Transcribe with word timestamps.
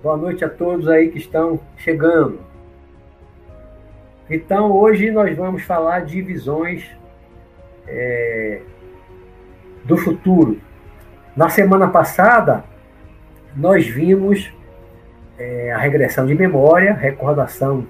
Boa 0.00 0.16
noite 0.16 0.44
a 0.44 0.48
todos 0.48 0.86
aí 0.86 1.10
que 1.10 1.18
estão 1.18 1.58
chegando. 1.76 2.38
Então, 4.30 4.70
hoje 4.70 5.10
nós 5.10 5.36
vamos 5.36 5.64
falar 5.64 6.04
de 6.04 6.22
visões 6.22 6.88
é, 7.84 8.60
do 9.84 9.96
futuro. 9.96 10.60
Na 11.34 11.48
semana 11.48 11.88
passada, 11.88 12.62
nós 13.56 13.88
vimos 13.88 14.52
é, 15.36 15.72
a 15.72 15.78
regressão 15.78 16.26
de 16.26 16.34
memória, 16.34 16.92
recordação 16.94 17.84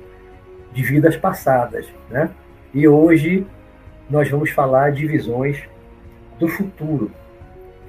de 0.72 0.82
vidas 0.82 1.14
passadas. 1.14 1.92
Né? 2.08 2.30
E 2.72 2.88
hoje 2.88 3.46
nós 4.08 4.30
vamos 4.30 4.48
falar 4.48 4.92
de 4.92 5.06
visões 5.06 5.62
do 6.38 6.48
futuro. 6.48 7.10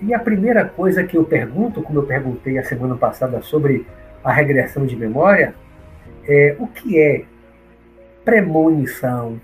E 0.01 0.13
a 0.13 0.19
primeira 0.19 0.65
coisa 0.65 1.05
que 1.05 1.15
eu 1.15 1.23
pergunto, 1.23 1.81
como 1.81 1.99
eu 1.99 2.03
perguntei 2.03 2.57
a 2.57 2.65
semana 2.65 2.97
passada 2.97 3.41
sobre 3.41 3.87
a 4.23 4.31
regressão 4.31 4.85
de 4.85 4.95
memória, 4.95 5.55
é 6.27 6.55
o 6.59 6.67
que 6.67 6.99
é 6.99 7.25
premonição, 8.23 9.39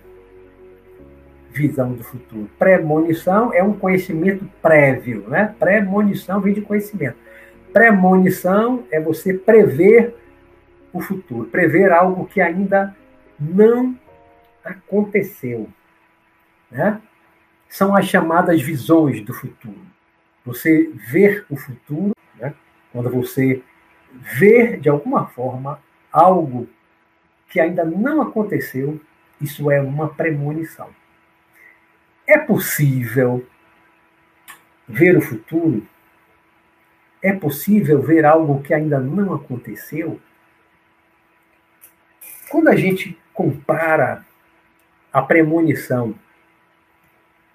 visão 1.52 1.94
do 1.94 2.04
futuro. 2.04 2.50
Premonição 2.60 3.54
é 3.54 3.64
um 3.64 3.74
conhecimento 3.74 4.46
prévio, 4.62 5.28
né? 5.30 5.56
Premonição 5.58 6.42
vem 6.42 6.54
de 6.54 6.62
conhecimento. 6.62 7.18
Premonição 7.72 8.84
é 8.92 9.00
você 9.00 9.34
prever 9.34 10.16
o 10.94 11.02
futuro, 11.02 11.50
prever 11.50 11.92
algo 11.92 12.26
que 12.26 12.40
ainda 12.40 12.96
não 13.40 13.98
aconteceu, 14.64 15.68
né? 16.70 17.02
São 17.68 17.96
as 17.96 18.06
chamadas 18.06 18.62
visões 18.62 19.22
do 19.22 19.34
futuro. 19.34 19.82
Você 20.46 20.92
ver 20.94 21.46
o 21.50 21.56
futuro, 21.56 22.14
né? 22.40 22.54
Quando 22.92 23.10
você 23.10 23.62
ver 24.22 24.80
de 24.80 24.90
alguma 24.90 25.28
forma 25.28 25.80
algo 26.12 26.68
que 27.50 27.60
ainda 27.60 27.84
não 27.84 28.22
aconteceu, 28.22 29.00
isso 29.40 29.70
é 29.70 29.82
uma 29.82 30.10
premonição. 30.10 30.90
É 32.28 32.38
possível 32.38 33.46
ver 34.88 35.18
o 35.18 35.22
futuro? 35.22 35.86
É 37.22 37.34
possível 37.34 38.02
ver 38.02 38.26
algo 38.26 38.62
que 38.62 38.74
ainda 38.74 39.00
não 39.00 39.34
aconteceu? 39.34 40.20
Quando 42.50 42.70
a 42.70 42.76
gente 42.76 43.18
compara 43.34 44.26
a 45.12 45.22
premonição 45.22 46.16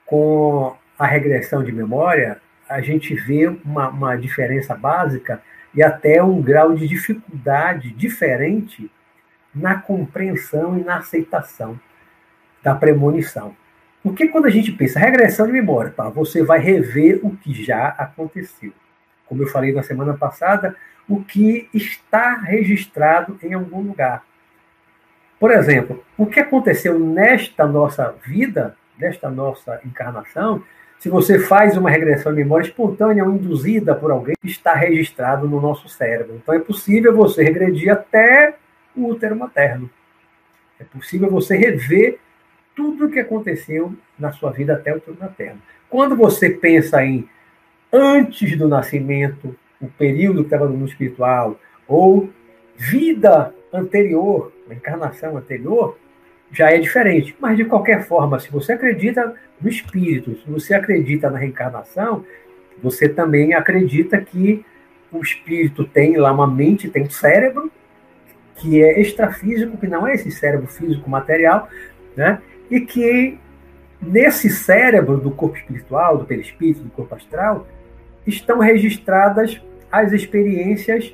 com 0.05 0.77
a 0.99 1.07
regressão 1.07 1.63
de 1.65 1.73
memória, 1.73 2.41
a 2.69 2.81
gente 2.81 3.15
vê 3.15 3.47
uma, 3.49 3.89
uma 3.89 4.17
diferença 4.17 4.75
básica 4.75 5.43
e 5.75 5.83
até 5.83 6.23
um 6.23 6.41
grau 6.43 6.75
de 6.75 6.87
dificuldade 6.87 7.91
diferente 7.91 8.91
na 9.55 9.81
compreensão 9.81 10.79
e 10.79 10.85
na 10.85 10.97
aceitação 10.99 11.79
da 12.63 12.75
premonição. 12.75 13.55
Porque 14.03 14.29
quando 14.29 14.47
a 14.47 14.51
gente 14.51 14.73
pensa 14.73 14.99
regressão 14.99 15.47
de 15.47 15.53
memória, 15.53 15.91
tá? 15.91 16.09
você 16.09 16.43
vai 16.43 16.59
rever 16.59 17.21
o 17.23 17.37
que 17.37 17.53
já 17.63 17.89
aconteceu. 17.89 18.73
Como 19.27 19.43
eu 19.43 19.47
falei 19.47 19.73
na 19.73 19.83
semana 19.83 20.15
passada, 20.15 20.75
o 21.09 21.23
que 21.23 21.69
está 21.75 22.37
registrado 22.37 23.39
em 23.43 23.53
algum 23.53 23.83
lugar. 23.83 24.25
Por 25.39 25.51
exemplo, 25.51 26.05
o 26.17 26.27
que 26.27 26.41
aconteceu 26.41 26.99
nesta 26.99 27.67
nossa 27.67 28.15
vida, 28.25 28.77
nesta 28.99 29.31
nossa 29.31 29.81
encarnação, 29.85 30.63
se 31.01 31.09
você 31.09 31.39
faz 31.39 31.79
uma 31.79 31.89
regressão 31.89 32.31
de 32.31 32.43
memória 32.43 32.67
espontânea 32.67 33.25
ou 33.25 33.33
induzida 33.33 33.95
por 33.95 34.11
alguém, 34.11 34.37
está 34.45 34.75
registrado 34.75 35.49
no 35.49 35.59
nosso 35.59 35.89
cérebro. 35.89 36.37
Então 36.37 36.55
é 36.55 36.59
possível 36.59 37.17
você 37.17 37.43
regredir 37.43 37.91
até 37.91 38.57
o 38.95 39.07
útero 39.07 39.35
materno. 39.35 39.91
É 40.79 40.85
possível 40.85 41.31
você 41.31 41.57
rever 41.57 42.19
tudo 42.77 43.07
o 43.07 43.11
que 43.11 43.19
aconteceu 43.19 43.95
na 44.19 44.31
sua 44.31 44.51
vida 44.51 44.75
até 44.75 44.93
o 44.93 44.99
útero 44.99 45.17
materno. 45.19 45.63
Quando 45.89 46.15
você 46.15 46.51
pensa 46.51 47.03
em 47.03 47.27
antes 47.91 48.59
do 48.59 48.69
nascimento, 48.69 49.57
o 49.81 49.89
período 49.89 50.41
que 50.41 50.49
estava 50.49 50.67
no 50.67 50.77
mundo 50.77 50.91
espiritual, 50.91 51.59
ou 51.89 52.29
vida 52.77 53.55
anterior, 53.73 54.53
a 54.69 54.75
encarnação 54.75 55.39
anterior, 55.39 55.97
já 56.53 56.71
é 56.71 56.79
diferente. 56.79 57.35
Mas, 57.39 57.57
de 57.57 57.65
qualquer 57.65 58.05
forma, 58.05 58.39
se 58.39 58.51
você 58.51 58.73
acredita 58.73 59.35
no 59.61 59.69
espírito, 59.69 60.37
se 60.37 60.51
você 60.51 60.75
acredita 60.75 61.31
na 61.31 61.39
reencarnação, 61.39 62.25
você 62.83 63.09
também 63.09 63.55
acredita 63.55 64.21
que 64.21 64.65
o 65.13 65.21
espírito 65.21 65.85
tem 65.85 66.17
lá 66.17 66.33
uma 66.33 66.47
mente, 66.47 66.89
tem 66.89 67.03
um 67.03 67.11
cérebro, 67.11 67.71
que 68.57 68.83
é 68.83 69.01
extrafísico, 69.01 69.77
que 69.77 69.87
não 69.87 70.07
é 70.07 70.15
esse 70.15 70.31
cérebro 70.31 70.67
físico 70.67 71.09
material, 71.09 71.69
né? 72.17 72.41
e 72.71 72.81
que 72.81 73.39
nesse 74.01 74.49
cérebro 74.49 75.19
do 75.19 75.31
corpo 75.31 75.57
espiritual, 75.57 76.19
do 76.19 76.25
perispírito, 76.25 76.83
do 76.83 76.91
corpo 76.91 77.15
astral, 77.15 77.67
estão 78.27 78.59
registradas 78.59 79.61
as 79.91 80.13
experiências 80.13 81.13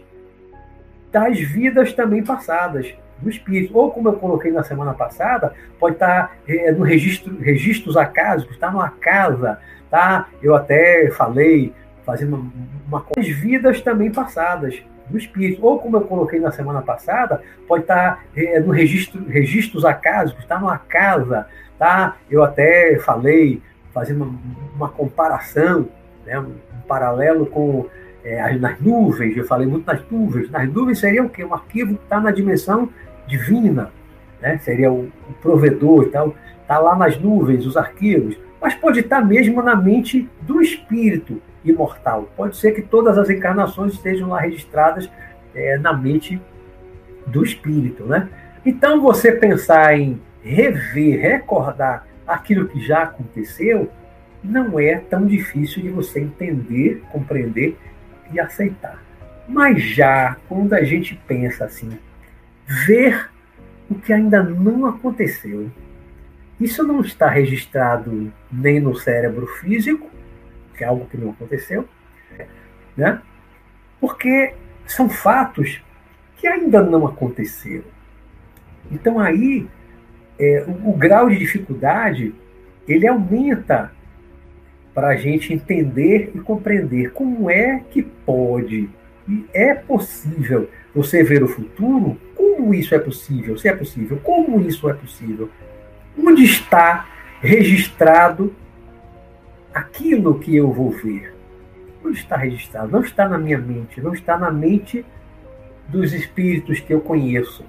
das 1.10 1.38
vidas 1.38 1.92
também 1.92 2.22
passadas 2.22 2.94
do 3.20 3.30
espírito. 3.30 3.76
Ou, 3.76 3.90
como 3.90 4.08
eu 4.08 4.14
coloquei 4.14 4.50
na 4.50 4.62
semana 4.62 4.94
passada, 4.94 5.54
pode 5.78 5.94
estar 5.94 6.36
é, 6.46 6.70
no 6.72 6.84
registro, 6.84 7.36
registros 7.38 7.96
acásicos, 7.96 8.54
está 8.54 8.70
numa 8.70 8.90
casa, 8.90 9.58
tá? 9.90 10.28
Eu 10.42 10.54
até 10.54 11.10
falei, 11.10 11.72
fazendo 12.04 12.50
uma, 12.86 13.04
as 13.16 13.28
vidas 13.28 13.80
também 13.80 14.10
passadas 14.10 14.82
do 15.08 15.16
espírito. 15.18 15.64
Ou, 15.64 15.78
como 15.78 15.96
eu 15.96 16.02
coloquei 16.02 16.40
na 16.40 16.50
semana 16.50 16.82
passada, 16.82 17.42
pode 17.66 17.82
estar 17.82 18.24
é, 18.36 18.60
no 18.60 18.72
registro, 18.72 19.24
registros 19.28 19.84
acásicos, 19.84 20.42
está 20.42 20.58
numa 20.58 20.78
casa, 20.78 21.46
tá? 21.78 22.16
Eu 22.30 22.42
até 22.42 22.98
falei, 22.98 23.62
fazendo 23.92 24.24
uma, 24.24 24.38
uma 24.74 24.88
comparação, 24.88 25.88
né, 26.24 26.38
um, 26.38 26.44
um 26.44 26.80
paralelo 26.86 27.46
com 27.46 27.86
é, 28.26 28.56
nas 28.56 28.80
nuvens, 28.80 29.36
eu 29.36 29.44
falei 29.44 29.68
muito 29.68 29.86
nas 29.86 30.02
nuvens. 30.10 30.50
Nas 30.50 30.68
nuvens 30.68 30.98
seria 30.98 31.22
o 31.22 31.28
quê? 31.28 31.44
Um 31.44 31.54
arquivo 31.54 31.94
que 31.94 32.02
está 32.02 32.20
na 32.20 32.32
dimensão 32.32 32.88
divina, 33.26 33.90
né? 34.40 34.58
seria 34.58 34.90
o, 34.92 35.10
o 35.28 35.32
provedor 35.40 36.04
e 36.04 36.10
tal. 36.10 36.34
Está 36.62 36.78
lá 36.78 36.96
nas 36.96 37.18
nuvens, 37.18 37.66
os 37.66 37.76
arquivos. 37.76 38.36
Mas 38.60 38.74
pode 38.74 39.00
estar 39.00 39.20
mesmo 39.20 39.62
na 39.62 39.76
mente 39.76 40.28
do 40.42 40.60
espírito 40.60 41.40
imortal. 41.64 42.28
Pode 42.36 42.56
ser 42.56 42.72
que 42.72 42.82
todas 42.82 43.18
as 43.18 43.28
encarnações 43.30 43.92
estejam 43.92 44.28
lá 44.30 44.40
registradas 44.40 45.10
é, 45.54 45.78
na 45.78 45.92
mente 45.92 46.40
do 47.26 47.44
espírito. 47.44 48.04
Né? 48.04 48.28
Então, 48.64 49.00
você 49.00 49.32
pensar 49.32 49.98
em 49.98 50.20
rever, 50.42 51.20
recordar 51.20 52.06
aquilo 52.26 52.68
que 52.68 52.80
já 52.80 53.04
aconteceu, 53.04 53.90
não 54.42 54.78
é 54.78 54.96
tão 54.96 55.26
difícil 55.26 55.82
de 55.82 55.88
você 55.88 56.20
entender, 56.20 57.02
compreender 57.10 57.76
e 58.32 58.38
aceitar. 58.38 59.02
Mas 59.48 59.82
já 59.82 60.36
quando 60.48 60.72
a 60.74 60.82
gente 60.82 61.20
pensa 61.26 61.64
assim, 61.64 61.98
ver 62.66 63.30
o 63.88 63.94
que 63.94 64.12
ainda 64.12 64.42
não 64.42 64.86
aconteceu, 64.86 65.70
isso 66.60 66.82
não 66.82 67.00
está 67.00 67.28
registrado 67.28 68.32
nem 68.50 68.80
no 68.80 68.96
cérebro 68.96 69.46
físico, 69.46 70.10
que 70.76 70.82
é 70.82 70.86
algo 70.86 71.06
que 71.06 71.16
não 71.16 71.30
aconteceu, 71.30 71.88
né? 72.96 73.20
Porque 74.00 74.54
são 74.86 75.08
fatos 75.08 75.82
que 76.36 76.46
ainda 76.46 76.82
não 76.82 77.06
aconteceram. 77.06 77.84
Então 78.90 79.18
aí 79.18 79.66
é, 80.38 80.64
o, 80.66 80.90
o 80.90 80.92
grau 80.92 81.28
de 81.28 81.38
dificuldade 81.38 82.34
ele 82.88 83.06
aumenta 83.06 83.92
para 84.94 85.08
a 85.08 85.16
gente 85.16 85.52
entender 85.52 86.32
e 86.34 86.38
compreender 86.38 87.12
como 87.12 87.50
é 87.50 87.82
que 87.90 88.02
pode 88.02 88.88
e 89.28 89.44
é 89.52 89.74
possível 89.74 90.70
você 90.94 91.22
ver 91.22 91.42
o 91.42 91.48
futuro. 91.48 92.18
Como 92.36 92.74
isso 92.74 92.94
é 92.94 92.98
possível? 92.98 93.56
Se 93.58 93.68
é 93.68 93.74
possível, 93.74 94.18
como 94.22 94.60
isso 94.60 94.88
é 94.88 94.92
possível? 94.92 95.50
Onde 96.18 96.44
está 96.44 97.08
registrado 97.40 98.54
aquilo 99.74 100.38
que 100.38 100.54
eu 100.54 100.72
vou 100.72 100.90
ver? 100.90 101.34
Onde 102.04 102.18
está 102.18 102.36
registrado? 102.36 102.92
Não 102.92 103.00
está 103.00 103.28
na 103.28 103.38
minha 103.38 103.58
mente, 103.58 104.00
não 104.00 104.12
está 104.12 104.38
na 104.38 104.50
mente 104.50 105.04
dos 105.88 106.12
espíritos 106.12 106.80
que 106.80 106.92
eu 106.92 107.00
conheço. 107.00 107.64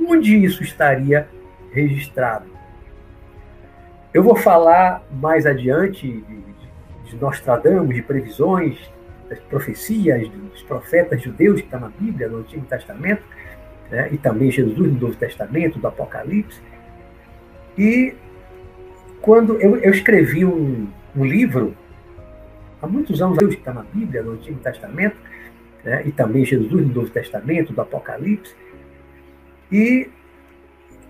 Onde 0.00 0.36
isso 0.36 0.62
estaria 0.62 1.28
registrado? 1.72 2.46
Eu 4.12 4.22
vou 4.22 4.36
falar 4.36 5.02
mais 5.10 5.46
adiante 5.46 6.22
de 7.04 7.16
Nostradamus, 7.16 7.94
de 7.94 8.02
previsões, 8.02 8.78
das 9.28 9.38
profecias 9.40 10.28
dos 10.28 10.62
profetas 10.62 11.22
judeus 11.22 11.60
que 11.60 11.66
está 11.66 11.78
na 11.78 11.88
Bíblia, 11.88 12.28
no 12.28 12.38
Antigo 12.38 12.66
Testamento, 12.66 13.22
né? 13.92 14.08
e 14.10 14.16
também 14.16 14.50
Jesus 14.50 14.78
no 14.78 14.98
Novo 14.98 15.14
Testamento, 15.14 15.78
do 15.78 15.86
Apocalipse. 15.86 16.58
E 17.76 18.14
quando 19.20 19.60
eu, 19.60 19.76
eu 19.76 19.90
escrevi 19.92 20.44
um, 20.46 20.88
um, 21.14 21.24
livro, 21.24 21.76
há 22.80 22.86
muitos 22.86 23.20
anos, 23.20 23.38
que 23.38 23.44
está 23.44 23.72
na 23.72 23.82
Bíblia, 23.82 24.22
no 24.22 24.32
Antigo 24.32 24.58
Testamento, 24.60 25.16
né? 25.84 26.02
e 26.06 26.10
também 26.10 26.44
Jesus 26.44 26.72
no 26.72 26.94
Novo 26.94 27.10
Testamento, 27.10 27.74
do 27.74 27.80
Apocalipse. 27.82 28.54
E 29.70 30.08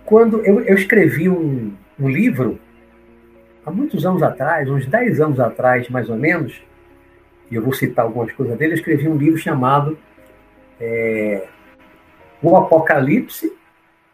quando 0.05 0.44
eu, 0.44 0.61
eu 0.62 0.75
escrevi 0.75 1.29
um, 1.29 1.73
um 1.99 2.08
livro, 2.08 2.58
há 3.64 3.70
muitos 3.70 4.05
anos 4.05 4.25
atrás, 4.25 4.69
uns 4.69 4.87
10 4.87 5.20
anos 5.20 5.38
atrás, 5.38 5.88
mais 5.88 6.11
ou 6.11 6.17
menos, 6.17 6.61
e 7.49 7.55
eu 7.55 7.62
vou 7.62 7.73
citar 7.73 8.05
algumas 8.05 8.32
coisas 8.32 8.58
dele, 8.58 8.73
eu 8.73 8.76
escrevi 8.76 9.06
um 9.06 9.17
livro 9.17 9.38
chamado 9.38 9.96
é, 10.81 11.46
O 12.43 12.56
Apocalipse, 12.56 13.53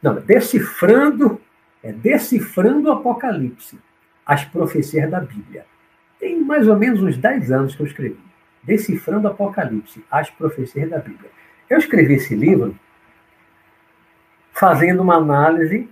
não, 0.03 0.15
Decifrando, 0.21 1.41
é, 1.83 1.93
Decifrando 1.93 2.89
o 2.89 2.93
Apocalipse, 2.93 3.79
as 4.25 4.45
profecias 4.45 5.11
da 5.11 5.21
Bíblia. 5.21 5.65
Tem 6.21 6.39
mais 6.45 6.69
ou 6.69 6.77
menos 6.77 7.03
uns 7.03 7.17
10 7.17 7.51
anos 7.51 7.75
que 7.75 7.83
eu 7.83 7.87
escrevi. 7.87 8.21
Decifrando 8.63 9.27
o 9.27 9.31
Apocalipse, 9.31 10.05
as 10.11 10.29
profecias 10.29 10.91
da 10.91 10.99
Bíblia. 10.99 11.31
Eu 11.71 11.79
escrevi 11.79 12.15
esse 12.15 12.35
livro 12.35 12.79
fazendo 14.53 15.03
uma 15.03 15.17
análise 15.17 15.89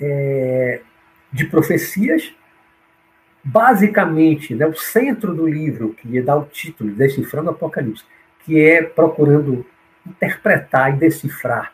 é, 0.00 0.80
de 1.32 1.46
profecias 1.46 2.34
basicamente, 3.42 4.54
né, 4.54 4.66
o 4.66 4.74
centro 4.74 5.34
do 5.34 5.46
livro, 5.46 5.94
que 5.94 6.20
dá 6.22 6.34
o 6.34 6.46
título, 6.46 6.90
Decifrando 6.92 7.48
o 7.48 7.52
Apocalipse, 7.52 8.04
que 8.40 8.58
é 8.58 8.82
procurando 8.82 9.66
interpretar 10.06 10.94
e 10.94 10.98
decifrar 10.98 11.72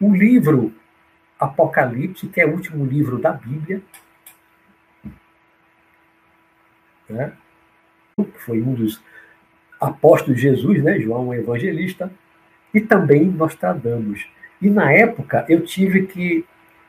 o 0.00 0.14
livro 0.14 0.74
Apocalipse, 1.38 2.28
que 2.28 2.40
é 2.40 2.46
o 2.46 2.52
último 2.52 2.84
livro 2.84 3.18
da 3.18 3.32
Bíblia, 3.32 3.82
né, 7.08 7.32
foi 8.38 8.62
um 8.62 8.74
dos 8.74 9.02
apóstolos 9.80 10.36
de 10.36 10.42
Jesus, 10.42 10.82
né, 10.82 10.98
João, 10.98 11.28
o 11.28 11.34
evangelista, 11.34 12.10
e 12.72 12.80
também 12.80 13.24
Nostradamus. 13.24 14.26
E 14.60 14.70
na 14.70 14.92
época 14.92 15.44
eu 15.48 15.64
tive 15.64 16.06
que 16.06 16.44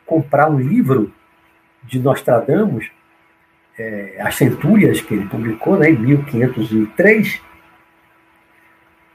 comprar 0.06 0.50
um 0.50 0.59
livro 0.59 1.13
de 1.83 2.00
Nostradamus 2.00 2.89
é, 3.77 4.18
As 4.19 4.35
Centúrias, 4.35 5.01
que 5.01 5.13
ele 5.13 5.27
publicou 5.27 5.77
né, 5.77 5.89
em 5.89 5.97
1503. 5.97 7.41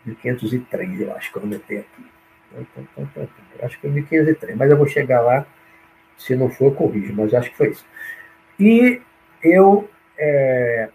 1503, 0.04 1.00
eu 1.00 1.16
acho 1.16 1.32
que 1.32 1.38
eu 1.38 1.42
anotei 1.42 1.78
aqui. 1.78 2.06
Eu 2.54 3.64
acho 3.64 3.80
que 3.80 3.86
é 3.86 3.90
1503, 3.90 4.56
mas 4.56 4.70
eu 4.70 4.76
vou 4.76 4.86
chegar 4.86 5.20
lá. 5.20 5.46
Se 6.18 6.36
não 6.36 6.50
for, 6.50 6.66
eu 6.66 6.74
corrijo, 6.74 7.14
mas 7.14 7.32
acho 7.34 7.50
que 7.50 7.56
foi 7.56 7.70
isso. 7.70 7.84
E 8.60 9.00
eu 9.42 9.88
é, 10.18 10.90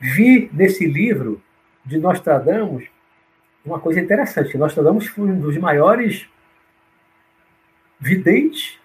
vi 0.00 0.50
nesse 0.52 0.86
livro 0.86 1.42
de 1.84 1.98
Nostradamus 1.98 2.84
uma 3.64 3.78
coisa 3.78 4.00
interessante. 4.00 4.56
Nostradamus 4.56 5.06
foi 5.06 5.28
um 5.28 5.40
dos 5.40 5.56
maiores 5.58 6.28
videntes 8.00 8.78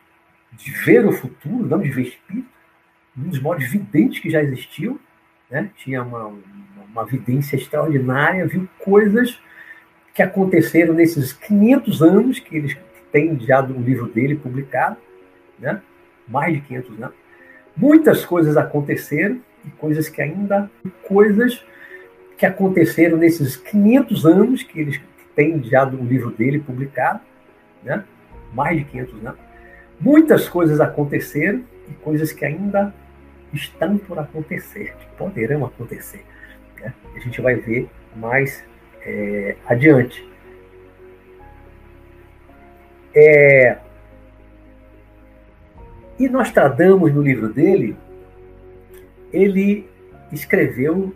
de 0.51 0.71
ver 0.71 1.05
o 1.05 1.11
futuro, 1.11 1.65
não 1.65 1.79
de 1.79 1.89
ver 1.89 2.03
espírito, 2.03 2.47
um 3.17 3.29
dos 3.29 3.39
maiores 3.39 3.71
videntes 3.71 4.19
que 4.19 4.29
já 4.29 4.41
existiu, 4.41 4.99
né? 5.49 5.69
tinha 5.77 6.01
uma, 6.03 6.25
uma, 6.25 6.37
uma 6.93 7.03
vidência 7.05 7.55
extraordinária, 7.55 8.45
viu 8.45 8.69
coisas 8.79 9.41
que 10.13 10.21
aconteceram 10.21 10.93
nesses 10.93 11.33
500 11.33 12.01
anos 12.03 12.39
que 12.39 12.55
eles 12.55 12.77
têm 13.11 13.39
já 13.39 13.59
do 13.61 13.73
livro 13.73 14.07
dele 14.07 14.35
publicado, 14.35 14.97
né? 15.59 15.81
mais 16.27 16.53
de 16.53 16.61
500 16.61 17.01
anos. 17.01 17.15
Muitas 17.75 18.23
coisas 18.23 18.55
aconteceram 18.55 19.41
e 19.65 19.71
coisas 19.71 20.07
que 20.07 20.21
ainda 20.21 20.69
coisas 21.07 21.65
que 22.37 22.45
aconteceram 22.45 23.17
nesses 23.17 23.55
500 23.55 24.25
anos 24.25 24.63
que 24.63 24.79
eles 24.79 25.01
têm 25.35 25.63
já 25.63 25.83
do 25.83 25.97
livro 25.97 26.29
dele 26.29 26.59
publicado, 26.59 27.21
né? 27.83 28.03
mais 28.53 28.77
de 28.77 28.85
500 28.85 29.25
anos. 29.25 29.39
Muitas 29.99 30.47
coisas 30.47 30.79
aconteceram 30.79 31.63
e 31.89 31.93
coisas 31.95 32.31
que 32.31 32.45
ainda 32.45 32.93
estão 33.51 33.97
por 33.97 34.19
acontecer, 34.19 34.95
que 34.99 35.05
poderão 35.17 35.65
acontecer. 35.65 36.23
Né? 36.83 36.93
A 37.15 37.19
gente 37.19 37.41
vai 37.41 37.55
ver 37.55 37.89
mais 38.15 38.63
é, 39.01 39.55
adiante. 39.65 40.27
É, 43.15 43.77
e 46.19 46.27
Nostradamus, 46.27 47.13
no 47.13 47.21
livro 47.21 47.51
dele, 47.51 47.95
ele 49.31 49.89
escreveu 50.31 51.13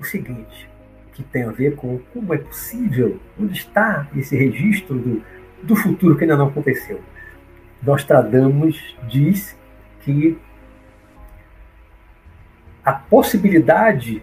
o 0.00 0.04
seguinte, 0.04 0.68
que 1.12 1.22
tem 1.22 1.44
a 1.44 1.50
ver 1.50 1.74
com 1.76 1.98
como 2.12 2.32
é 2.32 2.38
possível, 2.38 3.20
onde 3.38 3.58
está 3.58 4.08
esse 4.16 4.36
registro 4.36 4.96
do, 4.96 5.22
do 5.62 5.76
futuro 5.76 6.16
que 6.16 6.24
ainda 6.24 6.36
não 6.36 6.48
aconteceu. 6.48 7.00
Nostradamus 7.82 8.96
diz 9.08 9.56
que 10.00 10.38
a 12.84 12.92
possibilidade 12.92 14.22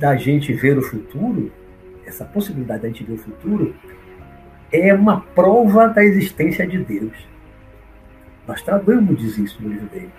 da 0.00 0.16
gente 0.16 0.50
ver 0.54 0.78
o 0.78 0.82
futuro, 0.82 1.52
essa 2.06 2.24
possibilidade 2.24 2.82
da 2.82 2.88
gente 2.88 3.04
ver 3.04 3.12
o 3.12 3.18
futuro, 3.18 3.74
é 4.72 4.94
uma 4.94 5.20
prova 5.20 5.88
da 5.88 6.02
existência 6.02 6.66
de 6.66 6.78
Deus. 6.78 7.12
Nostradamus 8.48 9.18
diz 9.18 9.36
isso 9.36 9.62
no 9.62 9.68
livro 9.68 9.86
dele. 9.88 10.10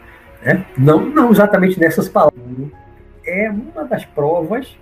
Né? 0.43 0.63
Não, 0.77 1.03
não 1.09 1.31
exatamente 1.31 1.79
nessas 1.79 2.07
palavras. 2.07 2.37
É 3.25 3.49
uma 3.49 3.83
das 3.83 4.05
provas, 4.05 4.77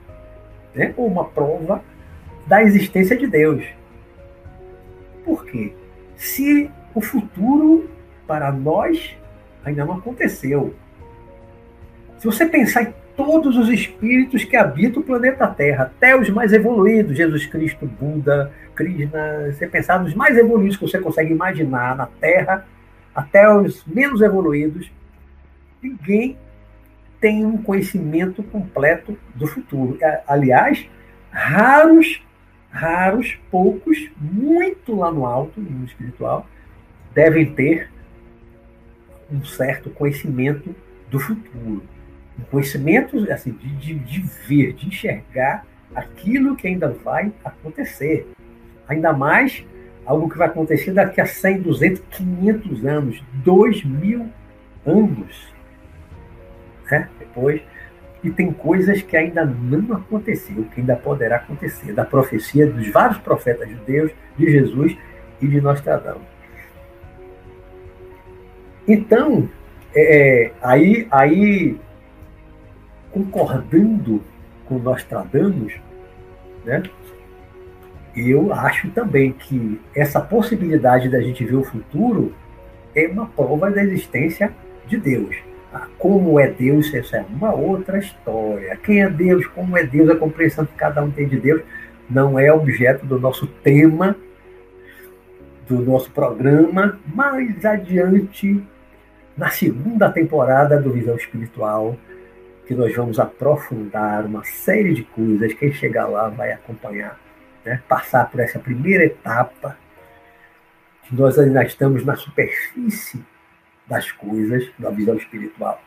né? 0.75 0.93
ou 0.97 1.07
uma 1.07 1.23
prova 1.23 1.81
da 2.45 2.61
existência 2.61 3.15
de 3.15 3.25
Deus. 3.25 3.65
Por 5.23 5.45
quê? 5.45 5.73
Se 6.17 6.69
o 6.93 6.99
futuro 6.99 7.89
para 8.27 8.51
nós 8.51 9.15
ainda 9.63 9.85
não 9.85 9.95
aconteceu, 9.95 10.75
se 12.17 12.25
você 12.25 12.45
pensar 12.45 12.83
em 12.83 12.93
todos 13.19 13.57
os 13.57 13.67
espíritos 13.67 14.45
que 14.45 14.55
habitam 14.55 15.01
o 15.01 15.05
planeta 15.05 15.45
Terra, 15.45 15.83
até 15.83 16.17
os 16.17 16.29
mais 16.29 16.53
evoluídos, 16.53 17.17
Jesus 17.17 17.45
Cristo, 17.45 17.85
Buda, 17.85 18.49
Krishna, 18.73 19.51
você 19.51 19.67
pensar 19.67 20.01
nos 20.01 20.13
mais 20.13 20.37
evoluídos 20.37 20.77
que 20.77 20.87
você 20.87 20.99
consegue 20.99 21.33
imaginar 21.33 21.97
na 21.97 22.05
Terra, 22.05 22.65
até 23.13 23.53
os 23.53 23.85
menos 23.85 24.21
evoluídos, 24.21 24.89
ninguém 25.83 26.37
tem 27.19 27.45
um 27.45 27.61
conhecimento 27.61 28.41
completo 28.41 29.17
do 29.35 29.45
futuro. 29.45 29.97
Aliás, 30.25 30.89
raros, 31.29 32.25
raros, 32.71 33.37
poucos, 33.51 34.09
muito 34.17 34.95
lá 34.95 35.11
no 35.11 35.25
alto, 35.25 35.59
no 35.59 35.83
espiritual, 35.83 36.47
devem 37.13 37.53
ter 37.53 37.89
um 39.29 39.43
certo 39.43 39.89
conhecimento 39.89 40.73
do 41.11 41.19
futuro 41.19 41.83
conhecimento 42.45 43.31
assim, 43.31 43.51
de, 43.51 43.69
de, 43.75 43.95
de 43.95 44.19
ver, 44.47 44.73
de 44.73 44.87
enxergar 44.87 45.65
aquilo 45.95 46.55
que 46.55 46.67
ainda 46.67 46.89
vai 46.89 47.31
acontecer. 47.43 48.27
Ainda 48.87 49.13
mais 49.13 49.65
algo 50.05 50.29
que 50.29 50.37
vai 50.37 50.47
acontecer 50.47 50.91
daqui 50.91 51.21
a 51.21 51.25
100, 51.25 51.61
200, 51.61 52.01
500 52.09 52.85
anos, 52.85 53.23
2 53.43 53.83
mil 53.83 54.29
anos. 54.85 55.53
Né? 56.89 57.09
Depois. 57.19 57.61
E 58.23 58.29
tem 58.29 58.51
coisas 58.51 59.01
que 59.01 59.15
ainda 59.15 59.45
não 59.45 59.95
aconteceu, 59.95 60.65
que 60.73 60.81
ainda 60.81 60.95
poderá 60.95 61.37
acontecer, 61.37 61.93
da 61.93 62.03
profecia 62.03 62.67
dos 62.67 62.89
vários 62.89 63.17
profetas 63.19 63.69
judeus, 63.69 64.11
de 64.37 64.51
Jesus 64.51 64.97
e 65.41 65.47
de 65.47 65.61
Nostradamus. 65.61 66.27
Então, 68.85 69.47
é, 69.95 70.47
é 70.47 70.53
aí, 70.61 71.07
aí 71.11 71.79
concordando 73.11 74.21
com 74.65 74.77
Nostradamus, 74.77 75.73
né, 76.65 76.83
eu 78.15 78.53
acho 78.53 78.89
também 78.91 79.31
que 79.31 79.79
essa 79.95 80.19
possibilidade 80.19 81.09
da 81.09 81.21
gente 81.21 81.45
ver 81.45 81.55
o 81.55 81.63
futuro 81.63 82.33
é 82.95 83.07
uma 83.07 83.27
prova 83.27 83.71
da 83.71 83.83
existência 83.83 84.51
de 84.87 84.97
Deus. 84.97 85.35
Ah, 85.71 85.87
como 85.99 86.39
é 86.39 86.49
Deus, 86.49 86.91
essa 86.93 87.17
é 87.17 87.25
uma 87.29 87.53
outra 87.53 87.99
história. 87.99 88.75
Quem 88.77 89.03
é 89.03 89.09
Deus, 89.09 89.45
como 89.47 89.77
é 89.77 89.83
Deus, 89.83 90.09
a 90.09 90.15
compreensão 90.15 90.65
que 90.65 90.73
cada 90.73 91.03
um 91.03 91.11
tem 91.11 91.27
de 91.27 91.39
Deus, 91.39 91.61
não 92.09 92.39
é 92.39 92.51
objeto 92.51 93.05
do 93.05 93.19
nosso 93.19 93.45
tema, 93.45 94.15
do 95.67 95.79
nosso 95.79 96.11
programa. 96.11 96.99
Mais 97.13 97.63
adiante, 97.63 98.61
na 99.37 99.49
segunda 99.49 100.11
temporada 100.11 100.81
do 100.81 100.91
Visão 100.91 101.15
Espiritual, 101.15 101.95
que 102.69 102.75
nós 102.75 102.95
vamos 102.95 103.19
aprofundar 103.19 104.23
uma 104.27 104.43
série 104.43 104.93
de 104.93 105.01
coisas. 105.01 105.51
Quem 105.53 105.73
chegar 105.73 106.05
lá 106.05 106.29
vai 106.29 106.51
acompanhar, 106.51 107.19
né? 107.65 107.81
passar 107.89 108.29
por 108.29 108.39
essa 108.39 108.59
primeira 108.59 109.05
etapa, 109.05 109.75
que 111.01 111.15
nós 111.15 111.39
ainda 111.39 111.63
estamos 111.63 112.05
na 112.05 112.15
superfície 112.15 113.25
das 113.87 114.11
coisas 114.11 114.69
da 114.77 114.91
visão 114.91 115.15
espiritual. 115.15 115.81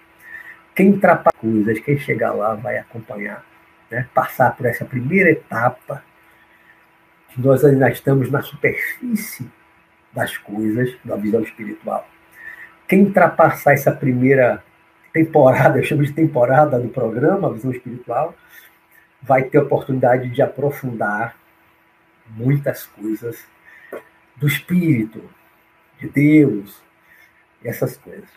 Quem 0.75 0.99
trapa 0.99 1.31
coisas, 1.39 1.79
quem 1.79 1.97
chegar 2.01 2.33
lá 2.33 2.57
vai 2.57 2.79
acompanhar 2.79 3.45
né, 3.89 4.09
passar 4.13 4.57
por 4.57 4.67
essa 4.67 4.85
primeira 4.85 5.31
etapa, 5.31 6.03
que 7.29 7.41
nós 7.41 7.65
ainda 7.65 7.89
estamos 7.91 8.29
na 8.29 8.43
superfície 8.43 9.49
das 10.13 10.37
coisas, 10.37 10.93
da 11.05 11.15
visão 11.15 11.43
espiritual. 11.43 12.09
Quem 12.89 13.05
ultrapassar 13.05 13.73
essa 13.73 13.93
primeira 13.93 14.65
temporada, 15.13 15.79
eu 15.79 15.85
chamo 15.85 16.03
de 16.03 16.13
temporada 16.13 16.79
do 16.79 16.89
programa 16.89 17.53
Visão 17.53 17.71
Espiritual, 17.71 18.35
vai 19.21 19.45
ter 19.45 19.59
oportunidade 19.59 20.29
de 20.31 20.43
aprofundar 20.43 21.37
muitas 22.29 22.87
coisas 22.87 23.45
do 24.37 24.47
Espírito, 24.47 25.23
de 25.99 26.09
Deus, 26.09 26.83
essas 27.63 27.97
coisas. 27.97 28.29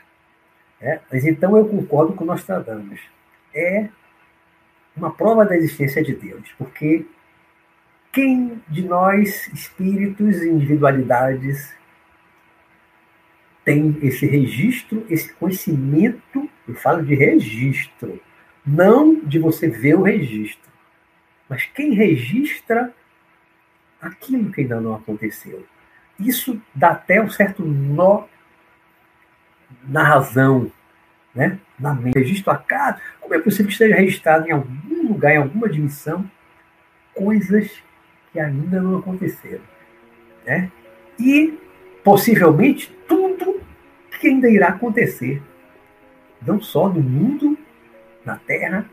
É? 0.79 0.99
Mas 1.11 1.25
então 1.25 1.57
eu 1.57 1.67
concordo 1.67 2.13
com 2.13 2.25
nós 2.25 2.43
tratamos. 2.43 2.99
É 3.53 3.87
uma 4.95 5.11
prova 5.11 5.45
da 5.45 5.55
existência 5.55 6.03
de 6.03 6.13
Deus, 6.13 6.53
porque 6.57 7.05
quem 8.11 8.61
de 8.67 8.83
nós, 8.83 9.47
espíritos 9.47 10.41
e 10.41 10.49
individualidades, 10.49 11.75
tem 13.63 13.97
esse 14.01 14.25
registro, 14.25 15.05
esse 15.09 15.33
conhecimento, 15.33 16.49
eu 16.67 16.75
falo 16.75 17.03
de 17.03 17.15
registro, 17.15 18.19
não 18.65 19.19
de 19.19 19.39
você 19.39 19.67
ver 19.67 19.95
o 19.95 20.03
registro, 20.03 20.71
mas 21.47 21.65
quem 21.65 21.93
registra 21.93 22.93
aquilo 24.01 24.51
que 24.51 24.61
ainda 24.61 24.79
não 24.81 24.95
aconteceu. 24.95 25.65
Isso 26.19 26.61
dá 26.73 26.91
até 26.91 27.21
um 27.21 27.29
certo 27.29 27.63
nó 27.63 28.25
na 29.83 30.03
razão, 30.03 30.71
né? 31.33 31.59
na 31.79 31.93
mente. 31.93 32.17
Registro 32.17 32.51
a 32.51 32.57
cada. 32.57 33.01
Como 33.19 33.33
é 33.33 33.39
possível 33.39 33.67
que 33.67 33.73
esteja 33.73 33.95
registrado 33.95 34.47
em 34.47 34.51
algum 34.51 35.07
lugar, 35.07 35.33
em 35.33 35.37
alguma 35.37 35.69
dimensão, 35.69 36.29
coisas 37.13 37.69
que 38.31 38.39
ainda 38.39 38.81
não 38.81 38.99
aconteceram? 38.99 39.63
Né? 40.45 40.71
E, 41.19 41.57
possivelmente, 42.03 42.95
tudo 43.07 43.61
que 44.19 44.27
ainda 44.27 44.49
irá 44.49 44.69
acontecer. 44.69 45.41
Não 46.45 46.61
só 46.61 46.89
no 46.89 47.01
mundo, 47.01 47.57
na 48.25 48.35
Terra, 48.35 48.85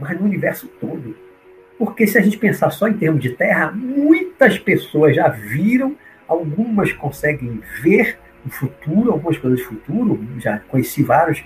mas 0.00 0.18
no 0.18 0.26
universo 0.26 0.68
todo. 0.80 1.16
Porque 1.78 2.06
se 2.06 2.16
a 2.16 2.22
gente 2.22 2.38
pensar 2.38 2.70
só 2.70 2.86
em 2.86 2.94
termos 2.94 3.20
de 3.20 3.30
Terra, 3.30 3.72
muitas 3.72 4.58
pessoas 4.58 5.16
já 5.16 5.28
viram, 5.28 5.96
algumas 6.28 6.92
conseguem 6.92 7.60
ver 7.82 8.18
o 8.46 8.50
futuro, 8.50 9.12
algumas 9.12 9.36
coisas 9.36 9.60
do 9.60 9.66
futuro. 9.66 10.20
Já 10.38 10.58
conheci 10.60 11.02
vários 11.02 11.44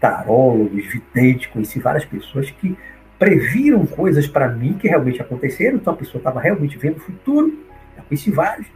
tarólogos, 0.00 0.84
videntes, 0.86 1.46
conheci 1.48 1.80
várias 1.80 2.04
pessoas 2.04 2.50
que 2.50 2.76
previram 3.18 3.86
coisas 3.86 4.26
para 4.26 4.48
mim 4.48 4.74
que 4.74 4.88
realmente 4.88 5.20
aconteceram. 5.20 5.76
Então 5.76 5.92
a 5.92 5.96
pessoa 5.96 6.20
estava 6.20 6.40
realmente 6.40 6.78
vendo 6.78 6.98
o 6.98 7.00
futuro. 7.00 7.58
Já 7.96 8.02
conheci 8.02 8.30
vários. 8.30 8.66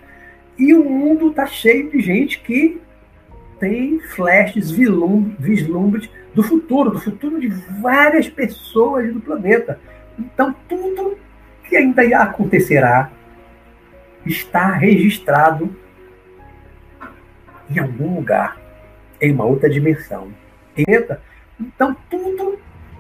E 0.59 0.75
o 0.75 0.85
mundo 0.85 1.31
está 1.31 1.47
cheio 1.47 1.91
de 1.91 2.01
gente 2.01 2.41
que 2.41 2.81
tem 3.61 4.01
flashes, 4.01 4.71
vislumbres 4.71 6.11
do 6.35 6.43
futuro, 6.43 6.91
do 6.91 6.99
futuro 6.99 7.39
de 7.39 7.49
várias 7.81 8.29
pessoas 8.29 9.13
do 9.13 9.21
planeta. 9.21 9.79
Então, 10.19 10.55
tudo 10.69 11.19
que 11.69 11.77
ainda 11.77 12.03
acontecerá 12.19 13.13
está 14.25 14.73
registrado 14.73 15.77
em 17.71 17.79
algum 17.79 18.17
lugar, 18.17 18.57
em 19.21 19.33
uma 19.33 19.45
outra 19.45 19.69
dimensão. 19.69 20.33
Então, 20.77 21.97
tudo 22.09 22.59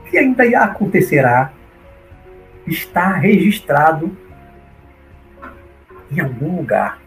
que 0.08 0.18
ainda 0.18 0.44
acontecerá 0.62 1.52
está 2.66 3.14
registrado 3.14 4.16
em 6.10 6.20
algum 6.20 6.56
lugar, 6.56 7.00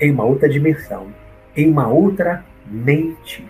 em 0.00 0.10
uma 0.10 0.24
outra 0.24 0.48
dimensão, 0.48 1.12
em 1.56 1.70
uma 1.70 1.86
outra 1.86 2.44
mente 2.70 3.46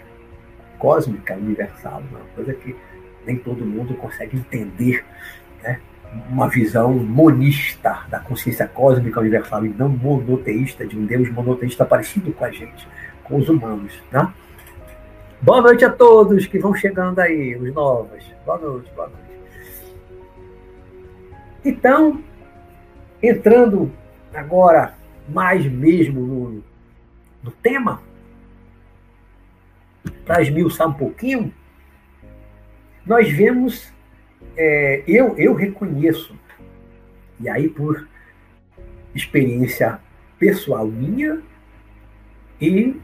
cósmica 0.79 1.35
universal, 1.35 2.03
uma 2.11 2.21
coisa 2.35 2.55
que 2.55 2.75
nem 3.27 3.37
todo 3.37 3.65
mundo 3.65 3.95
consegue 3.95 4.37
entender, 4.37 5.05
né? 5.63 5.81
uma 6.31 6.49
visão 6.49 6.93
monista 6.95 8.07
da 8.09 8.19
consciência 8.21 8.67
cósmica 8.67 9.21
universal 9.21 9.67
e 9.67 9.69
não 9.69 9.89
monoteísta, 9.89 10.87
de 10.87 10.99
um 10.99 11.05
Deus 11.05 11.31
monoteísta 11.31 11.85
parecido 11.85 12.33
com 12.33 12.45
a 12.45 12.51
gente, 12.51 12.89
com 13.25 13.37
os 13.37 13.49
humanos. 13.49 13.93
Né? 14.11 14.33
Boa 15.43 15.61
noite 15.61 15.85
a 15.85 15.91
todos 15.91 16.47
que 16.47 16.59
vão 16.59 16.75
chegando 16.75 17.19
aí, 17.19 17.55
os 17.57 17.73
novos. 17.75 18.25
Boa 18.47 18.59
noite, 18.59 18.91
boa 18.95 19.09
noite. 19.09 19.29
Então, 21.65 22.23
entrando 23.23 23.93
agora 24.35 24.95
mais 25.29 25.67
mesmo 25.67 26.21
no, 26.21 26.65
no 27.43 27.51
tema, 27.51 28.01
para 30.29 30.43
esmiuçar 30.43 30.87
um 30.87 30.93
pouquinho, 30.93 31.51
nós 33.07 33.33
vemos, 33.33 33.91
é, 34.55 35.03
eu, 35.09 35.35
eu 35.39 35.55
reconheço, 35.55 36.39
e 37.41 37.49
aí 37.49 37.67
por 37.67 38.07
experiência 39.15 39.99
pessoal 40.39 40.87
minha 40.87 41.41
e 42.61 42.95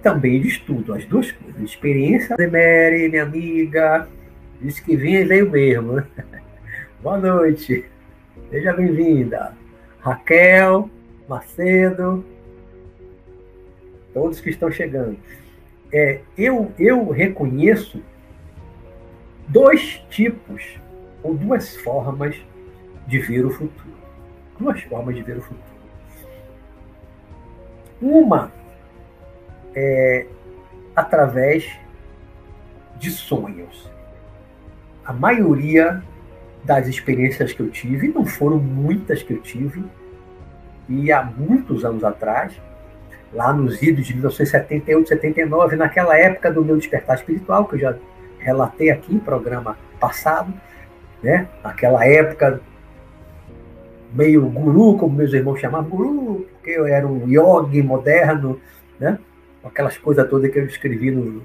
também 0.00 0.40
de 0.40 0.46
estudo, 0.46 0.94
as 0.94 1.04
duas 1.04 1.32
coisas. 1.32 1.60
Experiência, 1.60 2.36
Mary, 2.38 3.08
minha 3.08 3.24
amiga, 3.24 4.08
disse 4.62 4.80
que 4.80 4.96
vinha 4.96 5.20
e 5.20 5.24
veio 5.24 5.50
mesmo. 5.50 6.00
Boa 7.02 7.18
noite, 7.18 7.84
seja 8.50 8.72
bem-vinda. 8.72 9.52
Raquel, 9.98 10.88
Macedo, 11.28 12.24
todos 14.14 14.40
que 14.40 14.50
estão 14.50 14.70
chegando 14.70 15.18
é, 15.92 16.20
eu, 16.36 16.72
eu 16.78 17.08
reconheço 17.10 18.02
dois 19.48 20.02
tipos 20.10 20.78
ou 21.22 21.34
duas 21.34 21.76
formas 21.76 22.36
de 23.06 23.18
ver 23.18 23.44
o 23.44 23.50
futuro. 23.50 23.96
Duas 24.58 24.82
formas 24.82 25.16
de 25.16 25.22
ver 25.22 25.38
o 25.38 25.42
futuro. 25.42 25.78
Uma 28.00 28.52
é 29.74 30.26
através 30.94 31.78
de 32.98 33.10
sonhos. 33.10 33.90
A 35.04 35.12
maioria 35.12 36.02
das 36.64 36.86
experiências 36.86 37.52
que 37.52 37.60
eu 37.60 37.70
tive, 37.70 38.08
não 38.08 38.26
foram 38.26 38.58
muitas 38.58 39.22
que 39.22 39.32
eu 39.32 39.40
tive, 39.40 39.84
e 40.88 41.12
há 41.12 41.22
muitos 41.22 41.84
anos 41.84 42.04
atrás, 42.04 42.60
lá 43.32 43.52
nos 43.52 43.82
idos 43.82 44.06
de 44.06 44.14
1978, 44.14 45.08
79, 45.08 45.76
naquela 45.76 46.16
época 46.16 46.50
do 46.50 46.64
meu 46.64 46.76
despertar 46.76 47.16
espiritual, 47.16 47.66
que 47.66 47.76
eu 47.76 47.80
já 47.80 47.96
relatei 48.38 48.90
aqui 48.90 49.14
em 49.14 49.18
programa 49.18 49.76
passado, 50.00 50.52
né? 51.22 51.48
Aquela 51.62 52.06
época 52.06 52.60
meio 54.12 54.42
guru, 54.46 54.96
como 54.96 55.16
meus 55.16 55.32
irmãos 55.32 55.60
chamavam, 55.60 55.90
guru, 55.90 56.46
porque 56.52 56.70
eu 56.70 56.86
era 56.86 57.06
um 57.06 57.28
yogi 57.28 57.82
moderno, 57.82 58.58
né? 58.98 59.18
Aquelas 59.62 59.98
coisas 59.98 60.28
todas 60.28 60.50
que 60.50 60.58
eu 60.58 60.64
escrevi 60.64 61.10
no, 61.10 61.42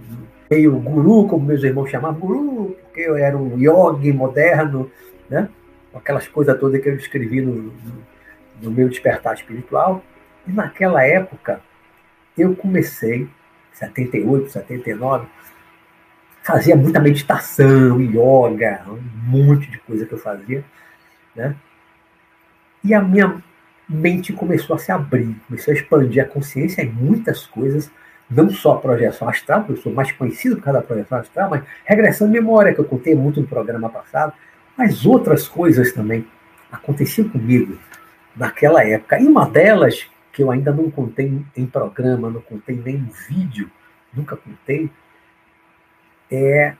meio 0.49 0.71
guru, 0.77 1.27
como 1.27 1.45
meus 1.45 1.63
irmãos 1.63 1.89
chamavam, 1.89 2.19
guru, 2.19 2.77
porque 2.83 3.01
eu 3.01 3.17
era 3.17 3.37
um 3.37 3.57
yogi 3.57 4.13
moderno, 4.13 4.89
né? 5.29 5.49
Aquelas 5.93 6.27
coisas 6.27 6.57
todas 6.59 6.81
que 6.81 6.89
eu 6.89 6.95
escrevi 6.95 7.41
no, 7.41 7.53
no, 7.53 7.73
no 8.61 8.71
meu 8.71 8.87
despertar 8.87 9.33
espiritual. 9.33 10.01
E 10.47 10.51
naquela 10.51 11.03
época, 11.05 11.61
eu 12.37 12.55
comecei, 12.55 13.27
78, 13.73 14.51
79, 14.51 15.27
fazia 16.43 16.75
muita 16.75 16.99
meditação, 16.99 18.01
yoga, 18.01 18.83
um 18.87 19.29
monte 19.29 19.69
de 19.71 19.79
coisa 19.79 20.05
que 20.05 20.13
eu 20.13 20.19
fazia, 20.19 20.63
né? 21.35 21.55
E 22.83 22.93
a 22.93 23.01
minha 23.01 23.41
mente 23.87 24.33
começou 24.33 24.75
a 24.75 24.79
se 24.79 24.91
abrir, 24.91 25.35
começou 25.47 25.71
a 25.71 25.75
expandir 25.75 26.23
a 26.23 26.27
consciência 26.27 26.81
em 26.81 26.89
muitas 26.89 27.45
coisas, 27.45 27.89
não 28.29 28.49
só 28.49 28.73
a 28.73 28.79
projeção 28.79 29.29
astral, 29.29 29.61
porque 29.61 29.79
eu 29.79 29.83
sou 29.83 29.93
mais 29.93 30.11
conhecido 30.11 30.57
por 30.57 30.63
causa 30.63 30.79
da 30.79 30.85
projeção 30.85 31.17
astral, 31.19 31.49
mas 31.49 31.63
regressão 31.85 32.27
de 32.27 32.33
memória, 32.33 32.73
que 32.73 32.79
eu 32.79 32.85
contei 32.85 33.15
muito 33.15 33.39
no 33.39 33.47
programa 33.47 33.89
passado, 33.89 34.33
mas 34.77 35.05
outras 35.05 35.47
coisas 35.47 35.93
também 35.93 36.27
aconteciam 36.71 37.29
comigo 37.29 37.77
naquela 38.35 38.83
época. 38.83 39.19
E 39.19 39.27
uma 39.27 39.47
delas, 39.47 40.07
que 40.33 40.41
eu 40.41 40.49
ainda 40.49 40.73
não 40.73 40.89
contei 40.89 41.45
em 41.55 41.65
programa, 41.67 42.29
não 42.29 42.41
contei 42.41 42.75
nem 42.75 42.97
no 42.97 43.11
vídeo, 43.11 43.71
nunca 44.11 44.35
contei, 44.35 44.89
é, 46.31 46.75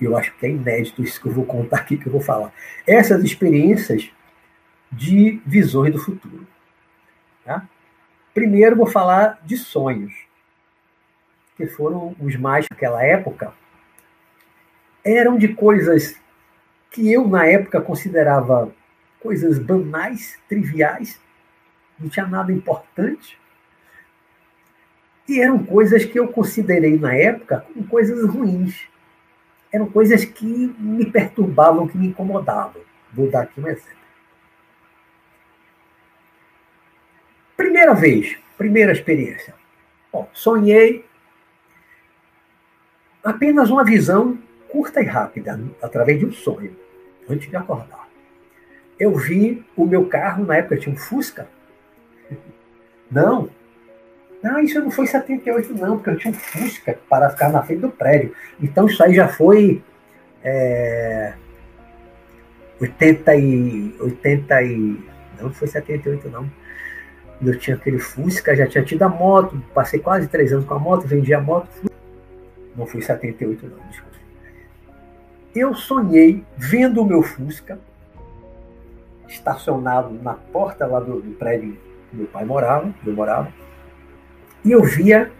eu 0.00 0.16
acho 0.16 0.32
que 0.36 0.46
é 0.46 0.50
inédito 0.50 1.02
isso 1.02 1.20
que 1.20 1.26
eu 1.26 1.32
vou 1.32 1.44
contar 1.44 1.78
aqui, 1.78 1.96
que 1.96 2.06
eu 2.06 2.12
vou 2.12 2.20
falar. 2.20 2.52
Essas 2.86 3.24
experiências 3.24 4.10
de 4.92 5.42
visões 5.44 5.92
do 5.92 5.98
futuro. 5.98 6.46
Tá? 7.44 7.68
Primeiro 8.32 8.76
vou 8.76 8.86
falar 8.86 9.40
de 9.44 9.56
sonhos, 9.56 10.14
que 11.56 11.66
foram 11.66 12.14
os 12.20 12.36
mais 12.36 12.66
naquela 12.70 13.02
época, 13.02 13.52
eram 15.04 15.36
de 15.36 15.48
coisas 15.48 16.20
que 16.90 17.12
eu, 17.12 17.26
na 17.26 17.46
época, 17.46 17.80
considerava 17.80 18.72
coisas 19.20 19.58
banais, 19.58 20.38
triviais, 20.48 21.20
não 21.98 22.08
tinha 22.08 22.26
nada 22.26 22.52
importante. 22.52 23.38
E 25.28 25.40
eram 25.40 25.64
coisas 25.64 26.04
que 26.04 26.18
eu 26.18 26.28
considerei 26.28 26.98
na 26.98 27.14
época 27.14 27.64
como 27.66 27.86
coisas 27.86 28.24
ruins. 28.28 28.86
Eram 29.72 29.86
coisas 29.86 30.24
que 30.24 30.44
me 30.78 31.10
perturbavam, 31.10 31.88
que 31.88 31.98
me 31.98 32.08
incomodavam. 32.08 32.80
Vou 33.12 33.30
dar 33.30 33.42
aqui 33.42 33.60
um 33.60 33.66
exemplo. 33.66 33.96
Primeira 37.56 37.94
vez, 37.94 38.38
primeira 38.56 38.92
experiência. 38.92 39.54
Bom, 40.12 40.28
sonhei 40.32 41.04
apenas 43.24 43.70
uma 43.70 43.84
visão 43.84 44.38
curta 44.68 45.00
e 45.00 45.04
rápida, 45.04 45.60
através 45.82 46.18
de 46.18 46.26
um 46.26 46.32
sonho, 46.32 46.76
antes 47.28 47.48
de 47.48 47.56
acordar. 47.56 48.08
Eu 48.98 49.14
vi 49.16 49.64
o 49.76 49.84
meu 49.84 50.06
carro, 50.06 50.44
na 50.44 50.56
época 50.56 50.76
tinha 50.76 50.94
um 50.94 50.98
Fusca. 50.98 51.48
Não, 53.10 53.48
não, 54.42 54.60
isso 54.60 54.80
não 54.80 54.90
foi 54.90 55.06
78, 55.06 55.74
não, 55.74 55.96
porque 55.96 56.10
eu 56.10 56.16
tinha 56.16 56.30
um 56.30 56.34
Fusca 56.34 56.98
para 57.08 57.30
ficar 57.30 57.50
na 57.50 57.62
frente 57.62 57.80
do 57.80 57.90
prédio. 57.90 58.32
Então 58.60 58.86
isso 58.86 59.02
aí 59.02 59.14
já 59.14 59.28
foi 59.28 59.82
é, 60.42 61.32
80 62.80 63.36
e. 63.36 63.96
80 63.98 64.62
e. 64.62 65.04
Não 65.40 65.52
foi 65.52 65.68
78, 65.68 66.28
não. 66.28 66.48
Eu 67.42 67.58
tinha 67.58 67.76
aquele 67.76 67.98
Fusca, 67.98 68.54
já 68.54 68.66
tinha 68.66 68.84
tido 68.84 69.02
a 69.02 69.08
moto, 69.08 69.60
passei 69.74 69.98
quase 69.98 70.28
três 70.28 70.52
anos 70.52 70.64
com 70.64 70.74
a 70.74 70.78
moto, 70.78 71.06
vendi 71.06 71.34
a 71.34 71.40
moto. 71.40 71.68
Não 72.76 72.86
foi 72.86 73.02
78, 73.02 73.66
não, 73.66 73.88
desculpa. 73.88 74.16
Eu 75.54 75.74
sonhei 75.74 76.44
vendo 76.56 77.02
o 77.02 77.04
meu 77.04 77.22
Fusca 77.22 77.78
estacionado 79.26 80.10
na 80.22 80.34
porta 80.34 80.86
lá 80.86 81.00
do, 81.00 81.20
do 81.20 81.32
prédio 81.32 81.76
meu 82.12 82.26
pai 82.26 82.44
morava, 82.44 82.92
eu 83.04 83.12
morava, 83.12 83.52
e 84.64 84.72
eu 84.72 84.82
via 84.82 85.30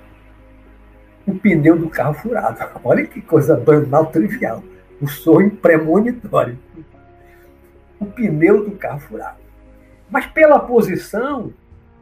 o 1.27 1.35
pneu 1.35 1.77
do 1.77 1.89
carro 1.89 2.15
furado. 2.15 2.59
Olha 2.85 3.05
que 3.07 3.21
coisa 3.21 3.57
banal, 3.57 4.07
trivial. 4.07 4.63
O 5.01 5.09
sonho 5.09 5.51
premonitório. 5.51 6.59
O 7.99 8.07
pneu 8.07 8.65
do 8.65 8.73
carro 8.73 9.01
furado. 9.01 9.39
Mas 10.09 10.27
pela 10.27 10.61
posição 10.61 11.53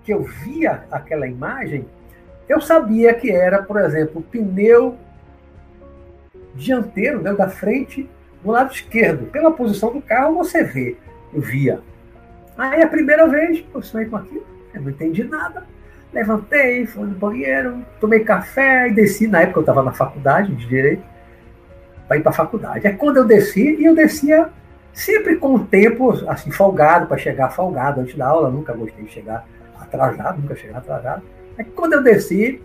que 0.04 0.12
eu 0.12 0.22
via 0.22 0.84
aquela 0.90 1.26
imagem, 1.26 1.86
eu 2.48 2.60
sabia 2.60 3.14
que 3.14 3.30
era, 3.30 3.62
por 3.62 3.80
exemplo, 3.80 4.20
o 4.20 4.22
pneu 4.22 4.98
dianteiro, 6.54 7.22
né, 7.22 7.32
da 7.32 7.48
frente, 7.48 8.08
do 8.42 8.50
lado 8.50 8.72
esquerdo. 8.72 9.30
Pela 9.30 9.50
posição 9.50 9.92
do 9.92 10.02
carro, 10.02 10.34
você 10.34 10.62
vê. 10.62 10.96
Eu 11.32 11.40
via. 11.40 11.80
Aí 12.56 12.82
a 12.82 12.86
primeira 12.86 13.26
vez, 13.26 13.64
eu 13.74 13.82
sonhei 13.82 14.08
com 14.08 14.16
aquilo, 14.16 14.46
eu 14.74 14.82
não 14.82 14.90
entendi 14.90 15.24
nada. 15.24 15.64
Levantei, 16.12 16.86
fui 16.86 17.06
no 17.06 17.14
banheiro, 17.14 17.84
tomei 18.00 18.20
café 18.20 18.88
e 18.88 18.92
desci. 18.92 19.26
Na 19.26 19.42
época 19.42 19.58
eu 19.58 19.62
estava 19.62 19.82
na 19.82 19.92
faculdade 19.92 20.54
de 20.54 20.66
Direito, 20.66 21.02
para 22.06 22.16
ir 22.16 22.20
para 22.22 22.30
a 22.30 22.34
faculdade. 22.34 22.86
É 22.86 22.92
quando 22.92 23.16
eu 23.16 23.24
desci, 23.24 23.76
e 23.80 23.84
eu 23.84 23.94
descia 23.94 24.48
sempre 24.92 25.36
com 25.36 25.54
o 25.54 25.64
tempo 25.64 26.12
assim, 26.28 26.50
folgado, 26.50 27.06
para 27.06 27.18
chegar 27.18 27.50
folgado 27.50 28.00
antes 28.00 28.14
da 28.14 28.28
aula. 28.28 28.48
Nunca 28.50 28.72
gostei 28.72 29.04
de 29.04 29.10
chegar 29.10 29.44
atrasado, 29.80 30.40
nunca 30.40 30.54
chegar 30.54 30.78
atrasado. 30.78 31.22
É 31.58 31.64
quando 31.64 31.94
eu 31.94 32.02
desci, 32.02 32.62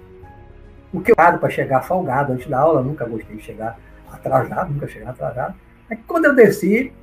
o 0.93 1.01
que 1.01 1.11
eu 1.11 1.15
para 1.15 1.49
chegar 1.49 1.81
folgado 1.81 2.33
antes 2.33 2.47
da 2.47 2.59
aula, 2.59 2.81
nunca 2.81 3.05
gostei 3.05 3.35
de 3.35 3.43
chegar 3.43 3.79
atrasado, 4.11 4.73
nunca 4.73 4.87
chegar 4.87 5.11
atrasado. 5.11 5.55
É 5.89 5.95
quando 5.95 6.25
eu 6.25 6.35
desci, 6.35 6.93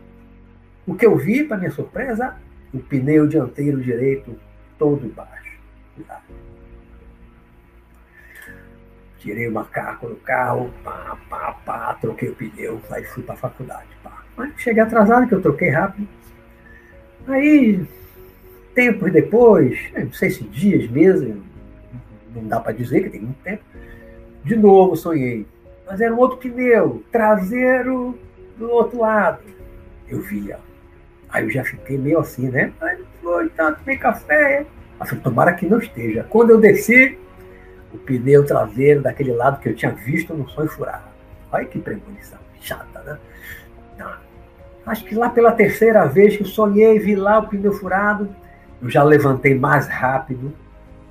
o 0.86 0.94
que 0.94 1.04
eu 1.06 1.16
vi, 1.16 1.44
para 1.44 1.56
minha 1.56 1.70
surpresa, 1.70 2.34
o 2.72 2.78
pneu 2.78 3.26
dianteiro 3.26 3.80
direito 3.80 4.36
todo 4.78 5.06
baixo. 5.14 5.56
Tirei 9.18 9.48
o 9.48 9.52
macaco 9.52 10.08
do 10.08 10.16
carro, 10.16 10.72
pá, 10.84 11.18
pá, 11.28 11.52
pá, 11.64 11.94
troquei 12.00 12.28
o 12.28 12.34
pneu, 12.34 12.80
aí 12.90 13.04
fui 13.04 13.22
para 13.22 13.34
a 13.34 13.38
faculdade. 13.38 13.88
Pá. 14.02 14.24
Mas 14.36 14.52
cheguei 14.58 14.82
atrasado, 14.82 15.26
que 15.26 15.34
eu 15.34 15.42
troquei 15.42 15.70
rápido. 15.70 16.06
Aí, 17.26 17.84
tempos 18.74 19.12
depois, 19.12 19.78
não 19.94 20.12
sei 20.12 20.30
se 20.30 20.44
dias, 20.44 20.88
meses, 20.90 21.34
não 22.34 22.46
dá 22.46 22.60
para 22.60 22.72
dizer 22.72 23.04
que 23.04 23.10
tem 23.10 23.20
muito 23.22 23.42
tempo, 23.42 23.64
de 24.44 24.54
novo 24.54 24.94
sonhei. 24.94 25.46
Mas 25.86 26.00
era 26.00 26.14
um 26.14 26.18
outro 26.18 26.38
pneu, 26.38 27.02
traseiro 27.10 28.18
do 28.58 28.70
outro 28.70 29.00
lado. 29.00 29.40
Eu 30.08 30.20
via. 30.20 30.58
Aí 31.28 31.44
eu 31.44 31.50
já 31.50 31.64
fiquei 31.64 31.98
meio 31.98 32.18
assim, 32.18 32.48
né? 32.48 32.72
Aí 32.80 32.98
foi, 33.22 33.48
tá, 33.50 33.72
tomei 33.72 33.96
café, 33.96 34.64
tomara 35.22 35.52
que 35.52 35.66
não 35.66 35.78
esteja. 35.78 36.24
Quando 36.28 36.50
eu 36.50 36.60
desci, 36.60 37.18
o 37.92 37.98
pneu 37.98 38.44
traseiro 38.44 39.02
daquele 39.02 39.32
lado 39.32 39.60
que 39.60 39.68
eu 39.68 39.74
tinha 39.74 39.92
visto 39.92 40.34
no 40.34 40.48
sonho 40.48 40.68
furar. 40.68 41.12
Olha 41.52 41.64
que 41.64 41.78
premonição 41.78 42.38
chata, 42.60 43.00
né? 43.02 43.18
Acho 44.86 45.04
que 45.04 45.16
lá 45.16 45.28
pela 45.28 45.50
terceira 45.50 46.06
vez 46.06 46.36
que 46.36 46.44
eu 46.44 46.46
sonhei, 46.46 46.96
vi 47.00 47.16
lá 47.16 47.40
o 47.40 47.48
pneu 47.48 47.72
furado, 47.72 48.28
eu 48.80 48.88
já 48.88 49.02
levantei 49.02 49.52
mais 49.52 49.88
rápido, 49.88 50.52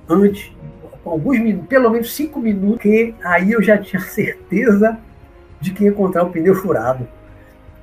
antes, 0.08 0.50
alguns 1.04 1.38
minutos, 1.38 1.68
pelo 1.68 1.90
menos 1.90 2.14
cinco 2.14 2.40
minutos, 2.40 2.80
que 2.80 3.14
aí 3.22 3.52
eu 3.52 3.62
já 3.62 3.76
tinha 3.76 4.00
certeza 4.00 4.98
de 5.60 5.72
que 5.72 5.84
ia 5.84 5.90
encontrar 5.90 6.24
o 6.24 6.30
pneu 6.30 6.54
furado. 6.54 7.06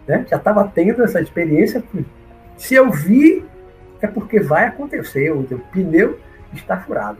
Né? 0.07 0.25
Já 0.27 0.37
estava 0.37 0.67
tendo 0.67 1.03
essa 1.03 1.21
experiência. 1.21 1.83
Se 2.63 2.75
eu 2.75 2.89
vi, 2.89 3.43
é 4.01 4.07
porque 4.07 4.39
vai 4.39 4.63
acontecer, 4.63 5.29
o 5.31 5.43
pneu 5.73 6.17
está 6.53 6.77
furado. 6.77 7.17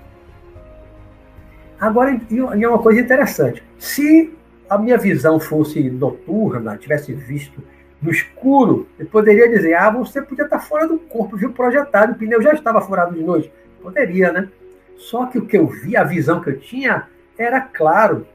Agora, 1.78 2.18
e 2.30 2.40
uma 2.40 2.80
coisa 2.80 3.02
interessante: 3.02 3.62
se 3.78 4.34
a 4.70 4.78
minha 4.78 4.98
visão 4.98 5.42
fosse 5.42 5.90
noturna, 5.90 6.78
tivesse 6.78 7.12
visto 7.12 7.62
no 8.02 8.10
escuro, 8.10 8.88
eu 8.98 9.06
poderia 9.06 9.50
dizer: 9.50 9.74
ah, 9.74 9.90
você 9.90 10.22
podia 10.22 10.46
estar 10.46 10.60
fora 10.60 10.88
do 10.88 10.98
corpo, 10.98 11.36
viu 11.36 11.52
projetado, 11.52 12.14
o 12.14 12.16
pneu 12.16 12.42
já 12.42 12.54
estava 12.54 12.80
furado 12.80 13.14
de 13.14 13.22
noite. 13.22 13.52
Poderia, 13.82 14.32
né? 14.32 14.48
Só 14.96 15.26
que 15.26 15.38
o 15.38 15.46
que 15.46 15.58
eu 15.58 15.68
vi, 15.68 15.98
a 15.98 16.06
visão 16.06 16.40
que 16.40 16.52
eu 16.52 16.58
tinha, 16.58 17.10
era 17.38 17.60
claro, 17.60 18.26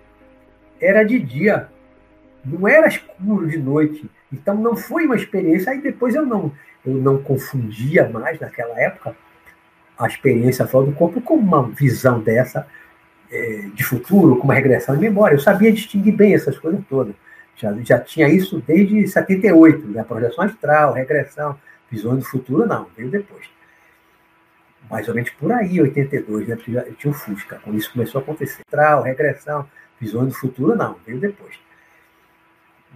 era 0.79 1.03
de 1.05 1.19
dia, 1.19 1.69
não 2.45 2.69
era 2.69 2.87
escuro 2.87 3.49
de 3.49 3.57
noite. 3.57 4.11
Então 4.31 4.55
não 4.55 4.77
foi 4.77 5.07
uma 5.07 5.17
experiência. 5.17 5.73
Aí 5.73 5.81
depois 5.81 6.15
eu 6.15 6.27
não, 6.27 6.53
eu 6.85 6.95
não 6.95 7.19
confundia 7.19 8.09
mais 8.09 8.39
naquela 8.41 8.79
época 8.81 9.17
a 9.99 10.07
experiência 10.07 10.67
fora 10.67 10.87
do 10.87 10.93
corpo 10.93 11.21
com 11.21 11.35
uma 11.35 11.69
visão 11.69 12.21
dessa 12.21 12.67
é, 13.31 13.69
de 13.75 13.85
futuro, 13.85 14.37
com 14.37 14.45
uma 14.45 14.55
regressão 14.55 14.95
de 14.95 15.01
memória. 15.01 15.35
Eu 15.35 15.41
sabia 15.41 15.73
distinguir 15.73 16.15
bem 16.15 16.35
essas 16.35 16.59
coisas 16.59 16.81
todas. 16.89 17.15
Já, 17.57 17.75
já 17.83 17.99
tinha 17.99 18.29
isso 18.29 18.63
desde 18.67 19.07
78, 19.07 19.89
né? 19.89 20.05
projeção 20.05 20.45
astral, 20.45 20.93
regressão, 20.93 21.59
visão 21.91 22.17
do 22.17 22.25
futuro, 22.25 22.67
não, 22.67 22.87
veio 22.97 23.11
depois. 23.11 23.47
Mais 24.89 25.09
ou 25.09 25.15
menos 25.15 25.31
por 25.31 25.53
aí, 25.53 25.81
82, 25.81 26.47
né? 26.47 26.57
Eu 26.87 26.95
tinha 26.95 27.11
o 27.11 27.15
Fusca, 27.15 27.61
quando 27.63 27.77
isso 27.77 27.93
começou 27.93 28.21
a 28.21 28.23
acontecer. 28.23 28.63
Astral, 28.67 29.03
regressão, 29.03 29.69
visão 30.01 30.25
do 30.25 30.33
futuro, 30.33 30.77
não, 30.77 30.97
veio 31.05 31.19
depois 31.19 31.68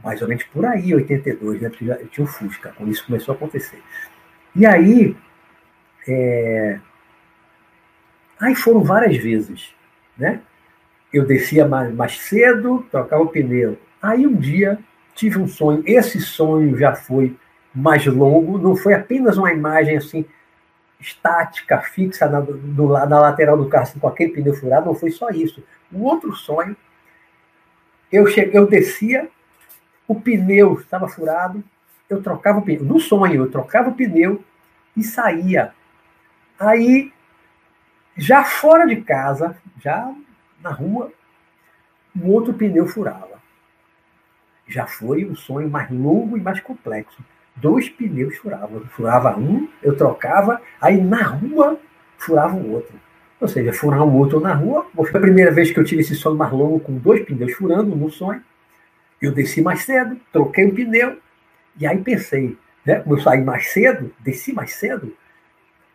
mais 0.02 0.20
ou 0.20 0.28
menos 0.28 0.44
por 0.44 0.64
aí, 0.64 0.94
82, 0.94 1.60
né? 1.60 1.68
Porque 1.68 1.84
eu 1.84 2.08
tinha 2.08 2.24
o 2.24 2.28
Fusca, 2.28 2.72
quando 2.76 2.90
isso 2.90 3.06
começou 3.06 3.32
a 3.32 3.36
acontecer. 3.36 3.80
E 4.54 4.66
aí, 4.66 5.16
é... 6.06 6.78
aí 8.40 8.54
foram 8.54 8.82
várias 8.82 9.16
vezes, 9.16 9.74
né? 10.16 10.40
Eu 11.12 11.26
descia 11.26 11.66
mais, 11.68 11.94
mais 11.94 12.18
cedo, 12.18 12.86
trocava 12.90 13.22
o 13.22 13.28
pneu. 13.28 13.78
Aí 14.00 14.26
um 14.26 14.34
dia 14.34 14.78
tive 15.14 15.38
um 15.38 15.46
sonho, 15.46 15.82
esse 15.86 16.20
sonho 16.20 16.76
já 16.76 16.94
foi 16.94 17.36
mais 17.74 18.04
longo, 18.06 18.58
não 18.58 18.74
foi 18.74 18.94
apenas 18.94 19.36
uma 19.36 19.52
imagem 19.52 19.96
assim 19.96 20.24
estática, 20.98 21.80
fixa 21.80 22.28
na, 22.28 22.40
do, 22.40 22.88
na 22.88 23.20
lateral 23.20 23.56
do 23.56 23.68
carro, 23.68 23.84
assim, 23.84 23.98
com 23.98 24.08
aquele 24.08 24.32
pneu 24.32 24.54
furado, 24.54 24.86
não 24.86 24.94
foi 24.94 25.10
só 25.10 25.30
isso. 25.30 25.62
Um 25.92 26.02
outro 26.02 26.32
sonho, 26.34 26.76
eu, 28.10 28.26
cheguei, 28.26 28.58
eu 28.58 28.66
descia 28.66 29.28
o 30.06 30.20
pneu 30.20 30.74
estava 30.74 31.08
furado, 31.08 31.62
eu 32.08 32.22
trocava 32.22 32.58
o 32.58 32.62
pneu. 32.62 32.84
No 32.84 33.00
sonho, 33.00 33.44
eu 33.44 33.50
trocava 33.50 33.90
o 33.90 33.94
pneu 33.94 34.42
e 34.96 35.02
saía. 35.02 35.72
Aí, 36.58 37.12
já 38.16 38.44
fora 38.44 38.86
de 38.86 38.96
casa, 38.96 39.56
já 39.80 40.12
na 40.62 40.70
rua, 40.70 41.12
um 42.14 42.28
outro 42.28 42.52
pneu 42.52 42.86
furava. 42.86 43.40
Já 44.66 44.86
foi 44.86 45.24
um 45.24 45.34
sonho 45.34 45.68
mais 45.68 45.90
longo 45.90 46.36
e 46.36 46.40
mais 46.40 46.60
complexo. 46.60 47.22
Dois 47.56 47.88
pneus 47.88 48.36
furavam. 48.38 48.80
Furava 48.86 49.38
um, 49.38 49.68
eu 49.82 49.96
trocava, 49.96 50.60
aí 50.80 51.00
na 51.00 51.22
rua 51.22 51.78
furava 52.16 52.56
o 52.56 52.72
outro. 52.72 52.94
Ou 53.40 53.48
seja, 53.48 53.72
furar 53.72 54.02
um 54.02 54.16
outro 54.16 54.40
na 54.40 54.54
rua. 54.54 54.86
Foi 54.94 55.10
a 55.10 55.20
primeira 55.20 55.50
vez 55.50 55.70
que 55.70 55.78
eu 55.78 55.84
tive 55.84 56.00
esse 56.00 56.14
sonho 56.14 56.36
mais 56.36 56.52
longo 56.52 56.78
com 56.78 56.96
dois 56.96 57.24
pneus 57.24 57.52
furando 57.52 57.94
no 57.96 58.10
sonho. 58.10 58.42
Eu 59.22 59.30
desci 59.30 59.62
mais 59.62 59.84
cedo, 59.84 60.20
troquei 60.32 60.66
o 60.66 60.74
pneu 60.74 61.16
E 61.78 61.86
aí 61.86 61.98
pensei, 61.98 62.58
né? 62.84 62.96
Como 62.96 63.14
eu 63.14 63.20
saí 63.20 63.40
mais 63.40 63.68
cedo, 63.68 64.12
desci 64.18 64.52
mais 64.52 64.74
cedo, 64.74 65.16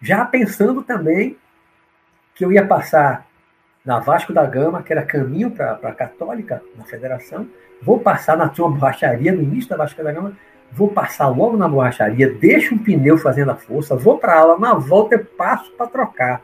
já 0.01 0.23
pensando 0.23 0.81
também 0.81 1.37
que 2.33 2.45
eu 2.45 2.51
ia 2.51 2.65
passar 2.65 3.27
na 3.83 3.99
Vasco 3.99 4.31
da 4.31 4.45
Gama, 4.45 4.81
que 4.81 4.93
era 4.93 5.03
caminho 5.03 5.51
para 5.51 5.73
a 5.73 5.93
Católica, 5.93 6.61
na 6.75 6.85
Federação, 6.85 7.47
vou 7.81 7.99
passar 7.99 8.37
na 8.37 8.47
tua 8.47 8.69
borracharia, 8.69 9.31
no 9.31 9.41
início 9.41 9.69
da 9.69 9.77
Vasco 9.77 10.03
da 10.03 10.11
Gama, 10.11 10.37
vou 10.71 10.89
passar 10.89 11.27
logo 11.27 11.57
na 11.57 11.67
borracharia, 11.67 12.31
deixo 12.33 12.75
um 12.75 12.77
pneu 12.77 13.17
fazendo 13.17 13.51
a 13.51 13.55
força, 13.55 13.95
vou 13.95 14.17
para 14.17 14.39
aula, 14.39 14.59
na 14.59 14.73
volta 14.73 15.15
eu 15.15 15.25
passo 15.25 15.71
para 15.71 15.87
trocar, 15.87 16.41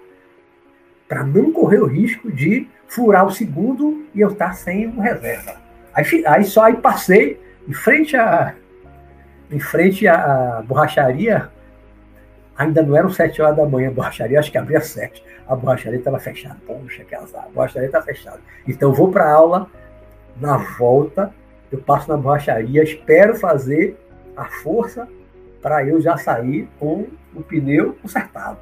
para 1.08 1.24
não 1.24 1.52
correr 1.52 1.80
o 1.80 1.86
risco 1.86 2.32
de 2.32 2.68
furar 2.88 3.26
o 3.26 3.32
segundo 3.32 4.06
e 4.14 4.22
eu 4.22 4.32
estar 4.32 4.48
tá 4.48 4.54
sem 4.54 4.88
o 4.88 5.00
reserva. 5.00 5.63
Aí, 5.94 6.26
aí 6.26 6.44
só 6.44 6.64
aí 6.64 6.76
passei 6.78 7.40
em 7.68 7.74
frente 7.74 8.16
a 8.16 8.56
em 9.52 9.60
frente 9.60 10.08
à 10.08 10.64
borracharia, 10.66 11.50
ainda 12.58 12.82
não 12.82 12.96
eram 12.96 13.12
sete 13.12 13.40
horas 13.42 13.56
da 13.56 13.66
manhã, 13.66 13.90
a 13.90 13.92
borracharia 13.92 14.40
acho 14.40 14.52
que 14.52 14.58
abria 14.58 14.82
sete. 14.82 15.24
A 15.48 15.56
borracharia 15.56 16.00
estava 16.00 16.20
fechada. 16.20 16.58
Poxa, 16.66 17.04
que 17.04 17.14
azar, 17.14 17.46
a 17.46 17.50
borracharia 17.50 17.88
está 17.88 18.02
fechada. 18.02 18.40
Então 18.68 18.90
eu 18.90 18.96
vou 18.96 19.12
para 19.12 19.32
aula, 19.32 19.68
na 20.40 20.58
volta, 20.58 21.32
eu 21.72 21.80
passo 21.80 22.10
na 22.10 22.18
borracharia, 22.18 22.84
espero 22.84 23.36
fazer 23.36 23.96
a 24.36 24.46
força 24.46 25.08
para 25.62 25.86
eu 25.86 26.02
já 26.02 26.18
sair 26.18 26.68
com 26.80 27.08
o 27.36 27.42
pneu 27.44 27.98
consertado. 28.02 28.58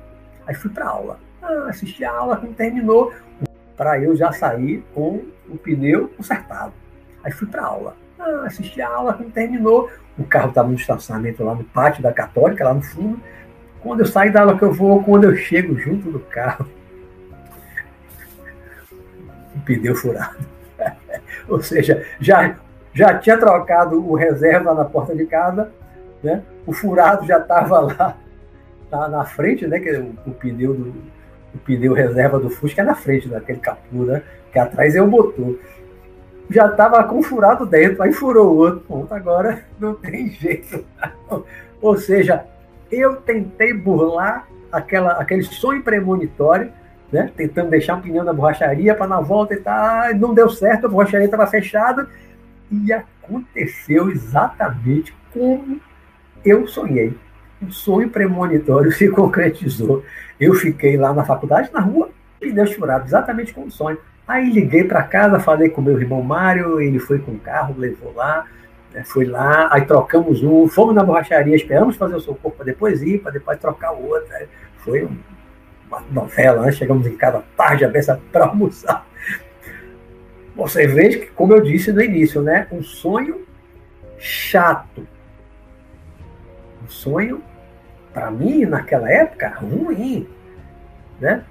Aí 0.46 0.54
fui 0.54 0.72
para 0.72 0.88
aula. 0.88 1.20
Ah, 1.42 1.68
assisti 1.70 2.04
a 2.04 2.12
aula, 2.12 2.38
quando 2.38 2.56
terminou, 2.56 3.14
para 3.78 4.00
eu 4.00 4.16
já 4.16 4.32
sair 4.32 4.84
com 4.94 5.22
o 5.50 5.58
pneu 5.58 6.10
consertado. 6.10 6.74
Aí 7.24 7.32
fui 7.32 7.48
para 7.48 7.66
aula. 7.66 7.96
Ah, 8.20 8.44
assisti 8.46 8.82
a 8.82 8.90
aula, 8.90 9.14
quando 9.14 9.32
terminou, 9.32 9.90
o 10.18 10.24
carro 10.24 10.50
estava 10.50 10.68
no 10.68 10.76
estacionamento 10.76 11.44
lá 11.44 11.56
no 11.56 11.64
pátio 11.64 12.04
da 12.04 12.12
Católica, 12.12 12.66
lá 12.66 12.74
no 12.74 12.82
fundo. 12.82 13.20
Quando 13.82 14.02
eu 14.02 14.06
saio 14.06 14.32
da 14.32 14.42
aula 14.42 14.58
que 14.58 14.64
eu 14.64 14.72
vou, 14.72 15.04
quando 15.04 15.24
eu 15.24 15.36
chego 15.36 15.78
junto 15.78 16.12
do 16.12 16.20
carro, 16.20 16.68
o 19.56 19.60
pneu 19.62 19.96
furado. 19.96 20.38
Ou 21.48 21.62
seja, 21.62 22.06
já, 22.20 22.56
já 22.94 23.18
tinha 23.18 23.38
trocado 23.38 24.08
o 24.08 24.16
reserva 24.16 24.74
na 24.74 24.86
porta 24.86 25.16
de 25.16 25.26
casa, 25.26 25.72
né? 26.24 26.44
o 26.66 26.74
furado 26.74 27.26
já 27.26 27.40
estava 27.40 27.80
lá 27.80 28.18
na, 28.92 29.08
na, 29.08 29.26
frente, 29.26 29.66
né? 29.66 29.80
que 29.80 29.90
é 29.90 30.00
o, 30.00 30.16
o, 30.28 30.32
pneu 30.32 30.76
do, 30.76 30.94
o 31.56 31.58
pneu 31.58 31.94
reserva 31.94 32.40
do 32.40 32.50
Fusca 32.50 32.82
é 32.82 32.86
na 32.86 32.94
frente 32.94 33.28
daquele 33.28 33.60
capô, 33.60 34.06
né? 34.06 34.22
que 34.52 34.60
atrás 34.60 34.96
é 34.96 35.02
o 35.02 35.08
motor 35.08 35.58
já 36.52 36.68
estava 36.68 37.04
com 37.04 37.24
furado 37.24 37.66
dentro, 37.66 38.04
aí 38.04 38.12
furou 38.12 38.54
o 38.54 38.58
outro 38.58 38.80
ponto, 38.82 39.14
agora 39.14 39.64
não 39.80 39.94
tem 39.94 40.30
jeito. 40.30 40.84
Ou 41.82 41.98
seja, 41.98 42.46
eu 42.92 43.16
tentei 43.16 43.74
burlar 43.74 44.48
aquela, 44.72 45.14
aquele 45.14 45.44
sonho 45.44 45.82
premonitório, 45.82 46.72
né? 47.12 47.32
tentando 47.36 47.70
deixar 47.70 47.96
um 47.96 48.02
pneu 48.02 48.24
na 48.24 48.34
borracharia 48.34 48.94
para 48.94 49.08
na 49.08 49.20
volta 49.20 49.54
e 49.54 49.58
tá, 49.58 50.12
não 50.16 50.34
deu 50.34 50.50
certo, 50.50 50.86
a 50.86 50.90
borracharia 50.90 51.26
estava 51.26 51.48
fechada 51.48 52.08
e 52.72 52.92
aconteceu 52.94 54.10
exatamente 54.10 55.14
como 55.34 55.80
eu 56.44 56.68
sonhei. 56.68 57.18
Um 57.62 57.72
sonho 57.72 58.10
premonitório 58.10 58.92
se 58.92 59.08
concretizou. 59.10 60.04
Eu 60.40 60.54
fiquei 60.56 60.98
lá 60.98 61.14
na 61.14 61.24
faculdade, 61.24 61.70
na 61.72 61.80
rua, 61.80 62.10
pneus 62.40 62.74
furados, 62.74 63.08
exatamente 63.08 63.54
como 63.54 63.70
sonho. 63.70 63.98
Aí 64.32 64.50
liguei 64.50 64.86
para 64.86 65.04
casa, 65.04 65.42
falei 65.42 65.68
com 65.68 65.82
meu 65.82 66.00
irmão 66.00 66.22
Mário, 66.24 66.80
ele 66.80 67.00
foi 67.00 67.20
com 67.20 67.34
o 67.34 67.38
carro, 67.38 67.76
levou 67.78 68.14
lá, 68.14 68.46
né, 68.94 69.04
foi 69.04 69.26
lá, 69.26 69.68
aí 69.70 69.82
trocamos 69.82 70.42
um, 70.42 70.70
fomos 70.70 70.96
na 70.96 71.04
borracharia, 71.04 71.54
esperamos 71.54 71.98
fazer 71.98 72.16
o 72.16 72.20
socorro 72.22 72.56
para 72.56 72.64
depois 72.64 73.02
ir, 73.02 73.20
para 73.22 73.34
depois 73.34 73.60
trocar 73.60 73.92
o 73.92 74.08
outro. 74.08 74.34
Aí 74.34 74.48
foi 74.78 75.06
uma 75.86 76.02
novela, 76.10 76.62
né? 76.62 76.72
chegamos 76.72 77.06
em 77.06 77.18
casa 77.18 77.44
tarde, 77.58 77.84
a 77.84 77.92
para 78.32 78.46
almoçar. 78.46 79.06
Você 80.56 80.88
vê 80.88 81.10
que, 81.10 81.26
como 81.32 81.52
eu 81.52 81.60
disse 81.60 81.92
no 81.92 82.02
início, 82.02 82.42
né, 82.42 82.68
um 82.72 82.82
sonho 82.82 83.46
chato. 84.18 85.06
Um 86.82 86.88
sonho, 86.88 87.44
para 88.14 88.32
mim, 88.32 88.64
naquela 88.64 89.12
época, 89.12 89.50
ruim. 89.58 90.26
Né? 91.20 91.44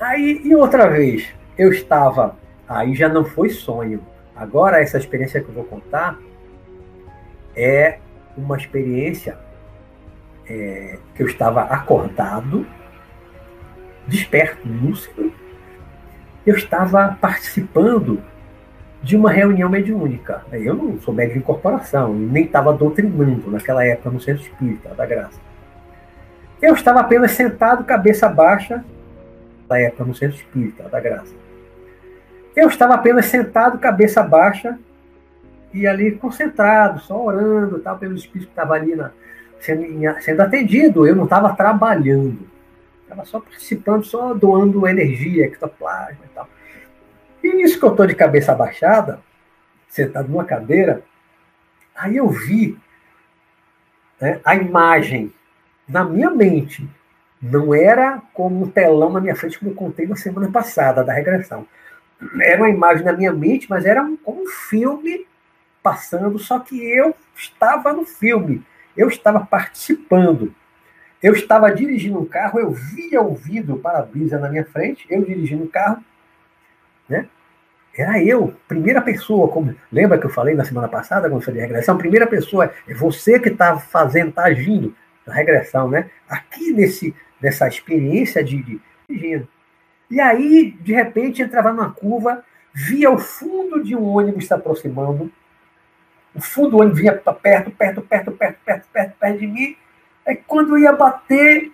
Aí, 0.00 0.40
e 0.42 0.54
outra 0.54 0.88
vez, 0.88 1.36
eu 1.58 1.72
estava, 1.72 2.36
aí 2.68 2.94
já 2.94 3.08
não 3.08 3.24
foi 3.24 3.50
sonho. 3.50 4.00
Agora, 4.36 4.80
essa 4.80 4.96
experiência 4.96 5.40
que 5.40 5.48
eu 5.48 5.54
vou 5.54 5.64
contar 5.64 6.16
é 7.56 7.98
uma 8.36 8.56
experiência 8.56 9.36
é, 10.48 10.98
que 11.14 11.22
eu 11.22 11.26
estava 11.26 11.62
acordado, 11.62 12.64
desperto, 14.06 14.66
lúcido. 14.68 15.32
Eu 16.46 16.54
estava 16.54 17.18
participando 17.20 18.22
de 19.02 19.16
uma 19.16 19.30
reunião 19.30 19.68
mediúnica. 19.68 20.44
Eu 20.52 20.74
não 20.74 21.00
sou 21.00 21.12
médico 21.12 21.34
de 21.34 21.40
incorporação, 21.40 22.14
nem 22.14 22.44
estava 22.44 22.72
doutrinando 22.72 23.50
naquela 23.50 23.84
época 23.84 24.10
no 24.10 24.20
centro 24.20 24.42
espírita 24.42 24.90
da 24.94 25.04
graça. 25.04 25.40
Eu 26.62 26.74
estava 26.74 27.00
apenas 27.00 27.32
sentado, 27.32 27.84
cabeça 27.84 28.28
baixa, 28.28 28.84
na 29.68 29.78
época 29.78 30.04
no 30.04 30.14
centro 30.14 30.36
espírita 30.36 30.84
da 30.84 31.00
graça. 31.00 31.37
Eu 32.58 32.66
estava 32.66 32.94
apenas 32.94 33.26
sentado, 33.26 33.78
cabeça 33.78 34.20
baixa, 34.20 34.76
e 35.72 35.86
ali 35.86 36.10
concentrado, 36.10 36.98
só 36.98 37.16
orando, 37.16 37.78
tal, 37.78 37.96
pelo 37.96 38.16
espírito 38.16 38.48
que 38.48 38.52
estava 38.52 38.74
ali 38.74 38.96
na, 38.96 39.12
sendo, 39.60 39.84
sendo 40.20 40.40
atendido. 40.40 41.06
Eu 41.06 41.14
não 41.14 41.22
estava 41.22 41.54
trabalhando. 41.54 42.50
Estava 43.04 43.24
só 43.24 43.38
participando, 43.38 44.02
só 44.02 44.34
doando 44.34 44.88
energia, 44.88 45.44
ectoplasma 45.44 46.18
e 46.24 46.34
tal. 46.34 46.48
E 47.44 47.54
nisso 47.54 47.78
que 47.78 47.84
eu 47.84 47.92
estou 47.92 48.08
de 48.08 48.16
cabeça 48.16 48.52
baixada, 48.56 49.20
sentado 49.88 50.28
numa 50.28 50.44
cadeira, 50.44 51.04
aí 51.94 52.16
eu 52.16 52.28
vi 52.28 52.76
né, 54.20 54.40
a 54.44 54.56
imagem 54.56 55.32
na 55.88 56.04
minha 56.04 56.28
mente. 56.28 56.90
Não 57.40 57.72
era 57.72 58.20
como 58.34 58.64
um 58.64 58.68
telão 58.68 59.12
na 59.12 59.20
minha 59.20 59.36
frente, 59.36 59.60
como 59.60 59.70
eu 59.70 59.76
contei 59.76 60.08
na 60.08 60.16
semana 60.16 60.50
passada, 60.50 61.04
da 61.04 61.12
regressão 61.12 61.64
era 62.40 62.60
uma 62.60 62.70
imagem 62.70 63.04
na 63.04 63.12
minha 63.12 63.32
mente, 63.32 63.68
mas 63.68 63.84
era 63.84 64.02
um, 64.02 64.16
como 64.16 64.42
um 64.42 64.46
filme 64.46 65.26
passando, 65.82 66.38
só 66.38 66.58
que 66.58 66.76
eu 66.80 67.14
estava 67.36 67.92
no 67.92 68.04
filme, 68.04 68.64
eu 68.96 69.08
estava 69.08 69.40
participando. 69.40 70.54
Eu 71.22 71.32
estava 71.32 71.70
dirigindo 71.72 72.20
um 72.20 72.24
carro, 72.24 72.60
eu 72.60 72.70
via 72.70 73.20
o 73.20 73.34
vidro 73.34 73.76
para-brisa 73.78 74.38
na 74.38 74.48
minha 74.48 74.64
frente, 74.64 75.06
eu 75.10 75.24
dirigindo 75.24 75.64
o 75.64 75.68
carro, 75.68 76.02
né? 77.08 77.28
Era 77.96 78.22
eu, 78.22 78.54
primeira 78.68 79.00
pessoa, 79.00 79.48
como 79.48 79.74
lembra 79.90 80.18
que 80.18 80.26
eu 80.26 80.30
falei 80.30 80.54
na 80.54 80.64
semana 80.64 80.86
passada, 80.86 81.28
quando 81.28 81.40
eu 81.40 81.44
falei 81.44 81.60
de 81.60 81.66
regressão, 81.66 81.98
primeira 81.98 82.26
pessoa, 82.28 82.72
é 82.86 82.94
você 82.94 83.40
que 83.40 83.48
está 83.48 83.76
fazendo, 83.78 84.28
está 84.28 84.44
agindo 84.44 84.94
na 85.26 85.34
regressão, 85.34 85.90
né? 85.90 86.08
Aqui 86.28 86.72
nesse, 86.72 87.12
nessa 87.40 87.66
experiência 87.66 88.44
de, 88.44 88.62
de 88.62 88.80
dirigindo. 89.08 89.48
E 90.10 90.20
aí, 90.20 90.70
de 90.80 90.92
repente, 90.92 91.42
entrava 91.42 91.72
numa 91.72 91.90
curva, 91.90 92.42
via 92.72 93.10
o 93.10 93.18
fundo 93.18 93.82
de 93.82 93.94
um 93.94 94.04
ônibus 94.04 94.46
se 94.46 94.54
aproximando. 94.54 95.30
O 96.34 96.40
fundo 96.40 96.70
do 96.70 96.78
ônibus 96.78 97.00
vinha 97.00 97.12
perto, 97.12 97.70
perto, 97.70 97.70
perto, 97.70 98.02
perto, 98.02 98.32
perto, 98.32 98.88
perto, 98.92 99.16
perto 99.18 99.38
de 99.38 99.46
mim. 99.46 99.76
Aí, 100.26 100.36
quando 100.36 100.78
ia 100.78 100.92
bater, 100.92 101.70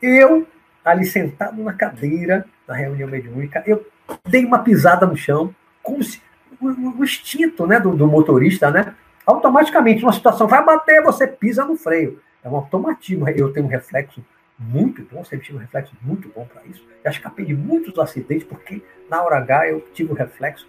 eu, 0.00 0.46
ali 0.84 1.04
sentado 1.04 1.62
na 1.62 1.72
cadeira 1.72 2.46
da 2.66 2.74
reunião 2.74 3.08
mediúnica, 3.08 3.62
eu 3.66 3.86
dei 4.28 4.44
uma 4.44 4.60
pisada 4.60 5.06
no 5.06 5.16
chão, 5.16 5.54
como 5.82 6.02
se 6.02 6.20
o, 6.60 6.68
o 6.98 7.04
instinto 7.04 7.66
né, 7.66 7.78
do, 7.78 7.94
do, 7.94 8.06
motorista, 8.06 8.70
né? 8.70 8.94
Automaticamente, 9.26 10.02
uma 10.02 10.12
situação 10.12 10.46
vai 10.46 10.64
bater, 10.64 11.02
você 11.02 11.26
pisa 11.26 11.64
no 11.64 11.76
freio. 11.76 12.20
É 12.42 12.48
um 12.48 12.56
automatismo. 12.56 13.28
Eu 13.28 13.52
tenho 13.52 13.66
um 13.66 13.68
reflexo 13.68 14.24
muito 14.58 15.02
bom, 15.10 15.24
sempre 15.24 15.46
tive 15.46 15.58
um 15.58 15.60
reflexo 15.60 15.94
muito 16.02 16.28
bom 16.28 16.46
para 16.46 16.64
isso. 16.66 16.86
Já 17.04 17.10
escapei 17.10 17.44
de 17.44 17.54
muitos 17.54 17.98
acidentes, 17.98 18.46
porque 18.46 18.82
na 19.10 19.22
hora 19.22 19.36
H 19.38 19.68
eu 19.68 19.80
tive 19.92 20.12
o 20.12 20.14
reflexo 20.14 20.68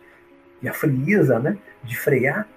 e 0.62 0.68
a 0.68 0.74
frieza 0.74 1.40
né, 1.40 1.58
de 1.84 1.98
frear. 1.98 2.48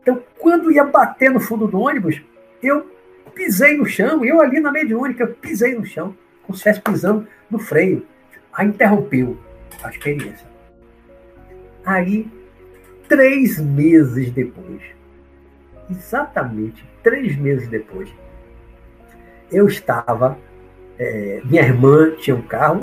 Então, 0.00 0.22
quando 0.38 0.72
ia 0.72 0.84
bater 0.84 1.30
no 1.30 1.40
fundo 1.40 1.66
do 1.66 1.78
ônibus, 1.78 2.20
eu 2.62 2.90
pisei 3.34 3.76
no 3.76 3.86
chão, 3.86 4.24
eu 4.24 4.40
ali 4.40 4.60
na 4.60 4.72
mediúnica, 4.72 5.24
eu 5.24 5.34
pisei 5.34 5.74
no 5.74 5.84
chão, 5.84 6.16
como 6.42 6.56
se 6.56 6.60
estivesse 6.60 6.80
pisando 6.80 7.26
no 7.50 7.58
freio. 7.58 8.06
Aí 8.52 8.66
interrompeu 8.66 9.38
a 9.82 9.90
experiência. 9.90 10.46
Aí, 11.84 12.30
três 13.08 13.60
meses 13.60 14.30
depois, 14.30 14.80
exatamente 15.90 16.84
três 17.04 17.36
meses 17.36 17.68
depois, 17.68 18.08
eu 19.52 19.68
estava 19.68 20.38
é, 20.98 21.40
minha 21.44 21.62
irmã 21.62 22.12
tinha 22.16 22.36
um 22.36 22.42
carro 22.42 22.80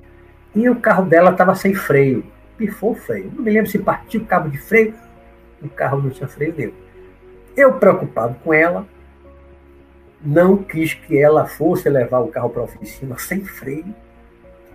e 0.53 0.69
o 0.69 0.75
carro 0.75 1.05
dela 1.05 1.31
estava 1.31 1.55
sem 1.55 1.73
freio. 1.73 2.23
Pifou 2.57 2.91
o 2.91 2.95
freio. 2.95 3.31
Não 3.35 3.43
me 3.43 3.51
lembro 3.51 3.69
se 3.69 3.79
partiu 3.79 4.21
o 4.21 4.25
cabo 4.25 4.49
de 4.49 4.57
freio. 4.57 4.93
O 5.61 5.69
carro 5.69 6.01
não 6.01 6.09
tinha 6.09 6.27
freio 6.27 6.53
nenhum. 6.57 6.73
Eu, 7.55 7.73
preocupado 7.73 8.35
com 8.43 8.53
ela, 8.53 8.85
não 10.23 10.57
quis 10.57 10.93
que 10.93 11.17
ela 11.17 11.45
fosse 11.45 11.89
levar 11.89 12.19
o 12.19 12.27
carro 12.27 12.49
para 12.49 12.61
a 12.61 12.65
oficina 12.65 13.17
sem 13.17 13.43
freio. 13.43 13.93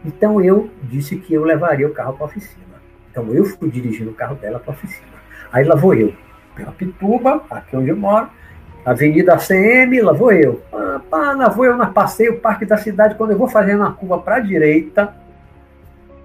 Então 0.04 0.40
eu 0.40 0.70
disse 0.82 1.16
que 1.16 1.34
eu 1.34 1.44
levaria 1.44 1.86
o 1.86 1.92
carro 1.92 2.14
para 2.14 2.24
a 2.24 2.28
oficina. 2.28 2.76
Então 3.10 3.32
eu 3.32 3.44
fui 3.44 3.70
dirigindo 3.70 4.10
o 4.10 4.14
carro 4.14 4.36
dela 4.36 4.58
para 4.58 4.72
a 4.72 4.76
oficina. 4.76 5.16
Aí 5.52 5.64
lá 5.64 5.74
vou 5.74 5.94
eu, 5.94 6.14
pela 6.54 6.72
Pituba, 6.72 7.42
aqui 7.50 7.76
onde 7.76 7.90
eu 7.90 7.96
moro, 7.96 8.28
Avenida 8.86 9.34
ACM, 9.34 10.00
lá 10.00 10.12
vou 10.12 10.30
eu. 10.30 10.62
Pá, 10.70 11.02
pá, 11.10 11.32
lá 11.32 11.48
vou 11.48 11.64
eu, 11.64 11.76
na 11.76 11.86
passeio, 11.86 12.34
o 12.34 12.40
Parque 12.40 12.64
da 12.64 12.76
Cidade, 12.76 13.16
quando 13.16 13.32
eu 13.32 13.36
vou 13.36 13.48
fazendo 13.48 13.82
a 13.82 13.90
curva 13.90 14.20
para 14.20 14.36
a 14.36 14.40
direita, 14.40 15.12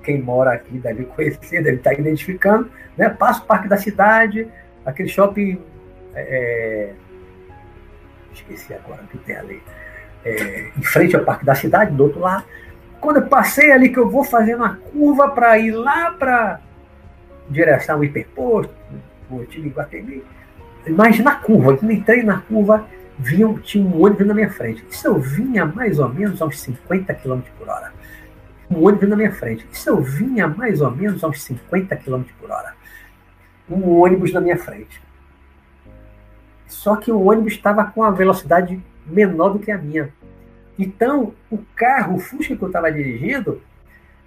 quem 0.04 0.22
mora 0.22 0.54
aqui 0.54 0.78
deve 0.78 1.06
conhecer, 1.06 1.64
deve 1.64 1.78
estar 1.78 1.94
identificando, 1.94 2.70
né? 2.96 3.10
Passo 3.10 3.42
o 3.42 3.46
Parque 3.48 3.68
da 3.68 3.78
Cidade, 3.78 4.48
aquele 4.86 5.10
shopping. 5.10 5.60
É... 6.14 6.92
Esqueci 8.32 8.76
agora 8.76 9.02
o 9.06 9.08
que 9.08 9.18
tem 9.18 9.36
ali. 9.36 9.64
É... 10.24 10.70
em 10.78 10.84
frente 10.84 11.16
ao 11.16 11.26
Parque 11.26 11.44
da 11.44 11.56
Cidade, 11.56 11.96
do 11.96 12.04
outro 12.04 12.20
lado. 12.20 12.46
Quando 13.00 13.18
eu 13.18 13.28
passei 13.28 13.72
ali, 13.72 13.90
que 13.90 13.98
eu 13.98 14.08
vou 14.08 14.24
fazendo 14.24 14.64
a 14.64 14.76
curva 14.76 15.30
para 15.30 15.58
ir 15.58 15.72
lá 15.72 16.12
para 16.12 16.60
direção 17.50 17.96
ao 17.96 18.04
hiperposto, 18.04 18.72
o 19.32 19.44
time 19.46 19.70
Guatemi, 19.70 20.24
mas 20.90 21.20
na 21.20 21.36
curva, 21.36 21.78
quando 21.78 21.92
entrei 21.92 22.24
na 22.24 22.40
curva, 22.40 22.86
vinha, 23.18 23.54
tinha 23.62 23.86
um 23.86 24.02
ônibus 24.02 24.28
na 24.28 24.34
minha 24.34 24.50
frente. 24.50 24.84
Isso 24.90 25.08
eu 25.08 25.20
vinha 25.20 25.66
mais 25.66 26.00
ou 26.00 26.10
menos 26.10 26.42
aos 26.42 26.60
50 26.60 27.14
km 27.16 27.42
por 27.58 27.70
hora 27.70 27.92
um 28.72 28.86
ônibus 28.86 29.10
na 29.10 29.16
minha 29.16 29.32
frente. 29.32 29.68
Isso 29.72 29.90
eu 29.90 30.02
vinha 30.02 30.48
mais 30.48 30.82
ou 30.82 30.90
menos 30.90 31.24
a 31.24 31.28
uns 31.28 31.44
50 31.44 31.96
km 31.98 32.24
por 32.40 32.50
hora. 32.50 32.74
Um 33.70 34.00
ônibus 34.00 34.32
na 34.32 34.40
minha 34.40 34.58
frente. 34.58 35.02
Só 36.68 36.96
que 36.96 37.12
o 37.12 37.22
ônibus 37.22 37.54
estava 37.54 37.84
com 37.84 38.04
a 38.04 38.12
velocidade 38.12 38.82
menor 39.06 39.50
do 39.50 39.60
que 39.60 39.72
a 39.72 39.78
minha. 39.78 40.10
Então, 40.80 41.34
o 41.52 41.60
carro, 41.76 42.16
o 42.16 42.20
Fusca 42.20 42.56
que 42.56 42.64
eu 42.64 42.68
estava 42.68 42.92
dirigindo, 42.92 43.62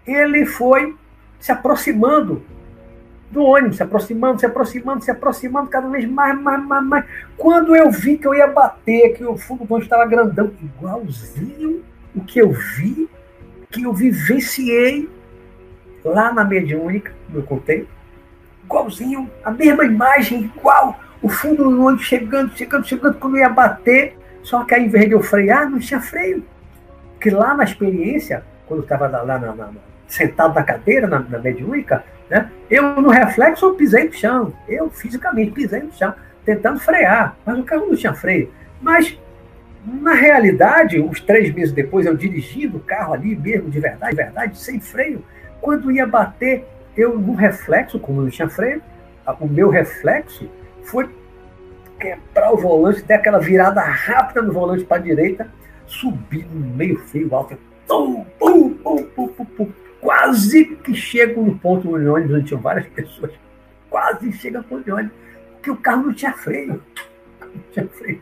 ele 0.06 0.44
foi 0.44 0.94
se 1.40 1.50
aproximando 1.50 2.42
do 3.30 3.42
ônibus, 3.42 3.76
se 3.76 3.82
aproximando, 3.82 4.38
se 4.38 4.46
aproximando, 4.46 5.04
se 5.04 5.10
aproximando, 5.10 5.68
cada 5.68 5.88
vez 5.88 6.08
mais, 6.08 6.40
mais, 6.40 6.64
mais, 6.64 6.84
mais. 6.84 7.04
Quando 7.36 7.74
eu 7.74 7.90
vi 7.90 8.16
que 8.16 8.26
eu 8.26 8.34
ia 8.34 8.46
bater, 8.46 9.14
que 9.14 9.24
o 9.24 9.36
fundo 9.36 9.64
do 9.64 9.74
ônibus 9.74 9.86
estava 9.86 10.06
grandão, 10.06 10.52
igualzinho 10.62 11.82
o 12.14 12.20
que 12.22 12.38
eu 12.38 12.52
vi 12.52 13.08
que 13.74 13.82
eu 13.82 13.92
vivenciei 13.92 15.10
lá 16.04 16.32
na 16.32 16.44
mediúnica, 16.44 17.12
como 17.26 17.38
eu 17.38 17.42
contei, 17.42 17.88
igualzinho, 18.64 19.28
a 19.42 19.50
mesma 19.50 19.84
imagem, 19.84 20.52
igual, 20.56 21.00
o 21.20 21.28
fundo 21.28 21.64
do 21.64 21.84
ônibus 21.84 22.06
chegando, 22.06 22.56
chegando, 22.56 22.86
chegando, 22.86 23.18
quando 23.18 23.36
ia 23.36 23.48
bater, 23.48 24.16
só 24.44 24.62
que 24.62 24.74
aí, 24.74 24.84
em 24.84 24.88
vez 24.88 25.06
de 25.06 25.12
eu 25.12 25.22
frear, 25.22 25.68
não 25.68 25.80
tinha 25.80 26.00
freio. 26.00 26.44
Porque 27.14 27.30
lá 27.30 27.54
na 27.54 27.64
experiência, 27.64 28.44
quando 28.66 28.80
eu 28.80 28.84
estava 28.84 29.08
lá 29.08 29.38
na, 29.38 29.54
na, 29.54 29.70
sentado 30.06 30.54
na 30.54 30.62
cadeira, 30.62 31.08
na, 31.08 31.18
na 31.18 31.38
mediúnica, 31.38 32.04
né, 32.28 32.50
eu 32.70 33.00
no 33.00 33.10
reflexo 33.10 33.66
eu 33.66 33.74
pisei 33.74 34.04
no 34.04 34.12
chão, 34.12 34.52
eu 34.68 34.90
fisicamente 34.90 35.50
pisei 35.50 35.80
no 35.80 35.92
chão, 35.92 36.14
tentando 36.44 36.78
frear, 36.80 37.36
mas 37.44 37.58
o 37.58 37.64
carro 37.64 37.86
não 37.86 37.96
tinha 37.96 38.14
freio. 38.14 38.50
Mas 38.80 39.18
na 39.84 40.14
realidade, 40.14 41.00
uns 41.00 41.20
três 41.20 41.52
meses 41.52 41.72
depois, 41.72 42.06
eu 42.06 42.16
dirigindo 42.16 42.78
o 42.78 42.80
carro 42.80 43.14
ali 43.14 43.36
mesmo, 43.36 43.70
de 43.70 43.78
verdade, 43.78 44.16
de 44.16 44.22
verdade, 44.22 44.58
sem 44.58 44.80
freio, 44.80 45.22
quando 45.60 45.90
ia 45.90 46.06
bater, 46.06 46.64
eu 46.96 47.18
no 47.18 47.34
reflexo, 47.34 47.98
como 47.98 48.22
não 48.22 48.30
tinha 48.30 48.48
freio, 48.48 48.82
o 49.40 49.46
meu 49.46 49.68
reflexo 49.68 50.48
foi 50.84 51.08
quebrar 51.98 52.52
o 52.52 52.56
volante, 52.56 53.02
dar 53.02 53.16
aquela 53.16 53.38
virada 53.38 53.80
rápida 53.82 54.42
no 54.42 54.52
volante 54.52 54.84
para 54.84 54.98
a 54.98 55.00
direita, 55.00 55.48
subir 55.86 56.46
no 56.46 56.60
meio 56.74 56.98
feio 56.98 57.34
alto, 57.34 57.56
pum, 57.86 58.24
pum, 58.38 58.74
pum, 58.74 59.02
pum, 59.14 59.28
pum, 59.28 59.44
pum, 59.44 59.72
quase 60.04 60.66
que 60.66 60.94
chego 60.94 61.42
no 61.42 61.58
ponto 61.58 61.88
do 61.88 62.12
ônibus 62.12 62.36
onde 62.36 62.44
tinham 62.44 62.60
várias 62.60 62.86
pessoas, 62.88 63.32
quase 63.88 64.30
chega 64.34 64.58
no 64.58 64.64
ponto 64.64 64.84
de 64.84 64.92
ônibus, 64.92 65.16
porque 65.54 65.70
o 65.70 65.76
carro 65.76 66.02
não 66.02 66.12
tinha 66.12 66.34
freio, 66.34 66.82
não 67.40 67.62
tinha 67.72 67.88
freio. 67.88 68.20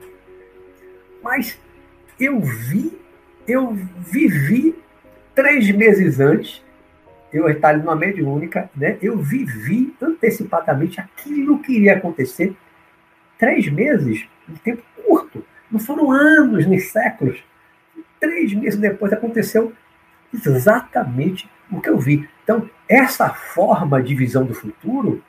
Mas 1.21 1.59
eu 2.21 2.41
vi, 2.41 2.97
eu 3.49 3.77
vivi 3.99 4.77
três 5.35 5.73
meses 5.73 6.21
antes, 6.21 6.63
eu 7.33 7.49
estava 7.49 7.79
numa 7.79 7.97
mediúnica, 7.97 8.71
né? 8.77 8.97
eu 9.03 9.19
vivi 9.19 9.93
antecipadamente 10.01 11.01
aquilo 11.01 11.59
que 11.59 11.73
iria 11.73 11.95
acontecer. 11.95 12.55
Três 13.37 13.69
meses, 13.69 14.25
um 14.49 14.55
tempo 14.55 14.85
curto, 15.05 15.45
não 15.69 15.81
foram 15.81 16.13
anos 16.13 16.65
nem 16.65 16.79
séculos. 16.79 17.43
Três 18.21 18.55
meses 18.55 18.79
depois 18.79 19.13
aconteceu 19.13 19.73
exatamente 20.33 21.51
o 21.73 21.81
que 21.81 21.89
eu 21.89 21.99
vi. 21.99 22.29
Então, 22.45 22.69
essa 22.89 23.31
forma 23.31 24.03
de 24.03 24.15
visão 24.15 24.45
do 24.45 24.55
futuro, 24.55 25.23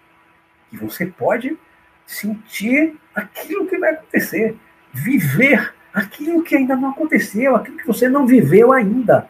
que 0.70 0.78
você 0.78 1.06
pode 1.06 1.58
sentir 2.06 2.96
aquilo 3.16 3.68
que 3.68 3.78
vai 3.78 3.92
acontecer, 3.92 4.56
viver 4.92 5.74
aquilo 5.94 6.44
que 6.44 6.56
ainda 6.56 6.76
não 6.76 6.90
aconteceu, 6.90 7.56
aquilo 7.56 7.78
que 7.78 7.88
você 7.88 8.10
não 8.10 8.26
viveu 8.26 8.74
ainda 8.74 9.28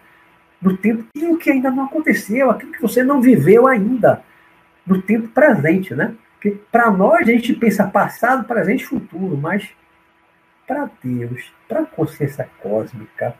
no 0.61 0.75
tempo, 0.77 1.05
aquilo 1.15 1.37
que 1.37 1.51
ainda 1.51 1.69
não 1.69 1.85
aconteceu, 1.85 2.49
aquilo 2.49 2.71
que 2.71 2.81
você 2.81 3.03
não 3.03 3.21
viveu 3.21 3.67
ainda 3.67 4.23
no 4.85 5.01
tempo 5.01 5.27
presente, 5.27 5.93
né? 5.93 6.15
Porque 6.33 6.57
para 6.71 6.89
nós 6.91 7.21
a 7.21 7.31
gente 7.31 7.53
pensa 7.53 7.87
passado, 7.87 8.45
presente, 8.45 8.85
futuro, 8.85 9.37
mas 9.37 9.69
para 10.65 10.89
Deus, 11.03 11.51
para 11.67 11.81
a 11.81 11.85
consciência 11.85 12.49
cósmica, 12.61 13.35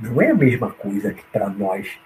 não 0.00 0.20
é 0.20 0.30
a 0.30 0.34
mesma 0.34 0.70
coisa 0.70 1.12
que 1.12 1.22
para 1.24 1.48
nós. 1.48 1.98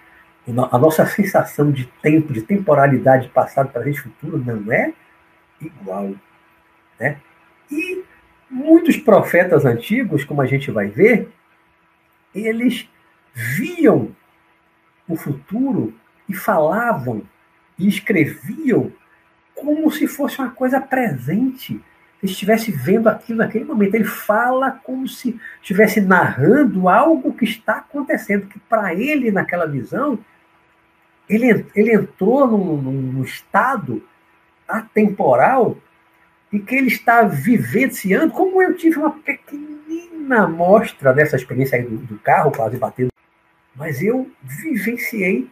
A 0.71 0.77
nossa 0.77 1.05
sensação 1.07 1.71
de 1.71 1.85
tempo, 2.01 2.31
de 2.31 2.41
temporalidade, 2.41 3.29
passado, 3.29 3.71
presente, 3.71 4.01
futuro, 4.01 4.37
não 4.37 4.71
é 4.71 4.93
igual, 5.59 6.13
né? 6.99 7.17
E 7.71 8.03
Muitos 8.49 8.95
profetas 8.95 9.65
antigos, 9.65 10.23
como 10.23 10.41
a 10.41 10.45
gente 10.45 10.69
vai 10.69 10.87
ver, 10.87 11.29
eles 12.33 12.87
viam 13.33 14.15
o 15.07 15.15
futuro 15.15 15.93
e 16.29 16.33
falavam 16.33 17.23
e 17.77 17.87
escreviam 17.87 18.91
como 19.53 19.91
se 19.91 20.07
fosse 20.07 20.39
uma 20.39 20.51
coisa 20.51 20.79
presente. 20.79 21.81
Estivesse 22.31 22.71
vendo 22.71 23.07
aquilo 23.07 23.39
naquele 23.39 23.65
momento. 23.65 23.95
Ele 23.95 24.05
fala 24.05 24.71
como 24.71 25.07
se 25.07 25.39
estivesse 25.61 26.01
narrando 26.01 26.89
algo 26.89 27.33
que 27.33 27.45
está 27.45 27.77
acontecendo, 27.77 28.47
que 28.47 28.59
para 28.59 28.93
ele, 28.93 29.31
naquela 29.31 29.65
visão, 29.65 30.19
ele, 31.29 31.65
ele 31.75 31.93
entrou 31.93 32.47
num, 32.47 32.81
num 32.81 33.23
estado 33.23 34.03
atemporal 34.67 35.77
e 36.51 36.59
que 36.59 36.75
ele 36.75 36.87
está 36.87 37.23
vivenciando, 37.23 38.31
como 38.31 38.61
eu 38.61 38.75
tive 38.75 38.97
uma 38.97 39.11
pequenina 39.11 40.43
amostra 40.43 41.13
dessa 41.13 41.35
experiência 41.35 41.77
aí 41.77 41.83
do, 41.83 41.97
do 41.97 42.19
carro, 42.19 42.51
quase 42.51 42.77
batendo, 42.77 43.11
mas 43.75 44.01
eu 44.01 44.31
vivenciei 44.41 45.49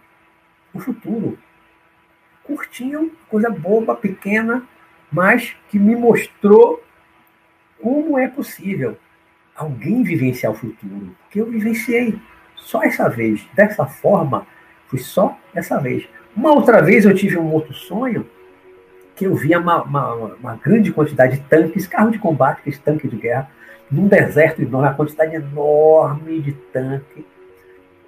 o 0.74 0.80
futuro. 0.80 1.38
Curtinho, 2.44 3.12
coisa 3.30 3.50
boba, 3.50 3.96
pequena, 3.96 4.64
mas 5.14 5.56
que 5.70 5.78
me 5.78 5.96
mostrou 5.96 6.84
como 7.80 8.18
é 8.18 8.28
possível 8.28 8.98
alguém 9.56 10.02
vivenciar 10.02 10.52
o 10.52 10.56
futuro. 10.56 11.16
Porque 11.22 11.40
eu 11.40 11.46
vivenciei 11.46 12.20
só 12.56 12.82
essa 12.82 13.08
vez, 13.08 13.46
dessa 13.54 13.86
forma, 13.86 14.48
foi 14.88 14.98
só 14.98 15.38
essa 15.54 15.80
vez. 15.80 16.08
Uma 16.36 16.54
outra 16.54 16.82
vez 16.82 17.06
eu 17.06 17.14
tive 17.14 17.38
um 17.38 17.52
outro 17.52 17.74
sonho 17.74 18.28
que 19.16 19.26
eu 19.26 19.36
via 19.36 19.60
uma, 19.60 19.84
uma, 19.84 20.14
uma 20.14 20.56
grande 20.56 20.92
quantidade 20.92 21.38
de 21.38 21.44
tanques, 21.44 21.86
carro 21.86 22.10
de 22.10 22.18
combate, 22.18 22.62
aqueles 22.62 22.80
tanques 22.80 23.12
de 23.12 23.16
guerra, 23.16 23.52
num 23.92 24.08
deserto 24.08 24.64
enorme, 24.64 24.88
uma 24.88 24.96
quantidade 24.96 25.36
enorme 25.36 26.42
de 26.42 26.54
tanque 26.54 27.24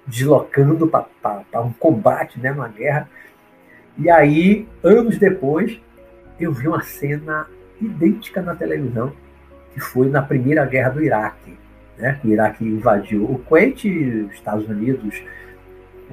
deslocando 0.04 0.88
para 0.88 1.60
um 1.60 1.72
combate, 1.72 2.40
né, 2.40 2.50
uma 2.50 2.68
guerra. 2.68 3.08
E 3.96 4.10
aí, 4.10 4.66
anos 4.82 5.18
depois, 5.18 5.80
eu 6.44 6.52
vi 6.52 6.68
uma 6.68 6.82
cena 6.82 7.46
idêntica 7.80 8.42
na 8.42 8.54
televisão, 8.54 9.12
que 9.72 9.80
foi 9.80 10.08
na 10.08 10.22
primeira 10.22 10.64
guerra 10.64 10.90
do 10.90 11.02
Iraque. 11.02 11.56
Né? 11.98 12.20
O 12.24 12.28
Iraque 12.28 12.64
invadiu 12.64 13.24
o 13.24 13.38
Kuwait, 13.38 13.88
os 13.88 14.34
Estados 14.34 14.68
Unidos 14.68 15.22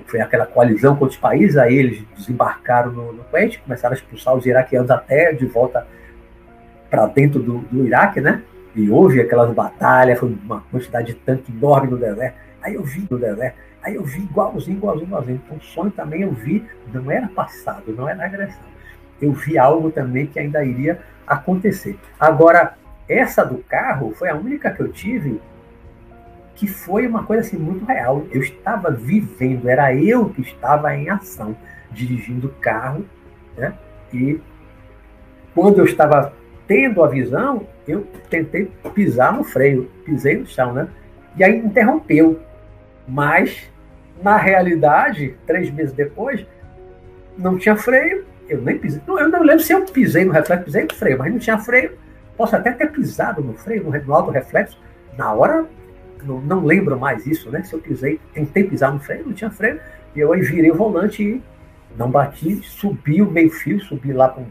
foi 0.07 0.19
aquela 0.19 0.45
coalizão 0.45 0.95
com 0.95 1.03
outros 1.03 1.19
países, 1.19 1.57
aí 1.57 1.75
eles 1.75 2.03
desembarcaram 2.17 2.91
no, 2.91 3.13
no 3.13 3.23
Kuwait, 3.25 3.59
começaram 3.59 3.93
a 3.93 3.97
expulsar 3.97 4.35
os 4.35 4.45
iraquianos 4.45 4.89
até 4.89 5.31
de 5.33 5.45
volta 5.45 5.85
para 6.89 7.05
dentro 7.07 7.41
do, 7.41 7.59
do 7.59 7.85
Iraque, 7.85 8.19
né? 8.19 8.41
E 8.75 8.89
houve 8.89 9.21
aquelas 9.21 9.53
batalhas, 9.53 10.19
foi 10.19 10.35
uma 10.43 10.61
quantidade 10.71 11.07
de 11.07 11.13
tanque 11.13 11.51
enorme 11.51 11.91
no 11.91 11.97
deserto. 11.97 12.35
Aí 12.61 12.73
eu 12.73 12.83
vi 12.83 13.07
no 13.09 13.19
deserto, 13.19 13.55
aí 13.83 13.95
eu 13.95 14.03
vi 14.03 14.21
igualzinho, 14.21 14.77
igualzinho, 14.77 15.07
igualzinho. 15.07 15.41
Então 15.45 15.57
o 15.57 15.61
sonho 15.61 15.91
também 15.91 16.21
eu 16.21 16.31
vi, 16.31 16.65
não 16.91 17.11
era 17.11 17.27
passado, 17.27 17.93
não 17.95 18.09
era 18.09 18.25
agressão. 18.25 18.72
Eu 19.23 19.31
vi 19.31 19.57
algo 19.57 19.89
também 19.89 20.27
que 20.27 20.37
ainda 20.37 20.65
iria 20.65 20.99
acontecer. 21.25 21.97
Agora, 22.19 22.73
essa 23.07 23.45
do 23.45 23.59
carro 23.59 24.11
foi 24.11 24.27
a 24.27 24.35
única 24.35 24.69
que 24.69 24.81
eu 24.81 24.91
tive 24.91 25.39
que 26.55 26.67
foi 26.67 27.07
uma 27.07 27.23
coisa 27.23 27.41
assim 27.41 27.57
muito 27.57 27.85
real. 27.85 28.27
Eu 28.31 28.41
estava 28.41 28.91
vivendo, 28.91 29.69
era 29.69 29.95
eu 29.95 30.29
que 30.29 30.41
estava 30.41 30.93
em 30.93 31.09
ação, 31.09 31.55
dirigindo 31.89 32.47
o 32.47 32.53
carro, 32.59 33.05
né? 33.57 33.73
E 34.13 34.41
quando 35.55 35.79
eu 35.79 35.85
estava 35.85 36.33
tendo 36.67 37.01
a 37.01 37.07
visão, 37.07 37.65
eu 37.87 38.05
tentei 38.29 38.69
pisar 38.93 39.31
no 39.31 39.43
freio, 39.45 39.89
pisei 40.03 40.37
no 40.37 40.45
chão, 40.45 40.73
né? 40.73 40.89
E 41.37 41.45
aí 41.45 41.57
interrompeu. 41.57 42.41
Mas, 43.07 43.69
na 44.21 44.35
realidade, 44.35 45.35
três 45.47 45.71
meses 45.71 45.93
depois, 45.93 46.45
não 47.37 47.57
tinha 47.57 47.75
freio, 47.75 48.25
eu 48.53 48.61
nem 48.61 48.77
pisei. 48.77 49.01
Não, 49.07 49.19
eu 49.19 49.29
não 49.29 49.41
lembro 49.41 49.63
se 49.63 49.73
eu 49.73 49.83
pisei 49.85 50.25
no 50.25 50.31
reflexo, 50.31 50.65
pisei 50.65 50.83
no 50.83 50.93
freio, 50.93 51.17
mas 51.17 51.31
não 51.31 51.39
tinha 51.39 51.57
freio. 51.57 51.97
Posso 52.37 52.55
até 52.55 52.71
ter 52.71 52.91
pisado 52.91 53.41
no 53.41 53.53
freio, 53.53 53.83
no 53.83 54.13
alto 54.13 54.31
reflexo. 54.31 54.79
Na 55.17 55.31
hora, 55.33 55.65
não, 56.23 56.41
não 56.41 56.65
lembro 56.65 56.99
mais 56.99 57.25
isso, 57.25 57.49
né? 57.51 57.63
Se 57.63 57.73
eu 57.73 57.79
pisei, 57.79 58.19
tentei 58.33 58.63
pisar 58.63 58.91
no 58.93 58.99
freio, 58.99 59.25
não 59.25 59.33
tinha 59.33 59.51
freio. 59.51 59.79
E 60.15 60.19
eu 60.19 60.31
aí 60.33 60.41
virei 60.41 60.71
o 60.71 60.75
volante 60.75 61.23
e 61.23 61.41
não 61.97 62.09
bati, 62.09 62.61
subi 62.63 63.21
o 63.21 63.29
meio 63.29 63.51
fio, 63.51 63.79
subi 63.79 64.13
lá 64.13 64.29
para 64.29 64.43
um 64.43 64.47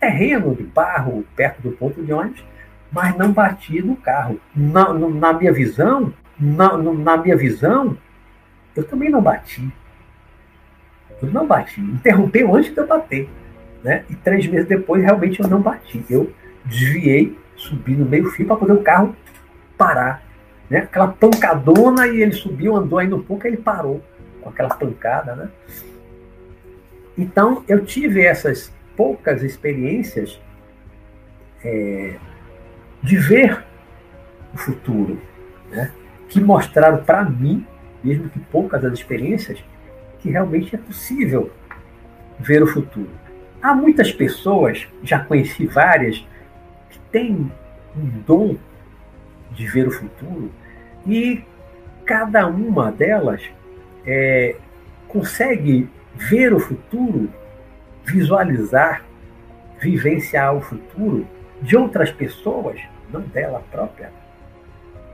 terreno 0.00 0.54
de 0.54 0.64
barro 0.64 1.24
perto 1.34 1.62
do 1.62 1.72
ponto 1.72 2.02
de 2.02 2.12
ônibus, 2.12 2.44
mas 2.90 3.16
não 3.16 3.32
bati 3.32 3.80
no 3.82 3.96
carro. 3.96 4.40
Na, 4.54 4.92
na 4.92 5.32
minha 5.32 5.52
visão, 5.52 6.12
na, 6.38 6.76
na 6.76 7.16
minha 7.16 7.36
visão, 7.36 7.96
eu 8.74 8.84
também 8.84 9.10
não 9.10 9.22
bati. 9.22 9.72
Eu 11.22 11.30
não 11.30 11.46
bati. 11.46 11.80
Interrompeu 11.80 12.54
antes 12.54 12.72
de 12.72 12.80
eu 12.80 12.86
bater. 12.86 13.28
Né? 13.82 14.04
E 14.10 14.14
três 14.16 14.46
meses 14.46 14.68
depois, 14.68 15.02
realmente, 15.02 15.40
eu 15.40 15.48
não 15.48 15.60
bati. 15.60 16.04
Eu 16.10 16.32
desviei, 16.64 17.38
subi 17.54 17.94
no 17.94 18.04
meio 18.04 18.30
fio 18.30 18.46
para 18.46 18.56
poder 18.56 18.72
o 18.72 18.82
carro 18.82 19.16
parar. 19.78 20.22
Né? 20.68 20.78
Aquela 20.78 21.08
pancadona 21.08 22.06
e 22.06 22.20
ele 22.20 22.32
subiu, 22.32 22.76
andou 22.76 22.98
ainda 22.98 23.16
um 23.16 23.22
pouco, 23.22 23.46
ele 23.46 23.56
parou 23.56 24.02
com 24.40 24.50
aquela 24.50 24.70
pancada. 24.70 25.34
Né? 25.34 25.48
Então, 27.16 27.64
eu 27.68 27.84
tive 27.84 28.22
essas 28.22 28.72
poucas 28.96 29.42
experiências 29.42 30.40
é, 31.64 32.16
de 33.02 33.16
ver 33.16 33.64
o 34.52 34.58
futuro, 34.58 35.20
né? 35.70 35.92
que 36.28 36.40
mostraram 36.40 37.04
para 37.04 37.24
mim, 37.24 37.66
mesmo 38.02 38.28
que 38.28 38.38
poucas 38.38 38.84
as 38.84 38.92
experiências, 38.92 39.62
que 40.26 40.32
realmente 40.32 40.74
é 40.74 40.78
possível 40.78 41.52
ver 42.40 42.60
o 42.60 42.66
futuro. 42.66 43.10
Há 43.62 43.72
muitas 43.72 44.10
pessoas, 44.12 44.86
já 45.02 45.20
conheci 45.20 45.66
várias, 45.66 46.18
que 46.90 46.98
têm 47.12 47.50
um 47.96 48.08
dom 48.26 48.56
de 49.52 49.66
ver 49.66 49.86
o 49.86 49.90
futuro 49.90 50.50
e 51.06 51.44
cada 52.04 52.46
uma 52.48 52.90
delas 52.90 53.40
é, 54.04 54.56
consegue 55.06 55.88
ver 56.16 56.52
o 56.52 56.58
futuro, 56.58 57.30
visualizar, 58.04 59.04
vivenciar 59.80 60.56
o 60.56 60.60
futuro 60.60 61.26
de 61.62 61.76
outras 61.76 62.10
pessoas, 62.10 62.80
não 63.12 63.20
dela 63.20 63.62
própria, 63.70 64.12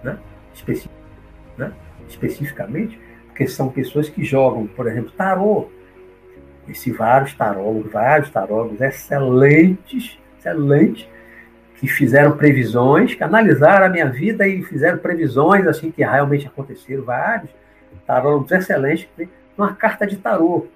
né? 0.02 0.18
Especi 0.54 0.88
né? 1.56 1.72
especificamente, 2.08 2.98
porque 3.32 3.48
são 3.48 3.70
pessoas 3.70 4.10
que 4.10 4.22
jogam, 4.22 4.66
por 4.66 4.86
exemplo, 4.86 5.10
tarô. 5.12 5.68
Esse 6.68 6.92
vários 6.92 7.34
tarólogos, 7.34 7.90
vários 7.90 8.30
tarólogos 8.30 8.80
excelentes, 8.80 10.18
excelentes, 10.38 11.08
que 11.76 11.88
fizeram 11.88 12.36
previsões, 12.36 13.14
que 13.14 13.24
analisaram 13.24 13.86
a 13.86 13.88
minha 13.88 14.08
vida 14.08 14.46
e 14.46 14.62
fizeram 14.62 14.98
previsões 14.98 15.66
assim 15.66 15.90
que 15.90 16.02
realmente 16.02 16.46
aconteceram, 16.46 17.02
vários 17.02 17.50
tarólogos 18.06 18.52
excelentes, 18.52 19.08
uma 19.56 19.74
carta 19.74 20.06
de 20.06 20.18
tarô. 20.18 20.68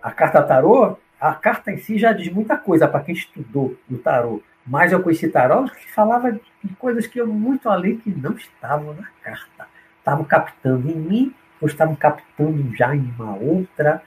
A 0.00 0.10
carta 0.10 0.42
tarô, 0.42 0.96
a 1.20 1.34
carta 1.34 1.72
em 1.72 1.76
si 1.76 1.98
já 1.98 2.12
diz 2.12 2.32
muita 2.32 2.56
coisa 2.56 2.88
para 2.88 3.00
quem 3.00 3.14
estudou 3.14 3.76
no 3.90 3.98
tarô, 3.98 4.40
mas 4.64 4.92
eu 4.92 5.02
conheci 5.02 5.28
tarólogos 5.28 5.72
que 5.72 5.92
falavam 5.92 6.40
de 6.62 6.76
coisas 6.76 7.06
que 7.06 7.20
eu 7.20 7.26
muito 7.26 7.68
além 7.68 7.98
que 7.98 8.10
não 8.10 8.32
estavam 8.32 8.94
na 8.94 9.08
carta. 9.22 9.66
Estavam 9.98 10.24
captando 10.24 10.88
em 10.88 10.94
mim 10.94 11.34
ou 11.60 11.68
estavam 11.68 11.94
captando 11.94 12.74
já 12.76 12.94
em 12.94 13.12
uma 13.18 13.36
outra, 13.36 14.02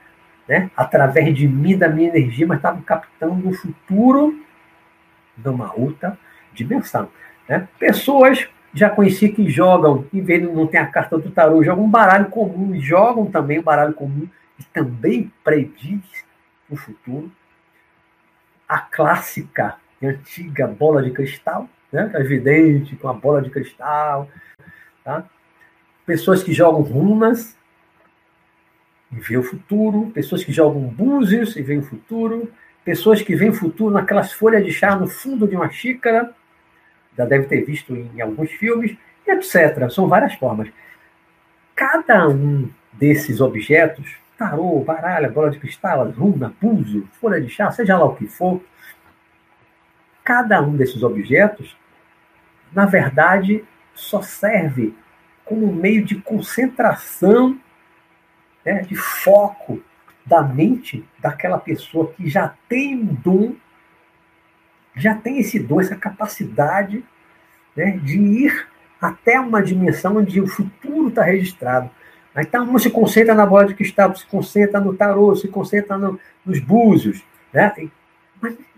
né? 0.48 0.70
através 0.76 1.34
de 1.34 1.46
mim, 1.46 1.76
da 1.76 1.88
minha 1.88 2.08
energia, 2.08 2.46
mas 2.46 2.58
estavam 2.58 2.82
captando 2.82 3.48
o 3.48 3.52
futuro 3.52 4.42
de 5.36 5.48
uma 5.48 5.72
outra 5.74 6.18
dimensão. 6.52 7.08
Né? 7.48 7.68
Pessoas 7.78 8.48
já 8.72 8.88
conheci 8.88 9.28
que 9.28 9.48
jogam, 9.48 10.06
em 10.12 10.20
vez 10.20 10.42
de 10.42 10.48
não 10.48 10.66
ter 10.66 10.78
a 10.78 10.86
carta 10.86 11.18
do 11.18 11.30
tarô, 11.30 11.62
jogam 11.62 11.84
um 11.84 11.90
baralho 11.90 12.26
comum, 12.26 12.74
e 12.74 12.80
jogam 12.80 13.26
também 13.26 13.58
um 13.58 13.62
baralho 13.62 13.94
comum, 13.94 14.28
e 14.58 14.64
também 14.64 15.32
prediz 15.42 16.00
o 16.68 16.76
futuro. 16.76 17.30
A 18.68 18.78
clássica 18.78 19.76
e 20.00 20.06
antiga 20.06 20.66
bola 20.66 21.02
de 21.02 21.10
cristal, 21.10 21.68
né? 21.92 22.10
É 22.14 22.20
evidente, 22.20 22.94
com 22.96 23.08
a 23.08 23.12
bola 23.12 23.42
de 23.42 23.50
cristal. 23.50 24.28
Tá? 25.02 25.24
Pessoas 26.10 26.42
que 26.42 26.52
jogam 26.52 26.82
runas 26.82 27.56
e 29.12 29.20
vê 29.20 29.36
o 29.36 29.44
futuro, 29.44 30.10
pessoas 30.12 30.42
que 30.42 30.50
jogam 30.50 30.80
búzios 30.88 31.54
e 31.54 31.62
veem 31.62 31.78
o 31.78 31.84
futuro, 31.84 32.52
pessoas 32.84 33.22
que 33.22 33.36
veem 33.36 33.52
o 33.52 33.54
futuro 33.54 33.94
naquelas 33.94 34.32
folhas 34.32 34.64
de 34.64 34.72
chá 34.72 34.96
no 34.96 35.06
fundo 35.06 35.46
de 35.46 35.54
uma 35.54 35.70
xícara, 35.70 36.34
já 37.16 37.24
deve 37.24 37.44
ter 37.44 37.64
visto 37.64 37.94
em 37.94 38.20
alguns 38.20 38.50
filmes, 38.50 38.96
etc. 39.24 39.88
São 39.88 40.08
várias 40.08 40.34
formas. 40.34 40.68
Cada 41.76 42.26
um 42.26 42.68
desses 42.92 43.40
objetos, 43.40 44.16
tarô, 44.36 44.80
baralho, 44.80 45.30
bola 45.30 45.52
de 45.52 45.60
cristal, 45.60 46.10
runa, 46.10 46.52
pulso, 46.60 47.08
folha 47.20 47.40
de 47.40 47.48
chá, 47.48 47.70
seja 47.70 47.96
lá 47.96 48.06
o 48.06 48.16
que 48.16 48.26
for, 48.26 48.60
cada 50.24 50.60
um 50.60 50.74
desses 50.74 51.04
objetos, 51.04 51.76
na 52.72 52.84
verdade, 52.84 53.64
só 53.94 54.20
serve 54.20 54.92
como 55.50 55.72
meio 55.72 56.04
de 56.04 56.14
concentração, 56.14 57.58
né, 58.64 58.82
de 58.82 58.94
foco 58.94 59.82
da 60.24 60.42
mente 60.42 61.04
daquela 61.18 61.58
pessoa 61.58 62.12
que 62.12 62.30
já 62.30 62.54
tem 62.68 62.94
um 62.94 63.14
dom 63.14 63.56
já 64.94 65.14
tem 65.14 65.38
esse 65.38 65.58
dom, 65.58 65.80
essa 65.80 65.96
capacidade 65.96 67.04
né, 67.76 67.98
de 68.02 68.18
ir 68.18 68.68
até 69.00 69.40
uma 69.40 69.62
dimensão 69.62 70.18
onde 70.18 70.40
o 70.40 70.46
futuro 70.46 71.08
está 71.08 71.22
registrado. 71.24 71.90
Então, 72.36 72.64
uma 72.64 72.78
se 72.78 72.90
concentra 72.90 73.34
na 73.34 73.44
bola 73.44 73.66
de 73.66 73.74
cristal, 73.74 74.14
se 74.14 74.26
concentra 74.26 74.78
no 74.78 74.94
tarô, 74.94 75.34
se 75.34 75.48
concentra 75.48 75.98
no, 75.98 76.18
nos 76.44 76.60
búzios. 76.60 77.22
Né? 77.52 77.72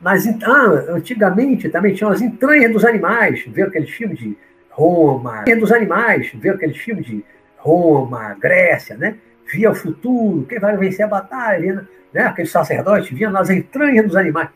Mas, 0.01 0.27
ah, 0.43 0.95
antigamente 0.95 1.69
também 1.69 1.95
tinham 1.95 2.11
as 2.11 2.23
entranhas 2.23 2.73
dos 2.73 2.85
animais. 2.85 3.45
Viu 3.47 3.67
aqueles 3.67 3.91
filmes 3.91 4.19
de 4.19 4.37
Roma? 4.73 5.45
dos 5.57 5.73
animais. 5.73 6.31
Viu 6.35 6.55
aqueles 6.55 6.77
filmes 6.77 7.07
de 7.07 7.25
Roma, 7.57 8.37
Grécia, 8.41 8.97
né? 8.97 9.17
Via 9.53 9.71
o 9.71 9.75
futuro, 9.75 10.47
quem 10.47 10.59
vai 10.59 10.77
vencer 10.77 11.05
a 11.05 11.09
batalha, 11.09 11.87
né? 12.13 12.23
Aqueles 12.25 12.51
sacerdotes 12.51 13.11
viam 13.11 13.31
nas 13.31 13.51
entranhas 13.51 14.07
dos 14.07 14.17
animais. 14.17 14.49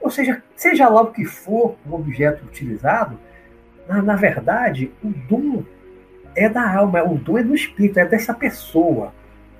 Ou 0.00 0.10
seja, 0.10 0.42
seja 0.56 0.88
lá 0.88 1.02
o 1.02 1.12
que 1.12 1.24
for 1.24 1.76
o 1.86 1.94
objeto 1.94 2.44
utilizado, 2.44 3.18
na, 3.88 4.02
na 4.02 4.16
verdade, 4.16 4.90
o 5.02 5.08
dom 5.08 5.62
é 6.34 6.48
da 6.48 6.76
alma, 6.76 7.02
o 7.02 7.18
dom 7.18 7.38
é 7.38 7.42
do 7.42 7.54
espírito, 7.54 7.98
é 7.98 8.06
dessa 8.06 8.32
pessoa. 8.32 9.12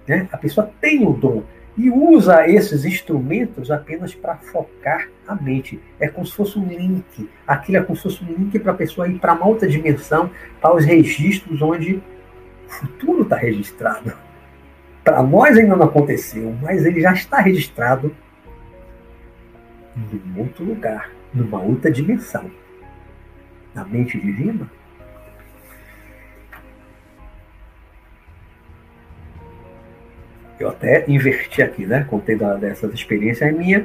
Né? 0.06 0.28
A 0.32 0.36
pessoa 0.36 0.70
tem 0.80 1.06
o 1.06 1.12
dom 1.12 1.42
e 1.80 1.90
usa 1.90 2.46
esses 2.46 2.84
instrumentos 2.84 3.70
apenas 3.70 4.14
para 4.14 4.36
focar 4.36 5.08
a 5.26 5.34
mente. 5.34 5.80
É 5.98 6.08
como 6.08 6.26
se 6.26 6.36
fosse 6.36 6.58
um 6.58 6.66
link. 6.66 7.30
Aquilo 7.46 7.78
é 7.78 7.82
como 7.82 7.96
se 7.96 8.02
fosse 8.02 8.22
um 8.22 8.26
link 8.26 8.58
para 8.58 8.72
a 8.72 8.74
pessoa 8.74 9.08
ir 9.08 9.18
para 9.18 9.32
uma 9.32 9.46
outra 9.46 9.66
dimensão, 9.66 10.30
para 10.60 10.74
os 10.74 10.84
registros 10.84 11.62
onde 11.62 11.94
o 11.96 12.70
futuro 12.70 13.22
está 13.22 13.36
registrado. 13.36 14.12
Para 15.02 15.22
nós 15.22 15.56
ainda 15.56 15.74
não 15.74 15.86
aconteceu, 15.86 16.54
mas 16.60 16.84
ele 16.84 17.00
já 17.00 17.14
está 17.14 17.40
registrado 17.40 18.14
num 19.96 20.40
outro 20.40 20.62
lugar, 20.62 21.10
numa 21.32 21.62
outra 21.62 21.90
dimensão. 21.90 22.50
Na 23.74 23.86
mente 23.86 24.20
divina, 24.20 24.70
eu 30.60 30.68
até 30.68 31.04
inverti 31.08 31.62
aqui, 31.62 31.86
né? 31.86 32.06
Contei 32.08 32.36
da, 32.36 32.54
dessas 32.54 32.92
experiências 32.92 33.52
minhas. 33.56 33.84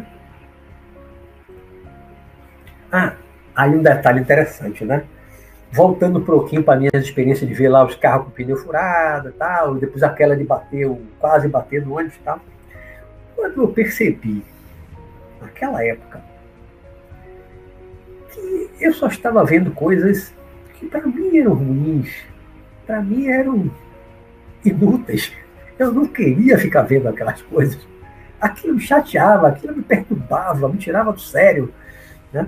Ah, 2.92 3.14
aí 3.56 3.72
um 3.72 3.82
detalhe 3.82 4.20
interessante, 4.20 4.84
né? 4.84 5.06
Voltando 5.72 6.20
um 6.20 6.24
pouquinho 6.24 6.64
para 6.64 6.78
minhas 6.78 6.94
experiências 6.96 7.50
de 7.50 7.56
ver 7.56 7.70
lá 7.70 7.84
os 7.84 7.96
carros 7.96 8.26
com 8.26 8.32
pneu 8.32 8.58
furado 8.58 9.30
e 9.30 9.32
tal, 9.32 9.76
depois 9.76 10.04
aquela 10.04 10.36
de 10.36 10.44
bater, 10.44 10.90
quase 11.20 11.48
bater 11.48 11.86
no 11.86 11.98
ônibus 11.98 12.18
e 12.18 12.20
tal. 12.20 12.40
Quando 13.36 13.62
eu 13.62 13.68
percebi 13.70 14.44
naquela 15.42 15.84
época, 15.84 16.22
que 18.32 18.70
eu 18.82 18.94
só 18.94 19.08
estava 19.08 19.44
vendo 19.46 19.72
coisas 19.72 20.34
que 20.78 20.86
para 20.86 21.08
mim 21.08 21.38
eram 21.38 21.54
ruins, 21.54 22.10
para 22.86 23.02
mim 23.02 23.28
eram 23.28 23.72
inúteis. 24.64 25.32
Eu 25.78 25.92
não 25.92 26.06
queria 26.06 26.58
ficar 26.58 26.84
vendo 26.84 27.08
aquelas 27.08 27.42
coisas. 27.44 27.88
Aquilo 28.40 28.76
me 28.76 28.82
chateava, 28.82 29.48
aquilo 29.48 29.76
me 29.76 29.84
perturbava, 29.84 30.70
me 30.70 30.78
tirava 30.78 31.12
do 31.12 31.20
sério. 31.20 31.74
Né? 32.32 32.48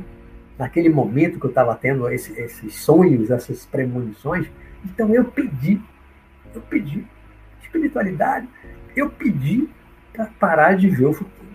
Naquele 0.58 0.90
momento 0.90 1.40
que 1.40 1.46
eu 1.46 1.50
estava 1.50 1.76
tendo 1.76 2.10
esse, 2.10 2.34
esses 2.40 2.76
sonhos, 2.76 3.30
essas 3.30 3.66
premonições, 3.66 4.48
então 4.84 5.14
eu 5.14 5.26
pedi, 5.26 5.82
eu 6.54 6.62
pedi 6.62 7.06
espiritualidade, 7.62 8.48
eu 8.96 9.10
pedi 9.10 9.70
para 10.14 10.26
parar 10.40 10.76
de 10.76 10.90
ver 10.90 11.06
o 11.06 11.14
futuro. 11.14 11.48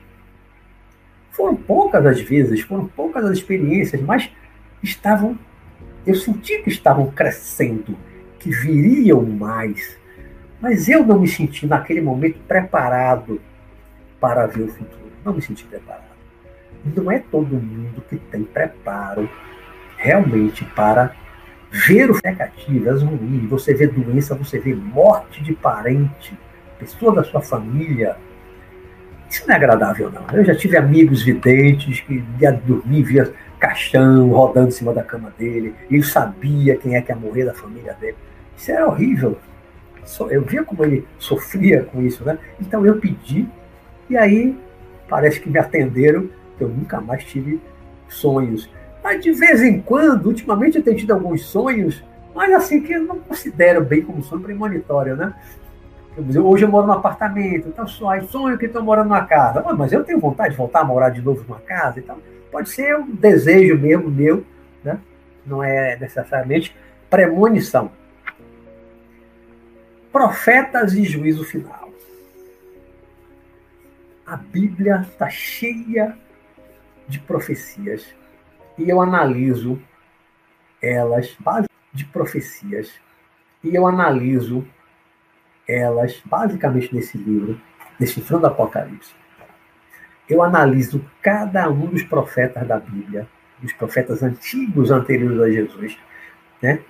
Foram 1.31 1.57
poucas 1.57 2.05
as 2.07 2.21
vezes, 2.21 2.61
foram 2.61 2.87
poucas 2.87 3.25
as 3.25 3.39
experiências, 3.39 4.01
mas 4.01 4.31
estavam, 4.83 5.39
eu 6.07 6.15
senti 6.15 6.59
que 6.63 6.69
estavam 6.69 7.11
crescendo, 7.11 7.97
que 8.39 8.51
viriam 8.51 9.23
mais. 9.23 9.99
Mas 10.63 10.89
eu 10.89 11.05
não 11.05 11.19
me 11.19 11.27
senti 11.27 11.67
naquele 11.67 12.01
momento 12.01 12.39
preparado 12.47 13.41
para 14.21 14.47
ver 14.47 14.63
o 14.63 14.69
futuro. 14.69 15.11
Não 15.25 15.35
me 15.35 15.43
senti 15.43 15.65
preparado. 15.65 16.13
Não 16.85 17.11
é 17.11 17.19
todo 17.19 17.57
mundo 17.57 18.01
que 18.09 18.17
tem 18.17 18.45
preparo 18.45 19.29
realmente 19.97 20.65
para 20.67 21.13
ver 21.69 22.13
o 22.13 22.19
negativas 22.25 23.03
ruins. 23.03 23.51
Você 23.51 23.75
vê 23.75 23.89
doença, 23.89 24.37
você 24.37 24.61
vê 24.61 24.73
morte 24.73 25.43
de 25.43 25.53
parente, 25.53 26.39
pessoa 26.79 27.13
da 27.13 27.25
sua 27.25 27.41
família. 27.41 28.17
Isso 29.29 29.45
não 29.49 29.55
é 29.55 29.57
agradável, 29.57 30.13
não. 30.13 30.25
Eu 30.33 30.45
já 30.45 30.55
tive 30.55 30.77
amigos 30.77 31.25
videntes 31.25 32.01
que 32.03 32.23
ia 32.41 32.53
dormir, 32.53 33.03
via 33.03 33.33
caixão 33.59 34.29
rodando 34.29 34.69
em 34.69 34.73
cima 34.73 34.93
da 34.93 35.03
cama 35.03 35.33
dele. 35.37 35.75
Ele 35.91 36.05
sabia 36.05 36.77
quem 36.77 36.95
é 36.95 37.03
que 37.03 37.11
ia 37.11 37.17
morrer 37.17 37.47
da 37.47 37.55
família 37.55 37.95
dele. 37.95 38.17
Isso 38.57 38.71
era 38.71 38.87
horrível. 38.87 39.37
Eu 40.31 40.43
via 40.43 40.65
como 40.65 40.85
ele 40.85 41.07
sofria 41.19 41.85
com 41.85 42.03
isso, 42.03 42.25
né? 42.25 42.39
Então 42.61 42.85
eu 42.85 42.99
pedi, 42.99 43.49
e 44.11 44.17
aí 44.17 44.57
parece 45.09 45.41
que 45.41 45.49
me 45.49 45.59
atenderam, 45.59 46.29
eu 46.59 46.69
nunca 46.69 47.01
mais 47.01 47.25
tive 47.25 47.61
sonhos. 48.09 48.69
Mas 49.03 49.23
de 49.23 49.33
vez 49.33 49.63
em 49.63 49.81
quando, 49.81 50.27
ultimamente 50.27 50.77
eu 50.77 50.83
tenho 50.83 50.97
tido 50.97 51.13
alguns 51.13 51.45
sonhos, 51.45 52.03
mas 52.35 52.53
assim 52.53 52.81
que 52.81 52.93
eu 52.93 53.05
não 53.05 53.19
considero 53.19 53.85
bem 53.85 54.03
como 54.03 54.23
sonho 54.23 54.43
premonitório, 54.43 55.17
né? 55.17 55.35
Hoje 56.45 56.65
eu 56.65 56.69
moro 56.69 56.87
num 56.87 56.93
apartamento, 56.93 57.69
então 57.69 57.87
sonho, 57.87 58.25
sonho 58.29 58.59
que 58.59 58.67
estou 58.67 58.83
morando 58.83 59.09
numa 59.09 59.25
casa. 59.25 59.63
Mas 59.77 59.93
eu 59.93 60.05
tenho 60.05 60.21
vontade 60.21 60.51
de 60.51 60.57
voltar 60.57 60.81
a 60.81 60.85
morar 60.85 61.09
de 61.09 61.23
novo 61.23 61.43
numa 61.49 61.61
casa, 61.61 62.01
então 62.01 62.19
pode 62.51 62.69
ser 62.69 62.97
um 62.97 63.11
desejo 63.11 63.79
mesmo 63.79 64.11
meu, 64.11 64.45
né? 64.85 64.99
não 65.47 65.63
é 65.63 65.97
necessariamente 65.99 66.75
premonição. 67.09 67.91
Profetas 70.13 70.93
e 70.93 71.05
juízo 71.05 71.43
final. 71.43 71.91
A 74.27 74.37
Bíblia 74.37 75.07
está 75.11 75.31
cheia 75.31 76.19
de 77.09 77.19
profecias 77.19 78.15
e 78.79 78.91
eu 78.91 79.01
analiso 79.01 79.81
elas 80.83 81.35
de 81.95 82.05
profecias 82.05 82.93
e 83.65 83.75
eu 83.75 83.87
analiso 83.87 84.67
elas 85.67 86.21
basicamente 86.27 86.95
nesse 86.95 87.17
livro, 87.17 87.59
Decifrando 87.99 88.47
Apocalipse. 88.47 89.15
Eu 90.29 90.43
analiso 90.43 91.03
cada 91.23 91.71
um 91.71 91.87
dos 91.87 92.03
profetas 92.03 92.69
da 92.69 92.79
Bíblia, 92.79 93.27
dos 93.61 93.73
profetas 93.73 94.23
antigos 94.23 94.91
anteriores 94.91 95.41
a 95.41 95.51
Jesus, 95.51 95.99
né? 96.61 96.83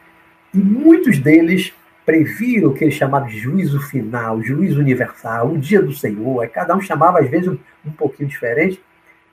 E 0.53 0.59
muitos 0.59 1.19
deles 1.19 1.73
previram 2.05 2.71
o 2.71 2.75
que 2.75 2.85
eles 2.85 2.95
chamavam 2.95 3.29
de 3.29 3.39
juízo 3.39 3.81
final, 3.81 4.43
juízo 4.43 4.81
universal, 4.81 5.53
o 5.53 5.59
dia 5.59 5.81
do 5.81 5.93
Senhor. 5.93 6.41
Aí 6.41 6.49
cada 6.49 6.75
um 6.75 6.81
chamava, 6.81 7.21
às 7.21 7.29
vezes, 7.29 7.49
um, 7.49 7.59
um 7.85 7.93
pouquinho 7.93 8.29
diferente. 8.29 8.83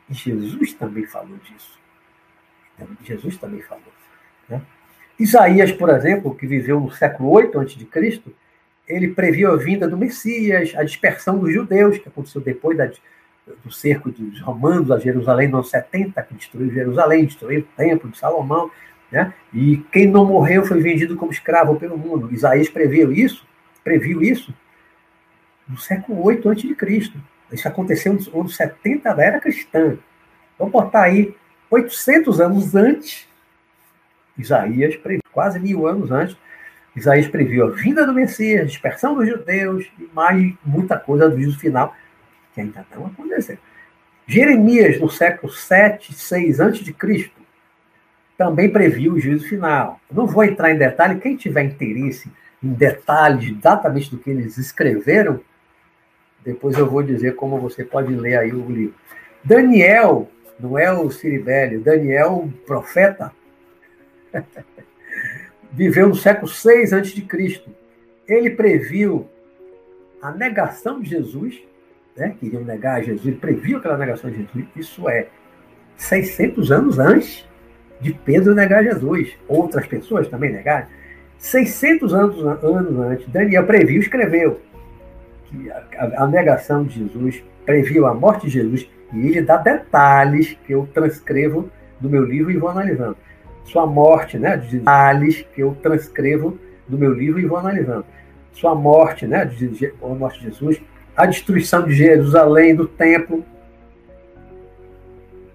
E 0.09 0.13
Jesus 0.13 0.73
também 0.73 1.05
falou 1.05 1.37
disso. 1.37 1.79
Então, 2.75 2.87
Jesus 3.03 3.37
também 3.37 3.61
falou. 3.61 3.83
Né? 4.47 4.61
Isaías, 5.19 5.71
por 5.71 5.89
exemplo, 5.89 6.35
que 6.35 6.47
viveu 6.47 6.79
no 6.79 6.91
século 6.91 7.29
8 7.31 7.59
a.C., 7.59 8.21
ele 8.87 9.09
previu 9.09 9.51
a 9.51 9.55
vinda 9.55 9.87
do 9.87 9.97
Messias, 9.97 10.73
a 10.75 10.83
dispersão 10.83 11.37
dos 11.37 11.53
judeus, 11.53 11.99
que 11.99 12.09
aconteceu 12.09 12.41
depois 12.41 12.75
da, 12.75 12.89
do 13.63 13.71
cerco 13.71 14.09
dos 14.09 14.41
romanos 14.41 14.89
a 14.89 14.97
Jerusalém 14.97 15.47
no 15.47 15.57
ano 15.57 15.65
70, 15.65 16.21
que 16.23 16.33
destruiu 16.33 16.73
Jerusalém, 16.73 17.25
destruiu 17.25 17.61
o 17.61 17.77
templo 17.77 18.09
de 18.09 18.17
Salomão. 18.17 18.71
Né? 19.11 19.33
E 19.53 19.77
quem 19.91 20.07
não 20.07 20.25
morreu 20.25 20.65
foi 20.65 20.81
vendido 20.81 21.15
como 21.15 21.31
escravo 21.31 21.75
pelo 21.79 21.97
mundo. 21.97 22.33
Isaías 22.33 22.69
previu 22.69 23.11
isso, 23.11 23.45
previu 23.83 24.21
isso 24.21 24.53
no 25.67 25.77
século 25.77 26.23
8 26.23 26.49
a.C. 26.49 27.11
Isso 27.51 27.67
aconteceu 27.67 28.13
no 28.13 28.39
ano 28.39 28.49
70 28.49 29.13
da 29.13 29.23
era 29.23 29.39
cristã. 29.39 29.97
Vamos 30.57 30.73
botar 30.73 31.03
aí 31.03 31.35
800 31.69 32.41
anos 32.41 32.75
antes, 32.75 33.27
Isaías 34.37 34.95
previu, 34.95 35.21
quase 35.31 35.59
mil 35.59 35.87
anos 35.87 36.11
antes, 36.11 36.35
Isaías 36.95 37.27
previu 37.27 37.67
a 37.67 37.69
vinda 37.69 38.05
do 38.05 38.13
Messias, 38.13 38.61
a 38.61 38.65
dispersão 38.65 39.15
dos 39.15 39.27
judeus 39.27 39.89
e 39.99 40.09
mais 40.13 40.53
muita 40.65 40.97
coisa 40.97 41.29
do 41.29 41.35
juízo 41.35 41.59
final, 41.59 41.95
que 42.53 42.61
ainda 42.61 42.85
não 42.95 43.07
aconteceu. 43.07 43.57
Jeremias, 44.25 44.99
no 44.99 45.09
século 45.09 45.51
7, 45.51 46.13
6 46.13 46.59
a.C., 46.59 47.31
também 48.39 48.69
previu 48.69 49.15
o 49.15 49.19
juízo 49.19 49.49
final. 49.49 49.99
não 50.09 50.25
vou 50.25 50.45
entrar 50.45 50.71
em 50.71 50.77
detalhe, 50.77 51.19
quem 51.19 51.35
tiver 51.35 51.61
interesse 51.61 52.31
em 52.63 52.71
detalhes 52.71 53.49
exatamente 53.57 54.09
do 54.09 54.17
que 54.17 54.29
eles 54.29 54.57
escreveram, 54.57 55.41
depois 56.41 56.77
eu 56.77 56.89
vou 56.89 57.03
dizer 57.03 57.35
como 57.35 57.59
você 57.59 57.83
pode 57.83 58.15
ler 58.15 58.37
aí 58.37 58.53
o 58.53 58.65
livro. 58.71 58.95
Daniel, 59.43 60.31
não 60.57 60.79
é 60.79 60.89
o 60.89 61.11
Ciribélio, 61.11 61.81
Daniel, 61.81 62.43
um 62.45 62.49
profeta, 62.49 63.33
viveu 65.69 66.07
no 66.07 66.15
século 66.15 66.47
6 66.47 66.93
a.C. 66.93 67.61
Ele 68.25 68.51
previu 68.51 69.29
a 70.21 70.31
negação 70.31 71.01
de 71.01 71.09
Jesus, 71.09 71.61
né? 72.15 72.37
queriam 72.39 72.63
negar 72.63 73.03
Jesus, 73.03 73.27
ele 73.27 73.35
previu 73.35 73.79
aquela 73.79 73.97
negação 73.97 74.31
de 74.31 74.37
Jesus, 74.37 74.65
isso 74.77 75.09
é 75.09 75.27
600 75.97 76.71
anos 76.71 76.99
antes 76.99 77.48
de 77.99 78.13
Pedro 78.13 78.55
negar 78.55 78.83
Jesus. 78.83 79.33
Outras 79.47 79.85
pessoas 79.87 80.27
também 80.27 80.51
negaram. 80.51 80.87
600 81.37 82.13
anos, 82.13 82.45
anos 82.63 82.99
antes, 82.99 83.27
Daniel 83.29 83.65
previu, 83.65 84.01
escreveu 84.01 84.59
que 85.45 85.71
a, 85.71 85.83
a, 85.97 86.23
a, 86.23 86.27
negação 86.27 86.83
de 86.83 86.99
Jesus 86.99 87.41
previu 87.65 88.05
a 88.05 88.13
morte 88.13 88.47
de 88.47 88.53
Jesus 88.53 88.89
e 89.13 89.27
ele 89.27 89.41
dá 89.41 89.57
detalhes 89.57 90.57
que 90.65 90.73
eu 90.73 90.87
transcrevo 90.93 91.69
no 91.99 92.09
meu 92.09 92.23
livro 92.23 92.51
e 92.51 92.57
vou 92.57 92.69
analisando. 92.69 93.17
Sua 93.63 93.85
morte, 93.85 94.37
né, 94.37 94.57
de 94.57 94.79
detalhes 94.79 95.45
que 95.53 95.61
eu 95.61 95.77
transcrevo 95.81 96.59
no 96.87 96.97
meu 96.97 97.13
livro 97.13 97.39
e 97.39 97.45
vou 97.45 97.57
analisando. 97.57 98.05
Sua 98.51 98.75
morte, 98.75 99.25
né, 99.25 99.45
de, 99.45 99.93
a 100.01 100.07
morte 100.07 100.39
de 100.39 100.45
Jesus, 100.45 100.81
a 101.15 101.25
destruição 101.25 101.83
de 101.83 101.93
Jerusalém, 101.93 102.75
do 102.75 102.87
templo 102.87 103.45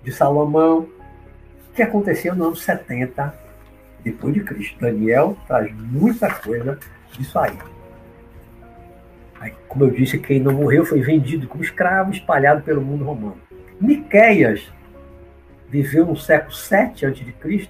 de 0.02 0.12
Salomão, 0.12 0.88
que 1.74 1.82
aconteceu 1.82 2.34
no 2.34 2.46
ano 2.46 2.56
70 2.56 3.34
depois 4.02 4.34
de 4.34 4.40
Cristo. 4.40 4.78
Daniel 4.80 5.36
traz 5.46 5.74
muita 5.74 6.32
coisa 6.32 6.78
disso 7.12 7.38
aí. 7.38 7.58
aí. 9.40 9.52
Como 9.68 9.84
eu 9.84 9.90
disse, 9.90 10.18
quem 10.18 10.40
não 10.40 10.52
morreu 10.52 10.84
foi 10.84 11.00
vendido 11.00 11.48
como 11.48 11.64
escravo, 11.64 12.12
espalhado 12.12 12.62
pelo 12.62 12.80
mundo 12.80 13.04
romano. 13.04 13.38
Miqueias 13.80 14.72
viveu 15.68 16.06
no 16.06 16.16
século 16.16 16.52
7 16.52 17.06
a.C. 17.06 17.68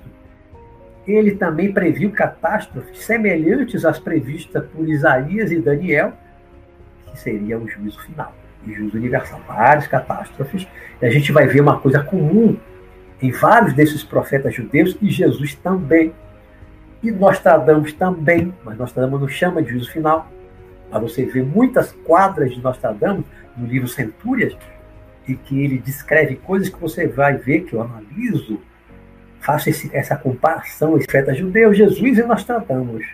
Ele 1.07 1.33
também 1.33 1.73
previu 1.73 2.11
catástrofes 2.11 3.05
semelhantes 3.05 3.85
às 3.85 3.99
previstas 3.99 4.65
por 4.67 4.89
Isaías 4.89 5.53
e 5.53 5.61
Daniel, 5.61 6.13
que 7.11 7.19
seria 7.19 7.59
o 7.59 7.69
juízo 7.69 8.01
final, 8.01 8.35
o 8.67 8.71
juízo 8.73 8.97
universal. 8.97 9.41
Várias 9.47 9.87
catástrofes. 9.87 10.67
E 11.01 11.07
a 11.07 11.11
gente 11.11 11.31
vai 11.31 11.47
ver 11.47 11.61
uma 11.61 11.79
coisa 11.79 12.03
comum 12.03 12.57
em 13.23 13.31
vários 13.31 13.73
desses 13.73 14.03
profetas 14.03 14.55
judeus, 14.55 14.97
e 15.01 15.11
Jesus 15.11 15.55
também. 15.55 16.13
E 17.03 17.11
Nostradamus 17.11 17.93
também, 17.93 18.55
mas 18.65 18.79
Nostradamus 18.79 19.21
não 19.21 19.29
chama 19.29 19.63
de 19.63 19.71
juízo 19.71 19.91
final. 19.91 20.31
Mas 20.91 21.03
você 21.03 21.25
vê 21.25 21.43
muitas 21.43 21.93
quadras 22.05 22.53
de 22.53 22.61
Nostradamus 22.61 23.25
no 23.57 23.67
livro 23.67 23.89
Centúrias, 23.89 24.57
e 25.27 25.35
que 25.35 25.63
ele 25.63 25.79
descreve 25.79 26.37
coisas 26.37 26.69
que 26.69 26.81
você 26.81 27.07
vai 27.07 27.37
ver, 27.37 27.61
que 27.61 27.75
eu 27.75 27.83
analiso, 27.83 28.61
faço 29.41 29.69
esse, 29.69 29.95
essa 29.95 30.17
comparação, 30.17 30.97
esse 30.97 31.07
profeta 31.07 31.35
judeu, 31.35 31.73
Jesus 31.73 32.19
e 32.19 32.23
Nostradamus. 32.23 33.07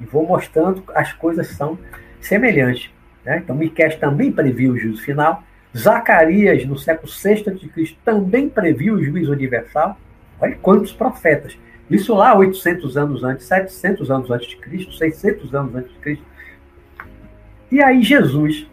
E 0.00 0.04
vou 0.04 0.26
mostrando 0.26 0.84
as 0.94 1.12
coisas 1.12 1.48
são 1.48 1.78
semelhantes. 2.20 2.90
Né? 3.24 3.38
Então, 3.38 3.56
Miquel 3.56 3.98
também 3.98 4.30
previu 4.30 4.72
o 4.72 4.78
juízo 4.78 5.02
final, 5.02 5.42
Zacarias, 5.78 6.64
no 6.66 6.78
século 6.78 7.10
VI 7.12 7.44
a.C., 7.48 7.96
também 8.04 8.48
previu 8.48 8.94
o 8.94 9.04
juízo 9.04 9.32
universal. 9.32 9.98
Olha 10.40 10.56
quantos 10.56 10.92
profetas. 10.92 11.58
Isso 11.90 12.14
lá 12.14 12.36
800 12.36 12.96
anos 12.96 13.24
antes, 13.24 13.46
700 13.46 14.10
anos 14.10 14.30
antes 14.30 14.48
de 14.48 14.56
Cristo, 14.56 14.92
600 14.92 15.54
anos 15.54 15.74
antes 15.74 15.92
de 15.92 15.98
Cristo. 15.98 16.24
E 17.70 17.82
aí 17.82 18.02
Jesus, 18.02 18.66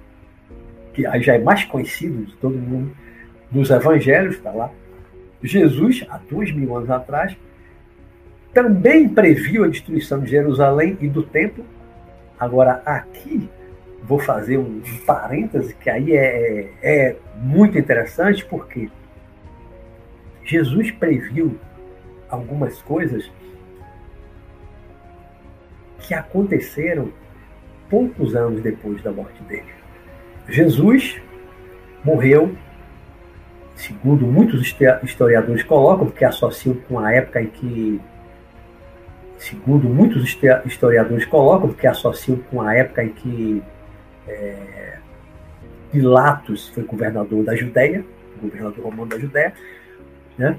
que 0.94 1.04
já 1.22 1.36
é 1.36 1.40
mais 1.40 1.64
conhecido 1.66 2.26
de 2.26 2.36
todo 2.36 2.58
mundo, 2.58 2.96
nos 3.52 3.70
evangelhos, 3.70 4.36
está 4.36 4.52
lá, 4.52 4.72
Jesus, 5.42 6.06
há 6.10 6.20
dois 6.30 6.54
mil 6.54 6.76
anos 6.76 6.90
atrás, 6.90 7.38
também 8.54 9.08
previu 9.08 9.64
a 9.64 9.68
destruição 9.68 10.20
de 10.22 10.32
Jerusalém 10.32 10.98
e 11.02 11.08
do 11.08 11.24
templo. 11.24 11.64
Agora, 12.40 12.82
aqui, 12.86 13.50
vou 14.08 14.20
fazer 14.20 14.58
um, 14.58 14.82
um 14.86 14.98
parêntese, 15.06 15.74
que 15.76 15.90
aí 15.90 16.16
é, 16.16 16.72
é 16.82 17.16
muito 17.38 17.78
interessante, 17.78 18.46
porque 18.46 18.90
Jesus 20.44 20.92
previu 20.92 21.58
algumas 22.30 22.82
coisas 22.82 23.32
que 26.00 26.14
aconteceram 26.14 27.12
poucos 27.90 28.36
anos 28.36 28.62
depois 28.62 29.02
da 29.02 29.12
morte 29.12 29.42
dele. 29.44 29.74
Jesus 30.48 31.20
morreu, 32.04 32.56
segundo 33.74 34.28
muitos 34.28 34.62
historiadores 35.04 35.64
colocam, 35.64 36.08
porque 36.08 36.26
associam 36.26 36.76
com 36.88 37.00
a 37.00 37.12
época 37.12 37.42
em 37.42 37.48
que, 37.48 38.00
segundo 39.38 39.90
muitos 39.90 40.38
historiadores 40.66 41.26
colocam, 41.26 41.70
porque 41.70 41.88
associam 41.88 42.38
com 42.52 42.62
a 42.62 42.76
época 42.76 43.04
em 43.04 43.10
que 43.10 43.64
é, 44.28 44.98
Pilatos 45.92 46.70
foi 46.70 46.84
governador 46.84 47.44
da 47.44 47.56
Judéia, 47.56 48.04
governador 48.42 48.84
romano 48.84 49.10
da 49.10 49.20
Judéia, 49.20 49.54
né? 50.38 50.58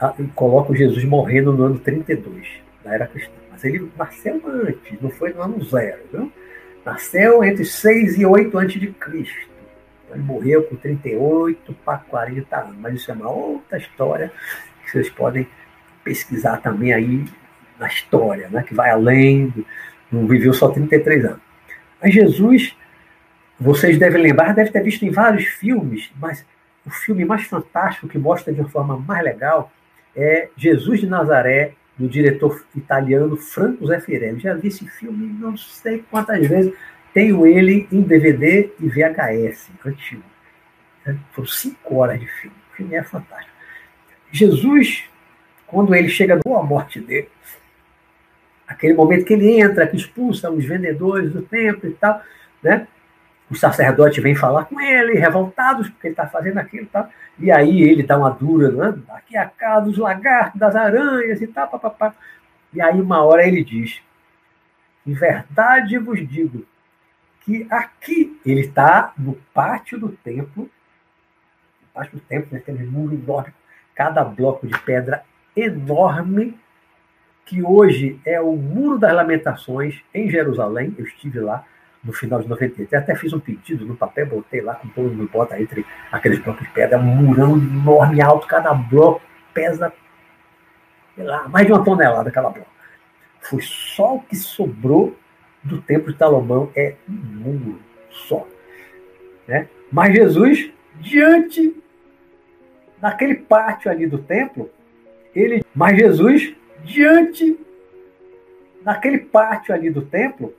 Ah, 0.00 0.14
e 0.18 0.24
colocam 0.28 0.74
Jesus 0.74 1.04
morrendo 1.04 1.52
no 1.52 1.64
ano 1.64 1.78
32 1.78 2.64
da 2.84 2.94
era 2.94 3.06
cristã. 3.06 3.32
Mas 3.50 3.64
ele 3.64 3.90
nasceu 3.96 4.40
antes, 4.46 5.00
não 5.00 5.10
foi 5.10 5.32
no 5.32 5.42
ano 5.42 5.64
zero. 5.64 6.02
Viu? 6.12 6.32
Nasceu 6.84 7.42
entre 7.42 7.64
6 7.64 8.18
e 8.18 8.26
8 8.26 8.58
antes 8.58 8.80
de 8.80 8.88
Cristo. 8.88 9.48
Ele 10.10 10.22
morreu 10.22 10.64
com 10.64 10.76
38 10.76 11.74
para 11.84 11.98
40 11.98 12.56
anos. 12.56 12.76
Mas 12.78 12.94
isso 12.94 13.10
é 13.10 13.14
uma 13.14 13.30
outra 13.30 13.78
história 13.78 14.30
que 14.84 14.90
vocês 14.90 15.08
podem 15.08 15.48
pesquisar 16.02 16.58
também 16.58 16.92
aí 16.92 17.24
na 17.78 17.86
história, 17.88 18.48
né? 18.50 18.62
que 18.62 18.74
vai 18.74 18.90
além, 18.90 19.48
do, 19.48 19.66
não 20.12 20.26
viveu 20.26 20.52
só 20.52 20.68
33 20.68 21.24
anos. 21.24 21.43
Mas 22.04 22.12
Jesus, 22.12 22.76
vocês 23.58 23.96
devem 23.96 24.20
lembrar, 24.20 24.54
deve 24.54 24.70
ter 24.70 24.82
visto 24.82 25.06
em 25.06 25.10
vários 25.10 25.44
filmes, 25.44 26.12
mas 26.20 26.44
o 26.84 26.90
filme 26.90 27.24
mais 27.24 27.44
fantástico 27.44 28.06
que 28.06 28.18
mostra 28.18 28.52
de 28.52 28.60
uma 28.60 28.68
forma 28.68 28.98
mais 28.98 29.24
legal 29.24 29.72
é 30.14 30.50
Jesus 30.54 31.00
de 31.00 31.06
Nazaré, 31.06 31.72
do 31.96 32.06
diretor 32.06 32.62
italiano 32.76 33.38
Franco 33.38 33.86
Zeffirelli. 33.86 34.38
Já 34.38 34.52
vi 34.52 34.68
esse 34.68 34.86
filme 34.86 35.34
não 35.40 35.56
sei 35.56 36.04
quantas 36.10 36.46
vezes. 36.46 36.74
Tenho 37.14 37.46
ele 37.46 37.88
em 37.90 38.02
DVD 38.02 38.70
e 38.78 38.86
VHS, 38.86 39.70
antigo. 39.86 40.22
É, 41.06 41.14
foram 41.32 41.48
cinco 41.48 41.94
horas 41.94 42.20
de 42.20 42.26
filme. 42.26 42.56
O 42.70 42.76
filme 42.76 42.94
é 42.96 43.02
fantástico. 43.02 43.56
Jesus, 44.30 45.04
quando 45.66 45.94
ele 45.94 46.10
chega 46.10 46.38
na 46.44 46.62
morte 46.62 47.00
dele, 47.00 47.30
aquele 48.66 48.94
momento 48.94 49.24
que 49.24 49.34
ele 49.34 49.60
entra, 49.60 49.86
que 49.86 49.96
expulsa 49.96 50.50
os 50.50 50.64
vendedores 50.64 51.32
do 51.32 51.42
templo 51.42 51.88
e 51.88 51.92
tal, 51.94 52.20
né? 52.62 52.86
Os 53.50 53.60
sacerdotes 53.60 54.22
vêm 54.22 54.34
falar 54.34 54.64
com 54.64 54.80
ele, 54.80 55.18
revoltados, 55.18 55.88
porque 55.88 56.08
ele 56.08 56.12
está 56.12 56.26
fazendo 56.26 56.58
aquilo 56.58 56.84
e 56.84 56.86
tal. 56.86 57.08
E 57.38 57.50
aí 57.50 57.82
ele 57.82 58.02
dá 58.02 58.16
uma 58.16 58.30
dura, 58.30 58.70
né? 58.70 59.02
aqui 59.10 59.36
é 59.36 59.40
a 59.40 59.46
casa 59.46 59.86
dos 59.86 59.98
lagartos, 59.98 60.58
das 60.58 60.74
aranhas 60.74 61.40
e 61.42 61.46
tal, 61.46 61.68
papapá. 61.68 62.14
E 62.72 62.80
aí 62.80 63.00
uma 63.00 63.22
hora 63.22 63.46
ele 63.46 63.62
diz, 63.62 64.00
em 65.06 65.12
verdade 65.12 65.98
vos 65.98 66.26
digo, 66.26 66.64
que 67.42 67.66
aqui 67.70 68.40
ele 68.44 68.60
está 68.60 69.12
no 69.18 69.34
pátio 69.52 69.98
do 69.98 70.08
templo, 70.08 70.64
no 71.82 71.88
pátio 71.92 72.18
do 72.18 72.20
templo, 72.20 72.48
né, 72.50 72.58
aquele 72.58 72.84
muro 72.84 73.14
enorme, 73.14 73.52
cada 73.94 74.24
bloco 74.24 74.66
de 74.66 74.78
pedra 74.80 75.22
enorme, 75.54 76.58
que 77.44 77.62
hoje 77.62 78.18
é 78.24 78.40
o 78.40 78.56
Muro 78.56 78.98
das 78.98 79.12
Lamentações 79.12 80.00
em 80.12 80.30
Jerusalém, 80.30 80.94
eu 80.98 81.04
estive 81.04 81.40
lá 81.40 81.64
no 82.02 82.12
final 82.12 82.40
de 82.40 82.48
98. 82.48 82.92
Eu 82.92 82.98
até 82.98 83.14
fiz 83.14 83.32
um 83.32 83.40
pedido 83.40 83.84
no 83.84 83.96
papel, 83.96 84.26
botei 84.26 84.60
lá, 84.60 84.74
com 84.74 84.88
todo 84.88 85.12
mundo 85.12 85.30
bota 85.32 85.60
entre 85.60 85.84
aqueles 86.12 86.38
blocos 86.38 86.66
de 86.66 86.72
pedra, 86.72 86.98
um 86.98 87.02
murão 87.02 87.56
enorme, 87.56 88.20
alto, 88.20 88.46
cada 88.46 88.72
bloco 88.74 89.22
pesa, 89.52 89.92
sei 91.14 91.24
lá, 91.24 91.48
mais 91.48 91.66
de 91.66 91.72
uma 91.72 91.84
tonelada 91.84 92.30
cada 92.30 92.50
bloco. 92.50 92.70
Foi 93.40 93.60
só 93.62 94.16
o 94.16 94.22
que 94.22 94.36
sobrou 94.36 95.16
do 95.62 95.80
templo 95.80 96.12
de 96.12 96.18
Salomão, 96.18 96.70
é 96.74 96.96
um 97.08 97.12
muro 97.12 97.80
só. 98.10 98.46
Né? 99.46 99.68
Mas 99.90 100.14
Jesus, 100.14 100.70
diante 101.00 101.74
daquele 102.98 103.34
pátio 103.34 103.90
ali 103.90 104.06
do 104.06 104.18
templo, 104.18 104.70
ele, 105.34 105.64
mas 105.74 105.96
Jesus 105.96 106.54
diante 106.84 107.58
daquele 108.82 109.18
pátio 109.18 109.74
ali 109.74 109.90
do 109.90 110.02
templo, 110.02 110.54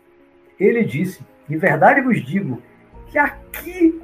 ele 0.60 0.84
disse: 0.84 1.24
Em 1.50 1.58
verdade 1.58 2.02
vos 2.02 2.24
digo 2.24 2.62
que 3.08 3.18
aqui 3.18 4.02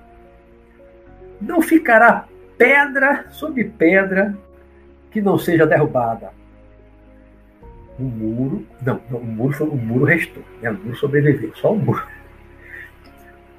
não 1.41 1.61
ficará 1.61 2.27
pedra 2.57 3.25
sobre 3.31 3.63
pedra 3.63 4.37
que 5.09 5.21
não 5.21 5.37
seja 5.37 5.65
derrubada. 5.65 6.31
O 7.99 8.03
muro, 8.03 8.65
não, 8.81 9.01
o 9.11 9.23
muro, 9.23 9.53
foi, 9.53 9.67
o 9.67 9.75
muro 9.75 10.05
restou, 10.05 10.43
né? 10.61 10.69
o 10.71 10.73
muro 10.73 10.95
sobreviveu, 10.95 11.53
só 11.55 11.73
o 11.73 11.77
muro. 11.77 12.07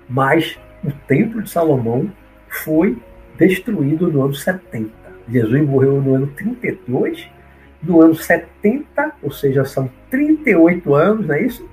Mas 0.08 0.58
o 0.82 0.90
templo 1.06 1.42
de 1.42 1.50
Salomão 1.50 2.10
foi 2.48 3.00
destruído 3.36 4.10
no 4.10 4.22
ano 4.22 4.34
70. 4.34 4.90
Jesus 5.28 5.68
morreu 5.68 6.00
no 6.00 6.14
ano 6.14 6.26
32 6.28 7.28
no 7.82 8.00
ano 8.00 8.14
70, 8.14 9.12
ou 9.22 9.30
seja, 9.30 9.64
são 9.64 9.90
38 10.10 10.94
anos, 10.94 11.26
não 11.26 11.34
é 11.34 11.42
isso? 11.42 11.68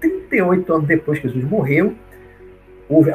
38 0.00 0.72
anos 0.72 0.86
depois 0.86 1.18
que 1.18 1.28
Jesus 1.28 1.44
morreu, 1.44 1.94
os, 2.88 3.06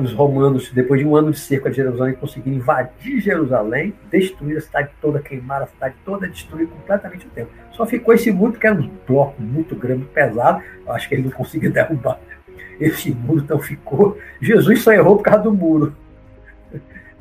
os 0.00 0.12
romanos, 0.12 0.70
depois 0.72 1.00
de 1.00 1.06
um 1.06 1.16
ano 1.16 1.30
de 1.30 1.38
cerco 1.38 1.68
a 1.68 1.70
Jerusalém, 1.70 2.14
conseguiram 2.14 2.58
invadir 2.58 3.20
Jerusalém, 3.20 3.94
destruir 4.10 4.58
a 4.58 4.60
cidade 4.60 4.90
toda, 5.00 5.18
queimar 5.20 5.62
a 5.62 5.66
cidade 5.66 5.94
toda, 6.04 6.28
destruir 6.28 6.66
completamente 6.68 7.26
o 7.26 7.30
templo. 7.30 7.52
Só 7.72 7.86
ficou 7.86 8.12
esse 8.12 8.30
muro, 8.30 8.52
que 8.52 8.66
era 8.66 8.76
um 8.76 8.90
bloco 9.06 9.40
muito 9.40 9.74
grande, 9.74 10.04
pesado, 10.06 10.62
eu 10.86 10.92
acho 10.92 11.08
que 11.08 11.14
ele 11.14 11.22
não 11.22 11.30
conseguiu 11.30 11.72
derrubar 11.72 12.18
esse 12.78 13.12
muro, 13.12 13.40
então 13.40 13.58
ficou. 13.58 14.18
Jesus 14.40 14.82
só 14.82 14.92
errou 14.92 15.16
por 15.16 15.22
causa 15.22 15.44
do 15.44 15.52
muro. 15.52 15.94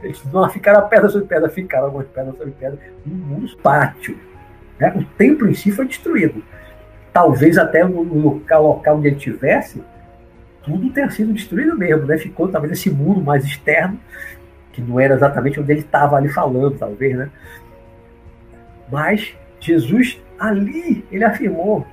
Eles 0.01 0.21
não 0.33 0.49
ficaram 0.49 0.87
pedra 0.89 1.07
sobre 1.07 1.27
pedra, 1.27 1.49
ficaram 1.49 1.85
algumas 1.85 2.07
pedras 2.07 2.35
sobre 2.35 2.51
pedra, 2.51 2.79
um 3.07 3.11
muro 3.11 3.57
pátio 3.57 4.17
né? 4.79 4.93
O 4.95 5.03
templo 5.17 5.49
em 5.49 5.53
si 5.53 5.71
foi 5.71 5.85
destruído. 5.85 6.43
Talvez 7.11 7.57
até 7.57 7.83
no 7.83 8.01
local, 8.01 8.63
local 8.63 8.97
onde 8.97 9.07
ele 9.07 9.17
estivesse, 9.17 9.83
tudo 10.63 10.89
tenha 10.91 11.09
sido 11.09 11.33
destruído 11.33 11.77
mesmo. 11.77 12.05
Né? 12.05 12.17
Ficou 12.17 12.47
talvez 12.47 12.73
esse 12.73 12.89
muro 12.89 13.21
mais 13.21 13.45
externo, 13.45 13.99
que 14.71 14.81
não 14.81 14.99
era 14.99 15.13
exatamente 15.13 15.59
onde 15.59 15.71
ele 15.71 15.81
estava 15.81 16.15
ali 16.15 16.29
falando, 16.29 16.77
talvez. 16.77 17.15
Né? 17.15 17.29
Mas 18.91 19.35
Jesus 19.59 20.21
ali, 20.39 21.05
ele 21.11 21.23
afirmou, 21.23 21.85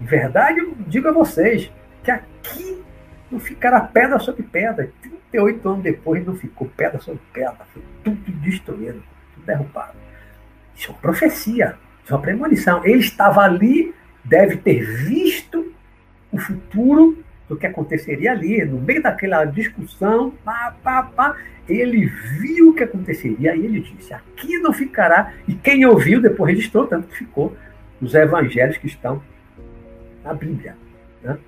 em 0.00 0.04
verdade, 0.04 0.60
eu 0.60 0.74
digo 0.86 1.08
a 1.08 1.12
vocês, 1.12 1.70
que 2.02 2.10
aqui 2.10 2.82
não 3.30 3.40
ficará 3.40 3.80
pedra 3.80 4.18
sobre 4.18 4.42
pedra. 4.42 4.90
38 5.00 5.68
anos 5.68 5.82
depois 5.82 6.24
não 6.24 6.36
ficou 6.36 6.68
pedra 6.76 7.00
sobre 7.00 7.20
pedra, 7.32 7.66
foi 7.72 7.82
tudo 8.04 8.32
destruído, 8.40 9.02
tudo 9.34 9.46
derrubado. 9.46 9.96
Isso 10.74 10.90
é 10.90 10.94
uma 10.94 11.00
profecia. 11.00 11.76
É 12.08 12.12
uma 12.12 12.20
premonição. 12.20 12.84
Ele 12.84 13.00
estava 13.00 13.40
ali, 13.42 13.94
deve 14.24 14.56
ter 14.56 14.84
visto 14.84 15.72
o 16.30 16.38
futuro 16.38 17.18
do 17.48 17.56
que 17.56 17.66
aconteceria 17.66 18.32
ali, 18.32 18.64
no 18.64 18.80
meio 18.80 19.02
daquela 19.02 19.44
discussão, 19.44 20.32
pá, 20.44 20.74
pá, 20.82 21.02
pá, 21.04 21.36
ele 21.68 22.06
viu 22.40 22.70
o 22.70 22.74
que 22.74 22.84
aconteceria 22.84 23.54
e 23.56 23.64
ele 23.64 23.80
disse: 23.80 24.12
aqui 24.12 24.58
não 24.58 24.72
ficará. 24.72 25.32
E 25.46 25.54
quem 25.54 25.84
ouviu 25.86 26.20
depois 26.20 26.54
registrou, 26.54 26.86
tanto 26.86 27.08
que 27.08 27.18
ficou 27.18 27.56
nos 28.00 28.14
evangelhos 28.14 28.76
que 28.76 28.86
estão 28.86 29.22
na 30.24 30.34
Bíblia. 30.34 30.76
Né? 31.22 31.38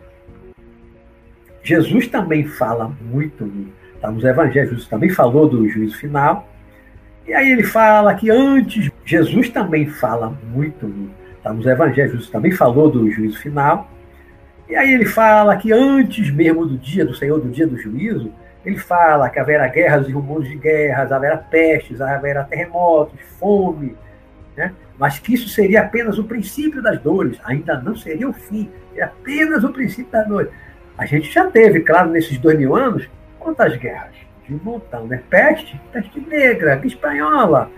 Jesus 1.63 2.07
também 2.09 2.47
fala 2.47 2.89
muito, 3.01 3.51
tá, 4.01 4.11
nos 4.11 4.25
evangelhos, 4.25 4.71
Jesus 4.71 4.89
também 4.89 5.11
falou 5.11 5.49
do 5.49 5.69
juízo 5.69 5.97
final, 5.99 6.48
e 7.29 7.35
aí 7.35 7.53
ele 7.53 7.63
fala 7.63 8.15
que 8.15 8.31
antes, 8.31 8.91
Jesus 9.05 9.51
também 9.51 9.87
fala 9.87 10.35
muito, 10.51 10.91
tá, 11.43 11.53
nos 11.53 11.67
evangelhos, 11.67 12.13
Jesus 12.13 12.31
também 12.31 12.53
falou 12.53 12.91
do 12.91 13.11
juízo 13.11 13.39
final. 13.39 13.87
E 14.67 14.75
aí 14.75 14.95
ele 14.95 15.05
fala 15.05 15.55
que 15.59 15.71
antes 15.71 16.31
mesmo 16.31 16.65
do 16.65 16.79
dia 16.79 17.05
do 17.05 17.15
Senhor, 17.15 17.39
do 17.39 17.51
dia 17.51 17.67
do 17.67 17.77
juízo, 17.77 18.33
ele 18.65 18.79
fala 18.79 19.29
que 19.29 19.39
haverá 19.39 19.69
guerras 19.69 20.09
e 20.09 20.13
rumores 20.13 20.49
de 20.49 20.57
guerras, 20.57 21.13
haverá 21.13 21.37
pestes, 21.37 22.01
haverá 22.01 22.45
terremotos, 22.45 23.21
fome, 23.39 23.95
né? 24.57 24.73
mas 24.99 25.19
que 25.19 25.35
isso 25.35 25.51
seria 25.51 25.83
apenas 25.83 26.19
o 26.19 26.25
princípio 26.25 26.81
das 26.81 26.99
dores, 26.99 27.39
ainda 27.45 27.79
não 27.79 27.95
seria 27.95 28.27
o 28.27 28.33
fim, 28.33 28.71
é 28.97 29.03
apenas 29.03 29.65
o 29.65 29.69
princípio 29.69 30.11
das 30.11 30.27
dores. 30.27 30.51
A 30.97 31.05
gente 31.05 31.31
já 31.31 31.45
teve, 31.51 31.81
claro, 31.81 32.09
nesses 32.09 32.39
dois 32.39 32.59
mil 32.59 32.75
anos, 32.75 33.07
quantas 33.39 33.77
guerras? 33.77 34.28
Montão, 34.55 35.07
né? 35.07 35.23
Peste, 35.29 35.81
peste 35.93 36.21
negra, 36.21 36.81
espanhola. 36.85 37.71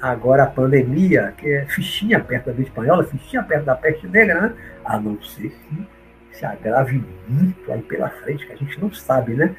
Agora 0.00 0.44
a 0.44 0.46
pandemia, 0.46 1.34
que 1.36 1.48
é 1.48 1.66
fichinha 1.66 2.20
perto 2.20 2.52
da 2.52 2.62
espanhola, 2.62 3.04
fichinha 3.04 3.42
perto 3.42 3.64
da 3.64 3.74
peste 3.74 4.06
negra, 4.06 4.40
né? 4.40 4.54
A 4.84 4.98
não 4.98 5.20
ser 5.22 5.50
que 5.50 5.88
se 6.32 6.46
agrave 6.46 7.04
muito 7.26 7.72
aí 7.72 7.82
pela 7.82 8.08
frente, 8.08 8.46
que 8.46 8.52
a 8.52 8.56
gente 8.56 8.80
não 8.80 8.92
sabe, 8.92 9.34
né? 9.34 9.56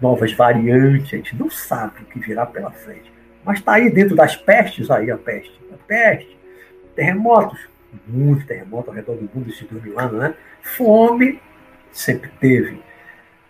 Novas 0.00 0.32
variantes, 0.32 1.12
a 1.12 1.16
gente 1.16 1.36
não 1.36 1.48
sabe 1.48 2.02
o 2.02 2.04
que 2.06 2.18
virá 2.18 2.44
pela 2.44 2.70
frente. 2.70 3.12
Mas 3.44 3.58
está 3.58 3.74
aí 3.74 3.90
dentro 3.90 4.16
das 4.16 4.36
pestes, 4.36 4.90
aí 4.90 5.10
a 5.10 5.16
peste. 5.16 5.60
A 5.72 5.76
peste, 5.86 6.36
terremotos, 6.96 7.68
muitos 8.06 8.44
terremotos 8.46 8.88
ao 8.88 8.94
redor 8.94 9.14
do 9.14 9.30
mundo 9.32 9.48
esses 9.48 9.66
dois 9.68 9.82
mil 9.82 9.98
anos, 9.98 10.18
né? 10.18 10.34
Fome, 10.62 11.40
sempre 11.92 12.30
teve. 12.40 12.82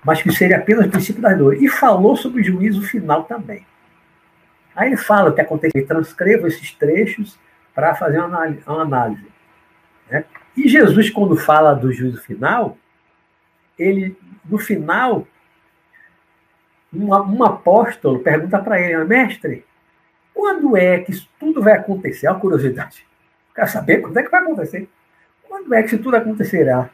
Mas 0.05 0.23
que 0.23 0.33
seria 0.33 0.57
apenas 0.57 0.87
o 0.87 0.91
princípio 0.91 1.21
das 1.21 1.37
dores. 1.37 1.61
E 1.61 1.69
falou 1.69 2.17
sobre 2.17 2.41
o 2.41 2.45
juízo 2.45 2.83
final 2.83 3.25
também. 3.25 3.67
Aí 4.75 4.89
ele 4.89 4.97
fala 4.97 5.31
o 5.31 5.35
que 5.35 5.41
aconteceu. 5.41 5.87
Transcreva 5.87 6.49
esses 6.49 6.73
trechos 6.73 7.39
para 7.75 7.95
fazer 7.95 8.19
uma 8.21 8.57
análise. 8.67 9.27
Né? 10.11 10.25
E 10.57 10.69
Jesus, 10.69 11.11
quando 11.11 11.37
fala 11.37 11.75
do 11.75 11.93
juízo 11.93 12.21
final, 12.23 12.77
ele, 13.79 14.17
no 14.45 14.59
final, 14.59 15.27
um, 16.93 17.09
um 17.09 17.45
apóstolo 17.45 18.19
pergunta 18.21 18.59
para 18.59 18.81
ele, 18.81 19.05
mestre, 19.05 19.65
quando 20.35 20.77
é 20.77 20.99
que 21.01 21.11
isso 21.11 21.29
tudo 21.39 21.63
vai 21.63 21.75
acontecer? 21.75 22.27
É 22.27 22.31
uma 22.31 22.41
curiosidade. 22.41 23.07
Quero 23.55 23.69
saber 23.69 24.01
quando 24.01 24.17
é 24.17 24.23
que 24.23 24.31
vai 24.31 24.43
acontecer. 24.43 24.89
Quando 25.49 25.75
é 25.75 25.83
que 25.83 25.89
isso 25.89 26.03
tudo 26.03 26.17
acontecerá? 26.17 26.91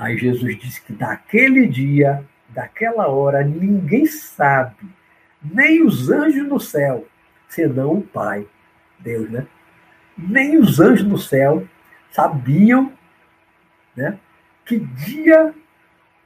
Aí 0.00 0.16
Jesus 0.16 0.58
disse 0.58 0.80
que 0.80 0.94
daquele 0.94 1.66
dia, 1.66 2.24
daquela 2.48 3.06
hora, 3.08 3.44
ninguém 3.44 4.06
sabe, 4.06 4.74
nem 5.44 5.84
os 5.84 6.10
anjos 6.10 6.48
no 6.48 6.58
céu, 6.58 7.06
senão 7.46 7.98
o 7.98 8.02
Pai, 8.02 8.48
Deus, 8.98 9.28
né? 9.28 9.46
Nem 10.16 10.56
os 10.56 10.80
anjos 10.80 11.06
no 11.06 11.18
céu 11.18 11.68
sabiam 12.10 12.90
né, 13.94 14.18
que 14.64 14.78
dia 14.78 15.52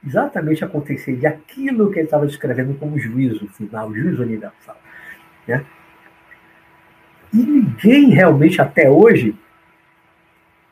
exatamente 0.05 0.63
aconteceria 0.63 1.27
aquilo 1.27 1.91
que 1.91 1.99
ele 1.99 2.05
estava 2.05 2.25
descrevendo 2.25 2.75
como 2.75 2.97
juízo 2.97 3.45
final, 3.49 3.93
juízo 3.93 4.23
universal. 4.23 4.79
Né? 5.45 5.65
E 7.33 7.37
ninguém 7.37 8.11
realmente 8.11 8.61
até 8.61 8.89
hoje, 8.89 9.37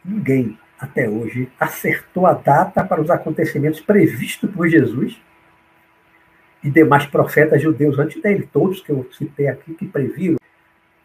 ninguém 0.05 0.57
até 0.79 1.07
hoje 1.07 1.49
acertou 1.59 2.25
a 2.25 2.33
data 2.33 2.83
para 2.83 3.01
os 3.01 3.09
acontecimentos 3.09 3.79
previstos 3.79 4.49
por 4.51 4.67
Jesus 4.67 5.19
e 6.63 6.69
demais 6.69 7.05
profetas 7.05 7.61
judeus 7.61 7.99
antes 7.99 8.21
dele, 8.21 8.49
todos 8.51 8.81
que 8.81 8.91
eu 8.91 9.07
citei 9.11 9.47
aqui 9.47 9.73
que 9.73 9.87
previram. 9.87 10.37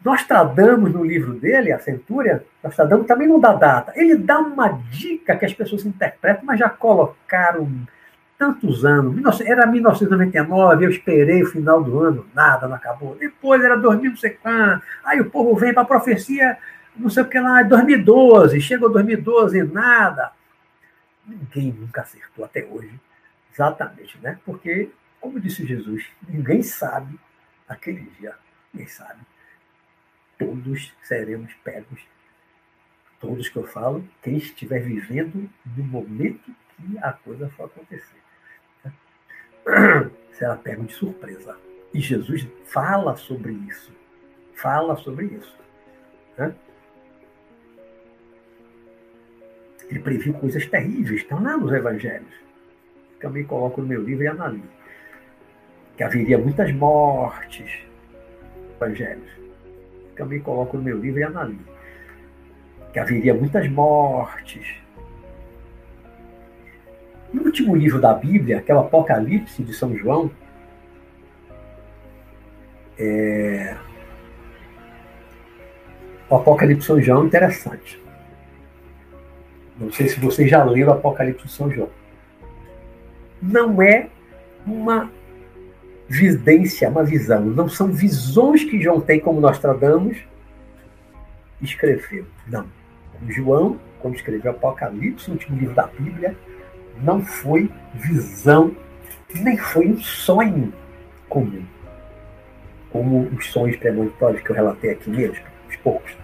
Nostradamus, 0.03 0.93
no 0.93 1.03
livro 1.03 1.33
dele, 1.33 1.73
A 1.73 1.79
Centúria, 1.79 2.45
Nostradamus 2.63 3.05
também 3.05 3.27
não 3.27 3.39
dá 3.39 3.53
data. 3.53 3.91
Ele 3.95 4.15
dá 4.15 4.39
uma 4.39 4.69
dica 4.89 5.35
que 5.35 5.45
as 5.45 5.53
pessoas 5.53 5.85
interpretam, 5.85 6.45
mas 6.45 6.59
já 6.59 6.69
colocaram 6.69 7.69
tantos 8.37 8.85
anos. 8.85 9.41
Era 9.41 9.67
1999, 9.67 10.85
eu 10.85 10.89
esperei 10.89 11.43
o 11.43 11.47
final 11.47 11.83
do 11.83 11.99
ano, 11.99 12.25
nada, 12.33 12.67
não 12.67 12.75
acabou. 12.75 13.17
Depois 13.19 13.61
era 13.61 13.75
2000, 13.75 14.11
não 14.11 14.17
sei 14.17 14.29
quando. 14.29 14.81
Aí 15.03 15.19
o 15.19 15.29
povo 15.29 15.53
vem 15.55 15.73
para 15.73 15.83
a 15.83 15.85
profecia, 15.85 16.57
não 16.95 17.09
sei 17.09 17.23
o 17.23 17.29
que 17.29 17.39
lá, 17.39 17.63
2012. 17.63 18.61
Chegou 18.61 18.91
2012 18.91 19.63
nada. 19.63 20.31
Ninguém 21.25 21.71
nunca 21.71 22.01
acertou 22.01 22.45
até 22.45 22.65
hoje. 22.65 22.99
Exatamente, 23.53 24.17
né? 24.19 24.39
Porque, 24.45 24.89
como 25.19 25.39
disse 25.39 25.65
Jesus, 25.65 26.05
ninguém 26.27 26.61
sabe 26.63 27.19
aquele 27.67 28.01
dia. 28.19 28.35
Ninguém 28.73 28.87
sabe. 28.87 29.21
Todos 30.37 30.93
seremos 31.03 31.53
pegos. 31.63 32.01
Todos 33.19 33.49
que 33.49 33.57
eu 33.57 33.67
falo, 33.67 34.07
quem 34.23 34.37
estiver 34.37 34.79
vivendo 34.79 35.49
no 35.65 35.83
momento 35.83 36.55
que 36.77 36.97
a 36.99 37.11
coisa 37.11 37.49
for 37.49 37.65
acontecer 37.65 38.19
será 40.31 40.55
pego 40.55 40.83
de 40.85 40.93
surpresa. 40.93 41.57
E 41.93 41.99
Jesus 41.99 42.47
fala 42.65 43.15
sobre 43.15 43.51
isso. 43.51 43.91
Fala 44.55 44.95
sobre 44.97 45.25
isso. 45.25 45.57
Né? 46.37 46.55
Ele 49.89 49.99
previu 49.99 50.33
coisas 50.33 50.65
terríveis, 50.65 51.21
estão 51.21 51.41
lá 51.41 51.57
nos 51.57 51.71
evangelhos. 51.71 52.33
Também 53.19 53.43
coloco 53.43 53.81
no 53.81 53.87
meu 53.87 54.03
livro 54.03 54.23
e 54.23 54.27
analiso. 54.27 54.69
Que 55.97 56.03
haveria 56.03 56.37
muitas 56.37 56.71
mortes. 56.73 57.81
Evangelhos. 58.75 59.29
Também 60.15 60.39
coloco 60.39 60.77
no 60.77 60.83
meu 60.83 60.97
livro 60.97 61.19
e 61.19 61.23
analiso. 61.23 61.67
Que 62.93 62.99
haveria 62.99 63.33
muitas 63.33 63.67
mortes 63.69 64.79
no 67.31 67.43
último 67.43 67.75
livro 67.75 68.01
da 68.01 68.13
Bíblia, 68.13 68.61
que 68.61 68.71
é 68.71 68.75
o 68.75 68.79
Apocalipse 68.79 69.61
de 69.63 69.73
São 69.73 69.95
João, 69.95 70.31
é... 72.97 73.77
o 76.29 76.35
Apocalipse 76.35 76.81
de 76.81 76.85
São 76.87 77.01
João 77.01 77.23
é 77.23 77.27
interessante. 77.27 78.01
Não 79.79 79.91
sei 79.91 80.09
se 80.09 80.19
vocês 80.19 80.49
já 80.49 80.65
o 80.65 80.91
Apocalipse 80.91 81.45
de 81.45 81.51
São 81.51 81.71
João. 81.71 81.89
Não 83.41 83.81
é 83.81 84.09
uma 84.65 85.09
vidência, 86.07 86.89
uma 86.89 87.03
visão. 87.03 87.45
Não 87.45 87.69
são 87.69 87.87
visões 87.87 88.63
que 88.63 88.81
João 88.81 88.99
tem 88.99 89.19
como 89.19 89.39
nós 89.39 89.57
tradamos 89.59 90.17
escreveu. 91.61 92.25
Não. 92.47 92.65
João, 93.27 93.79
quando 93.99 94.15
escreveu 94.15 94.51
Apocalipse, 94.51 95.29
o 95.29 95.33
último 95.33 95.57
livro 95.57 95.75
da 95.75 95.87
Bíblia, 95.87 96.35
não 97.01 97.21
foi 97.21 97.69
visão, 97.93 98.75
nem 99.33 99.57
foi 99.57 99.87
um 99.89 99.97
sonho 99.97 100.73
comum, 101.27 101.63
como 102.91 103.23
os 103.27 103.47
sonhos 103.51 103.77
premonitórios 103.77 104.41
que 104.41 104.49
eu 104.49 104.55
relatei 104.55 104.91
aqui 104.91 105.09
mesmo, 105.09 105.43
os 105.69 105.75
poucos. 105.77 106.17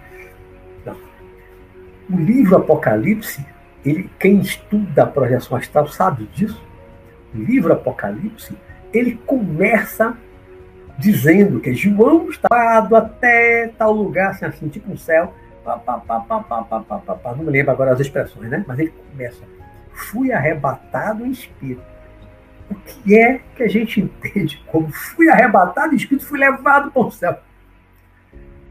O 2.10 2.16
livro 2.16 2.56
Apocalipse, 2.56 3.44
ele, 3.84 4.10
quem 4.18 4.40
estuda 4.40 5.02
a 5.02 5.06
projeção 5.06 5.56
astral 5.56 5.88
sabe 5.88 6.26
disso. 6.34 6.62
O 7.34 7.38
livro 7.38 7.72
Apocalipse, 7.72 8.56
ele 8.92 9.14
começa 9.26 10.16
dizendo 10.98 11.60
que 11.60 11.74
João 11.74 12.30
está 12.30 12.78
até 12.78 13.68
tal 13.76 13.92
lugar, 13.92 14.30
assim, 14.30 14.46
assim 14.46 14.68
tipo 14.68 14.90
um 14.90 14.96
céu, 14.96 15.34
pá, 15.64 15.76
pá, 15.76 15.98
pá, 15.98 16.20
pá, 16.20 16.40
pá, 16.40 16.62
pá, 16.62 16.98
pá, 16.98 17.14
pá. 17.14 17.34
não 17.34 17.44
me 17.44 17.50
lembro 17.50 17.72
agora 17.72 17.92
as 17.92 18.00
expressões, 18.00 18.48
né? 18.50 18.64
Mas 18.66 18.78
ele 18.78 18.92
começa 19.10 19.42
fui 19.96 20.30
arrebatado 20.30 21.26
em 21.26 21.30
espírito. 21.30 21.82
O 22.70 22.74
que 22.74 23.16
é 23.16 23.40
que 23.54 23.62
a 23.62 23.68
gente 23.68 24.00
entende 24.00 24.62
como 24.66 24.90
fui 24.90 25.28
arrebatado 25.28 25.94
em 25.94 25.96
espírito, 25.96 26.26
fui 26.26 26.38
levado 26.38 26.90
para 26.90 27.02
o 27.02 27.10
céu? 27.10 27.38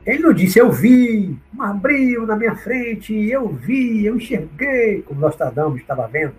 Ele 0.06 0.20
não 0.20 0.34
disse, 0.34 0.60
eu 0.60 0.72
vi 0.72 1.36
um 1.58 1.62
abril 1.62 2.28
na 2.28 2.36
minha 2.36 2.56
frente, 2.56 3.14
eu 3.14 3.48
vi, 3.48 4.06
eu 4.06 4.18
enxerguei, 4.18 5.02
como 5.02 5.20
nós 5.20 5.34
estava 5.34 6.08
vendo, 6.08 6.36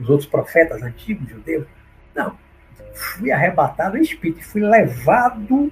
os 0.00 0.08
outros 0.08 0.28
profetas 0.28 0.82
antigos 0.82 1.28
judeus. 1.28 1.66
Não. 2.14 2.36
Fui 2.94 3.30
arrebatado 3.30 3.98
em 3.98 4.02
espírito, 4.02 4.44
fui 4.44 4.62
levado. 4.62 5.70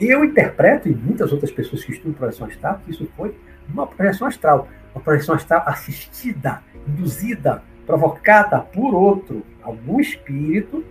Eu 0.00 0.24
interpreto, 0.24 0.88
e 0.88 0.94
muitas 0.94 1.32
outras 1.32 1.50
pessoas 1.50 1.84
que 1.84 1.92
estudam 1.92 2.14
projeção 2.14 2.46
astral, 2.46 2.80
que 2.84 2.90
isso 2.90 3.10
foi 3.16 3.34
uma 3.68 3.86
projeção 3.86 4.26
astral 4.26 4.68
a 4.96 5.00
projeção 5.00 5.36
está 5.36 5.58
assistida, 5.58 6.62
induzida, 6.88 7.62
provocada 7.84 8.58
por 8.60 8.94
outro, 8.94 9.44
algum 9.62 10.00
espírito 10.00 10.82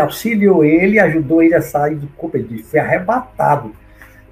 que 0.00 0.04
auxiliou 0.04 0.64
ele, 0.64 0.98
ajudou 0.98 1.42
ele 1.42 1.54
a 1.54 1.60
sair 1.60 1.96
do 1.96 2.06
corpo. 2.08 2.36
Ele 2.36 2.62
foi 2.62 2.80
arrebatado 2.80 3.72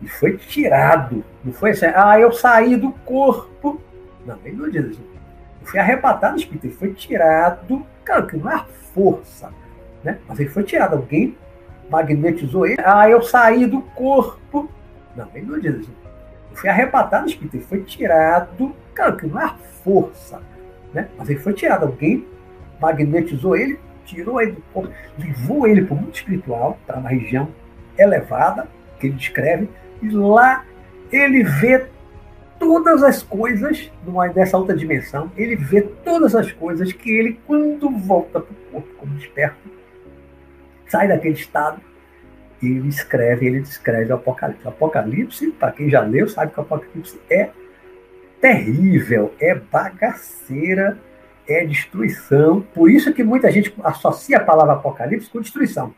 e 0.01 0.09
foi 0.09 0.37
tirado. 0.37 1.23
Não 1.45 1.53
foi 1.53 1.71
assim, 1.71 1.87
ah, 1.95 2.19
eu 2.19 2.33
saí 2.33 2.77
do 2.77 2.91
corpo. 2.91 3.81
Não, 4.25 4.39
ele 4.45 4.57
não 4.57 4.71
diz 4.71 4.87
isso. 4.87 5.03
Ele 5.61 5.71
foi 5.71 5.81
arrebatado 5.81 6.35
do 6.35 6.41
espírito, 6.41 6.67
ele 6.67 6.75
foi 6.75 6.95
tirado. 6.95 7.87
Claro 8.05 8.27
que 8.27 8.37
não 8.37 8.51
é 8.51 8.65
força, 8.95 9.51
né? 10.03 10.19
mas 10.27 10.41
ele 10.41 10.49
foi 10.49 10.65
tirado. 10.65 10.97
Alguém 10.97 11.37
magnetizou 11.91 12.67
ele. 12.67 12.81
Ah, 12.83 13.09
eu 13.09 13.21
saí 13.23 13.67
do 13.67 13.83
corpo. 13.83 14.71
Não, 15.15 15.29
ele 15.35 15.47
não 15.47 15.59
diz 15.59 15.77
isso 15.81 15.99
foi 16.59 16.71
arrebatado 16.71 17.25
do 17.25 17.31
espírito, 17.31 17.57
ele 17.57 17.65
foi 17.65 17.83
tirado, 17.85 18.75
claro 18.93 19.17
que 19.17 19.27
não 19.29 19.41
é 19.41 19.55
força, 19.85 20.43
né? 20.93 21.09
mas 21.17 21.31
ele 21.31 21.39
foi 21.39 21.53
tirado, 21.53 21.85
alguém 21.85 22.27
magnetizou 22.81 23.57
ele, 23.57 23.79
tirou 24.09 24.41
ele 24.41 24.53
do 24.53 24.63
corpo, 24.73 24.93
levou 25.19 25.67
ele 25.67 25.85
para 25.85 25.95
o 25.95 25.97
mundo 25.99 26.15
espiritual, 26.15 26.79
para 26.87 26.99
uma 26.99 27.11
região 27.11 27.49
elevada, 27.97 28.67
que 28.99 29.07
ele 29.07 29.17
descreve, 29.17 29.69
e 30.03 30.09
lá 30.11 30.65
ele 31.13 31.45
vê 31.45 31.87
todas 32.59 33.03
as 33.03 33.23
coisas 33.23 33.91
nessa 34.35 34.59
outra 34.59 34.75
dimensão, 34.75 35.31
ele 35.37 35.55
vê 35.55 35.83
todas 35.83 36.35
as 36.35 36.51
coisas 36.51 36.93
que 36.93 37.11
ele, 37.11 37.39
quando 37.47 37.91
volta 37.91 38.41
para 38.41 38.53
o 38.53 38.73
corpo 38.73 38.89
como 38.99 39.15
desperto, 39.15 39.57
sai 40.89 41.07
daquele 41.07 41.35
estado 41.35 41.81
e 42.61 42.67
ele 42.67 42.89
escreve, 42.89 43.47
ele 43.47 43.61
descreve 43.61 44.11
o 44.11 44.17
Apocalipse. 44.17 44.65
O 44.65 44.69
Apocalipse, 44.69 45.51
para 45.53 45.71
quem 45.71 45.89
já 45.89 46.01
leu, 46.01 46.29
sabe 46.29 46.53
que 46.53 46.59
o 46.59 46.63
Apocalipse 46.63 47.21
é 47.31 47.51
terrível, 48.41 49.33
é 49.39 49.55
bagaceira, 49.55 50.99
é 51.49 51.65
destruição. 51.65 52.61
Por 52.61 52.91
isso 52.91 53.13
que 53.13 53.25
muita 53.25 53.51
gente 53.51 53.75
associa 53.83 54.37
a 54.37 54.45
palavra 54.45 54.75
Apocalipse 54.75 55.31
com 55.31 55.41
destruição. 55.41 55.95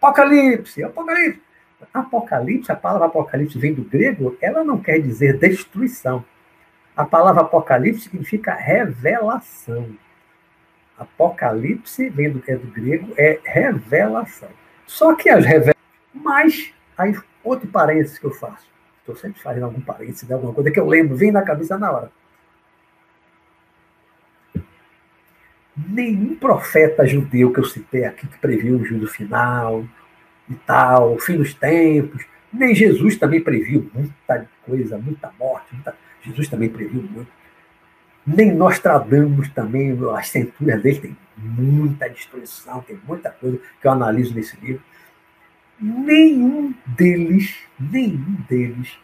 Apocalipse, 0.00 0.82
Apocalipse. 0.82 1.42
Apocalipse, 1.92 2.72
a 2.72 2.76
palavra 2.76 3.08
Apocalipse 3.08 3.58
vem 3.58 3.74
do 3.74 3.82
grego, 3.82 4.36
ela 4.40 4.64
não 4.64 4.78
quer 4.78 4.98
dizer 5.00 5.38
destruição. 5.38 6.24
A 6.96 7.04
palavra 7.04 7.42
Apocalipse 7.42 8.02
significa 8.02 8.54
revelação. 8.54 9.96
Apocalipse 10.96 12.08
vem 12.08 12.30
do, 12.30 12.42
é 12.46 12.56
do 12.56 12.68
grego, 12.68 13.12
é 13.16 13.40
revelação. 13.44 14.48
Só 14.86 15.14
que 15.14 15.28
as 15.28 15.44
revelações. 15.44 15.74
Mas, 16.12 16.72
aí, 16.96 17.14
outro 17.42 17.68
parênteses 17.68 18.18
que 18.18 18.26
eu 18.26 18.30
faço. 18.30 18.68
Estou 19.00 19.16
sempre 19.16 19.42
fazendo 19.42 19.64
algum 19.64 19.80
parênteses, 19.80 20.30
alguma 20.30 20.54
coisa 20.54 20.70
que 20.70 20.78
eu 20.80 20.86
lembro, 20.86 21.16
vem 21.16 21.32
na 21.32 21.42
cabeça 21.42 21.76
na 21.76 21.90
hora. 21.90 22.12
Nenhum 25.76 26.36
profeta 26.36 27.06
judeu 27.06 27.52
que 27.52 27.60
eu 27.60 27.64
citei 27.64 28.04
aqui 28.04 28.26
que 28.26 28.38
previu 28.38 28.76
o 28.76 28.84
juízo 28.84 29.08
final, 29.08 29.84
e 30.48 30.54
tal, 30.54 31.14
o 31.14 31.18
fim 31.18 31.36
dos 31.36 31.54
tempos. 31.54 32.24
Nem 32.52 32.74
Jesus 32.74 33.16
também 33.16 33.40
previu 33.42 33.90
muita 33.92 34.48
coisa, 34.64 34.98
muita 34.98 35.32
morte. 35.38 35.74
Muita... 35.74 35.96
Jesus 36.22 36.48
também 36.48 36.68
previu 36.68 37.02
muito. 37.02 37.30
Nem 38.26 38.54
Nostradamus 38.54 39.50
também, 39.50 39.98
as 40.16 40.28
centúrias 40.28 40.82
dele 40.82 41.00
tem 41.00 41.16
muita 41.36 42.08
destruição, 42.08 42.80
tem 42.80 42.98
muita 43.06 43.30
coisa 43.30 43.58
que 43.80 43.86
eu 43.86 43.90
analiso 43.92 44.34
nesse 44.34 44.56
livro. 44.60 44.82
Nenhum 45.78 46.72
deles, 46.86 47.56
nenhum 47.78 48.36
deles 48.48 48.96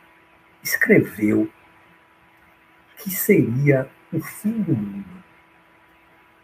escreveu 0.62 1.50
que 2.96 3.10
seria 3.10 3.88
o 4.12 4.20
fim 4.20 4.62
do 4.62 4.74
mundo. 4.74 5.19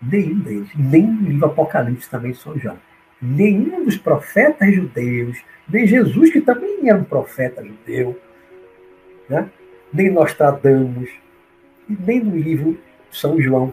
Nenhum 0.01 0.39
deles. 0.41 0.69
Nem 0.77 1.09
o 1.09 1.23
livro 1.23 1.47
Apocalipse 1.47 2.09
também 2.11 2.35
São 2.35 2.59
João 2.59 2.79
nenhum 3.21 3.85
dos 3.85 3.97
profetas 3.97 4.75
judeus, 4.75 5.43
nem 5.69 5.87
Jesus, 5.87 6.31
que 6.31 6.41
também 6.41 6.89
era 6.89 6.99
um 6.99 7.05
profeta 7.05 7.65
judeu, 7.65 8.21
né? 9.29 9.51
nem 9.93 10.11
Nostradamus, 10.11 11.11
nem 11.89 12.23
no 12.23 12.37
livro 12.37 12.79
São 13.11 13.41
João, 13.41 13.73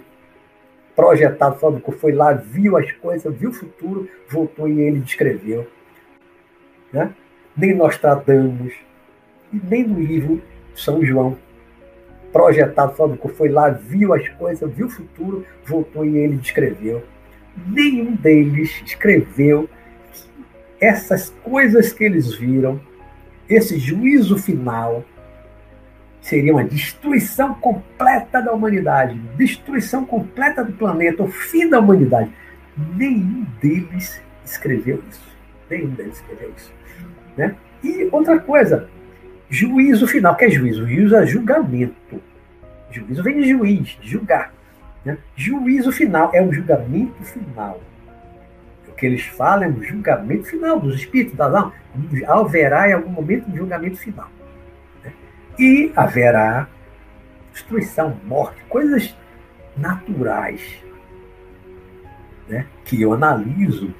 projetado, 0.95 1.59
falando 1.59 1.81
que 1.81 1.91
foi 1.91 2.13
lá, 2.13 2.33
viu 2.33 2.77
as 2.77 2.91
coisas, 2.93 3.35
viu 3.35 3.49
o 3.49 3.53
futuro, 3.53 4.09
voltou 4.29 4.67
e 4.67 4.81
ele 4.81 4.99
descreveu. 4.99 5.67
Né? 6.91 7.13
Nem 7.57 7.75
Nostradamus, 7.75 8.73
nem 9.51 9.85
no 9.85 9.99
livro 9.99 10.41
São 10.75 11.03
João, 11.03 11.37
projetado, 12.33 13.17
que 13.17 13.27
foi 13.29 13.47
lá, 13.47 13.69
viu 13.69 14.13
as 14.13 14.27
coisas, 14.29 14.69
viu 14.73 14.87
o 14.87 14.89
futuro, 14.89 15.45
voltou 15.65 16.03
e 16.03 16.17
ele 16.17 16.35
descreveu 16.35 17.01
nenhum 17.67 18.15
deles 18.15 18.81
escreveu 18.85 19.69
essas 20.79 21.29
coisas 21.43 21.93
que 21.93 22.03
eles 22.03 22.33
viram, 22.33 22.79
esse 23.47 23.77
juízo 23.77 24.37
final, 24.37 25.03
seria 26.21 26.53
uma 26.53 26.63
destruição 26.63 27.53
completa 27.55 28.41
da 28.41 28.51
humanidade, 28.51 29.17
destruição 29.37 30.05
completa 30.05 30.63
do 30.63 30.73
planeta, 30.73 31.23
o 31.23 31.27
fim 31.27 31.69
da 31.69 31.79
humanidade. 31.79 32.31
Nenhum 32.95 33.45
deles 33.61 34.21
escreveu 34.43 35.01
isso. 35.09 35.33
Nenhum 35.69 35.89
deles 35.91 36.15
escreveu 36.15 36.51
isso. 36.57 36.73
Né? 37.37 37.55
E 37.83 38.09
outra 38.11 38.39
coisa, 38.39 38.89
juízo 39.53 40.07
final. 40.07 40.35
Que 40.35 40.45
é 40.45 40.49
juízo? 40.49 40.87
Juízo 40.87 41.15
é 41.15 41.25
julgamento. 41.25 42.21
Juízo 42.91 43.23
vem 43.23 43.37
de 43.37 43.49
juiz, 43.49 43.97
de 44.01 44.09
julgar. 44.09 44.53
Né? 45.05 45.17
Juízo 45.35 45.91
final 45.91 46.31
é 46.33 46.41
o 46.41 46.51
julgamento 46.51 47.23
final. 47.23 47.79
O 48.87 48.91
que 48.93 49.05
eles 49.05 49.25
falam 49.25 49.65
é 49.65 49.67
o 49.69 49.83
julgamento 49.83 50.45
final 50.45 50.79
dos 50.79 50.95
espíritos 50.95 51.35
das 51.35 51.53
almas. 51.53 51.73
Haverá 52.27 52.89
em 52.89 52.93
algum 52.93 53.09
momento 53.09 53.49
um 53.49 53.55
julgamento 53.55 53.97
final. 53.97 54.29
Né? 55.03 55.13
E 55.59 55.91
haverá 55.95 56.67
destruição, 57.51 58.17
morte, 58.25 58.63
coisas 58.69 59.15
naturais. 59.77 60.83
Né? 62.47 62.65
Que 62.85 63.01
eu 63.01 63.13
analiso 63.13 63.93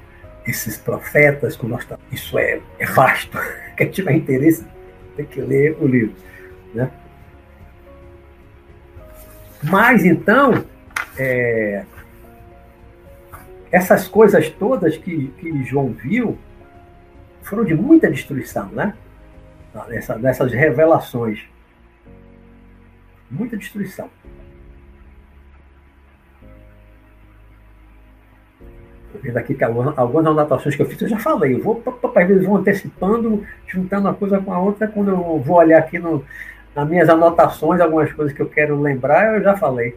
esses 0.46 0.76
profetas 0.76 1.56
que 1.56 1.66
nós 1.66 1.82
estamos. 1.82 2.04
Isso 2.12 2.38
é, 2.38 2.60
é 2.78 2.86
vasto. 2.86 3.38
Quem 3.76 3.90
tiver 3.90 4.14
interesse 4.14 4.64
tem 5.16 5.24
que 5.24 5.40
ler 5.40 5.76
o 5.80 5.86
livro. 5.86 6.14
Né? 6.74 6.90
Mas 9.62 10.04
então, 10.04 10.64
é, 11.16 11.84
essas 13.70 14.06
coisas 14.06 14.48
todas 14.50 14.96
que, 14.96 15.28
que 15.38 15.64
João 15.64 15.92
viu 15.92 16.38
foram 17.42 17.64
de 17.64 17.74
muita 17.74 18.10
destruição, 18.10 18.68
né? 18.68 18.94
Nessa, 19.88 20.16
nessas 20.16 20.52
revelações. 20.52 21.44
Muita 23.30 23.56
destruição. 23.56 24.08
Vendo 29.22 29.36
aqui 29.36 29.54
que 29.54 29.64
algumas, 29.64 30.26
anotações 30.26 30.74
que 30.74 30.82
eu 30.82 30.86
fiz, 30.86 31.00
eu 31.02 31.08
já 31.08 31.18
falei. 31.18 31.54
Eu 31.54 31.62
vou, 31.62 31.82
às 32.14 32.28
vezes, 32.28 32.46
vou 32.46 32.56
antecipando, 32.56 33.44
juntando 33.66 34.08
uma 34.08 34.14
coisa 34.14 34.38
com 34.40 34.52
a 34.52 34.58
outra. 34.58 34.88
Quando 34.88 35.10
eu 35.10 35.40
vou 35.40 35.56
olhar 35.56 35.78
aqui 35.78 35.98
no, 35.98 36.24
nas 36.74 36.88
minhas 36.88 37.08
anotações, 37.08 37.80
algumas 37.80 38.12
coisas 38.12 38.34
que 38.34 38.42
eu 38.42 38.48
quero 38.48 38.80
lembrar, 38.80 39.36
eu 39.36 39.42
já 39.42 39.56
falei. 39.56 39.96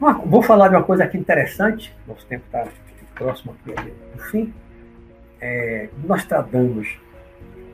Uma, 0.00 0.14
vou 0.14 0.42
falar 0.42 0.68
de 0.68 0.74
uma 0.74 0.82
coisa 0.82 1.04
aqui 1.04 1.16
interessante, 1.16 1.94
nosso 2.08 2.26
tempo 2.26 2.44
está 2.46 2.66
próximo 3.14 3.54
aqui 3.64 3.92
fim. 4.30 4.52
É, 5.40 5.88
Nostradamus. 6.04 6.88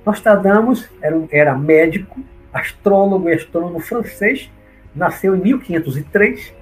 Nostradamus 0.04 0.88
era, 1.02 1.16
era 1.30 1.54
médico, 1.54 2.20
astrólogo 2.52 3.28
e 3.28 3.34
astrônomo 3.34 3.78
francês, 3.80 4.50
nasceu 4.94 5.36
em 5.36 5.40
1503, 5.40 6.54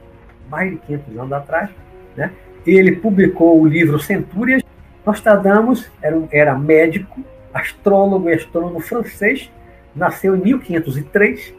mais 0.48 0.70
de 0.70 0.76
500 0.78 1.18
anos 1.18 1.32
atrás. 1.32 1.70
Né? 2.16 2.32
Ele 2.66 2.96
publicou 2.96 3.60
o 3.60 3.66
livro 3.66 3.98
Centúrias. 3.98 4.62
Nostradamus 5.04 5.90
era, 6.02 6.20
era 6.32 6.58
médico, 6.58 7.22
astrólogo 7.54 8.28
e 8.28 8.34
astrônomo 8.34 8.80
francês, 8.80 9.50
nasceu 9.94 10.36
em 10.36 10.40
1503, 10.40 11.54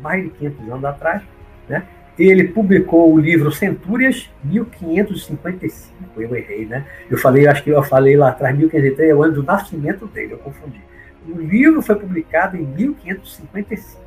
mais 0.00 0.24
de 0.24 0.30
500 0.30 0.68
anos 0.70 0.84
atrás. 0.84 1.22
Né? 1.68 1.82
Ele 2.18 2.48
publicou 2.48 3.12
o 3.12 3.18
livro 3.18 3.52
Centúrias, 3.52 4.30
1555. 4.42 5.94
Eu 6.16 6.34
errei, 6.34 6.64
né? 6.64 6.86
Eu 7.10 7.18
falei, 7.18 7.46
acho 7.46 7.62
que 7.62 7.70
eu 7.70 7.82
falei 7.82 8.16
lá 8.16 8.30
atrás, 8.30 8.56
1503 8.56 9.10
é 9.10 9.14
o 9.14 9.22
ano 9.22 9.34
do 9.34 9.42
nascimento 9.42 10.06
dele, 10.06 10.32
eu 10.32 10.38
confundi. 10.38 10.80
O 11.28 11.38
livro 11.38 11.82
foi 11.82 11.96
publicado 11.96 12.56
em 12.56 12.64
1555. 12.64 14.00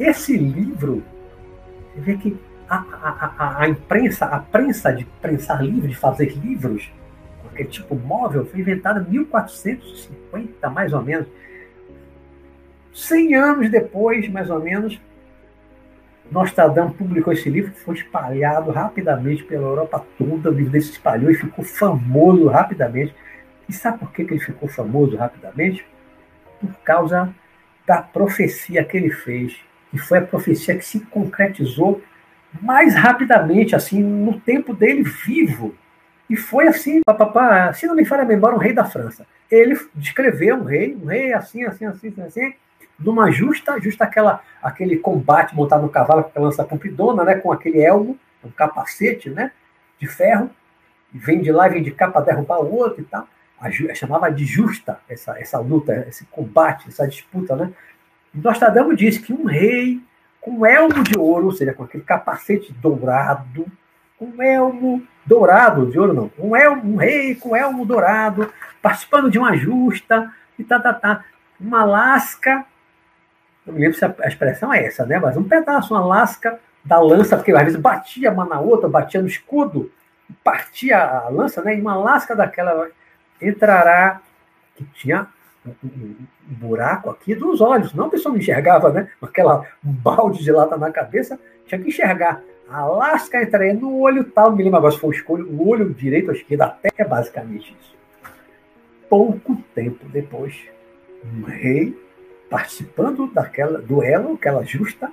Esse 0.00 0.36
livro, 0.36 1.02
você 1.94 2.00
vê 2.00 2.16
que 2.16 2.36
a, 2.68 2.76
a, 2.76 3.62
a, 3.62 3.68
imprensa, 3.68 4.26
a 4.26 4.38
prensa 4.40 4.92
de 4.92 5.04
prensar 5.20 5.62
livros, 5.62 5.90
de 5.90 5.96
fazer 5.96 6.36
livros, 6.36 6.90
aquele 7.50 7.68
tipo 7.68 7.94
móvel, 7.94 8.46
foi 8.46 8.60
inventada 8.60 9.00
em 9.00 9.10
1450, 9.10 10.70
mais 10.70 10.92
ou 10.92 11.02
menos. 11.02 11.26
100 12.92 13.34
anos 13.34 13.70
depois, 13.70 14.28
mais 14.28 14.50
ou 14.50 14.60
menos, 14.60 15.00
Nostradamus 16.30 16.94
publicou 16.96 17.32
esse 17.32 17.48
livro, 17.48 17.72
que 17.72 17.80
foi 17.80 17.94
espalhado 17.94 18.70
rapidamente 18.70 19.42
pela 19.44 19.66
Europa 19.66 20.04
toda. 20.18 20.50
O 20.50 20.52
livro 20.54 20.80
se 20.80 20.92
espalhou 20.92 21.30
e 21.30 21.34
ficou 21.34 21.64
famoso 21.64 22.48
rapidamente. 22.48 23.14
E 23.68 23.72
sabe 23.72 23.98
por 23.98 24.12
que 24.12 24.22
ele 24.22 24.38
ficou 24.38 24.68
famoso 24.68 25.16
rapidamente? 25.16 25.86
Por 26.60 26.72
causa 26.84 27.32
da 27.86 28.02
profecia 28.02 28.84
que 28.84 28.96
ele 28.96 29.10
fez. 29.10 29.56
E 29.92 29.98
foi 29.98 30.18
a 30.18 30.22
profecia 30.22 30.76
que 30.76 30.84
se 30.84 31.00
concretizou 31.00 32.02
mais 32.60 32.94
rapidamente, 32.94 33.74
assim, 33.76 34.02
no 34.02 34.40
tempo 34.40 34.74
dele 34.74 35.02
vivo. 35.02 35.74
E 36.28 36.36
foi 36.36 36.68
assim, 36.68 37.00
papapá, 37.04 37.72
se 37.72 37.86
não 37.86 37.94
me 37.94 38.04
falha 38.04 38.22
a 38.22 38.26
memória, 38.26 38.56
um 38.56 38.60
rei 38.60 38.72
da 38.72 38.84
França. 38.84 39.26
Ele 39.50 39.78
descreveu 39.94 40.56
um 40.56 40.64
rei, 40.64 40.94
um 40.94 41.06
rei 41.06 41.32
assim, 41.32 41.64
assim, 41.64 41.86
assim, 41.86 42.08
assim, 42.08 42.22
assim 42.22 42.54
numa 42.98 43.30
justa, 43.30 43.80
justa 43.80 44.04
aquela, 44.04 44.42
aquele 44.62 44.96
combate 44.96 45.54
montado 45.54 45.82
no 45.82 45.88
cavalo 45.88 46.24
com 46.24 46.38
a 46.38 46.42
lança 46.42 46.64
compridona, 46.64 47.22
né, 47.24 47.36
com 47.36 47.52
aquele 47.52 47.80
elmo, 47.80 48.18
um 48.44 48.50
capacete, 48.50 49.30
né, 49.30 49.52
de 49.98 50.06
ferro, 50.06 50.50
e 51.14 51.18
vem 51.18 51.40
de 51.40 51.52
lá, 51.52 51.68
vem 51.68 51.82
de 51.82 51.90
cá 51.90 52.08
para 52.08 52.22
derrubar 52.22 52.60
o 52.60 52.74
outro 52.74 53.00
e 53.00 53.04
tal. 53.04 53.26
a, 53.60 53.70
chamava 53.94 54.30
de 54.30 54.44
justa 54.44 54.98
essa, 55.08 55.38
essa 55.38 55.58
luta, 55.58 56.06
esse 56.08 56.24
combate, 56.26 56.88
essa 56.88 57.06
disputa, 57.06 57.56
né? 57.56 57.72
E 58.34 58.38
Nostradamus 58.38 58.96
disse 58.96 59.20
que 59.20 59.32
um 59.32 59.44
rei 59.44 60.00
com 60.48 60.64
elmo 60.64 61.04
de 61.04 61.18
ouro, 61.18 61.46
ou 61.46 61.52
seja, 61.52 61.74
com 61.74 61.84
aquele 61.84 62.02
capacete 62.02 62.72
dourado, 62.72 63.66
um 64.18 64.42
elmo 64.42 65.02
dourado, 65.26 65.90
de 65.90 65.98
ouro 65.98 66.14
não, 66.14 66.30
um, 66.38 66.56
elmo, 66.56 66.94
um 66.94 66.96
rei 66.96 67.34
com 67.34 67.54
elmo 67.54 67.84
dourado, 67.84 68.50
participando 68.80 69.30
de 69.30 69.38
uma 69.38 69.54
justa, 69.54 70.32
e 70.58 70.64
tá, 70.64 70.80
tá, 70.80 70.94
tá. 70.94 71.24
Uma 71.60 71.84
lasca, 71.84 72.64
não 73.66 73.74
me 73.74 73.80
lembro 73.80 73.98
se 73.98 74.04
a 74.04 74.14
expressão 74.26 74.72
é 74.72 74.86
essa, 74.86 75.04
né? 75.04 75.18
Mas 75.18 75.36
um 75.36 75.44
pedaço, 75.44 75.92
uma 75.92 76.04
lasca 76.04 76.58
da 76.82 76.98
lança, 76.98 77.36
porque 77.36 77.52
às 77.52 77.64
vezes 77.64 77.78
batia 77.78 78.32
uma 78.32 78.46
na 78.46 78.58
outra, 78.58 78.88
batia 78.88 79.20
no 79.20 79.28
escudo, 79.28 79.92
partia 80.42 80.98
a 80.98 81.28
lança, 81.28 81.60
né? 81.60 81.76
E 81.76 81.80
uma 81.80 81.96
lasca 81.96 82.34
daquela 82.34 82.88
entrará, 83.42 84.20
que 84.76 84.84
tinha 84.94 85.26
um, 85.84 86.14
buraco 86.46 87.10
aqui 87.10 87.34
dos 87.34 87.60
olhos, 87.60 87.92
não 87.94 88.06
a 88.06 88.10
pessoa 88.10 88.32
não 88.32 88.40
enxergava, 88.40 88.90
né? 88.92 89.08
Aquela 89.20 89.66
balde 89.82 90.42
de 90.42 90.50
lata 90.50 90.76
na 90.76 90.90
cabeça, 90.90 91.38
tinha 91.66 91.80
que 91.80 91.88
enxergar. 91.88 92.42
A 92.68 92.84
lasca 92.84 93.42
entraria 93.42 93.74
no 93.74 93.98
olho 93.98 94.24
tal, 94.24 94.54
me 94.54 94.62
lembro 94.62 94.78
agora 94.78 94.92
se 94.92 95.00
for 95.00 95.12
escolho, 95.12 95.48
o 95.48 95.68
olho 95.68 95.92
direito 95.94 96.28
ou 96.28 96.34
esquerdo, 96.34 96.62
até 96.62 96.90
é 96.96 97.04
basicamente 97.04 97.74
isso. 97.80 97.96
Pouco 99.08 99.56
tempo 99.74 100.06
depois, 100.08 100.54
um 101.24 101.44
rei 101.44 101.96
participando 102.50 103.26
daquela 103.28 103.80
duelo, 103.80 104.34
aquela 104.34 104.64
justa, 104.64 105.10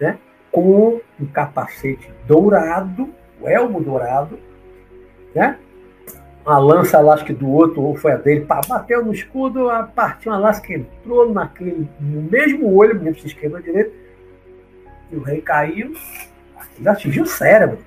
né? 0.00 0.18
com 0.50 1.00
um 1.20 1.26
capacete 1.26 2.10
dourado, 2.26 3.12
o 3.40 3.46
elmo 3.46 3.78
dourado, 3.82 4.38
né? 5.34 5.58
Uma 6.46 6.58
lança, 6.58 7.24
que 7.24 7.32
do 7.32 7.50
outro, 7.50 7.82
ou 7.82 7.96
foi 7.96 8.12
a 8.12 8.16
dele, 8.16 8.44
pá, 8.44 8.60
bateu 8.66 9.04
no 9.04 9.12
escudo, 9.12 9.68
a 9.68 9.82
partiu 9.82 10.30
uma 10.30 10.38
lança 10.38 10.60
entrou 10.74 11.32
naquele, 11.32 11.88
no 12.00 12.22
mesmo 12.22 12.72
olho, 12.72 12.94
esquerda 13.26 13.56
ou 13.56 13.62
direita, 13.62 13.90
e 15.10 15.16
o 15.16 15.22
rei 15.22 15.40
caiu, 15.40 15.92
atingiu 16.86 17.24
o 17.24 17.26
cérebro. 17.26 17.78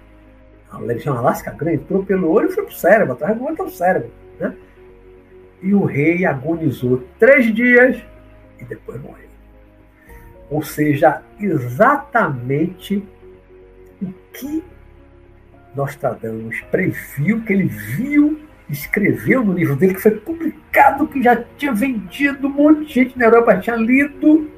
Ele 0.82 1.00
tinha 1.00 1.14
uma 1.14 1.22
grande, 1.52 1.78
entrou 1.78 2.04
pelo 2.04 2.30
olho 2.30 2.50
e 2.50 2.52
foi 2.52 2.64
para 2.64 2.74
o 2.74 2.76
cérebro, 2.76 3.14
atrás 3.14 3.38
do 3.38 3.44
outro 3.44 3.64
é 3.64 3.68
o 3.68 3.72
cérebro. 3.72 4.12
Né? 4.40 4.54
E 5.62 5.74
o 5.74 5.86
rei 5.86 6.26
agonizou 6.26 7.04
três 7.18 7.54
dias 7.54 7.98
e 8.60 8.66
depois 8.66 9.02
morreu. 9.02 9.30
Ou 10.52 10.62
seja, 10.62 11.22
exatamente 11.40 13.04
o 14.02 14.14
que 14.34 14.64
Nostradamus 15.76 16.62
previu, 16.72 17.42
que 17.42 17.54
ele 17.54 17.66
viu, 17.66 18.49
escreveu 18.70 19.44
no 19.44 19.54
livro 19.54 19.76
dele, 19.76 19.96
que 19.96 20.02
foi 20.02 20.12
publicado, 20.12 21.08
que 21.08 21.22
já 21.22 21.36
tinha 21.58 21.74
vendido, 21.74 22.48
um 22.48 22.52
monte 22.52 22.86
de 22.86 22.94
gente 22.94 23.18
na 23.18 23.26
Europa 23.26 23.58
tinha 23.58 23.76
lido, 23.76 24.50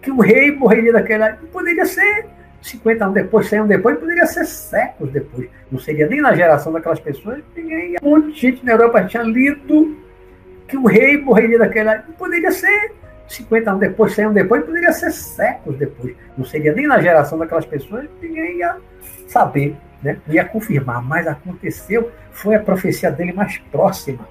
que 0.00 0.10
o 0.10 0.20
rei 0.20 0.50
morreria 0.50 0.92
daquela. 0.92 1.32
Poderia 1.52 1.84
ser 1.84 2.26
50 2.62 3.04
anos 3.04 3.14
depois, 3.14 3.48
100 3.48 3.58
anos 3.58 3.68
depois, 3.68 3.98
poderia 3.98 4.26
ser 4.26 4.44
séculos 4.44 5.12
depois. 5.12 5.48
Não 5.70 5.78
seria 5.78 6.06
nem 6.06 6.20
na 6.20 6.34
geração 6.34 6.72
daquelas 6.72 7.00
pessoas, 7.00 7.42
ninguém, 7.56 7.96
um 8.02 8.10
monte 8.10 8.32
de 8.32 8.40
gente 8.40 8.64
na 8.64 8.72
Europa 8.72 9.04
tinha 9.04 9.22
lido 9.22 9.96
que 10.68 10.76
o 10.76 10.86
rei 10.86 11.20
morreria 11.20 11.58
daquela. 11.58 11.98
Poderia 12.16 12.52
ser 12.52 12.92
50 13.28 13.70
anos 13.70 13.80
depois, 13.80 14.12
100 14.12 14.24
anos 14.26 14.34
depois, 14.34 14.64
poderia 14.64 14.92
ser 14.92 15.10
séculos 15.10 15.78
depois. 15.78 16.14
Não 16.36 16.44
seria 16.44 16.72
nem 16.72 16.86
na 16.86 17.00
geração 17.00 17.38
daquelas 17.38 17.66
pessoas, 17.66 18.08
ninguém 18.20 18.58
ia 18.58 18.76
saber, 19.26 19.76
né? 20.02 20.20
ia 20.28 20.44
confirmar. 20.44 21.02
Mas 21.02 21.26
aconteceu, 21.26 22.10
foi 22.30 22.54
a 22.54 22.60
profecia 22.60 23.10
dele 23.10 23.32
mais 23.32 23.58
próxima. 23.70 24.28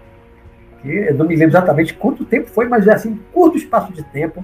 Que 0.81 0.89
eu 0.89 1.15
não 1.15 1.27
me 1.27 1.35
lembro 1.35 1.51
exatamente 1.51 1.93
quanto 1.93 2.25
tempo 2.25 2.49
foi, 2.49 2.67
mas 2.67 2.87
assim, 2.87 3.11
em 3.11 3.17
curto 3.33 3.57
espaço 3.57 3.91
de 3.93 4.03
tempo, 4.03 4.43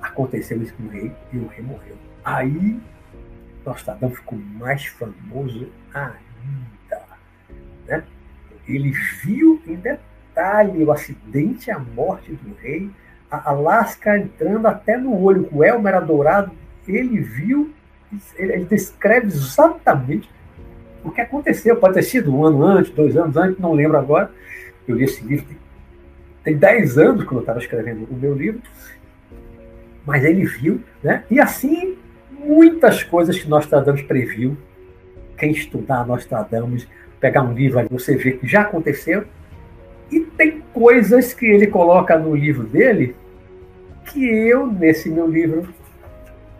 aconteceu 0.00 0.60
isso 0.62 0.74
com 0.74 0.84
o 0.84 0.88
rei 0.88 1.12
e 1.32 1.38
o 1.38 1.46
rei 1.46 1.64
morreu. 1.64 1.96
Aí, 2.24 2.80
Nostradamus 3.64 4.18
ficou 4.18 4.38
mais 4.38 4.86
famoso 4.86 5.68
ainda. 5.94 7.02
Né? 7.86 8.04
Ele 8.68 8.90
viu 9.22 9.62
em 9.66 9.76
detalhe 9.76 10.84
o 10.84 10.92
acidente, 10.92 11.70
a 11.70 11.78
morte 11.78 12.32
do 12.32 12.54
rei, 12.56 12.90
a, 13.30 13.52
lasca 13.52 14.18
entrando 14.18 14.66
até 14.66 14.96
no 14.96 15.20
olho, 15.20 15.48
o 15.52 15.64
elmo 15.64 15.88
era 15.88 16.00
dourado, 16.00 16.52
ele 16.86 17.20
viu, 17.20 17.74
ele 18.36 18.64
descreve 18.64 19.26
exatamente 19.26 20.30
o 21.06 21.10
que 21.12 21.20
aconteceu. 21.20 21.76
Pode 21.76 21.94
ter 21.94 22.02
sido 22.02 22.34
um 22.34 22.44
ano 22.44 22.64
antes, 22.64 22.92
dois 22.92 23.16
anos 23.16 23.36
antes, 23.36 23.58
não 23.58 23.72
lembro 23.72 23.96
agora. 23.96 24.30
Eu 24.86 24.96
li 24.96 25.04
esse 25.04 25.24
livro 25.24 25.46
tem, 25.46 25.56
tem 26.44 26.56
dez 26.56 26.98
anos 26.98 27.24
quando 27.24 27.38
eu 27.38 27.40
estava 27.40 27.58
escrevendo 27.58 28.06
o 28.10 28.14
meu 28.14 28.34
livro, 28.34 28.60
mas 30.04 30.24
ele 30.24 30.44
viu, 30.44 30.80
né? 31.02 31.24
E 31.30 31.40
assim, 31.40 31.96
muitas 32.30 33.02
coisas 33.02 33.38
que 33.38 33.48
Nostradamus 33.48 34.02
previu. 34.02 34.56
Quem 35.36 35.50
estudar 35.50 36.06
Nostradamus, 36.06 36.88
pegar 37.20 37.42
um 37.42 37.52
livro 37.52 37.78
aí, 37.78 37.86
você 37.90 38.16
vê 38.16 38.32
que 38.32 38.46
já 38.46 38.62
aconteceu 38.62 39.24
e 40.10 40.20
tem 40.20 40.62
coisas 40.72 41.34
que 41.34 41.46
ele 41.46 41.66
coloca 41.66 42.16
no 42.18 42.34
livro 42.34 42.64
dele 42.64 43.14
que 44.06 44.24
eu, 44.24 44.66
nesse 44.66 45.10
meu 45.10 45.26
livro, 45.26 45.68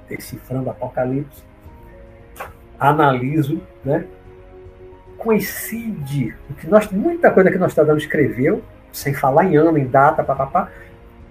Decifrando 0.08 0.68
Apocalipse, 0.68 1.42
analiso, 2.78 3.62
né? 3.84 4.04
Coincide 5.18 6.34
o 6.50 6.54
que 6.54 6.66
nós, 6.66 6.90
muita 6.90 7.30
coisa 7.30 7.50
que 7.50 7.58
Nostradamus 7.58 8.02
escreveu, 8.02 8.62
sem 8.92 9.12
falar 9.12 9.44
em 9.44 9.56
ano, 9.56 9.76
em 9.76 9.86
data, 9.86 10.22
papapá, 10.22 10.70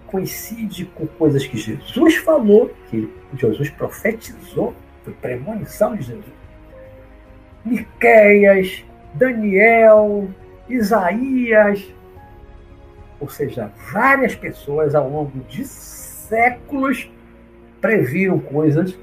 coincide 0.07 0.85
com 0.85 1.05
coisas 1.07 1.45
que 1.45 1.57
Jesus 1.57 2.15
falou, 2.17 2.73
que 2.89 3.11
Jesus 3.33 3.69
profetizou, 3.69 4.73
foi 5.03 5.13
premonição 5.13 5.95
de 5.95 6.03
Jesus. 6.03 6.33
Miqueias, 7.63 8.85
Daniel, 9.13 10.29
Isaías, 10.69 11.93
ou 13.19 13.29
seja, 13.29 13.71
várias 13.91 14.35
pessoas 14.35 14.93
ao 14.93 15.09
longo 15.09 15.39
de 15.47 15.65
séculos 15.65 17.09
previram 17.79 18.39
coisas. 18.39 18.97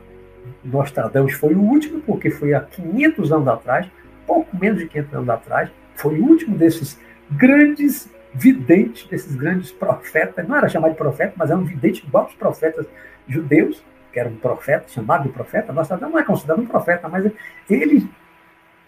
Nostradamus 0.64 1.32
foi 1.34 1.54
o 1.54 1.60
último, 1.60 2.00
porque 2.00 2.30
foi 2.30 2.54
há 2.54 2.60
500 2.60 3.32
anos 3.32 3.48
atrás, 3.48 3.86
pouco 4.26 4.56
menos 4.56 4.78
de 4.78 4.88
500 4.88 5.14
anos 5.14 5.28
atrás, 5.28 5.70
foi 5.94 6.18
o 6.18 6.24
último 6.24 6.56
desses 6.56 6.98
grandes 7.30 8.10
videntes, 8.34 9.06
desses 9.08 9.34
grandes 9.34 9.70
profetas. 9.70 10.46
Não 10.46 10.56
era 10.56 10.68
chamado 10.68 10.92
de 10.92 10.98
profeta, 10.98 11.34
mas 11.36 11.50
era 11.50 11.58
um 11.58 11.64
vidente 11.64 12.04
igual 12.06 12.24
aos 12.24 12.34
profetas 12.34 12.86
judeus, 13.28 13.84
que 14.12 14.18
era 14.18 14.28
um 14.28 14.36
profeta, 14.36 14.88
chamado 14.88 15.24
de 15.24 15.30
profeta. 15.30 15.72
Nostradamus 15.72 16.12
não 16.12 16.20
é 16.20 16.24
considerado 16.24 16.60
um 16.60 16.66
profeta, 16.66 17.08
mas 17.08 17.30
ele. 17.68 18.10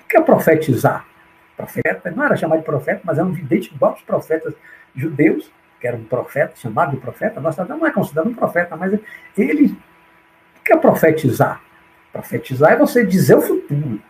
O 0.02 0.06
que 0.08 0.16
é 0.16 0.20
profetizar? 0.20 1.06
Profeta, 1.56 2.10
não 2.10 2.24
era 2.24 2.36
chamado 2.36 2.58
de 2.58 2.64
profeta, 2.64 3.00
mas 3.04 3.16
era 3.16 3.26
um 3.26 3.32
vidente 3.32 3.72
igual 3.74 3.92
aos 3.92 4.02
profetas 4.02 4.54
judeus, 4.94 5.50
que 5.80 5.86
era 5.86 5.96
um 5.96 6.04
profeta, 6.04 6.56
chamado 6.56 6.92
de 6.92 6.96
profeta, 6.96 7.40
Nostradamus 7.40 7.82
não 7.82 7.88
é 7.88 7.92
considerado 7.92 8.28
um 8.28 8.34
profeta, 8.34 8.76
mas 8.76 8.98
ele 9.36 9.76
o 10.58 10.64
que 10.64 10.72
é 10.72 10.76
profetizar? 10.78 11.60
Profetizar 12.10 12.72
é 12.72 12.76
você 12.76 13.04
dizer 13.04 13.34
o 13.36 13.42
futuro. 13.42 14.00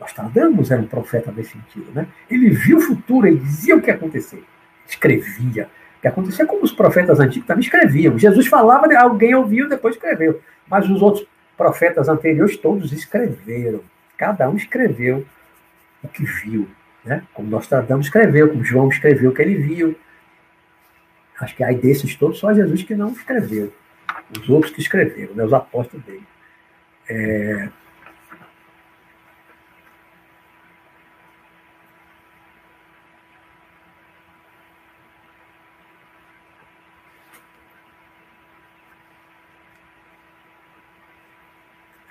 Nostradamus 0.00 0.70
era 0.70 0.80
um 0.80 0.86
profeta 0.86 1.32
nesse 1.32 1.52
sentido, 1.52 1.90
né? 1.92 2.06
Ele 2.30 2.50
viu 2.50 2.78
o 2.78 2.80
futuro, 2.80 3.26
ele 3.26 3.38
dizia 3.38 3.76
o 3.76 3.80
que 3.80 3.88
ia 3.88 3.94
acontecer, 3.94 4.42
escrevia. 4.86 5.70
O 5.98 6.00
que 6.02 6.08
acontecia 6.08 6.46
como 6.46 6.62
os 6.62 6.72
profetas 6.72 7.18
antigos 7.18 7.46
também 7.46 7.62
escreviam. 7.62 8.18
Jesus 8.18 8.46
falava, 8.46 8.86
alguém 8.98 9.34
ouviu, 9.34 9.68
depois 9.68 9.94
escreveu. 9.94 10.40
Mas 10.68 10.88
os 10.88 11.00
outros 11.00 11.26
profetas 11.56 12.08
anteriores 12.08 12.56
todos 12.58 12.92
escreveram. 12.92 13.80
Cada 14.16 14.48
um 14.50 14.56
escreveu 14.56 15.24
o 16.02 16.08
que 16.08 16.24
viu. 16.24 16.68
Né? 17.04 17.22
Como 17.32 17.48
Nostradamus 17.48 18.06
escreveu, 18.06 18.50
como 18.50 18.64
João 18.64 18.88
escreveu 18.88 19.30
o 19.30 19.34
que 19.34 19.42
ele 19.42 19.54
viu. 19.54 19.96
Acho 21.40 21.54
que 21.54 21.64
aí 21.64 21.76
desses 21.76 22.14
todos, 22.16 22.38
só 22.38 22.52
Jesus 22.52 22.82
que 22.82 22.94
não 22.94 23.12
escreveu. 23.12 23.72
Os 24.38 24.48
outros 24.48 24.72
que 24.72 24.80
escreveram, 24.80 25.34
né? 25.34 25.44
os 25.44 25.52
apóstolos 25.52 26.04
dele. 26.04 26.26
É... 27.08 27.68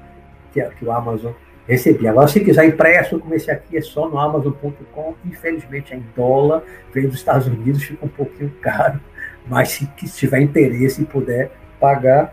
que, 0.52 0.62
que 0.62 0.84
o 0.84 0.92
Amazon 0.92 1.32
recebi. 1.66 2.06
Agora, 2.06 2.28
se 2.28 2.40
quiser 2.40 2.64
impresso, 2.64 3.18
como 3.18 3.34
esse 3.34 3.50
aqui 3.50 3.76
é 3.76 3.80
só 3.80 4.08
no 4.08 4.18
Amazon.com, 4.18 5.14
infelizmente 5.24 5.92
é 5.92 5.96
em 5.96 6.04
dólar, 6.16 6.62
veio 6.92 7.08
dos 7.08 7.18
Estados 7.18 7.46
Unidos, 7.46 7.82
fica 7.82 8.04
um 8.04 8.08
pouquinho 8.08 8.50
caro, 8.60 9.00
mas 9.46 9.70
se, 9.70 9.88
se 9.98 10.18
tiver 10.18 10.40
interesse 10.40 11.02
e 11.02 11.04
puder 11.04 11.50
pagar, 11.80 12.32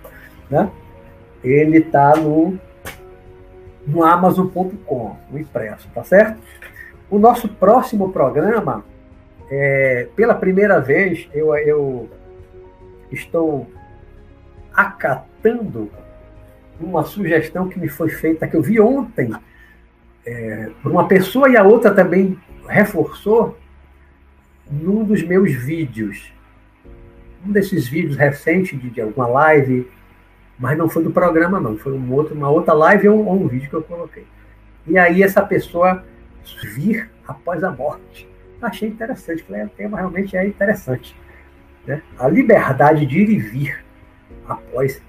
né, 0.49 0.69
ele 1.43 1.77
está 1.77 2.15
no, 2.15 2.57
no 3.85 4.03
Amazon.com, 4.03 5.15
no 5.29 5.39
impresso, 5.39 5.87
tá 5.93 6.03
certo? 6.03 6.41
O 7.09 7.19
nosso 7.19 7.47
próximo 7.47 8.11
programa, 8.11 8.83
é, 9.49 10.07
pela 10.15 10.33
primeira 10.33 10.79
vez, 10.79 11.29
eu, 11.33 11.55
eu 11.55 12.09
estou 13.11 13.69
acatando 14.73 15.89
uma 16.79 17.03
sugestão 17.03 17.69
que 17.69 17.79
me 17.79 17.87
foi 17.87 18.09
feita, 18.09 18.47
que 18.47 18.55
eu 18.55 18.61
vi 18.61 18.79
ontem, 18.79 19.31
é, 20.25 20.69
por 20.81 20.91
uma 20.91 21.07
pessoa 21.07 21.49
e 21.49 21.55
a 21.55 21.63
outra 21.63 21.93
também 21.93 22.37
reforçou 22.67 23.57
num 24.69 25.03
dos 25.03 25.21
meus 25.23 25.51
vídeos. 25.53 26.33
Um 27.45 27.51
desses 27.51 27.87
vídeos 27.87 28.17
recentes 28.17 28.79
de, 28.79 28.89
de 28.89 29.01
alguma 29.01 29.27
live, 29.27 29.87
mas 30.57 30.77
não 30.77 30.89
foi 30.89 31.03
do 31.03 31.11
programa, 31.11 31.59
não, 31.59 31.77
foi 31.77 31.93
um 31.93 32.13
outro, 32.13 32.33
uma 32.33 32.49
outra 32.49 32.73
live 32.73 33.09
ou, 33.09 33.25
ou 33.25 33.35
um 33.35 33.47
vídeo 33.47 33.69
que 33.69 33.75
eu 33.75 33.83
coloquei. 33.83 34.25
E 34.87 34.97
aí 34.97 35.23
essa 35.23 35.41
pessoa 35.41 36.03
vir 36.75 37.09
após 37.27 37.63
a 37.63 37.71
morte. 37.71 38.29
Achei 38.61 38.89
interessante, 38.89 39.43
falei, 39.43 39.61
é, 39.61 39.65
o 39.65 39.69
tema 39.69 39.97
realmente 39.97 40.37
é 40.37 40.47
interessante. 40.47 41.15
Né? 41.85 42.01
A 42.17 42.27
liberdade 42.27 43.05
de 43.05 43.19
ir 43.19 43.29
e 43.29 43.39
vir 43.39 43.85
após 44.47 45.01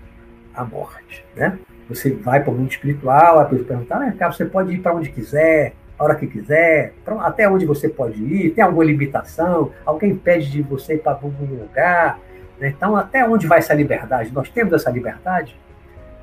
a 0.54 0.64
morte. 0.64 1.24
Né? 1.34 1.58
Você 1.88 2.10
vai 2.10 2.42
para 2.42 2.52
o 2.52 2.54
mundo 2.54 2.70
espiritual, 2.70 3.38
a 3.38 3.44
pessoa 3.44 3.66
pergunta, 3.66 3.94
ah, 3.94 4.12
cara, 4.12 4.32
você 4.32 4.44
pode 4.44 4.74
ir 4.74 4.78
para 4.78 4.94
onde 4.94 5.10
quiser, 5.10 5.74
a 5.98 6.04
hora 6.04 6.14
que 6.14 6.26
quiser, 6.26 6.92
até 7.20 7.48
onde 7.48 7.64
você 7.64 7.88
pode 7.88 8.22
ir, 8.22 8.50
tem 8.50 8.62
alguma 8.62 8.84
limitação, 8.84 9.72
alguém 9.84 10.14
pede 10.14 10.50
de 10.50 10.62
você 10.62 10.94
ir 10.94 10.98
para 10.98 11.12
algum 11.12 11.46
lugar. 11.46 12.18
Né? 12.58 12.68
Então, 12.68 12.96
até 12.96 13.26
onde 13.26 13.46
vai 13.46 13.58
essa 13.58 13.74
liberdade? 13.74 14.32
Nós 14.32 14.48
temos 14.48 14.72
essa 14.72 14.90
liberdade 14.90 15.58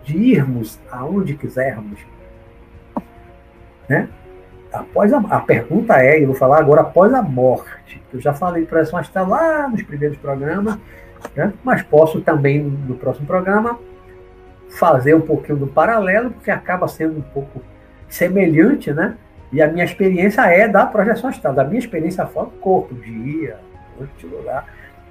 de 0.04 0.18
irmos 0.18 0.80
aonde 0.92 1.36
quisermos. 1.36 2.00
Né? 3.88 4.10
Após 4.72 5.14
a, 5.14 5.20
a 5.20 5.40
pergunta 5.40 6.02
é, 6.02 6.22
eu 6.22 6.28
vou 6.28 6.36
falar 6.36 6.60
agora 6.60 6.82
após 6.82 7.14
a 7.14 7.22
morte. 7.22 8.02
Eu 8.14 8.20
já 8.20 8.34
falei 8.34 8.66
para 8.66 8.82
essa 8.82 9.00
está 9.02 9.22
lá 9.22 9.68
nos 9.68 9.84
primeiros 9.84 10.18
programas, 10.18 10.78
né? 11.36 11.54
mas 11.64 11.82
posso 11.82 12.22
também 12.22 12.60
no 12.62 12.96
próximo 12.96 13.28
programa 13.28 13.80
fazer 14.70 15.14
um 15.14 15.22
pouquinho 15.22 15.60
do 15.60 15.68
paralelo, 15.68 16.32
porque 16.32 16.50
acaba 16.50 16.88
sendo 16.88 17.20
um 17.20 17.22
pouco 17.22 17.62
semelhante, 18.10 18.92
né? 18.92 19.16
E 19.52 19.62
a 19.62 19.68
minha 19.68 19.86
experiência 19.86 20.42
é 20.42 20.68
da 20.68 20.86
projeção 20.86 21.30
astral, 21.30 21.54
da 21.54 21.64
minha 21.64 21.78
experiência 21.78 22.26
fora 22.26 22.48
do 22.48 22.54
corpo, 22.54 22.96
dia, 22.96 23.58
noite, 23.98 24.26
lugar, 24.26 24.66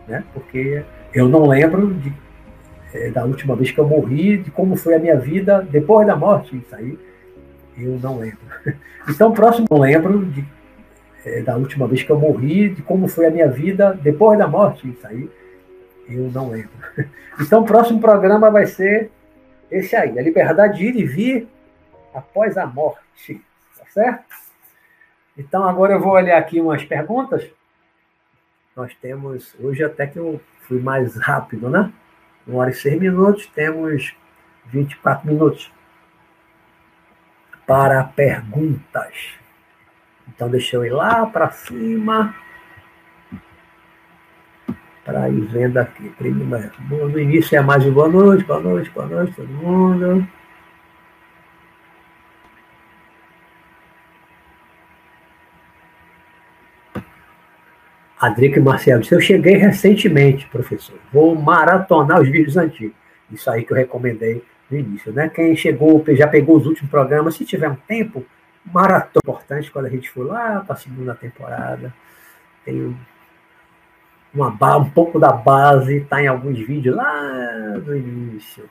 né? 0.09 0.25
Porque 0.35 0.85
eu 1.15 1.29
não 1.29 1.47
lembro 1.47 1.93
de, 1.95 2.13
é, 2.95 3.11
da 3.11 3.25
última 3.25 3.55
vez 3.55 3.71
que 3.71 3.79
eu 3.79 3.87
morri, 3.87 4.39
de 4.39 4.51
como 4.51 4.77
foi 4.77 4.95
a 4.95 4.99
minha 4.99 5.17
vida 5.17 5.63
depois 5.63 6.07
da 6.07 6.17
morte, 6.17 6.57
isso 6.57 6.75
aí 6.75 6.99
eu 7.77 7.99
não 8.01 8.19
lembro. 8.19 8.41
Então, 9.09 9.33
próximo, 9.33 9.67
lembro 9.73 10.25
de, 10.27 10.45
é, 11.25 11.43
da 11.43 11.57
última 11.57 11.89
vez 11.89 12.05
que 12.05 12.11
eu 12.11 12.17
morri, 12.17 12.69
de 12.69 12.83
como 12.83 13.09
foi 13.09 13.27
a 13.27 13.31
minha 13.33 13.49
vida 13.49 13.99
depois 14.01 14.39
da 14.39 14.47
morte, 14.47 14.89
isso 14.89 15.05
aí 15.05 15.29
eu 16.09 16.31
não 16.31 16.51
lembro. 16.51 16.71
Então, 17.41 17.63
o 17.63 17.65
próximo 17.65 17.99
programa 17.99 18.49
vai 18.49 18.67
ser 18.67 19.11
esse 19.69 19.97
aí, 19.97 20.17
a 20.19 20.23
liberdade 20.23 20.79
de 20.79 20.85
ir 20.85 20.97
e 20.97 21.05
vir 21.05 21.49
após 22.15 22.57
a 22.57 22.67
morte. 22.67 23.41
Tá 23.77 23.85
certo? 23.89 24.25
Então, 25.37 25.65
agora 25.65 25.95
eu 25.95 26.01
vou 26.01 26.13
olhar 26.13 26.39
aqui 26.39 26.61
umas 26.61 26.85
perguntas. 26.85 27.51
Nós 28.77 28.95
temos, 29.01 29.57
hoje 29.59 29.83
até 29.83 30.07
que 30.07 30.19
eu 30.19 30.41
fui 30.63 30.81
mais 30.81 31.17
rápido, 31.17 31.69
né? 31.69 31.93
Uma 32.47 32.59
hora 32.59 32.71
e 32.71 32.75
seis 32.75 32.99
minutos, 32.99 33.47
temos 33.47 34.15
24 34.67 35.27
minutos 35.27 35.73
para 37.67 38.03
perguntas. 38.05 39.35
Então, 40.29 40.49
deixa 40.49 40.77
eu 40.77 40.85
ir 40.85 40.91
lá 40.91 41.27
para 41.27 41.51
cima 41.51 42.35
para 45.05 45.29
ir 45.29 45.41
vendo 45.47 45.79
aqui. 45.79 46.13
No 46.89 47.19
início 47.19 47.57
é 47.57 47.61
mais 47.61 47.85
boa 47.85 48.09
noite, 48.09 48.45
boa 48.45 48.61
noite, 48.61 48.91
boa 48.91 49.07
noite, 49.07 49.35
todo 49.35 49.49
mundo. 49.49 50.27
Adrique 58.23 58.61
Marcelo 58.61 59.01
disse, 59.01 59.13
eu 59.17 59.21
cheguei 59.21 59.57
recentemente, 59.57 60.47
professor. 60.47 60.97
Vou 61.13 61.35
maratonar 61.35 62.21
os 62.21 62.29
vídeos 62.29 62.57
antigos. 62.57 62.95
Isso 63.33 63.51
aí 63.51 63.65
que 63.65 63.73
eu 63.73 63.77
recomendei 63.77 64.45
no 64.71 64.79
início, 64.79 65.13
né? 65.13 65.29
Quem 65.29 65.57
chegou, 65.57 66.05
já 66.11 66.29
pegou 66.29 66.57
os 66.57 66.65
últimos 66.65 66.89
programas, 66.89 67.35
se 67.35 67.45
tiver 67.45 67.69
um 67.69 67.75
tempo, 67.75 68.25
maratona 68.65 69.23
importante 69.25 69.73
quando 69.73 69.87
a 69.87 69.91
gente 69.91 70.09
for 70.09 70.25
lá 70.25 70.61
para 70.61 70.75
a 70.75 70.79
segunda 70.79 71.17
temporada. 71.17 71.93
Tem 72.65 72.97
uma, 74.33 74.77
um 74.77 74.89
pouco 74.91 75.19
da 75.19 75.33
base, 75.33 75.97
está 75.97 76.23
em 76.23 76.29
alguns 76.29 76.61
vídeos 76.61 76.95
lá 76.95 77.29
no 77.85 77.97
início. 77.97 78.71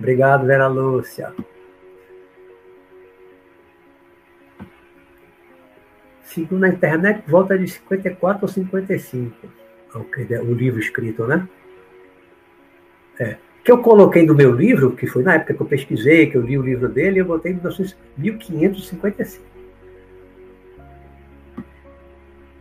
Obrigado, 0.00 0.46
Vera 0.46 0.66
Lúcia. 0.66 1.32
Segundo 6.24 6.64
a 6.64 6.68
internet, 6.68 7.22
volta 7.28 7.58
de 7.58 7.68
54 7.68 8.38
ou 8.42 8.48
55 8.48 9.36
o 9.94 10.54
livro 10.54 10.80
escrito, 10.80 11.26
né? 11.26 11.46
É. 13.18 13.36
Que 13.62 13.70
eu 13.70 13.82
coloquei 13.82 14.24
no 14.24 14.34
meu 14.34 14.54
livro, 14.54 14.92
que 14.92 15.06
foi 15.06 15.22
na 15.22 15.34
época 15.34 15.52
que 15.52 15.60
eu 15.60 15.66
pesquisei, 15.66 16.30
que 16.30 16.36
eu 16.36 16.42
li 16.42 16.56
o 16.56 16.62
livro 16.62 16.88
dele, 16.88 17.20
eu 17.20 17.26
botei 17.26 17.52
em 17.52 17.60
1555. 18.16 19.44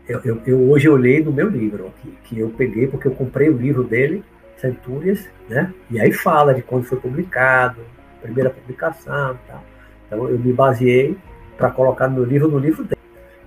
Eu, 0.10 0.20
eu, 0.26 0.42
eu, 0.46 0.70
hoje 0.70 0.90
olhei 0.90 1.24
no 1.24 1.32
meu 1.32 1.48
livro, 1.48 1.94
que, 2.02 2.12
que 2.24 2.40
eu 2.40 2.50
peguei, 2.50 2.88
porque 2.88 3.08
eu 3.08 3.14
comprei 3.14 3.48
o 3.48 3.58
livro 3.58 3.84
dele, 3.86 4.26
Centúrias, 4.60 5.28
né? 5.48 5.74
E 5.90 6.00
aí 6.00 6.12
fala 6.12 6.54
de 6.54 6.62
quando 6.62 6.84
foi 6.84 7.00
publicado, 7.00 7.82
primeira 8.22 8.50
publicação 8.50 9.34
e 9.34 9.48
tal. 9.50 9.64
Então 10.08 10.30
eu 10.30 10.40
me 10.40 10.54
baseei 10.54 11.18
para 11.58 11.70
colocar 11.72 12.08
no 12.08 12.24
livro, 12.24 12.48
no 12.48 12.58
livro 12.58 12.84
dele. 12.84 13.00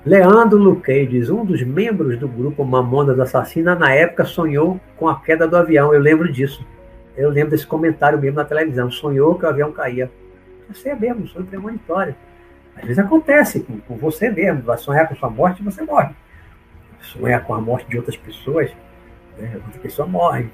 Leandro 0.05 0.59
Luqueides, 0.59 1.31
um 1.31 1.45
dos 1.45 1.63
membros 1.63 2.19
do 2.19 2.27
grupo 2.27 2.65
Mamonas 2.65 3.21
Assassina, 3.21 3.75
na 3.75 3.95
época 3.95 4.25
sonhou 4.25 4.81
com 4.97 5.09
a 5.09 5.21
queda 5.21 5.47
do 5.47 5.57
avião. 5.57 5.95
Eu 5.95 6.01
lembro 6.01 6.31
disso. 6.31 6.67
Eu 7.17 7.31
lembro 7.31 7.51
desse 7.51 7.67
comentário 7.67 8.19
mesmo 8.19 8.37
na 8.37 8.45
televisão. 8.45 8.91
Sonhou 8.91 9.39
que 9.39 9.45
o 9.45 9.49
avião 9.49 9.71
caía. 9.71 10.11
Você 10.69 10.89
é 10.89 10.95
mesmo, 10.97 11.29
sonho 11.29 11.47
premonitório. 11.47 12.17
Às 12.75 12.83
vezes 12.83 12.99
acontece 12.99 13.61
com, 13.61 13.79
com, 13.81 13.97
você 13.97 14.29
mesmo. 14.29 14.63
Vai 14.63 14.79
sonhar 14.79 15.09
com 15.09 15.15
sua 15.15 15.31
morte 15.31 15.61
e 15.61 15.65
você 15.65 15.83
morre. 15.83 16.11
Sonhar 17.01 17.45
com 17.45 17.55
a 17.55 17.61
morte 17.61 17.89
de 17.89 17.97
outras 17.97 18.17
pessoas. 18.17 18.71
Né? 19.39 19.53
Outra 19.55 19.81
pessoa 19.81 20.09
morre. 20.09 20.49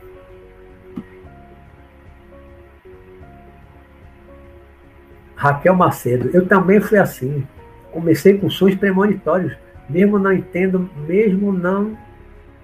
Raquel 5.39 5.75
Macedo, 5.77 6.31
eu 6.35 6.45
também 6.49 6.81
fui 6.81 6.99
assim. 6.99 7.47
Comecei 7.93 8.37
com 8.37 8.51
sonhos 8.51 8.77
premonitórios, 8.77 9.57
mesmo 9.89 10.19
não 10.19 10.33
entendo, 10.33 10.91
mesmo 11.07 11.53
não, 11.53 11.97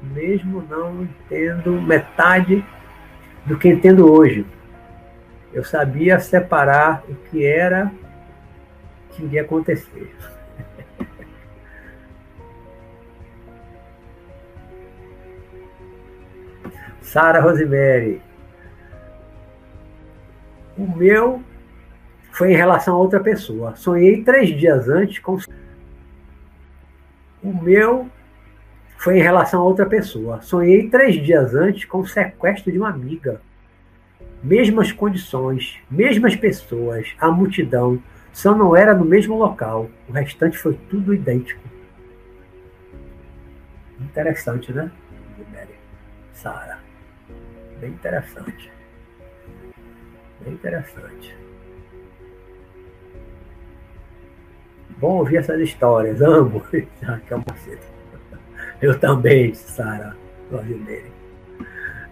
mesmo 0.02 0.60
não 0.68 1.04
entendo 1.04 1.80
metade 1.80 2.66
do 3.46 3.56
que 3.56 3.68
entendo 3.68 4.12
hoje. 4.12 4.44
Eu 5.52 5.62
sabia 5.62 6.18
separar 6.18 7.04
o 7.08 7.14
que 7.14 7.46
era 7.46 7.92
que 9.10 9.22
iria 9.22 9.42
acontecer. 9.42 10.12
Sara 17.00 17.40
Rosemary. 17.40 18.20
O 20.76 20.88
meu 20.88 21.40
foi 22.35 22.53
em 22.53 22.57
relação 22.57 22.97
a 22.97 22.99
outra 22.99 23.20
pessoa. 23.20 23.76
Sonhei 23.76 24.24
três 24.24 24.49
dias 24.59 24.89
antes 24.89 25.20
com. 25.20 25.39
O 27.41 27.62
meu 27.62 28.11
foi 28.97 29.18
em 29.18 29.22
relação 29.22 29.61
a 29.61 29.64
outra 29.64 29.87
pessoa. 29.87 30.43
Sonhei 30.43 30.91
três 30.91 31.14
dias 31.24 31.55
antes 31.55 31.85
com 31.85 31.99
o 31.99 32.07
sequestro 32.07 32.72
de 32.72 32.78
uma 32.78 32.89
amiga. 32.89 33.41
Mesmas 34.43 34.91
condições, 34.91 35.78
mesmas 35.89 36.35
pessoas, 36.35 37.14
a 37.20 37.30
multidão, 37.30 38.03
só 38.32 38.53
não 38.53 38.74
era 38.74 38.93
no 38.95 39.05
mesmo 39.05 39.39
local. 39.39 39.89
O 40.09 40.12
restante 40.12 40.59
foi 40.59 40.74
tudo 40.91 41.14
idêntico. 41.14 41.62
Interessante, 44.01 44.72
né? 44.72 44.91
Sara. 46.32 46.80
Bem 47.80 47.91
interessante. 47.91 48.72
Bem 50.41 50.55
interessante. 50.55 51.43
Bom 54.99 55.18
ouvir 55.18 55.38
essas 55.38 55.61
histórias, 55.61 56.20
amo. 56.20 56.62
Eu 58.80 58.99
também, 58.99 59.55
Sara 59.55 60.16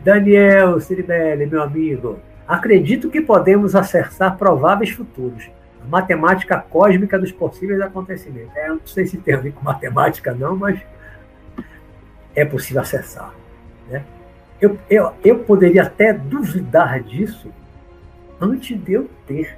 Daniel 0.02 0.80
Ciribelli, 0.80 1.46
meu 1.46 1.62
amigo. 1.62 2.18
Acredito 2.46 3.10
que 3.10 3.20
podemos 3.20 3.74
acessar 3.74 4.36
prováveis 4.36 4.90
futuros. 4.90 5.50
A 5.82 5.86
matemática 5.88 6.58
cósmica 6.58 7.18
dos 7.18 7.32
possíveis 7.32 7.80
acontecimentos. 7.80 8.56
É, 8.56 8.68
não 8.68 8.80
sei 8.84 9.06
se 9.06 9.18
tem 9.18 9.34
a 9.34 9.38
ver 9.38 9.52
com 9.52 9.64
matemática, 9.64 10.32
não, 10.32 10.56
mas 10.56 10.80
é 12.34 12.44
possível 12.44 12.82
acessar. 12.82 13.34
Né? 13.88 14.04
Eu, 14.60 14.78
eu, 14.88 15.12
eu 15.24 15.38
poderia 15.40 15.82
até 15.82 16.12
duvidar 16.12 17.00
disso 17.02 17.50
antes 18.40 18.78
de 18.78 18.92
eu 18.92 19.08
ter 19.26 19.56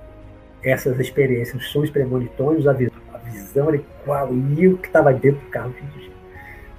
essas 0.62 0.98
experiências, 0.98 1.62
os 1.62 1.68
sonhos 1.70 1.90
premonitórios, 1.90 2.66
a 2.66 2.72
visão 3.34 3.68
qual 4.04 4.32
e 4.32 4.64
eu 4.64 4.78
que 4.78 4.86
estava 4.86 5.12
dentro 5.12 5.40
do 5.40 5.50
carro 5.50 5.72
dirigindo. 5.72 6.14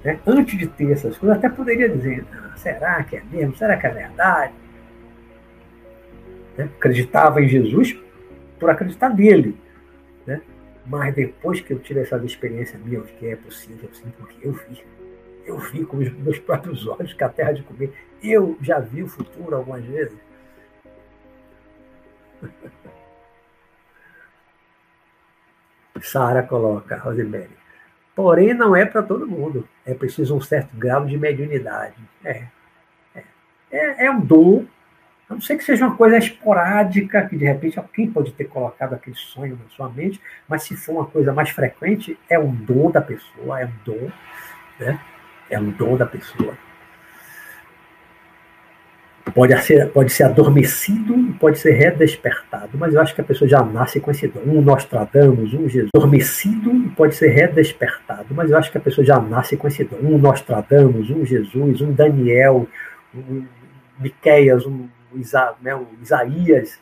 Né? 0.04 0.18
Antes 0.26 0.58
de 0.58 0.66
ter 0.66 0.90
essas 0.92 1.18
coisas, 1.18 1.36
até 1.36 1.48
poderia 1.48 1.88
dizer, 1.88 2.24
ah, 2.32 2.56
será 2.56 3.02
que 3.04 3.16
é 3.16 3.22
mesmo? 3.30 3.56
Será 3.56 3.76
que 3.76 3.86
é 3.86 3.90
verdade? 3.90 4.54
Né? 6.56 6.68
Acreditava 6.76 7.42
em 7.42 7.48
Jesus 7.48 7.98
por 8.58 8.70
acreditar 8.70 9.10
nele. 9.10 9.56
Né? 10.26 10.40
Mas 10.86 11.14
depois 11.14 11.60
que 11.60 11.72
eu 11.72 11.78
tive 11.78 12.00
essa 12.00 12.16
experiência 12.24 12.78
minha, 12.78 13.00
que 13.00 13.26
é 13.26 13.36
possível, 13.36 13.88
sim, 13.92 14.12
porque 14.18 14.46
eu 14.46 14.52
vi. 14.52 14.84
Eu 15.44 15.58
vi 15.58 15.84
com 15.84 15.98
os 15.98 16.12
meus 16.12 16.38
próprios 16.40 16.86
olhos 16.86 17.12
que 17.12 17.22
a 17.22 17.28
terra 17.28 17.52
de 17.52 17.62
comer. 17.62 17.92
Eu 18.22 18.56
já 18.60 18.80
vi 18.80 19.02
o 19.02 19.08
futuro 19.08 19.54
algumas 19.54 19.84
vezes. 19.84 20.18
Sara 26.02 26.42
coloca, 26.42 26.96
Rosemary. 26.96 27.50
Porém, 28.14 28.54
não 28.54 28.74
é 28.74 28.84
para 28.84 29.02
todo 29.02 29.26
mundo. 29.26 29.68
É 29.84 29.92
preciso 29.92 30.36
um 30.36 30.40
certo 30.40 30.74
grau 30.76 31.04
de 31.04 31.18
mediunidade. 31.18 31.96
É. 32.24 32.44
É, 33.14 33.22
é, 33.70 34.06
é 34.06 34.10
um 34.10 34.20
dom. 34.20 34.64
A 35.28 35.34
não 35.34 35.40
ser 35.40 35.56
que 35.56 35.64
seja 35.64 35.86
uma 35.86 35.96
coisa 35.96 36.16
esporádica, 36.16 37.26
que 37.28 37.36
de 37.36 37.44
repente 37.44 37.78
alguém 37.78 38.10
pode 38.10 38.32
ter 38.32 38.44
colocado 38.44 38.94
aquele 38.94 39.16
sonho 39.16 39.58
na 39.62 39.68
sua 39.70 39.88
mente, 39.88 40.20
mas 40.48 40.62
se 40.62 40.76
for 40.76 40.92
uma 40.92 41.06
coisa 41.06 41.32
mais 41.32 41.50
frequente, 41.50 42.18
é 42.28 42.38
um 42.38 42.54
dom 42.54 42.90
da 42.90 43.00
pessoa, 43.00 43.60
é 43.60 43.66
um 43.66 43.72
dom, 43.84 44.10
né? 44.78 45.00
É 45.50 45.58
um 45.58 45.70
dom 45.70 45.96
da 45.96 46.06
pessoa 46.06 46.56
pode 49.36 49.62
ser, 49.62 49.92
pode 49.92 50.10
ser 50.10 50.22
adormecido 50.22 51.14
e 51.14 51.32
pode 51.34 51.58
ser 51.58 51.72
redespertado, 51.72 52.78
mas 52.78 52.94
eu 52.94 53.02
acho 53.02 53.14
que 53.14 53.20
a 53.20 53.24
pessoa 53.24 53.46
já 53.46 53.62
nasce 53.62 54.00
com 54.00 54.10
esse 54.10 54.26
dom. 54.26 54.40
Um 54.46 54.62
Nostradamus, 54.62 55.52
um 55.52 55.68
Jesus. 55.68 55.90
Adormecido 55.94 56.74
e 56.74 56.88
pode 56.88 57.14
ser 57.14 57.28
redespertado, 57.28 58.34
mas 58.34 58.50
eu 58.50 58.56
acho 58.56 58.72
que 58.72 58.78
a 58.78 58.80
pessoa 58.80 59.04
já 59.04 59.20
nasce 59.20 59.54
com 59.58 59.68
esse 59.68 59.84
dom. 59.84 59.98
Um 59.98 60.16
Nostradamus, 60.16 61.10
um 61.10 61.26
Jesus, 61.26 61.82
um 61.82 61.92
Daniel, 61.92 62.66
um 63.14 63.44
Miqueias, 63.98 64.64
um, 64.64 64.88
Isa, 65.14 65.54
né, 65.60 65.76
um 65.76 65.86
Isaías. 66.00 66.80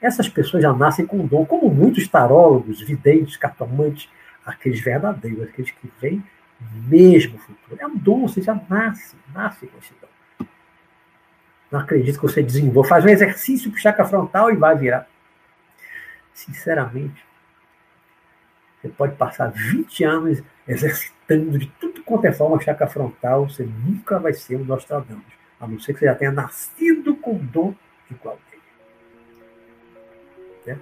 Essas 0.00 0.28
pessoas 0.28 0.62
já 0.62 0.72
nascem 0.72 1.04
com 1.04 1.18
o 1.18 1.26
dom, 1.26 1.44
como 1.44 1.68
muitos 1.68 2.06
tarólogos, 2.06 2.80
videntes, 2.80 3.36
cartomantes, 3.36 4.08
aqueles 4.44 4.80
verdadeiros, 4.80 5.48
aqueles 5.48 5.72
que 5.72 5.90
veem 6.00 6.22
mesmo 6.88 7.36
futuro. 7.38 7.76
É 7.80 7.86
um 7.86 7.96
dom, 7.96 8.28
você 8.28 8.40
já 8.40 8.54
nasce, 8.70 9.16
nasce 9.34 9.66
com 9.66 9.78
esse 9.78 9.92
dom. 10.00 10.15
Não 11.70 11.80
acredito 11.80 12.16
que 12.16 12.26
você 12.26 12.42
desenvolva. 12.42 12.88
Faz 12.88 13.04
um 13.04 13.08
exercício 13.08 13.70
para 13.70 13.80
chakra 13.80 14.04
frontal 14.04 14.50
e 14.50 14.56
vai 14.56 14.76
virar. 14.76 15.08
Sinceramente, 16.32 17.24
você 18.80 18.88
pode 18.88 19.16
passar 19.16 19.50
20 19.50 20.04
anos 20.04 20.42
exercitando 20.68 21.58
de 21.58 21.66
tudo 21.80 22.02
quanto 22.02 22.26
é 22.26 22.32
forma 22.32 22.60
chakra 22.60 22.86
frontal, 22.86 23.48
você 23.48 23.64
nunca 23.64 24.18
vai 24.18 24.32
ser 24.32 24.56
um 24.56 24.64
Nostradamus. 24.64 25.24
A 25.58 25.66
não 25.66 25.80
ser 25.80 25.94
que 25.94 26.00
você 26.00 26.06
já 26.06 26.14
tenha 26.14 26.30
nascido 26.30 27.16
com 27.16 27.36
o 27.36 27.38
dom 27.38 27.74
igual 28.10 28.38
dele. 28.50 28.62
Né? 30.66 30.78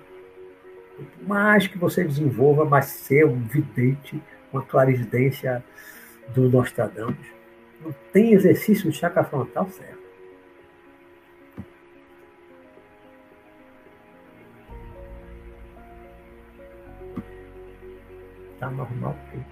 Mais 1.26 1.66
que 1.66 1.78
você 1.78 2.04
desenvolva, 2.04 2.64
mas 2.64 2.86
ser 2.86 3.24
um 3.24 3.40
vidente, 3.40 4.20
uma 4.52 4.62
clarividência 4.62 5.64
do 6.34 6.50
Nostradamus, 6.50 7.26
não 7.80 7.94
tem 8.12 8.32
exercício 8.32 8.90
de 8.90 8.96
chakra 8.96 9.24
frontal 9.24 9.68
certo. 9.70 9.93
Tá 18.64 18.70
normal 18.70 19.16
tudo. 19.30 19.44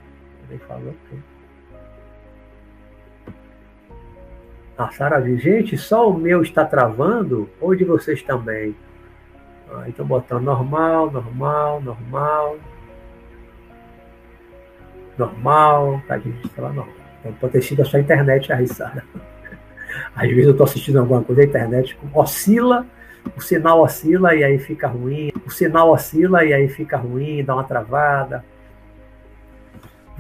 Ele 0.48 0.58
falou 0.60 0.94
tudo. 1.08 1.22
A 4.76 4.90
Sara 4.90 5.20
diz, 5.20 5.40
gente, 5.42 5.76
só 5.76 6.08
o 6.08 6.16
meu 6.16 6.42
está 6.42 6.64
travando? 6.64 7.48
Ou 7.60 7.74
de 7.74 7.84
vocês 7.84 8.22
também? 8.22 8.74
Aí 9.76 9.90
estão 9.90 10.06
botando 10.06 10.44
normal, 10.44 11.10
normal, 11.10 11.80
normal. 11.80 12.56
Normal, 15.16 16.02
tá 16.08 16.18
gente 16.18 16.50
lá 16.58 16.72
normal. 16.72 16.94
Então 17.20 17.32
pode 17.34 17.52
ter 17.52 17.62
sido 17.62 17.82
a 17.82 17.84
sua 17.84 18.00
internet 18.00 18.52
aí, 18.52 18.66
Sara. 18.66 19.04
Às 20.16 20.28
vezes 20.28 20.46
eu 20.46 20.50
estou 20.52 20.64
assistindo 20.64 20.98
alguma 20.98 21.22
coisa, 21.22 21.42
a 21.42 21.44
internet 21.44 21.98
oscila, 22.14 22.86
o 23.36 23.40
sinal 23.40 23.82
oscila 23.82 24.34
e 24.34 24.42
aí 24.42 24.58
fica 24.58 24.88
ruim. 24.88 25.30
O 25.46 25.50
sinal 25.50 25.90
oscila 25.90 26.44
e 26.44 26.52
aí 26.52 26.68
fica 26.68 26.96
ruim, 26.96 27.44
dá 27.44 27.54
uma 27.54 27.64
travada. 27.64 28.44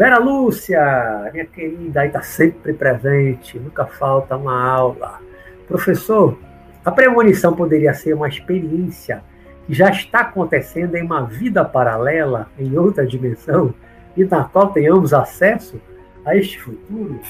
Vera 0.02 0.18
Lúcia, 0.18 1.30
minha 1.32 1.46
querida, 1.46 2.00
aí 2.00 2.08
está 2.08 2.20
sempre 2.22 2.72
presente, 2.72 3.56
nunca 3.56 3.86
falta 3.86 4.36
uma 4.36 4.60
aula. 4.60 5.20
Professor, 5.68 6.36
a 6.84 6.90
premonição 6.90 7.54
poderia 7.54 7.94
ser 7.94 8.12
uma 8.12 8.26
experiência 8.26 9.22
que 9.64 9.72
já 9.72 9.90
está 9.90 10.22
acontecendo 10.22 10.96
em 10.96 11.04
uma 11.04 11.24
vida 11.24 11.64
paralela, 11.64 12.48
em 12.58 12.76
outra 12.76 13.06
dimensão, 13.06 13.72
e 14.16 14.24
na 14.24 14.42
qual 14.42 14.72
tenhamos 14.72 15.14
acesso 15.14 15.80
a 16.24 16.34
este 16.34 16.58
futuro? 16.58 17.20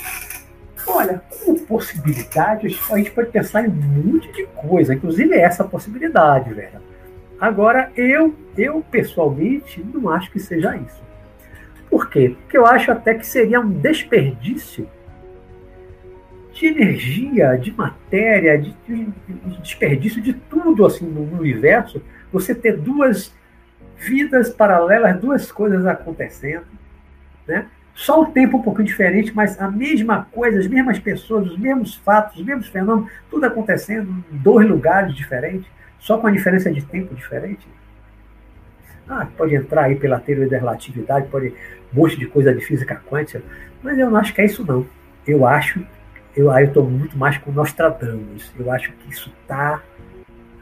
Olha, 0.87 1.21
como 1.45 1.61
possibilidade, 1.67 2.69
a 2.91 2.97
gente 2.97 3.11
pode 3.11 3.29
pensar 3.29 3.67
em 3.67 3.69
um 3.69 4.15
monte 4.15 4.33
de 4.33 4.47
coisa, 4.47 4.95
inclusive 4.95 5.37
essa 5.37 5.63
possibilidade, 5.63 6.55
Vera. 6.55 6.81
Agora, 7.39 7.93
eu, 7.95 8.35
eu 8.57 8.83
pessoalmente, 8.91 9.85
não 9.93 10.09
acho 10.09 10.31
que 10.31 10.41
seja 10.41 10.75
isso. 10.75 11.12
Por 11.93 12.09
quê? 12.09 12.35
Porque 12.41 12.57
eu 12.57 12.65
acho 12.65 12.91
até 12.91 13.13
que 13.13 13.27
seria 13.27 13.61
um 13.61 13.69
desperdício 13.69 14.89
de 16.55 16.67
energia, 16.69 17.55
de 17.57 17.71
matéria, 17.71 18.59
de, 18.59 18.75
de, 18.89 19.05
de 19.05 19.61
desperdício 19.61 20.23
de 20.23 20.33
tudo 20.33 20.87
assim 20.87 21.05
no 21.05 21.21
universo, 21.39 22.03
você 22.33 22.55
ter 22.55 22.79
duas 22.79 23.35
vidas 23.99 24.49
paralelas, 24.49 25.21
duas 25.21 25.53
coisas 25.53 25.85
acontecendo, 25.85 26.65
né? 27.47 27.67
Só 27.95 28.23
o 28.23 28.27
tempo 28.27 28.57
um 28.57 28.63
pouquinho 28.63 28.87
diferente, 28.87 29.31
mas 29.37 29.61
a 29.61 29.71
mesma 29.71 30.27
coisa, 30.33 30.61
as 30.61 30.67
mesmas 30.67 30.99
pessoas, 30.99 31.47
os 31.47 31.59
mesmos 31.59 31.97
fatos, 31.97 32.39
os 32.39 32.43
mesmos 32.47 32.69
fenômenos, 32.69 33.13
tudo 33.31 33.45
acontecendo 33.45 34.25
em 34.33 34.39
dois 34.39 34.67
lugares 34.67 35.15
diferentes, 35.15 35.71
só 35.99 36.17
com 36.17 36.27
a 36.27 36.31
diferença 36.31 36.73
de 36.73 36.81
tempo 36.81 37.15
diferente. 37.15 37.69
Ah, 39.07 39.27
pode 39.37 39.55
entrar 39.55 39.85
aí 39.85 39.97
pela 39.97 40.19
teoria 40.19 40.49
da 40.49 40.57
relatividade, 40.57 41.29
pode 41.29 41.53
um 41.93 42.01
monte 42.01 42.19
de 42.19 42.27
coisa 42.27 42.55
de 42.55 42.65
física 42.65 43.01
quântica, 43.09 43.43
mas 43.83 43.99
eu 43.99 44.11
não 44.11 44.17
acho 44.17 44.35
que 44.35 44.41
é 44.41 44.45
isso 44.45 44.65
não. 44.65 44.87
Eu 45.27 45.47
acho, 45.47 45.85
eu 46.37 46.51
aí 46.51 46.65
estou 46.65 46.89
muito 46.89 47.17
mais 47.17 47.39
com 47.39 47.53
Nostradamus. 47.53 48.53
Eu 48.59 48.71
acho 48.71 48.93
que 48.93 49.11
isso 49.11 49.33
está 49.43 49.83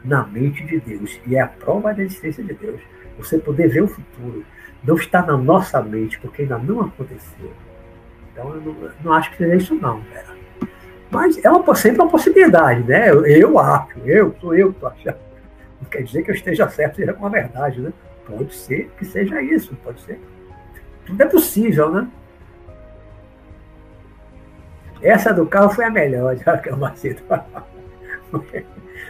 na 0.03 0.25
mente 0.25 0.63
de 0.65 0.79
Deus 0.79 1.19
e 1.25 1.35
é 1.35 1.41
a 1.41 1.47
prova 1.47 1.93
da 1.93 2.03
existência 2.03 2.43
de 2.43 2.53
Deus. 2.53 2.81
Você 3.17 3.37
poder 3.37 3.67
ver 3.69 3.83
o 3.83 3.87
futuro 3.87 4.43
não 4.83 4.95
está 4.95 5.21
na 5.21 5.37
nossa 5.37 5.81
mente 5.81 6.19
porque 6.19 6.43
ainda 6.43 6.57
não 6.57 6.81
aconteceu. 6.81 7.53
Então 8.31 8.55
eu 8.55 8.61
não, 8.61 8.75
não 9.03 9.13
acho 9.13 9.31
que 9.31 9.37
seja 9.37 9.55
isso 9.55 9.75
não, 9.75 10.01
cara. 10.01 10.41
Mas 11.11 11.43
é 11.43 11.49
uma, 11.51 11.75
sempre 11.75 12.01
uma 12.01 12.09
possibilidade, 12.09 12.83
né? 12.83 13.09
Eu, 13.09 13.25
eu 13.25 13.59
acho, 13.59 13.99
eu 14.05 14.33
sou 14.39 14.55
eu 14.55 14.69
que 14.69 14.77
estou 14.77 14.89
achando. 14.89 15.17
Não 15.81 15.89
quer 15.89 16.03
dizer 16.03 16.23
que 16.23 16.31
eu 16.31 16.35
esteja 16.35 16.69
certo, 16.69 16.95
seja 16.95 17.13
com 17.13 17.25
a 17.25 17.29
verdade, 17.29 17.81
né? 17.81 17.91
Pode 18.25 18.55
ser 18.55 18.89
que 18.97 19.05
seja 19.05 19.41
isso, 19.41 19.75
pode 19.83 19.99
ser. 20.01 20.19
Tudo 21.05 21.21
é 21.21 21.25
possível, 21.25 21.91
né? 21.91 22.07
Essa 25.01 25.33
do 25.33 25.45
carro 25.47 25.69
foi 25.69 25.85
a 25.85 25.89
melhor, 25.89 26.35
já 26.43 26.57
que 26.57 26.69
é 26.69 26.75
Macedo. 26.75 27.21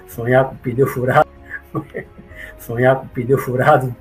Sonhar 0.07 0.45
com 0.45 0.55
pneu 0.55 0.87
furado. 0.87 1.27
Sonhar 2.57 2.95
com 2.95 3.07
pneu 3.07 3.37
furado 3.37 3.95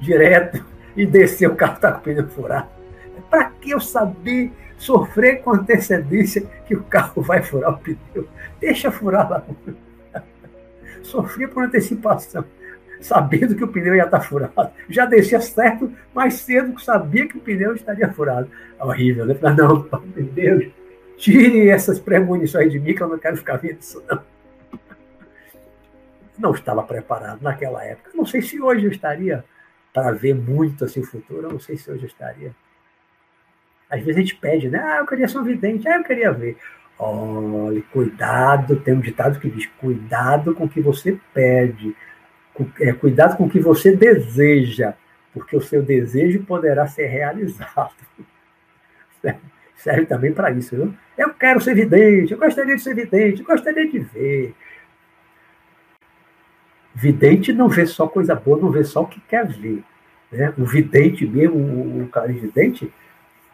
direto 0.00 0.64
e 0.96 1.06
descer 1.06 1.48
o 1.48 1.56
carro 1.56 1.80
tá 1.80 1.92
com 1.92 2.00
pneu 2.00 2.28
furado. 2.28 2.68
Para 3.30 3.44
que 3.44 3.70
eu 3.70 3.80
saber 3.80 4.52
sofrer 4.76 5.42
com 5.42 5.52
antecedência 5.52 6.42
que 6.66 6.74
o 6.74 6.82
carro 6.82 7.22
vai 7.22 7.42
furar 7.42 7.72
o 7.72 7.78
pneu? 7.78 8.28
Deixa 8.60 8.90
furar 8.90 9.30
lá. 9.30 9.42
Sofrer 11.02 11.48
por 11.48 11.64
antecipação 11.64 12.44
sabendo 13.02 13.54
que 13.54 13.64
o 13.64 13.68
pneu 13.68 13.94
ia 13.94 14.04
estar 14.04 14.20
furado. 14.20 14.70
Já 14.88 15.04
descia 15.04 15.40
certo 15.40 15.92
mais 16.14 16.34
cedo 16.34 16.74
que 16.74 16.82
sabia 16.82 17.26
que 17.28 17.36
o 17.36 17.40
pneu 17.40 17.74
estaria 17.74 18.12
furado. 18.12 18.50
Horrível, 18.78 19.26
né? 19.26 19.36
Mas 19.40 19.56
não, 19.56 19.88
meu 20.14 20.24
Deus, 20.24 20.66
tire 21.16 21.68
essas 21.68 21.98
premonições 21.98 22.72
de 22.72 22.78
mim 22.78 22.94
que 22.94 23.02
eu 23.02 23.08
não 23.08 23.18
quero 23.18 23.36
ficar 23.36 23.56
vendo 23.56 23.80
isso, 23.80 24.02
não. 24.08 24.22
Não 26.38 26.52
estava 26.52 26.82
preparado 26.82 27.42
naquela 27.42 27.84
época. 27.84 28.10
Não 28.14 28.24
sei 28.24 28.40
se 28.40 28.60
hoje 28.60 28.86
eu 28.86 28.90
estaria 28.90 29.44
para 29.92 30.12
ver 30.12 30.34
muito 30.34 30.84
assim 30.84 31.00
o 31.00 31.06
futuro, 31.06 31.52
não 31.52 31.60
sei 31.60 31.76
se 31.76 31.90
hoje 31.90 32.04
eu 32.04 32.08
estaria. 32.08 32.54
Às 33.90 34.00
vezes 34.00 34.16
a 34.16 34.20
gente 34.20 34.36
pede, 34.36 34.70
né? 34.70 34.80
Ah, 34.82 34.98
eu 35.00 35.06
queria 35.06 35.28
ser 35.28 35.38
um 35.38 35.44
vidente, 35.44 35.86
ah, 35.86 35.98
eu 35.98 36.04
queria 36.04 36.32
ver. 36.32 36.56
Olha, 36.98 37.82
cuidado, 37.92 38.76
tem 38.76 38.94
um 38.94 39.00
ditado 39.00 39.38
que 39.38 39.50
diz: 39.50 39.66
cuidado 39.78 40.54
com 40.54 40.64
o 40.64 40.68
que 40.68 40.80
você 40.80 41.18
pede 41.34 41.94
é, 42.80 42.92
cuidado 42.92 43.36
com 43.36 43.44
o 43.44 43.50
que 43.50 43.60
você 43.60 43.96
deseja, 43.96 44.94
porque 45.32 45.56
o 45.56 45.60
seu 45.60 45.82
desejo 45.82 46.42
poderá 46.44 46.86
ser 46.86 47.06
realizado. 47.06 47.94
Serve 49.76 50.06
também 50.06 50.32
para 50.32 50.50
isso, 50.52 50.76
viu? 50.76 50.94
Eu 51.18 51.34
quero 51.34 51.60
ser 51.60 51.74
vidente, 51.74 52.32
eu 52.32 52.38
gostaria 52.38 52.76
de 52.76 52.82
ser 52.82 52.94
vidente, 52.94 53.40
eu 53.40 53.46
gostaria 53.46 53.88
de 53.88 53.98
ver. 53.98 54.54
Vidente 56.94 57.52
não 57.52 57.68
vê 57.68 57.86
só 57.86 58.06
coisa 58.06 58.34
boa, 58.34 58.60
não 58.60 58.70
vê 58.70 58.84
só 58.84 59.02
o 59.02 59.06
que 59.06 59.20
quer 59.22 59.46
ver. 59.48 59.82
Né? 60.30 60.52
O 60.56 60.64
vidente 60.64 61.26
mesmo, 61.26 62.02
o, 62.02 62.08
cara 62.08 62.28
vidente, 62.28 62.92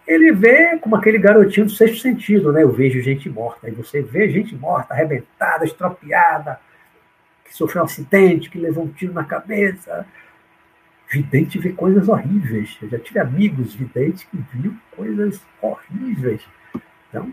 ele 0.07 0.33
vê 0.33 0.77
como 0.79 0.97
aquele 0.97 1.19
garotinho 1.19 1.67
do 1.67 1.73
sexto 1.73 2.03
sentido, 2.03 2.53
né? 2.53 2.63
Eu 2.63 2.73
vejo 2.73 3.01
gente 3.01 3.29
morta. 3.29 3.67
Aí 3.67 3.73
você 3.73 4.03
vê 4.03 4.29
gente 4.29 4.55
morta, 4.55 4.95
arrebentada, 4.95 5.65
estropiada, 5.65 6.61
que 7.49 7.57
sofreu 7.57 7.83
um 7.83 7.87
acidente, 7.87 8.51
que 8.51 8.59
levou 8.59 8.85
um 8.85 8.93
tiro 8.93 9.13
na 9.13 9.25
cabeça. 9.25 10.07
Vidente 11.11 11.59
vê 11.59 11.73
coisas 11.73 12.09
horríveis. 12.09 12.77
Eu 12.83 12.91
já 12.91 12.99
tive 12.99 13.19
amigos 13.19 13.75
videntes 13.75 14.25
que 14.25 14.37
viram 14.53 14.77
coisas 14.95 15.43
horríveis. 15.63 16.47
Então, 17.09 17.33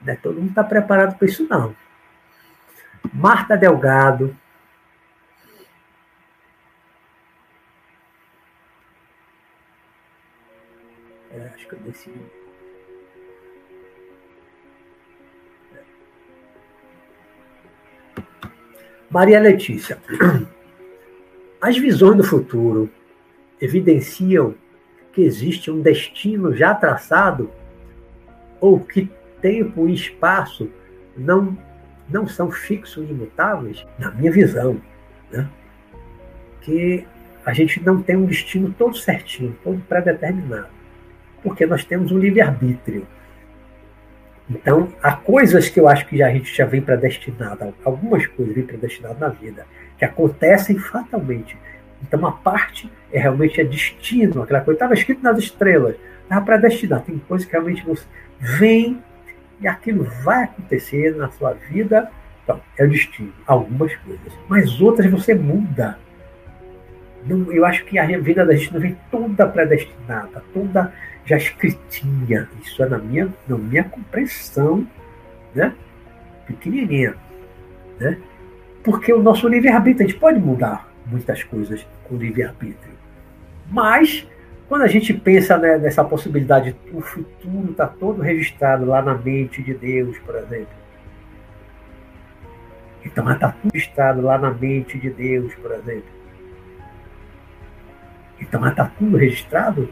né, 0.00 0.16
todo 0.20 0.40
mundo 0.40 0.50
está 0.50 0.64
preparado 0.64 1.16
para 1.16 1.28
isso, 1.28 1.46
não. 1.48 1.74
Marta 3.12 3.56
Delgado. 3.56 4.36
É, 11.30 11.52
acho 11.54 11.68
que 11.68 11.74
eu 11.74 11.78
decidi. 11.78 12.41
Maria 19.12 19.38
Letícia. 19.38 19.98
As 21.60 21.76
visões 21.76 22.16
do 22.16 22.24
futuro 22.24 22.90
evidenciam 23.60 24.54
que 25.12 25.20
existe 25.20 25.70
um 25.70 25.82
destino 25.82 26.56
já 26.56 26.74
traçado 26.74 27.50
ou 28.58 28.80
que 28.80 29.10
tempo 29.42 29.86
e 29.86 29.92
espaço 29.92 30.70
não, 31.16 31.56
não 32.08 32.26
são 32.26 32.50
fixos 32.50 33.06
e 33.08 33.12
imutáveis? 33.12 33.84
Na 33.98 34.10
minha 34.10 34.32
visão, 34.32 34.80
né? 35.30 35.46
que 36.62 37.06
a 37.44 37.52
gente 37.52 37.84
não 37.84 38.00
tem 38.02 38.16
um 38.16 38.24
destino 38.24 38.74
todo 38.78 38.96
certinho, 38.96 39.54
todo 39.62 39.78
pré-determinado, 39.88 40.68
porque 41.42 41.66
nós 41.66 41.84
temos 41.84 42.10
um 42.10 42.18
livre-arbítrio. 42.18 43.06
Então, 44.50 44.92
há 45.02 45.12
coisas 45.12 45.68
que 45.68 45.78
eu 45.80 45.88
acho 45.88 46.06
que 46.06 46.22
a 46.22 46.30
gente 46.30 46.54
já 46.54 46.66
vem 46.66 46.80
predestinada, 46.80 47.72
algumas 47.84 48.26
coisas 48.26 48.54
vêm 48.54 48.64
predestinadas 48.64 49.18
na 49.18 49.28
vida, 49.28 49.66
que 49.98 50.04
acontecem 50.04 50.78
fatalmente. 50.78 51.56
Então, 52.02 52.26
a 52.26 52.32
parte 52.32 52.90
é 53.12 53.20
realmente 53.20 53.60
é 53.60 53.64
destino, 53.64 54.42
aquela 54.42 54.60
coisa 54.60 54.76
estava 54.76 54.94
escrito 54.94 55.22
nas 55.22 55.38
estrelas, 55.38 55.96
estava 56.22 56.44
predestinado. 56.44 57.04
Tem 57.04 57.18
coisas 57.18 57.46
que 57.46 57.52
realmente 57.52 57.84
você 57.84 58.04
vem 58.38 59.02
e 59.60 59.68
aquilo 59.68 60.04
vai 60.24 60.44
acontecer 60.44 61.14
na 61.16 61.30
sua 61.30 61.52
vida. 61.52 62.10
Então, 62.42 62.60
é 62.76 62.84
o 62.84 62.90
destino, 62.90 63.32
algumas 63.46 63.94
coisas. 63.96 64.32
Mas 64.48 64.80
outras 64.80 65.08
você 65.08 65.34
muda. 65.34 65.96
eu 67.28 67.64
acho 67.64 67.84
que 67.84 67.98
a 67.98 68.18
vida 68.18 68.44
da 68.44 68.54
gente 68.56 68.74
não 68.74 68.80
vem 68.80 68.98
toda 69.10 69.46
predestinada, 69.46 70.42
toda 70.52 70.92
já 71.24 71.36
escritinha. 71.36 72.48
Isso 72.62 72.82
é 72.82 72.88
na 72.88 72.98
minha, 72.98 73.32
na 73.48 73.56
minha 73.56 73.84
compreensão, 73.84 74.86
né? 75.54 75.74
pequenininha. 76.46 77.14
Né? 77.98 78.18
Porque 78.82 79.12
o 79.12 79.22
nosso 79.22 79.48
livre-arbítrio, 79.48 80.06
a 80.06 80.10
gente 80.10 80.18
pode 80.18 80.38
mudar 80.38 80.88
muitas 81.06 81.42
coisas 81.44 81.86
com 82.04 82.16
livre-arbítrio. 82.16 82.92
Mas, 83.70 84.26
quando 84.68 84.82
a 84.82 84.88
gente 84.88 85.14
pensa 85.14 85.56
né, 85.56 85.78
nessa 85.78 86.04
possibilidade, 86.04 86.74
o 86.92 87.00
futuro 87.00 87.70
está 87.70 87.86
todo 87.86 88.20
registrado 88.20 88.84
lá 88.84 89.00
na 89.00 89.14
mente 89.14 89.62
de 89.62 89.74
Deus, 89.74 90.18
por 90.18 90.34
exemplo. 90.34 90.82
Então, 93.04 93.30
está 93.30 93.50
tudo 93.50 93.72
registrado 93.72 94.20
lá 94.20 94.38
na 94.38 94.50
mente 94.50 94.98
de 94.98 95.10
Deus, 95.10 95.54
por 95.56 95.72
exemplo. 95.72 96.22
Então, 98.40 98.66
está 98.66 98.86
tudo 98.86 99.16
registrado 99.16 99.88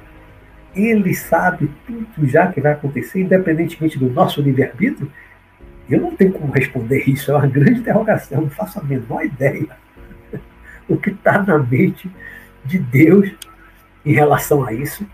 ele 0.74 1.14
sabe 1.14 1.70
tudo 1.86 2.26
já 2.26 2.51
que 2.51 2.60
vai 2.60 2.72
acontecer, 2.72 3.20
independentemente 3.20 3.98
do 3.98 4.10
nosso 4.10 4.40
livre-arbítrio? 4.40 5.10
Eu 5.88 6.01
não 6.01 6.14
tenho 6.14 6.32
como 6.32 6.52
responder 6.52 7.02
isso, 7.09 7.32
é 7.32 7.34
uma 7.34 7.47
grande 7.47 7.80
interrogação, 7.80 8.42
não 8.42 8.51
faço 8.51 8.78
a 8.78 8.84
menor 8.84 9.24
ideia 9.24 9.68
o 10.88 10.97
que 10.97 11.10
está 11.10 11.42
na 11.42 11.59
mente 11.59 12.10
de 12.64 12.78
Deus 12.78 13.30
em 14.05 14.12
relação 14.12 14.64
a 14.64 14.72
isso. 14.72 15.05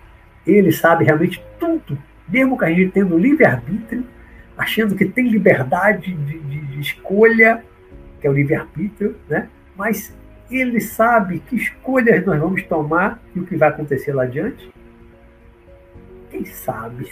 Ele 0.47 0.71
sabe 0.71 1.05
realmente 1.05 1.43
tudo, 1.59 1.99
mesmo 2.29 2.59
que 2.59 2.65
a 2.65 2.69
gente 2.69 2.93
tendo 2.93 3.19
livre-arbítrio, 3.19 4.05
achando 4.57 4.95
que 4.95 5.07
tem 5.07 5.29
liberdade 5.29 6.13
de, 6.13 6.39
de, 6.39 6.61
de 6.61 6.81
escolha, 6.81 7.65
que 8.21 8.27
é 8.27 8.31
o 8.31 8.33
livre-arbítrio, 8.33 9.17
né? 9.29 9.49
mas 9.77 10.15
ele 10.51 10.81
sabe 10.81 11.41
que 11.41 11.57
escolhas 11.57 12.25
nós 12.25 12.39
vamos 12.39 12.63
tomar 12.65 13.21
e 13.35 13.41
o 13.41 13.47
que 13.47 13.57
vai 13.57 13.69
acontecer 13.69 14.13
lá 14.13 14.23
adiante. 14.25 14.71
Quem 16.31 16.45
sabe? 16.45 17.11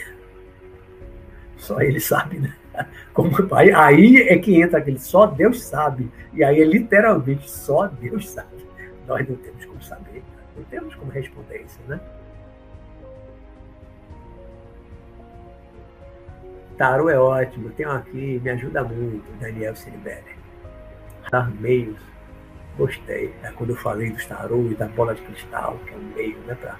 Só 1.56 1.80
ele 1.80 2.00
sabe, 2.00 2.38
né? 2.38 2.54
Como, 3.12 3.30
aí, 3.54 3.72
aí 3.72 4.16
é 4.28 4.38
que 4.38 4.60
entra 4.60 4.78
aquele 4.78 4.98
só 4.98 5.26
Deus 5.26 5.62
sabe. 5.62 6.10
E 6.32 6.42
aí 6.42 6.60
é 6.60 6.64
literalmente 6.64 7.48
só 7.48 7.86
Deus 7.86 8.28
sabe. 8.30 8.64
Nós 9.06 9.28
não 9.28 9.36
temos 9.36 9.64
como 9.64 9.82
saber, 9.82 10.22
não 10.56 10.64
temos 10.64 10.94
como 10.94 11.10
responder 11.10 11.62
isso, 11.62 11.78
né? 11.86 12.00
Tarô 16.76 17.08
é 17.08 17.16
ótimo, 17.16 17.70
um 17.78 17.90
aqui, 17.90 18.40
me 18.42 18.50
ajuda 18.50 18.82
muito, 18.82 19.24
Daniel 19.38 19.76
Silibelli. 19.76 20.34
Dar 21.30 21.48
meios, 21.60 22.00
gostei. 22.76 23.32
É 23.44 23.50
quando 23.52 23.70
eu 23.70 23.76
falei 23.76 24.10
do 24.10 24.26
tarô 24.26 24.66
e 24.70 24.74
da 24.74 24.88
bola 24.88 25.14
de 25.14 25.22
cristal, 25.22 25.78
que 25.86 25.94
é 25.94 25.96
um 25.96 26.14
meio, 26.16 26.38
né, 26.40 26.54
para 26.56 26.76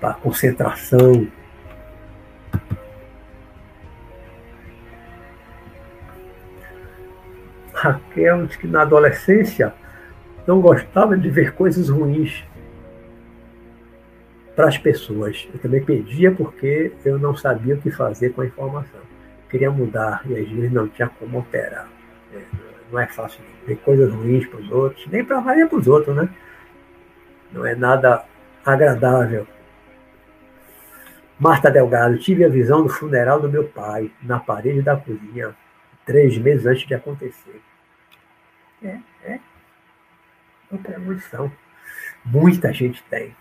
para 0.00 0.14
concentração. 0.14 1.26
Raquel 7.72 8.46
diz 8.46 8.56
que 8.56 8.66
na 8.66 8.82
adolescência 8.82 9.74
não 10.46 10.60
gostava 10.60 11.16
de 11.16 11.28
ver 11.28 11.54
coisas 11.54 11.88
ruins 11.88 12.44
para 14.54 14.68
as 14.68 14.78
pessoas. 14.78 15.48
Eu 15.52 15.58
também 15.58 15.82
pedia 15.82 16.30
porque 16.30 16.92
eu 17.04 17.18
não 17.18 17.34
sabia 17.34 17.74
o 17.74 17.80
que 17.80 17.90
fazer 17.90 18.30
com 18.30 18.42
a 18.42 18.46
informação. 18.46 19.00
Queria 19.48 19.70
mudar 19.70 20.22
e 20.26 20.38
às 20.38 20.48
vezes 20.48 20.72
não 20.72 20.88
tinha 20.88 21.08
como 21.08 21.38
operar. 21.38 21.88
É, 22.34 22.40
não 22.90 22.98
é 22.98 23.06
fácil 23.06 23.40
ver 23.66 23.76
coisas 23.76 24.12
ruins 24.12 24.46
para 24.46 24.60
os 24.60 24.70
outros, 24.70 25.06
nem 25.08 25.24
para 25.24 25.40
valer 25.40 25.68
para 25.68 25.78
os 25.78 25.88
outros, 25.88 26.14
né? 26.14 26.28
Não 27.52 27.66
é 27.66 27.74
nada 27.74 28.24
agradável 28.64 29.46
Marta 31.42 31.72
Delgado, 31.72 32.18
tive 32.18 32.44
a 32.44 32.48
visão 32.48 32.84
do 32.84 32.88
funeral 32.88 33.40
do 33.40 33.50
meu 33.50 33.64
pai 33.64 34.12
na 34.22 34.38
parede 34.38 34.80
da 34.80 34.96
cozinha, 34.96 35.56
três 36.06 36.38
meses 36.38 36.64
antes 36.66 36.86
de 36.86 36.94
acontecer. 36.94 37.60
É, 38.80 38.98
é. 39.24 39.40
Uma 40.70 40.80
premonição. 40.80 41.50
Muita 42.24 42.72
gente 42.72 43.02
tem. 43.10 43.34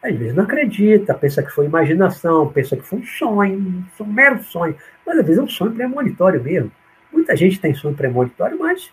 Às 0.00 0.14
vezes 0.14 0.36
não 0.36 0.44
acredita, 0.44 1.14
pensa 1.14 1.42
que 1.42 1.50
foi 1.50 1.66
imaginação, 1.66 2.48
pensa 2.52 2.76
que 2.76 2.82
foi 2.82 3.00
um 3.00 3.04
sonho, 3.04 3.84
um 3.98 4.04
mero 4.04 4.40
sonho. 4.44 4.76
Mas 5.04 5.18
às 5.18 5.26
vezes 5.26 5.40
é 5.40 5.42
um 5.42 5.48
sonho 5.48 5.72
premonitório 5.72 6.40
mesmo. 6.40 6.70
Muita 7.12 7.36
gente 7.36 7.58
tem 7.58 7.74
sonho 7.74 7.96
premonitório, 7.96 8.56
mas 8.56 8.92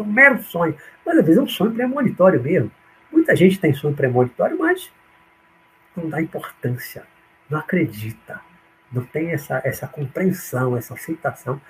um 0.00 0.04
mero 0.04 0.42
sonho. 0.42 0.74
Mas 1.04 1.18
às 1.18 1.26
vezes 1.26 1.38
é 1.38 1.42
um 1.42 1.48
sonho 1.48 1.74
premonitório 1.74 2.42
mesmo. 2.42 2.70
Muita 3.12 3.36
gente 3.36 3.60
tem 3.60 3.74
sonho 3.74 3.94
premonitório, 3.94 4.58
mas 4.58 4.90
não 5.94 6.08
dá 6.08 6.22
importância, 6.22 7.04
não 7.52 7.60
acredita, 7.60 8.40
não 8.90 9.04
tem 9.04 9.30
essa, 9.30 9.60
essa 9.62 9.86
compreensão, 9.86 10.74
essa 10.74 10.94
aceitação 10.94 11.60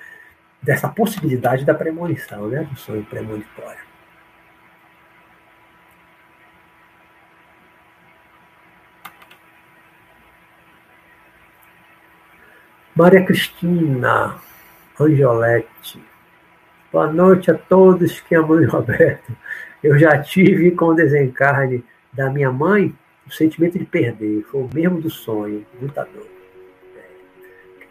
dessa 0.62 0.88
possibilidade 0.88 1.64
da 1.64 1.74
premonição, 1.74 2.48
né? 2.48 2.62
do 2.62 2.76
sonho 2.76 3.04
premonitório. 3.04 3.82
Maria 12.94 13.24
Cristina 13.24 14.36
Angiolete. 15.00 16.00
Boa 16.92 17.10
noite 17.12 17.50
a 17.50 17.54
todos 17.54 18.20
que 18.20 18.36
amam 18.36 18.64
Roberto. 18.68 19.34
Eu 19.82 19.98
já 19.98 20.22
tive 20.22 20.70
com 20.72 20.86
o 20.86 20.94
desencarne 20.94 21.84
da 22.12 22.30
minha 22.30 22.52
mãe 22.52 22.94
o 23.26 23.32
sentimento 23.32 23.78
de 23.78 23.84
perder. 23.84 24.42
Foi 24.44 24.62
o 24.62 24.70
mesmo 24.72 25.00
do 25.00 25.10
sonho, 25.10 25.64
muita 25.80 26.04
dor. 26.04 26.26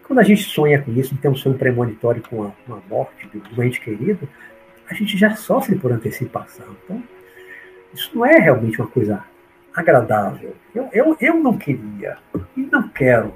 Quando 0.04 0.20
a 0.20 0.24
gente 0.24 0.44
sonha 0.44 0.82
com 0.82 0.92
isso, 0.92 1.18
tem 1.18 1.32
um 1.32 1.36
sonho 1.36 1.58
premonitório 1.58 2.22
com 2.30 2.44
a, 2.44 2.52
com 2.66 2.74
a 2.74 2.82
morte 2.90 3.28
do 3.28 3.64
ente 3.64 3.80
querido, 3.80 4.28
a 4.90 4.94
gente 4.94 5.18
já 5.18 5.36
sofre 5.36 5.78
por 5.78 5.92
antecipação. 5.92 6.66
Então, 6.84 7.02
isso 7.94 8.12
não 8.14 8.26
é 8.26 8.38
realmente 8.38 8.82
uma 8.82 8.90
coisa 8.90 9.24
agradável. 9.74 10.54
Eu, 10.76 10.90
eu, 10.92 11.18
eu 11.20 11.36
não 11.36 11.58
queria 11.58 12.18
e 12.58 12.62
não 12.62 12.90
quero 12.90 13.34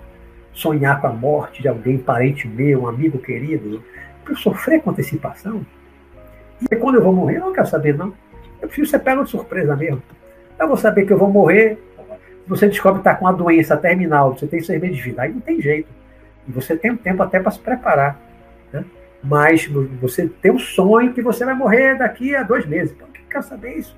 sonhar 0.52 1.00
com 1.00 1.08
a 1.08 1.14
morte 1.14 1.62
de 1.62 1.68
alguém, 1.68 1.98
parente 1.98 2.48
meu, 2.48 2.84
um 2.84 2.88
amigo 2.88 3.20
querido, 3.20 3.84
para 4.24 4.34
eu 4.34 4.38
sofrer 4.38 4.82
com 4.82 4.90
antecipação. 4.90 5.66
E 6.70 6.76
quando 6.76 6.96
eu 6.96 7.04
vou 7.04 7.14
morrer, 7.14 7.38
eu 7.38 7.42
não 7.42 7.54
quero 7.54 7.68
saber, 7.68 7.96
não. 7.96 8.14
Eu 8.62 8.68
preciso 8.68 8.90
ser 8.90 9.00
pego 9.00 9.24
de 9.24 9.30
surpresa 9.30 9.76
mesmo. 9.76 10.02
Eu 10.66 10.70
vou 10.70 10.78
saber 10.78 11.06
que 11.06 11.14
eu 11.14 11.18
vou 11.18 11.30
morrer. 11.30 11.78
Você 12.48 12.68
descobre 12.68 13.02
que 13.02 13.08
está 13.08 13.16
com 13.16 13.26
uma 13.26 13.34
doença 13.34 13.78
terminal, 13.78 14.36
você 14.36 14.48
tem 14.48 14.62
seis 14.62 14.82
meses 14.82 14.98
de 14.98 15.04
vida, 15.04 15.22
aí 15.22 15.32
não 15.32 15.40
tem 15.40 15.62
jeito. 15.62 15.88
E 16.48 16.52
você 16.52 16.76
tem 16.76 16.92
um 16.92 16.98
tempo 16.98 17.22
até 17.22 17.40
para 17.40 17.52
se 17.52 17.60
preparar. 17.60 18.20
Né? 18.74 18.84
Mas 19.24 19.68
você 20.02 20.28
tem 20.28 20.52
um 20.52 20.60
sonho 20.60 21.14
que 21.14 21.22
você 21.22 21.46
vai 21.46 21.54
morrer 21.54 21.96
daqui 21.98 22.36
a 22.36 22.42
dois 22.42 22.66
meses. 22.66 22.96
Então, 22.96 23.08
quem 23.14 23.24
quer 23.30 23.44
saber 23.44 23.78
isso? 23.78 23.96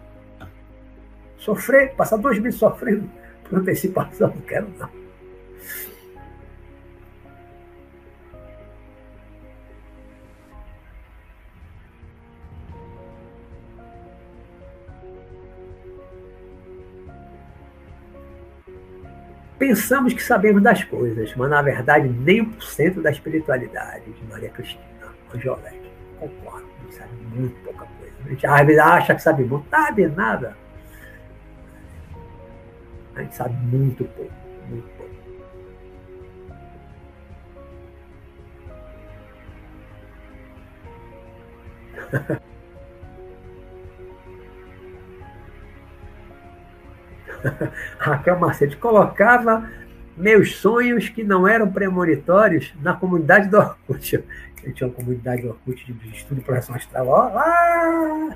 Sofrer, 1.37 1.93
passar 1.95 2.17
dois 2.17 2.37
meses 2.39 2.59
sofrendo 2.59 3.09
por 3.43 3.59
antecipação, 3.59 4.27
não 4.27 4.41
quero 4.41 4.67
não. 4.77 4.89
Pensamos 19.57 20.13
que 20.13 20.21
sabemos 20.21 20.61
das 20.61 20.83
coisas, 20.83 21.33
mas 21.35 21.49
na 21.49 21.61
verdade 21.61 22.07
nem 22.07 22.45
por 22.45 22.63
cento 22.63 23.01
da 23.01 23.09
espiritualidade 23.09 24.11
de 24.11 24.23
Maria 24.25 24.49
Cristina 24.49 24.83
Angiolete. 25.33 25.91
Concordo, 26.19 26.67
sabe 26.91 27.13
muito 27.33 27.55
pouca 27.63 27.85
coisa. 27.99 28.13
A 28.25 28.29
gente 28.29 28.45
às 28.45 28.65
vezes 28.65 28.81
acha 28.81 29.15
que 29.15 29.21
sabe 29.21 29.43
muito, 29.43 29.67
sabe 29.69 30.07
nada. 30.07 30.55
A 33.15 33.21
gente 33.23 33.35
sabe 33.35 33.55
muito 33.65 34.05
pouco, 34.05 34.31
muito 34.69 34.87
pouco. 34.89 35.07
Raquel 47.97 48.39
Macete 48.39 48.77
colocava 48.77 49.69
meus 50.15 50.55
sonhos 50.55 51.09
que 51.09 51.23
não 51.23 51.47
eram 51.47 51.71
premonitórios 51.71 52.73
na 52.81 52.93
comunidade 52.93 53.49
do 53.49 53.57
Orkut. 53.57 54.23
Eu 54.63 54.73
tinha 54.73 54.87
uma 54.87 54.95
comunidade 54.95 55.43
do 55.43 55.49
Orkut 55.49 55.93
de 55.93 56.09
estudo 56.09 56.39
de 56.39 56.45
projeção 56.45 56.75
astral 56.75 57.05
lá, 57.05 58.35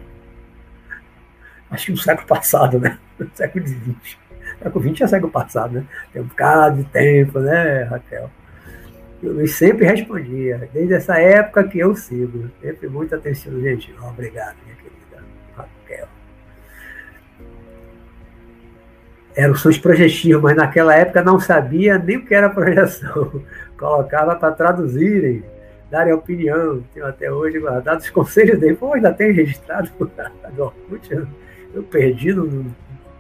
acho 1.71 1.85
que 1.88 1.91
no 1.91 1.97
século 1.97 2.27
passado, 2.27 2.79
né? 2.79 2.97
No 3.17 3.29
século 3.33 3.67
XX. 3.67 4.17
Século 4.61 4.89
XX 4.89 5.01
é 5.01 5.07
século 5.07 5.31
passado, 5.31 5.73
né? 5.73 5.85
Tem 6.13 6.21
um 6.21 6.25
bocado 6.25 6.77
de 6.77 6.89
tempo, 6.89 7.39
né, 7.39 7.83
Raquel? 7.83 8.29
Eu 9.23 9.47
sempre 9.47 9.85
respondia, 9.85 10.69
desde 10.73 10.95
essa 10.95 11.19
época 11.19 11.63
que 11.63 11.79
eu 11.79 11.95
sigo. 11.95 12.49
Sempre 12.59 12.88
muita 12.88 13.15
atenção, 13.15 13.59
gente. 13.61 13.93
Obrigado, 14.01 14.55
minha 14.65 14.75
querida 14.75 14.90
eram 19.36 19.56
seus 19.56 19.78
projetivos, 19.78 20.41
mas 20.41 20.56
naquela 20.56 20.95
época 20.95 21.24
não 21.24 21.40
sabia 21.40 21.98
nem 21.98 22.18
o 22.18 22.26
que 22.26 22.34
era 22.34 22.49
projeção. 22.49 23.41
Colocava 23.78 24.36
para 24.36 24.53
traduzirem, 24.53 25.44
darem 25.90 26.14
opinião. 26.14 26.84
Tenho 26.94 27.06
até 27.06 27.32
hoje 27.32 27.60
guardado 27.60 27.99
os 27.99 28.10
conselhos 28.10 28.60
dele. 28.60 28.76
Pô, 28.76 28.94
ainda 28.94 29.14
tem 29.14 29.32
registrado 29.32 29.90
no 29.99 30.64
Orkut. 30.64 31.28
Eu 31.74 31.84
perdi, 31.84 32.34
não, 32.34 32.66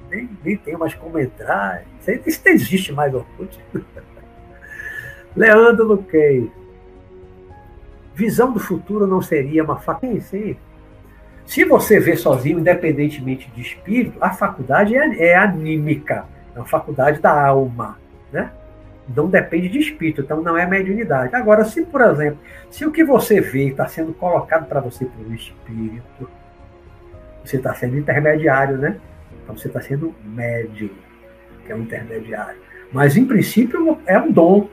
nem, 0.09 0.29
nem 0.43 0.57
tenho 0.57 0.77
mais 0.77 0.93
como 0.93 1.17
entrar. 1.17 1.83
Isso 2.25 2.41
não 2.45 2.53
existe 2.53 2.91
mais 2.91 3.13
Orkut. 3.13 3.59
Leandro 5.35 5.85
Luquei. 5.85 6.51
Visão 8.13 8.51
do 8.51 8.59
futuro 8.59 9.07
não 9.07 9.21
seria 9.21 9.63
uma 9.63 9.79
faca. 9.79 10.05
Sim, 10.05 10.19
sim. 10.19 10.57
Se 11.45 11.65
você 11.65 11.99
vê 11.99 12.15
sozinho, 12.15 12.59
independentemente 12.59 13.49
de 13.51 13.61
espírito, 13.61 14.17
a 14.21 14.31
faculdade 14.31 14.95
é, 14.95 15.31
é 15.31 15.35
anímica, 15.35 16.25
é 16.55 16.59
uma 16.59 16.65
faculdade 16.65 17.19
da 17.19 17.47
alma, 17.47 17.97
né? 18.31 18.51
Não 19.13 19.29
depende 19.29 19.67
de 19.67 19.79
espírito, 19.79 20.21
então 20.21 20.41
não 20.41 20.57
é 20.57 20.65
mediunidade. 20.65 21.35
Agora, 21.35 21.65
se, 21.65 21.83
por 21.83 22.01
exemplo, 22.01 22.39
se 22.69 22.85
o 22.85 22.91
que 22.91 23.03
você 23.03 23.41
vê 23.41 23.67
está 23.67 23.87
sendo 23.87 24.13
colocado 24.13 24.67
para 24.67 24.79
você 24.79 25.05
pelo 25.05 25.33
espírito, 25.33 26.29
você 27.43 27.57
está 27.57 27.73
sendo 27.73 27.97
intermediário, 27.97 28.77
né? 28.77 28.97
Então 29.43 29.57
você 29.57 29.67
está 29.67 29.81
sendo 29.81 30.15
médium, 30.23 30.91
que 31.65 31.71
é 31.71 31.75
um 31.75 31.81
intermediário. 31.81 32.59
Mas, 32.91 33.17
em 33.17 33.25
princípio, 33.25 33.99
é 34.05 34.17
um 34.19 34.31
dom. 34.31 34.69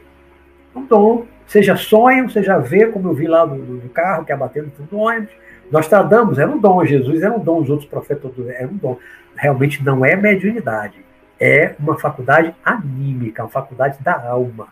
Um 0.75 0.85
dom. 0.85 1.27
Seja 1.47 1.77
sonho, 1.77 2.29
seja 2.29 2.59
ver, 2.59 2.93
como 2.93 3.09
eu 3.09 3.15
vi 3.15 3.27
lá 3.27 3.47
no, 3.47 3.57
no 3.57 3.89
carro 3.89 4.25
que 4.25 4.33
é 4.33 4.37
tudo 4.37 4.99
ônibus, 4.99 5.33
Nostradamus 5.71 6.39
era 6.39 6.51
um 6.51 6.59
dom, 6.59 6.85
Jesus 6.85 7.23
era 7.23 7.35
um 7.35 7.41
dom, 7.41 7.61
os 7.61 7.71
outros 7.71 7.89
profetas 7.89 8.33
eram 8.49 8.71
um 8.71 8.77
dom. 8.77 8.99
Realmente 9.37 9.83
não 9.85 10.05
é 10.05 10.17
mediunidade, 10.17 11.05
é 11.39 11.75
uma 11.79 11.99
faculdade 11.99 12.55
anímica, 12.65 13.43
uma 13.43 13.51
faculdade 13.51 14.03
da 14.03 14.29
alma. 14.29 14.69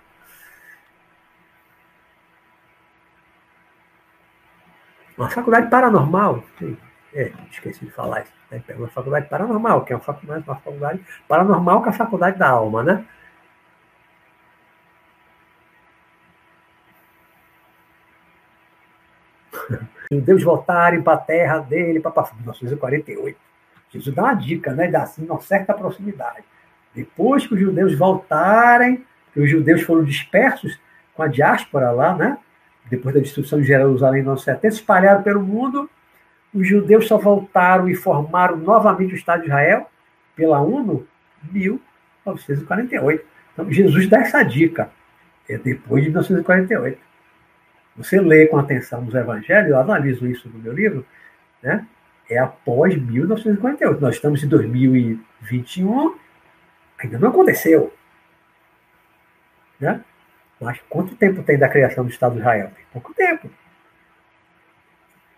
Uma 5.17 5.31
faculdade 5.31 5.71
paranormal, 5.71 6.45
é, 7.15 7.33
esqueci 7.51 7.85
de 7.87 7.91
falar 7.91 8.23
isso. 8.23 8.33
Né? 8.51 8.63
Uma 8.77 8.89
faculdade 8.89 9.29
paranormal, 9.29 9.85
que 9.85 9.93
é 9.93 9.97
uma 9.97 10.03
faculdade, 10.03 10.45
uma 10.47 10.57
faculdade 10.57 11.01
paranormal 11.27 11.83
que 11.83 11.89
é 11.89 11.93
a 11.93 11.95
faculdade 11.95 12.39
da 12.39 12.49
alma, 12.49 12.83
né? 12.83 13.07
os 19.71 19.96
judeus 20.13 20.43
voltarem 20.43 21.03
para 21.03 21.15
a 21.15 21.19
terra 21.19 21.59
dele, 21.59 22.01
para 22.01 22.13
1948. 22.13 23.39
Jesus 23.91 24.15
dá 24.15 24.23
uma 24.25 24.35
dica, 24.35 24.73
né? 24.73 24.89
Dá 24.89 25.03
assim 25.03 25.25
uma 25.25 25.41
certa 25.41 25.73
proximidade. 25.75 26.45
Depois 26.95 27.47
que 27.47 27.55
os 27.55 27.61
judeus 27.61 27.97
voltarem, 27.97 29.05
que 29.33 29.41
os 29.41 29.51
judeus 29.51 29.83
foram 29.83 30.05
dispersos 30.05 30.79
com 31.15 31.23
a 31.23 31.29
diáspora 31.29 31.91
lá, 31.91 32.15
né? 32.15 32.39
Depois 32.89 33.15
da 33.15 33.21
destruição 33.21 33.61
de 33.61 33.67
Jerusalém 33.67 34.23
no 34.23 34.31
ano 34.31 34.39
70, 34.39 34.67
espalhados 34.69 35.25
pelo 35.25 35.43
mundo, 35.43 35.91
Os 36.57 36.67
judeus 36.67 37.07
só 37.07 37.19
voltaram 37.19 37.87
e 37.87 37.95
formaram 37.95 38.57
novamente 38.57 39.13
o 39.13 39.17
Estado 39.17 39.41
de 39.41 39.49
Israel 39.49 39.91
pela 40.35 40.59
ONU 40.59 41.07
em 41.45 41.53
1948. 41.53 43.25
Então, 43.53 43.71
Jesus 43.71 44.09
dá 44.09 44.21
essa 44.21 44.43
dica. 44.43 44.91
É 45.49 45.59
depois 45.59 46.03
de 46.03 46.09
1948. 46.09 46.99
Você 47.97 48.21
lê 48.21 48.47
com 48.47 48.59
atenção 48.59 49.03
nos 49.03 49.15
evangelhos, 49.15 49.71
eu 49.71 49.81
analiso 49.81 50.27
isso 50.27 50.49
no 50.49 50.59
meu 50.59 50.73
livro, 50.73 51.05
né? 51.63 51.87
é 52.29 52.39
após 52.39 52.97
1948. 52.97 54.01
Nós 54.01 54.17
estamos 54.17 54.43
em 54.43 54.49
2021, 54.49 56.15
ainda 56.99 57.19
não 57.19 57.29
aconteceu. 57.29 57.93
Né? 59.81 60.01
Mas 60.61 60.81
quanto 60.89 61.15
tempo 61.17 61.43
tem 61.43 61.59
da 61.59 61.69
criação 61.69 62.05
do 62.05 62.11
Estado 62.11 62.35
de 62.35 62.41
Israel? 62.41 62.71
Tem 62.75 62.85
pouco 62.93 63.15
tempo. 63.15 63.51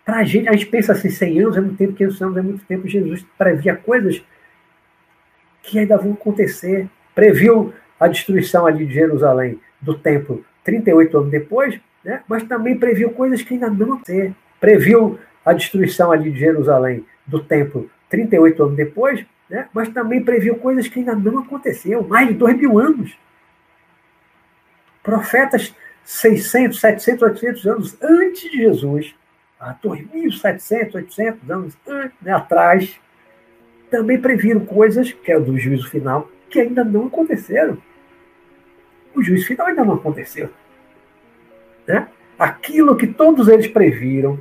Para 0.05 0.17
a 0.17 0.23
gente, 0.23 0.49
a 0.49 0.53
gente 0.53 0.65
pensa 0.65 0.93
assim, 0.93 1.09
100 1.09 1.39
anos 1.41 1.57
é 1.57 1.61
muito 1.61 1.77
tempo, 1.77 1.93
500 1.93 2.21
anos 2.21 2.37
é 2.37 2.41
muito 2.41 2.65
tempo. 2.65 2.87
Jesus 2.87 3.25
previa 3.37 3.75
coisas 3.75 4.23
que 5.61 5.77
ainda 5.77 5.97
vão 5.97 6.13
acontecer. 6.13 6.89
Previu 7.13 7.73
a 7.99 8.07
destruição 8.07 8.65
ali 8.65 8.87
de 8.87 8.93
Jerusalém, 8.93 9.59
do 9.79 9.97
templo, 9.97 10.43
38 10.63 11.17
anos 11.17 11.29
depois, 11.29 11.79
né? 12.03 12.21
mas 12.27 12.43
também 12.43 12.77
previu 12.77 13.11
coisas 13.11 13.41
que 13.41 13.53
ainda 13.53 13.69
não 13.69 13.93
acontecer. 13.93 14.33
Previu 14.59 15.19
a 15.45 15.53
destruição 15.53 16.11
ali 16.11 16.31
de 16.31 16.39
Jerusalém, 16.39 17.05
do 17.25 17.43
templo, 17.43 17.89
38 18.09 18.63
anos 18.63 18.75
depois, 18.75 19.25
né? 19.49 19.67
mas 19.73 19.89
também 19.89 20.23
previu 20.23 20.55
coisas 20.55 20.87
que 20.87 20.99
ainda 20.99 21.15
não 21.15 21.39
aconteceram, 21.39 22.03
mais 22.03 22.27
de 22.27 22.33
dois 22.33 22.57
mil 22.57 22.77
anos. 22.77 23.17
Profetas 25.01 25.73
600, 26.03 26.79
700, 26.79 27.21
800 27.21 27.67
anos 27.67 27.97
antes 28.01 28.49
de 28.49 28.57
Jesus, 28.57 29.15
há 29.59 29.73
2.700, 29.75 30.95
800 30.95 31.51
anos 31.51 31.77
antes, 31.87 32.17
né, 32.21 32.33
atrás, 32.33 32.99
também 33.89 34.19
previram 34.19 34.65
coisas, 34.65 35.11
que 35.11 35.31
é 35.31 35.39
do 35.39 35.57
juízo 35.57 35.89
final, 35.89 36.29
que 36.49 36.59
ainda 36.59 36.83
não 36.83 37.07
aconteceram. 37.07 37.77
O 39.15 39.21
juízo 39.21 39.47
final 39.47 39.67
ainda 39.67 39.83
não 39.83 39.95
aconteceu. 39.95 40.49
Né? 41.87 42.07
Aquilo 42.37 42.95
que 42.95 43.07
todos 43.07 43.47
eles 43.47 43.67
previram, 43.67 44.39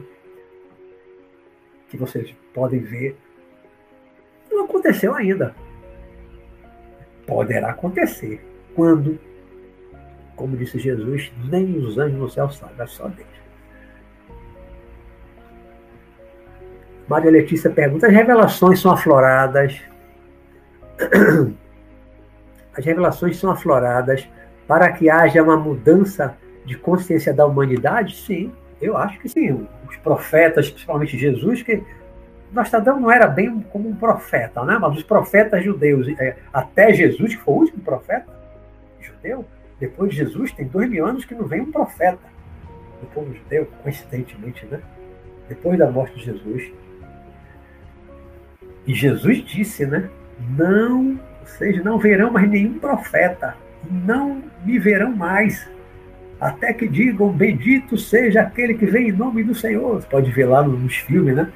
que 1.88 1.96
vocês 1.96 2.34
podem 2.52 2.80
ver, 2.80 3.16
não 4.50 4.64
aconteceu 4.64 5.14
ainda. 5.14 5.54
Poderá 7.26 7.70
acontecer. 7.70 8.44
Quando? 8.74 9.18
Como 10.36 10.56
disse 10.56 10.78
Jesus, 10.78 11.32
nem 11.50 11.76
os 11.78 11.98
anjos 11.98 12.18
no 12.18 12.30
céu 12.30 12.48
sabem, 12.50 12.76
é 12.78 12.86
só 12.86 13.08
Deus. 13.08 13.28
Maria 17.08 17.30
Letícia 17.30 17.70
pergunta: 17.70 18.06
as 18.06 18.12
revelações 18.12 18.80
são 18.80 18.92
afloradas. 18.92 19.80
As 22.76 22.84
revelações 22.84 23.36
são 23.36 23.50
afloradas 23.50 24.28
para 24.68 24.92
que 24.92 25.10
haja 25.10 25.42
uma 25.42 25.56
mudança 25.56 26.36
de 26.68 26.76
consciência 26.76 27.32
da 27.32 27.46
humanidade? 27.46 28.14
Sim, 28.16 28.52
eu 28.80 28.96
acho 28.96 29.18
que 29.18 29.28
sim. 29.28 29.66
Os 29.88 29.96
profetas, 29.96 30.70
principalmente 30.70 31.16
Jesus, 31.16 31.62
que 31.62 31.82
Nostradamus 32.52 33.02
não 33.02 33.10
era 33.10 33.26
bem 33.26 33.60
como 33.70 33.88
um 33.88 33.96
profeta, 33.96 34.62
né? 34.64 34.78
mas 34.78 34.96
os 34.96 35.02
profetas 35.02 35.64
judeus, 35.64 36.06
é, 36.18 36.36
até 36.52 36.92
Jesus, 36.92 37.34
que 37.34 37.42
foi 37.42 37.54
o 37.54 37.56
último 37.58 37.82
profeta 37.82 38.26
judeu, 39.00 39.44
depois 39.80 40.10
de 40.10 40.16
Jesus, 40.16 40.52
tem 40.52 40.66
dois 40.66 40.88
mil 40.88 41.06
anos 41.06 41.24
que 41.24 41.34
não 41.34 41.46
vem 41.46 41.62
um 41.62 41.72
profeta 41.72 42.18
do 43.00 43.06
povo 43.08 43.32
judeu, 43.34 43.66
coincidentemente, 43.82 44.66
né? 44.66 44.80
Depois 45.48 45.78
da 45.78 45.90
morte 45.90 46.16
de 46.16 46.24
Jesus. 46.24 46.70
E 48.86 48.94
Jesus 48.94 49.44
disse, 49.44 49.86
né? 49.86 50.10
Não, 50.56 51.18
vocês 51.44 51.82
não 51.82 51.98
verão 51.98 52.30
mais 52.30 52.48
nenhum 52.48 52.78
profeta, 52.78 53.56
não 53.90 54.42
me 54.64 54.78
verão 54.78 55.14
mais 55.14 55.68
até 56.40 56.72
que 56.72 56.88
digam: 56.88 57.30
Bendito 57.30 57.96
seja 57.96 58.42
aquele 58.42 58.74
que 58.74 58.86
vem 58.86 59.08
em 59.08 59.12
nome 59.12 59.42
do 59.42 59.54
Senhor. 59.54 60.00
Você 60.00 60.08
pode 60.08 60.30
ver 60.30 60.46
lá 60.46 60.62
nos 60.62 60.96
filmes, 60.96 61.34
né? 61.34 61.50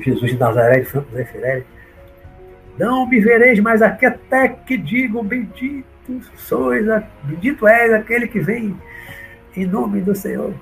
Jesus 0.00 0.30
de 0.30 0.38
Nazaré, 0.38 0.80
de 0.80 0.86
Franco 0.86 1.10
Zé 1.12 1.24
Firelli. 1.24 1.66
Não 2.78 3.06
me 3.06 3.18
vereis 3.20 3.58
mais 3.58 3.82
aqui 3.82 4.06
até 4.06 4.48
que 4.48 4.76
digam: 4.76 5.24
Bendito 5.24 5.86
sois, 6.36 6.86
bendito 7.24 7.66
és 7.66 7.92
aquele 7.92 8.28
que 8.28 8.40
vem 8.40 8.76
em 9.56 9.66
nome 9.66 10.00
do 10.00 10.14
Senhor. 10.14 10.54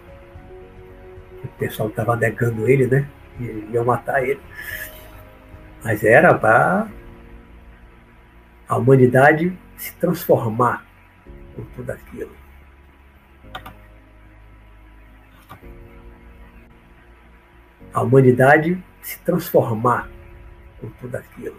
O 1.44 1.48
pessoal 1.58 1.88
estava 1.88 2.16
negando 2.16 2.68
ele, 2.68 2.86
né? 2.86 3.06
Iam 3.72 3.84
matar 3.84 4.22
ele. 4.22 4.40
Mas 5.84 6.02
era 6.02 6.34
para 6.34 6.88
a 8.68 8.76
humanidade 8.76 9.56
se 9.76 9.94
transformar 9.96 10.84
com 11.54 11.62
tudo 11.76 11.90
aquilo. 11.90 12.45
A 17.96 18.02
humanidade 18.02 18.78
se 19.00 19.18
transformar 19.20 20.06
com 20.78 20.90
tudo 21.00 21.16
aquilo. 21.16 21.56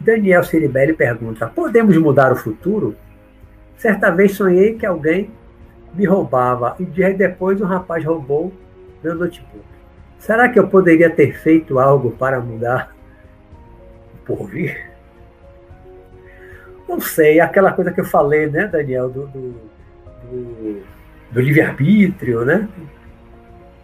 Daniel 0.00 0.42
Ciribelli 0.42 0.92
pergunta: 0.92 1.46
Podemos 1.46 1.96
mudar 1.98 2.32
o 2.32 2.36
futuro? 2.36 2.96
Certa 3.76 4.10
vez 4.10 4.34
sonhei 4.34 4.74
que 4.74 4.84
alguém 4.84 5.30
me 5.94 6.04
roubava 6.04 6.74
e 6.80 6.84
dias 6.84 7.16
depois 7.16 7.60
um 7.60 7.64
rapaz 7.64 8.04
roubou 8.04 8.52
notebook. 9.02 9.64
Será 10.18 10.48
que 10.48 10.58
eu 10.58 10.66
poderia 10.68 11.10
ter 11.10 11.38
feito 11.38 11.78
algo 11.78 12.10
para 12.12 12.40
mudar 12.40 12.94
o 14.14 14.18
porvir? 14.26 14.90
Não 16.88 17.00
sei, 17.00 17.40
aquela 17.40 17.72
coisa 17.72 17.92
que 17.92 18.00
eu 18.00 18.04
falei, 18.04 18.46
né, 18.46 18.66
Daniel, 18.66 19.08
do, 19.08 19.26
do, 19.26 19.54
do, 20.30 20.82
do 21.32 21.40
livre-arbítrio, 21.40 22.44
né? 22.44 22.68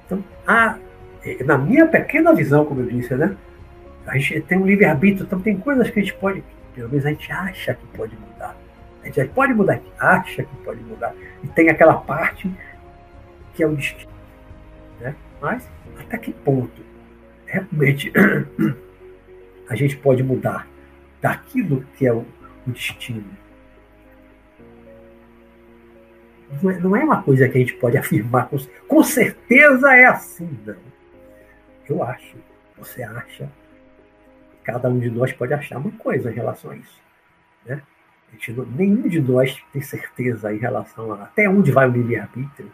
Então, 0.06 0.24
a, 0.46 0.78
na 1.44 1.58
minha 1.58 1.86
pequena 1.86 2.34
visão, 2.34 2.64
como 2.64 2.80
eu 2.80 2.86
disse, 2.86 3.14
né? 3.14 3.36
A 4.06 4.16
gente 4.16 4.40
tem 4.42 4.58
um 4.58 4.66
livre-arbítrio, 4.66 5.24
então 5.24 5.40
tem 5.40 5.56
coisas 5.56 5.90
que 5.90 6.00
a 6.00 6.02
gente 6.02 6.14
pode, 6.14 6.42
pelo 6.74 6.88
menos 6.88 7.06
a 7.06 7.10
gente 7.10 7.30
acha 7.30 7.74
que 7.74 7.86
pode 7.96 8.16
mudar. 8.16 8.56
A 9.02 9.06
gente 9.06 9.24
pode 9.30 9.52
mudar, 9.52 9.80
acha 9.98 10.44
que 10.44 10.56
pode 10.64 10.80
mudar. 10.82 11.14
E 11.42 11.48
tem 11.48 11.68
aquela 11.68 11.94
parte 11.94 12.50
que 13.54 13.62
é 13.62 13.66
o 13.66 13.74
destino. 13.74 14.11
Mas 15.42 15.68
até 15.98 16.16
que 16.16 16.32
ponto 16.32 16.80
realmente 17.46 18.12
a 19.68 19.74
gente 19.74 19.96
pode 19.96 20.22
mudar 20.22 20.68
daquilo 21.20 21.84
que 21.96 22.06
é 22.06 22.12
o, 22.12 22.24
destino? 22.64 23.24
Não 26.62 26.70
é, 26.70 26.78
não 26.78 26.96
é, 26.96 27.02
uma 27.02 27.22
coisa 27.22 27.48
que 27.48 27.58
a 27.58 27.60
gente 27.60 27.74
pode 27.74 27.98
afirmar 27.98 28.48
com, 28.86 29.02
certeza 29.02 29.92
é 29.96 30.04
assim, 30.04 30.48
não. 30.64 30.76
Eu 31.88 32.04
acho, 32.04 32.36
você 32.78 33.02
acha, 33.02 33.50
cada 34.62 34.88
um 34.88 35.00
de 35.00 35.10
nós 35.10 35.32
pode 35.32 35.52
achar 35.52 35.78
uma 35.78 35.90
coisa 35.92 36.30
em 36.30 36.34
relação 36.34 36.70
a 36.70 36.76
isso. 36.76 37.02
Né? 37.66 37.82
Nenhum 38.76 39.08
de 39.08 39.20
nós 39.20 39.60
tem 39.72 39.82
certeza 39.82 40.54
em 40.54 40.58
relação 40.58 41.12
a 41.12 41.24
até 41.24 41.48
onde 41.48 41.72
vai 41.72 41.88
o 41.88 41.92
livre-arbítrio 41.92 42.70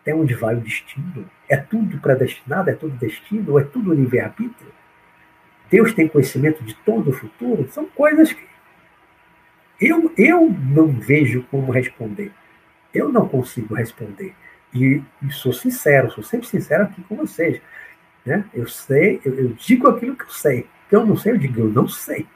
até 0.00 0.14
onde 0.14 0.34
vai 0.34 0.54
o 0.54 0.60
destino? 0.60 1.28
É 1.48 1.56
tudo 1.56 1.98
predestinado? 1.98 2.70
É 2.70 2.74
tudo 2.74 2.96
destino? 2.96 3.52
Ou 3.52 3.60
é 3.60 3.64
tudo 3.64 3.92
livre-arbítrio? 3.92 4.72
Deus 5.70 5.92
tem 5.92 6.08
conhecimento 6.08 6.64
de 6.64 6.74
todo 6.74 7.10
o 7.10 7.12
futuro? 7.12 7.68
São 7.70 7.84
coisas 7.86 8.32
que 8.32 8.46
eu, 9.80 10.12
eu 10.16 10.50
não 10.50 10.88
vejo 10.88 11.44
como 11.50 11.70
responder. 11.70 12.32
Eu 12.92 13.12
não 13.12 13.28
consigo 13.28 13.74
responder. 13.74 14.34
E, 14.74 15.02
e 15.22 15.30
sou 15.30 15.52
sincero, 15.52 16.10
sou 16.10 16.24
sempre 16.24 16.46
sincero 16.46 16.84
aqui 16.84 17.02
com 17.02 17.16
vocês. 17.16 17.60
Né? 18.24 18.44
Eu 18.52 18.66
sei, 18.66 19.20
eu, 19.24 19.34
eu 19.34 19.48
digo 19.50 19.88
aquilo 19.88 20.16
que 20.16 20.24
eu 20.24 20.30
sei. 20.30 20.66
Que 20.88 20.96
eu 20.96 21.06
não 21.06 21.16
sei, 21.16 21.32
eu 21.32 21.38
digo, 21.38 21.60
eu 21.60 21.68
não 21.68 21.86
sei. 21.86 22.26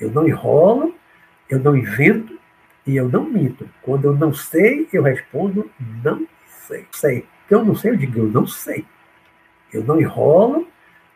Eu 0.00 0.10
não 0.10 0.26
enrolo, 0.26 0.94
eu 1.48 1.58
não 1.58 1.76
invento 1.76 2.38
e 2.86 2.96
eu 2.96 3.08
não 3.08 3.24
minto. 3.24 3.68
Quando 3.82 4.06
eu 4.06 4.14
não 4.14 4.32
sei, 4.32 4.88
eu 4.92 5.02
respondo 5.02 5.70
não 6.02 6.26
sei. 6.66 6.86
Sei. 6.92 7.26
Que 7.48 7.54
eu 7.54 7.64
não 7.64 7.74
sei, 7.74 7.92
eu 7.92 7.96
digo, 7.96 8.18
eu 8.18 8.26
não 8.26 8.46
sei. 8.46 8.84
Eu 9.72 9.84
não 9.84 10.00
enrolo, 10.00 10.68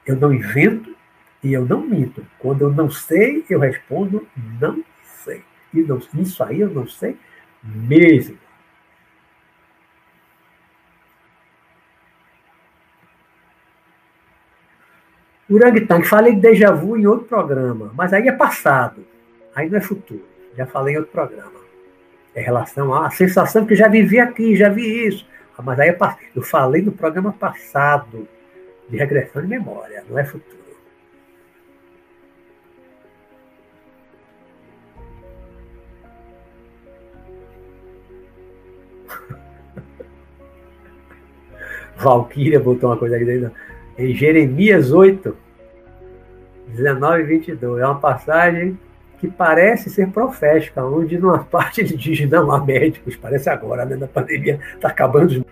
eu 0.06 0.16
não 0.16 0.32
invento 0.32 0.94
e 1.42 1.52
eu 1.52 1.64
não 1.64 1.80
minto. 1.80 2.26
Quando 2.38 2.62
eu 2.62 2.72
não 2.72 2.90
sei, 2.90 3.44
eu 3.48 3.58
respondo 3.58 4.26
não 4.60 4.82
sei. 5.24 5.42
E 5.72 5.82
não, 5.82 5.98
isso 6.14 6.42
aí 6.42 6.60
eu 6.60 6.70
não 6.70 6.86
sei 6.86 7.16
mesmo. 7.62 8.38
Orangutangue, 15.50 16.06
falei 16.06 16.34
de 16.34 16.40
déjà 16.42 16.70
vu 16.70 16.96
em 16.96 17.06
outro 17.06 17.26
programa, 17.26 17.90
mas 17.94 18.12
aí 18.12 18.28
é 18.28 18.32
passado, 18.32 19.02
aí 19.54 19.70
não 19.70 19.78
é 19.78 19.80
futuro. 19.80 20.24
Já 20.54 20.66
falei 20.66 20.94
em 20.94 20.98
outro 20.98 21.10
programa. 21.10 21.58
É 22.34 22.40
relação 22.42 22.94
à 22.94 23.10
sensação 23.10 23.64
que 23.64 23.74
já 23.74 23.88
vivi 23.88 24.20
aqui, 24.20 24.54
já 24.54 24.68
vi 24.68 25.06
isso. 25.06 25.26
Mas 25.62 25.80
aí. 25.80 25.96
Eu 26.34 26.42
falei 26.42 26.82
no 26.82 26.92
programa 26.92 27.32
passado 27.32 28.28
de 28.88 28.96
regressão 28.96 29.42
de 29.42 29.48
memória, 29.48 30.04
não 30.08 30.18
é 30.18 30.24
futuro. 30.24 30.56
Valquíria 41.96 42.60
botou 42.60 42.90
uma 42.90 42.96
coisa 42.96 43.16
aqui 43.16 43.24
dentro. 43.24 43.50
Em 43.98 44.14
Jeremias 44.14 44.92
8, 44.92 45.36
19 46.68 47.22
e 47.22 47.26
22. 47.26 47.82
É 47.82 47.86
uma 47.86 47.98
passagem 47.98 48.78
que 49.18 49.28
parece 49.28 49.90
ser 49.90 50.08
profética, 50.08 50.84
onde 50.84 51.18
numa 51.18 51.42
parte 51.44 51.80
ele 51.80 51.96
diz, 51.96 52.28
não 52.28 52.50
há 52.52 52.64
médicos, 52.64 53.16
parece 53.16 53.50
agora, 53.50 53.84
né? 53.84 53.96
Na 53.96 54.06
pandemia 54.06 54.58
está 54.74 54.88
acabando. 54.88 55.44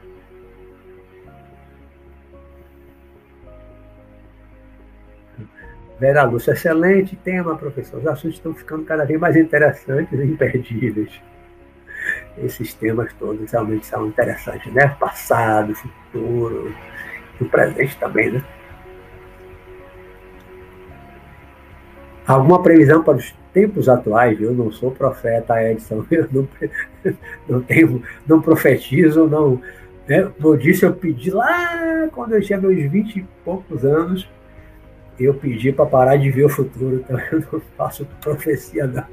Vera 5.99 6.25
Lúcia, 6.25 6.53
excelente 6.53 7.17
tema, 7.17 7.57
professor. 7.57 7.99
Os 8.01 8.07
assuntos 8.07 8.37
estão 8.37 8.55
ficando 8.55 8.85
cada 8.85 9.05
vez 9.05 9.19
mais 9.19 9.35
interessantes 9.35 10.13
e 10.13 10.25
imperdíveis 10.25 11.11
esses 12.39 12.75
temas 12.75 13.13
todos 13.15 13.51
realmente 13.51 13.87
são 13.87 14.07
interessantes, 14.07 14.73
né? 14.73 14.89
Passado, 15.01 15.75
futuro, 15.75 16.75
e 17.41 17.45
o 17.45 17.49
presente 17.49 17.97
também, 17.99 18.33
né? 18.33 18.45
Alguma 22.27 22.63
previsão 22.63 23.03
para 23.03 23.17
os 23.17 23.35
tempos 23.53 23.89
atuais? 23.89 24.41
Eu 24.41 24.53
não 24.53 24.73
sou 24.73 24.91
profeta, 24.91 25.63
Edson. 25.63 26.05
Eu 26.11 26.29
não, 26.33 26.49
não 27.49 27.61
tenho, 27.63 28.03
não 28.27 28.41
profetizo, 28.41 29.27
não. 29.27 29.61
Né? 30.09 30.31
Como 30.41 30.57
disse, 30.57 30.85
eu 30.85 30.93
pedi 30.93 31.31
lá 31.31 32.09
quando 32.13 32.35
eu 32.35 32.41
tinha 32.41 32.61
meus 32.61 32.77
20 32.91 33.17
e 33.17 33.27
poucos 33.45 33.85
anos, 33.85 34.29
eu 35.19 35.35
pedi 35.35 35.73
para 35.73 35.85
parar 35.85 36.17
de 36.17 36.31
ver 36.31 36.45
o 36.45 36.49
futuro, 36.49 36.97
então 36.97 37.19
eu 37.33 37.43
não 37.53 37.61
faço 37.77 38.07
profecia, 38.21 38.87
não 38.87 39.05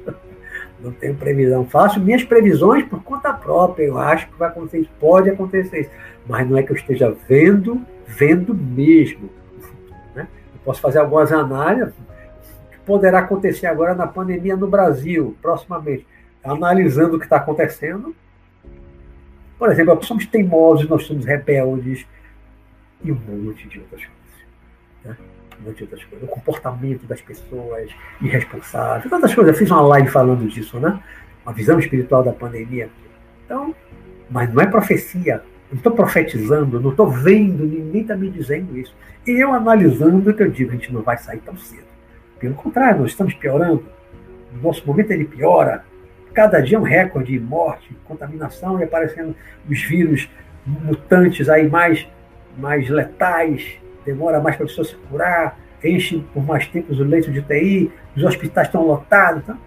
não 0.84 0.92
tenho 0.92 1.14
previsão. 1.14 1.64
Faço 1.64 1.98
minhas 2.00 2.22
previsões 2.22 2.84
por 2.84 3.02
conta 3.02 3.32
própria. 3.32 3.84
Eu 3.84 3.98
acho 3.98 4.28
que 4.28 4.38
vai 4.38 4.48
acontecer 4.48 4.88
pode 5.00 5.30
acontecer 5.30 5.80
isso. 5.80 5.90
Mas 6.28 6.48
não 6.48 6.56
é 6.56 6.62
que 6.62 6.72
eu 6.72 6.76
esteja 6.76 7.14
vendo, 7.28 7.80
vendo 8.06 8.54
mesmo 8.54 9.30
o 9.58 9.62
futuro. 9.62 9.96
Né? 10.14 10.28
Eu 10.54 10.60
posso 10.64 10.80
fazer 10.80 10.98
algumas 10.98 11.32
análises 11.32 11.94
poderá 12.86 13.20
acontecer 13.20 13.66
agora 13.66 13.94
na 13.94 14.06
pandemia 14.06 14.56
no 14.56 14.68
Brasil, 14.68 15.36
proximamente, 15.40 16.06
analisando 16.42 17.16
o 17.16 17.18
que 17.18 17.26
está 17.26 17.36
acontecendo. 17.36 18.14
Por 19.58 19.70
exemplo, 19.70 19.94
nós 19.94 20.06
somos 20.06 20.26
teimosos, 20.26 20.88
nós 20.88 21.04
somos 21.04 21.24
rebeldes 21.24 22.06
e 23.02 23.12
um 23.12 23.14
monte 23.14 23.68
de 23.68 23.78
outras 23.78 24.02
coisas. 24.02 24.14
Né? 25.04 25.16
muitas 25.60 25.82
outras 25.82 26.04
coisas, 26.04 26.28
o 26.28 26.30
comportamento 26.30 27.06
das 27.06 27.20
pessoas 27.20 27.90
irresponsáveis, 28.20 29.10
tantas 29.10 29.34
coisas. 29.34 29.54
Eu 29.54 29.58
fiz 29.58 29.70
uma 29.70 29.80
live 29.82 30.08
falando 30.08 30.46
disso, 30.46 30.78
né? 30.78 31.00
Uma 31.44 31.52
visão 31.52 31.78
espiritual 31.78 32.22
da 32.22 32.32
pandemia. 32.32 32.88
Então, 33.44 33.74
mas 34.30 34.52
não 34.52 34.62
é 34.62 34.66
profecia. 34.66 35.42
Não 35.70 35.78
estou 35.78 35.92
profetizando, 35.92 36.80
não 36.80 36.90
estou 36.90 37.08
vendo, 37.08 37.64
ninguém 37.64 38.02
está 38.02 38.16
me 38.16 38.30
dizendo 38.30 38.76
isso. 38.76 38.94
E 39.26 39.30
eu 39.32 39.52
analisando 39.52 40.32
que 40.32 40.42
eu 40.42 40.50
digo, 40.50 40.70
a 40.70 40.74
gente 40.74 40.92
não 40.92 41.02
vai 41.02 41.16
sair 41.18 41.40
tão 41.40 41.56
cedo. 41.56 41.93
Pelo 42.38 42.54
contrário, 42.54 43.00
nós 43.00 43.10
estamos 43.10 43.34
piorando. 43.34 43.84
O 44.52 44.62
nosso 44.62 44.86
momento 44.86 45.10
ele 45.10 45.24
piora. 45.24 45.84
Cada 46.32 46.60
dia 46.60 46.76
é 46.76 46.80
um 46.80 46.84
recorde 46.84 47.32
de 47.32 47.40
morte, 47.40 47.96
contaminação 48.04 48.80
e 48.80 48.84
aparecendo 48.84 49.34
os 49.68 49.80
vírus 49.82 50.28
mutantes 50.66 51.48
aí 51.48 51.68
mais, 51.68 52.08
mais 52.56 52.88
letais, 52.88 53.78
demora 54.04 54.40
mais 54.40 54.56
para 54.56 54.64
a 54.64 54.68
pessoa 54.68 54.84
se 54.84 54.96
curar, 54.96 55.58
enche 55.82 56.24
por 56.32 56.44
mais 56.44 56.66
tempo 56.66 56.92
os 56.92 56.98
leitos 56.98 57.32
de 57.32 57.38
UTI, 57.38 57.92
os 58.16 58.24
hospitais 58.24 58.68
estão 58.68 58.86
lotados. 58.86 59.42
Então, 59.42 59.58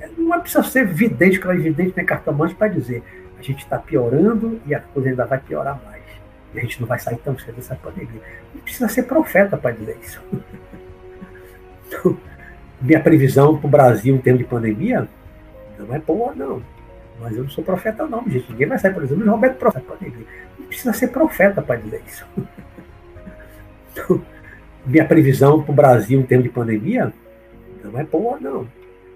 é, 0.00 0.08
não 0.16 0.34
é 0.34 0.44
ser 0.46 0.80
evidente, 0.80 1.38
claro, 1.38 1.58
evidente, 1.58 1.92
nem 1.96 2.06
cartomante 2.06 2.54
para 2.54 2.68
dizer. 2.68 3.02
A 3.38 3.42
gente 3.42 3.60
está 3.60 3.78
piorando 3.78 4.60
e 4.66 4.74
a 4.74 4.80
coisa 4.80 5.10
ainda 5.10 5.24
vai 5.24 5.38
piorar 5.38 5.80
mais. 5.84 6.02
E 6.54 6.58
a 6.58 6.62
gente 6.62 6.80
não 6.80 6.88
vai 6.88 6.98
sair 6.98 7.18
tão 7.18 7.38
cedo 7.38 7.56
dessa 7.56 7.76
pandemia. 7.76 8.20
Não 8.54 8.60
precisa 8.62 8.88
ser 8.88 9.04
profeta 9.04 9.56
para 9.56 9.70
dizer 9.72 9.96
isso. 10.02 10.20
Então, 11.90 12.16
minha 12.80 13.00
previsão 13.00 13.58
para 13.58 13.66
o 13.66 13.70
Brasil 13.70 14.14
em 14.14 14.18
termos 14.18 14.42
de 14.42 14.48
pandemia 14.48 15.08
não 15.78 15.94
é 15.94 15.98
boa, 15.98 16.34
não. 16.34 16.62
Mas 17.20 17.36
eu 17.36 17.42
não 17.42 17.50
sou 17.50 17.64
profeta, 17.64 18.06
não, 18.06 18.24
gente. 18.28 18.50
Ninguém 18.50 18.68
vai 18.68 18.78
sair, 18.78 18.94
por 18.94 19.02
exemplo, 19.02 19.30
Roberto 19.30 19.58
Profeta. 19.58 19.84
Pandemia. 19.86 20.26
Não 20.58 20.66
precisa 20.66 20.92
ser 20.92 21.08
profeta 21.08 21.60
para 21.60 21.76
dizer 21.76 22.02
isso. 22.06 22.26
minha 24.86 25.04
previsão 25.04 25.62
para 25.62 25.72
o 25.72 25.74
Brasil 25.74 26.18
em 26.20 26.24
termos 26.24 26.46
de 26.46 26.52
pandemia 26.52 27.12
não 27.84 27.98
é 27.98 28.04
boa, 28.04 28.38
não. 28.40 28.66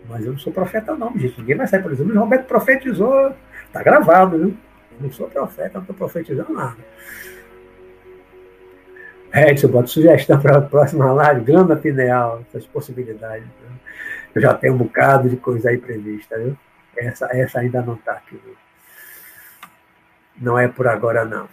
Mas 0.08 0.24
eu 0.24 0.32
não 0.32 0.38
sou 0.38 0.52
profeta, 0.52 0.94
não, 0.94 1.16
gente. 1.18 1.38
Ninguém 1.40 1.56
vai 1.56 1.66
sair, 1.66 1.82
por 1.82 1.92
exemplo, 1.92 2.18
Roberto 2.18 2.46
profetizou. 2.46 3.34
Está 3.66 3.82
gravado, 3.82 4.38
viu? 4.38 4.48
Eu 4.48 4.56
não 5.00 5.10
sou 5.10 5.28
profeta, 5.28 5.74
não 5.74 5.80
estou 5.80 5.96
profetizando 5.96 6.52
nada. 6.52 6.76
Edson, 9.34 9.66
bota 9.68 9.88
sugestão 9.88 10.40
para 10.40 10.58
a 10.58 10.62
próxima 10.62 11.12
live, 11.12 11.40
grama 11.40 11.74
pineal, 11.74 12.44
essas 12.48 12.64
possibilidades. 12.66 13.44
Né? 13.46 13.76
Eu 14.32 14.40
já 14.40 14.54
tenho 14.54 14.74
um 14.74 14.78
bocado 14.78 15.28
de 15.28 15.36
coisa 15.36 15.70
aí 15.70 15.78
prevista, 15.78 16.38
viu? 16.38 16.56
Essa, 16.96 17.26
essa 17.32 17.58
ainda 17.58 17.82
não 17.82 17.94
está 17.94 18.12
aqui. 18.12 18.36
Viu? 18.36 18.56
Não 20.36 20.56
é 20.56 20.68
por 20.68 20.86
agora, 20.86 21.24
não. 21.24 21.48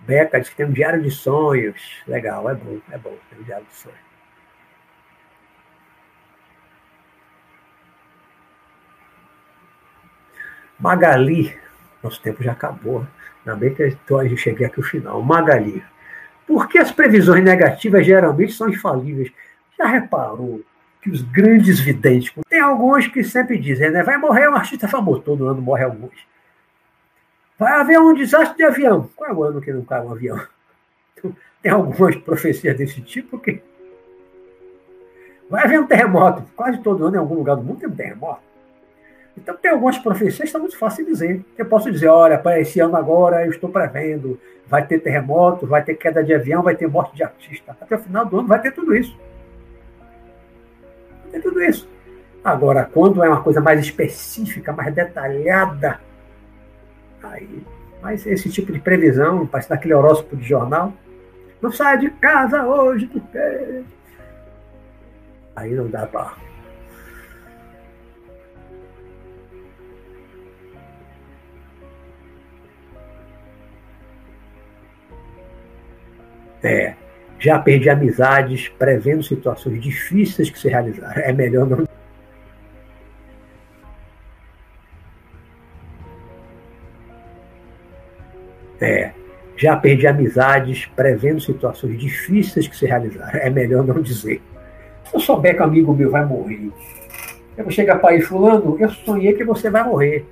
Beca 0.00 0.38
diz 0.40 0.50
que 0.50 0.56
tem 0.56 0.66
um 0.66 0.72
diário 0.72 1.02
de 1.02 1.10
sonhos. 1.10 2.02
Legal, 2.06 2.48
é 2.50 2.54
bom, 2.54 2.78
é 2.90 2.98
bom 2.98 3.16
ter 3.30 3.38
um 3.38 3.42
diário 3.42 3.66
de 3.66 3.74
sonhos. 3.74 4.07
Magali, 10.78 11.56
nosso 12.02 12.20
tempo 12.20 12.42
já 12.42 12.52
acabou. 12.52 13.06
Ainda 13.44 13.58
bem 13.58 13.74
que 13.74 13.96
eu 14.08 14.36
cheguei 14.36 14.66
aqui 14.66 14.80
ao 14.80 14.86
final. 14.86 15.22
Magali, 15.22 15.82
por 16.46 16.68
que 16.68 16.78
as 16.78 16.90
previsões 16.90 17.42
negativas 17.42 18.06
geralmente 18.06 18.52
são 18.52 18.68
infalíveis? 18.68 19.32
Já 19.78 19.86
reparou 19.86 20.62
que 21.00 21.10
os 21.10 21.22
grandes 21.22 21.80
videntes, 21.80 22.32
tem 22.48 22.60
alguns 22.60 23.06
que 23.06 23.22
sempre 23.22 23.58
dizem, 23.58 23.90
né? 23.90 24.02
Vai 24.02 24.18
morrer 24.18 24.48
um 24.48 24.54
artista 24.54 24.88
famoso, 24.88 25.22
todo 25.22 25.46
ano 25.46 25.62
morre 25.62 25.84
alguns. 25.84 26.26
Vai 27.58 27.72
haver 27.72 27.98
um 27.98 28.14
desastre 28.14 28.56
de 28.56 28.64
avião. 28.64 29.10
Qual 29.16 29.30
é 29.30 29.32
o 29.32 29.42
ano 29.42 29.60
que 29.60 29.72
não 29.72 29.84
cai 29.84 30.00
um 30.00 30.12
avião? 30.12 30.40
Tem 31.62 31.72
algumas 31.72 32.16
profecias 32.16 32.76
desse 32.76 33.00
tipo 33.00 33.38
que. 33.38 33.60
Vai 35.50 35.64
haver 35.64 35.80
um 35.80 35.86
terremoto. 35.86 36.44
Quase 36.54 36.78
todo 36.78 37.06
ano, 37.06 37.16
em 37.16 37.18
algum 37.18 37.34
lugar 37.34 37.56
do 37.56 37.62
mundo, 37.62 37.80
tem 37.80 37.88
um 37.88 37.94
terremoto. 37.96 38.42
Então, 39.42 39.56
tem 39.56 39.70
algumas 39.70 39.98
profecias 39.98 40.36
que 40.36 40.44
está 40.44 40.58
muito 40.58 40.78
fácil 40.78 41.04
de 41.04 41.12
dizer. 41.12 41.44
Eu 41.56 41.66
posso 41.66 41.90
dizer: 41.90 42.08
olha, 42.08 42.38
para 42.38 42.60
esse 42.60 42.80
ano 42.80 42.96
agora 42.96 43.44
eu 43.44 43.50
estou 43.50 43.70
prevendo, 43.70 44.38
vai 44.66 44.86
ter 44.86 44.98
terremoto, 45.00 45.66
vai 45.66 45.82
ter 45.82 45.94
queda 45.94 46.22
de 46.22 46.34
avião, 46.34 46.62
vai 46.62 46.74
ter 46.74 46.86
morte 46.88 47.16
de 47.16 47.22
artista. 47.22 47.76
Até 47.80 47.96
o 47.96 47.98
final 47.98 48.26
do 48.26 48.38
ano 48.38 48.48
vai 48.48 48.60
ter 48.60 48.72
tudo 48.72 48.94
isso. 48.94 49.16
Vai 51.22 51.32
ter 51.32 51.40
tudo 51.40 51.62
isso. 51.62 51.88
Agora, 52.42 52.84
quando 52.84 53.22
é 53.22 53.28
uma 53.28 53.42
coisa 53.42 53.60
mais 53.60 53.80
específica, 53.80 54.72
mais 54.72 54.94
detalhada, 54.94 56.00
Aí, 57.22 57.62
mas 58.00 58.26
esse 58.26 58.50
tipo 58.50 58.72
de 58.72 58.78
previsão, 58.78 59.46
parece 59.46 59.68
daquele 59.68 59.94
horóscopo 59.94 60.36
de 60.36 60.48
jornal, 60.48 60.92
não 61.60 61.72
sai 61.72 61.98
de 61.98 62.10
casa 62.10 62.64
hoje, 62.64 63.06
porque. 63.06 63.82
Aí 65.56 65.74
não 65.74 65.88
dá 65.88 66.06
para. 66.06 66.47
É, 76.62 76.94
já 77.38 77.58
perdi 77.58 77.88
amizades 77.88 78.68
prevendo 78.68 79.22
situações 79.22 79.80
difíceis 79.80 80.50
que 80.50 80.58
se 80.58 80.68
realizaram. 80.68 81.22
É 81.22 81.32
melhor 81.32 81.66
não 81.66 81.86
É, 88.80 89.12
já 89.56 89.76
perdi 89.76 90.06
amizades 90.06 90.86
prevendo 90.94 91.40
situações 91.40 91.98
difíceis 91.98 92.68
que 92.68 92.76
se 92.76 92.86
realizaram. 92.86 93.40
É 93.40 93.50
melhor 93.50 93.84
não 93.84 94.00
dizer. 94.00 94.40
Se 95.04 95.16
eu 95.16 95.20
souber 95.20 95.56
que 95.56 95.62
um 95.62 95.64
amigo 95.64 95.92
meu 95.92 96.10
vai 96.10 96.24
morrer, 96.24 96.70
eu 97.56 97.64
vou 97.64 97.72
chegar 97.72 97.96
para 97.96 98.14
ele, 98.14 98.22
fulano, 98.22 98.76
eu 98.78 98.88
sonhei 98.88 99.32
que 99.32 99.44
você 99.44 99.68
vai 99.68 99.82
morrer. 99.82 100.24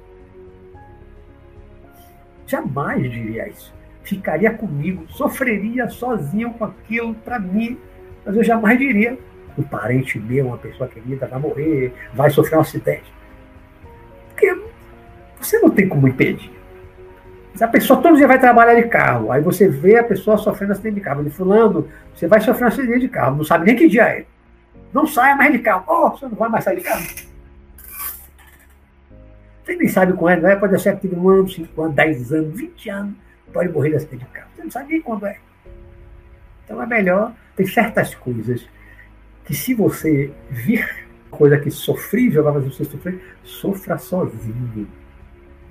Jamais 2.47 3.03
diria 3.03 3.49
isso. 3.49 3.76
Ficaria 4.07 4.53
comigo, 4.53 5.05
sofreria 5.09 5.89
sozinho 5.89 6.51
com 6.53 6.65
aquilo 6.65 7.13
para 7.13 7.41
mim, 7.41 7.77
mas 8.25 8.37
eu 8.37 8.45
jamais 8.45 8.79
diria. 8.79 9.19
Um 9.59 9.65
parente 9.65 10.17
meu, 10.17 10.47
uma 10.47 10.59
pessoa 10.59 10.89
querida, 10.89 11.27
vai 11.27 11.41
morrer, 11.41 11.93
vai 12.15 12.31
sofrer 12.31 12.57
um 12.57 12.61
acidente. 12.61 13.13
Porque 14.29 14.57
você 15.41 15.59
não 15.59 15.71
tem 15.71 15.89
como 15.89 16.07
impedir. 16.07 16.53
Se 17.53 17.65
a 17.65 17.69
pessoa 17.69 18.01
todo 18.01 18.17
dia 18.17 18.29
vai 18.29 18.39
trabalhar 18.39 18.81
de 18.81 18.87
carro, 18.87 19.33
aí 19.33 19.43
você 19.43 19.67
vê 19.67 19.99
a 19.99 20.05
pessoa 20.05 20.39
sofrendo 20.39 20.73
acidente 20.73 20.95
de 20.95 21.01
carro. 21.01 21.25
De 21.25 21.31
fulano, 21.31 21.89
você 22.15 22.29
vai 22.29 22.41
sofrer 22.41 22.67
um 22.67 22.69
acidente 22.69 23.01
de 23.01 23.09
carro, 23.09 23.39
não 23.39 23.45
sabe 23.45 23.67
nem 23.67 23.75
que 23.75 23.89
dia 23.89 24.05
é. 24.05 24.25
Não 24.93 25.05
saia 25.05 25.35
mais 25.35 25.51
de 25.51 25.59
carro. 25.59 25.85
Oh, 25.89 26.11
você 26.11 26.27
não 26.27 26.37
vai 26.37 26.49
mais 26.49 26.63
sair 26.63 26.77
de 26.77 26.83
carro. 26.83 27.05
Você 29.65 29.75
nem 29.75 29.89
sabe 29.89 30.13
quando 30.13 30.47
é, 30.47 30.55
pode 30.55 30.81
ser 30.81 30.91
aqui 30.91 31.09
um 31.09 31.29
ano, 31.29 31.49
cinco 31.49 31.83
anos, 31.83 31.97
dez 31.97 32.33
anos, 32.33 32.57
vinte 32.57 32.89
anos, 32.89 33.15
pode 33.53 33.69
morrer 33.71 33.91
de 33.91 33.97
acidente 33.97 34.25
de 34.25 34.31
carro. 34.31 34.49
Você 34.55 34.63
não 34.63 34.71
sabe 34.71 34.93
nem 34.93 35.03
quando 35.03 35.27
é. 35.27 35.39
Então 36.65 36.83
é 36.83 36.87
melhor, 36.87 37.33
tem 37.55 37.67
certas 37.67 38.15
coisas 38.15 38.69
que 39.45 39.55
se 39.55 39.75
você 39.75 40.33
vir 40.51 41.07
coisa 41.31 41.59
que 41.59 41.71
sofrível 41.71 42.43
vai 42.43 42.55
fazer 42.55 42.71
você 42.71 42.85
sofrer, 42.85 43.21
sofra 43.45 43.99
sozinho. 43.99 44.89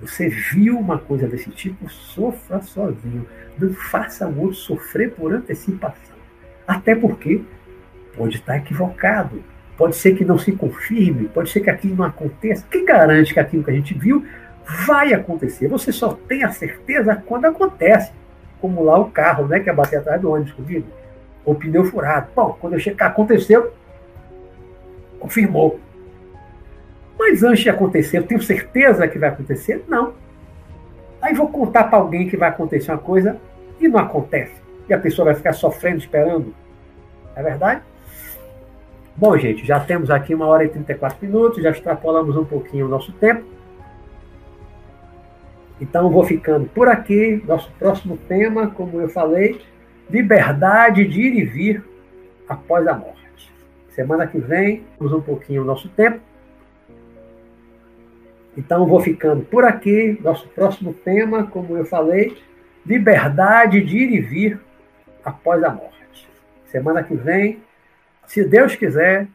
Você 0.02 0.30
viu 0.30 0.78
uma 0.78 0.98
coisa 0.98 1.28
desse 1.28 1.50
tipo, 1.50 1.90
sofra 1.90 2.62
sozinho. 2.62 3.26
Não 3.58 3.74
faça 3.74 4.28
o 4.28 4.40
outro 4.40 4.56
sofrer 4.56 5.12
por 5.12 5.34
antecipação. 5.34 6.16
Até 6.68 6.96
porque 6.96 7.42
pode 8.16 8.36
estar 8.36 8.58
equivocado. 8.58 9.44
Pode 9.78 9.96
ser 9.96 10.16
que 10.16 10.24
não 10.24 10.38
se 10.38 10.54
confirme, 10.54 11.28
pode 11.28 11.50
ser 11.50 11.60
que 11.60 11.70
aquilo 11.70 11.98
não 11.98 12.06
aconteça. 12.06 12.66
Quem 12.72 12.86
garante 12.86 13.34
que 13.34 13.40
aquilo 13.40 13.64
que 13.64 13.72
a 13.72 13.74
gente 13.74 13.94
viu 13.94 14.26
vai 14.86 15.14
acontecer? 15.14 15.68
Você 15.68 15.92
só 15.92 16.14
tem 16.28 16.44
a 16.44 16.52
certeza 16.52 17.22
quando 17.26 17.46
acontece. 17.46 18.12
Como 18.60 18.84
lá 18.84 18.98
o 18.98 19.12
carro, 19.12 19.48
né, 19.48 19.60
que 19.60 19.70
abateu 19.70 20.00
atrás 20.00 20.20
do 20.20 20.32
ônibus 20.32 20.54
comigo. 20.54 20.88
O 21.44 21.54
pneu 21.54 21.86
furado. 21.86 22.28
Bom, 22.36 22.58
quando 22.60 22.74
eu 22.74 22.80
chegar, 22.80 23.08
aconteceu, 23.08 23.72
confirmou. 25.20 25.80
Mas 27.18 27.44
antes 27.44 27.64
de 27.64 27.70
acontecer, 27.70 28.18
eu 28.18 28.24
tenho 28.24 28.42
certeza 28.42 29.08
que 29.08 29.20
vai 29.20 29.30
acontecer? 29.30 29.84
Não. 29.88 30.14
Aí 31.22 31.34
vou 31.34 31.50
contar 31.50 31.86
para 31.86 31.98
alguém 31.98 32.28
que 32.28 32.38
vai 32.38 32.50
acontecer 32.50 32.92
uma 32.92 32.98
coisa 32.98 33.38
e 33.80 33.88
não 33.88 34.00
acontece. 34.00 34.54
E 34.88 34.94
a 34.94 35.00
pessoa 35.00 35.26
vai 35.26 35.36
ficar 35.36 35.54
sofrendo, 35.54 35.98
esperando. 35.98 36.54
É 37.36 37.42
verdade? 37.42 37.82
Bom, 39.16 39.38
gente, 39.38 39.66
já 39.66 39.80
temos 39.80 40.12
aqui 40.12 40.36
uma 40.36 40.46
hora 40.46 40.66
e 40.66 40.70
34 40.70 41.18
minutos, 41.26 41.64
já 41.64 41.72
extrapolamos 41.72 42.36
um 42.36 42.44
pouquinho 42.44 42.86
o 42.86 42.90
nosso 42.90 43.12
tempo. 43.14 43.46
Então, 45.80 46.10
vou 46.10 46.24
ficando 46.24 46.68
por 46.68 46.88
aqui. 46.88 47.44
Nosso 47.46 47.72
próximo 47.74 48.18
tema, 48.28 48.68
como 48.68 49.00
eu 49.00 49.10
falei, 49.10 49.62
liberdade 50.10 51.06
de 51.06 51.22
ir 51.22 51.36
e 51.36 51.44
vir 51.44 51.84
após 52.48 52.88
a 52.88 52.94
morte. 52.94 53.52
Semana 53.90 54.28
que 54.28 54.38
vem, 54.38 54.84
temos 54.98 55.14
um 55.14 55.22
pouquinho 55.22 55.62
o 55.62 55.66
nosso 55.66 55.90
tempo. 55.90 56.20
Então, 58.58 58.88
vou 58.88 59.02
ficando 59.02 59.44
por 59.44 59.66
aqui. 59.66 60.18
Nosso 60.22 60.48
próximo 60.50 60.94
tema, 60.94 61.48
como 61.48 61.76
eu 61.76 61.86
falei, 61.86 62.38
liberdade 62.86 63.82
de 63.82 63.98
ir 63.98 64.14
e 64.14 64.22
vir 64.22 64.60
após 65.24 65.64
a 65.64 65.70
morte. 65.70 65.96
Semana 66.66 67.04
que 67.04 67.16
vem, 67.16 67.62
se 68.26 68.44
Deus 68.44 68.76
quiser, 68.76 69.28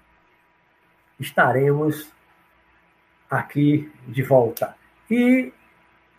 estaremos 1.18 2.10
aqui 3.30 3.90
de 4.06 4.22
volta. 4.22 4.74
E 5.10 5.52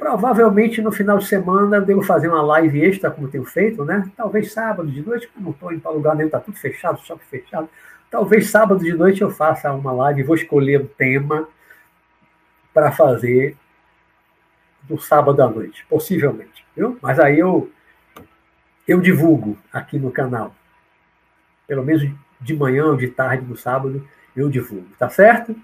provavelmente 0.01 0.81
no 0.81 0.91
final 0.91 1.19
de 1.19 1.27
semana 1.27 1.77
eu 1.77 1.85
devo 1.85 2.01
fazer 2.01 2.27
uma 2.27 2.41
live 2.41 2.83
extra, 2.83 3.11
como 3.11 3.27
tenho 3.27 3.45
feito, 3.45 3.85
né? 3.85 4.09
Talvez 4.17 4.51
sábado 4.51 4.89
de 4.89 4.99
noite, 4.99 5.27
como 5.27 5.45
não 5.45 5.51
estou 5.51 5.71
indo 5.71 5.79
para 5.79 5.91
lugar 5.91 6.15
nenhum, 6.15 6.25
está 6.25 6.39
tudo 6.39 6.57
fechado, 6.57 6.99
shopping 7.01 7.23
fechado. 7.29 7.69
Talvez 8.09 8.49
sábado 8.49 8.83
de 8.83 8.91
noite 8.93 9.21
eu 9.21 9.29
faça 9.29 9.71
uma 9.71 9.91
live, 9.91 10.23
vou 10.23 10.35
escolher 10.35 10.81
um 10.81 10.87
tema 10.87 11.47
para 12.73 12.91
fazer 12.91 13.55
do 14.81 14.97
sábado 14.99 15.39
à 15.39 15.47
noite, 15.47 15.85
possivelmente, 15.87 16.65
viu? 16.75 16.97
Mas 16.99 17.19
aí 17.19 17.37
eu 17.37 17.69
eu 18.87 18.99
divulgo 18.99 19.55
aqui 19.71 19.99
no 19.99 20.09
canal. 20.09 20.55
Pelo 21.67 21.85
menos 21.85 22.09
de 22.41 22.55
manhã 22.55 22.87
ou 22.87 22.97
de 22.97 23.07
tarde 23.07 23.45
no 23.45 23.55
sábado 23.55 24.03
eu 24.35 24.49
divulgo, 24.49 24.87
tá 24.97 25.09
certo? 25.11 25.55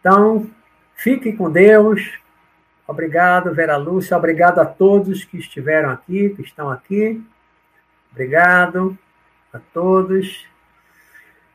Então, 0.00 0.50
fiquem 0.94 1.34
com 1.34 1.50
Deus. 1.50 2.20
Obrigado, 2.90 3.54
Vera 3.54 3.76
Lúcia. 3.76 4.16
Obrigado 4.16 4.58
a 4.58 4.66
todos 4.66 5.22
que 5.22 5.38
estiveram 5.38 5.90
aqui, 5.90 6.30
que 6.30 6.42
estão 6.42 6.68
aqui. 6.68 7.22
Obrigado 8.10 8.98
a 9.52 9.60
todos 9.72 10.44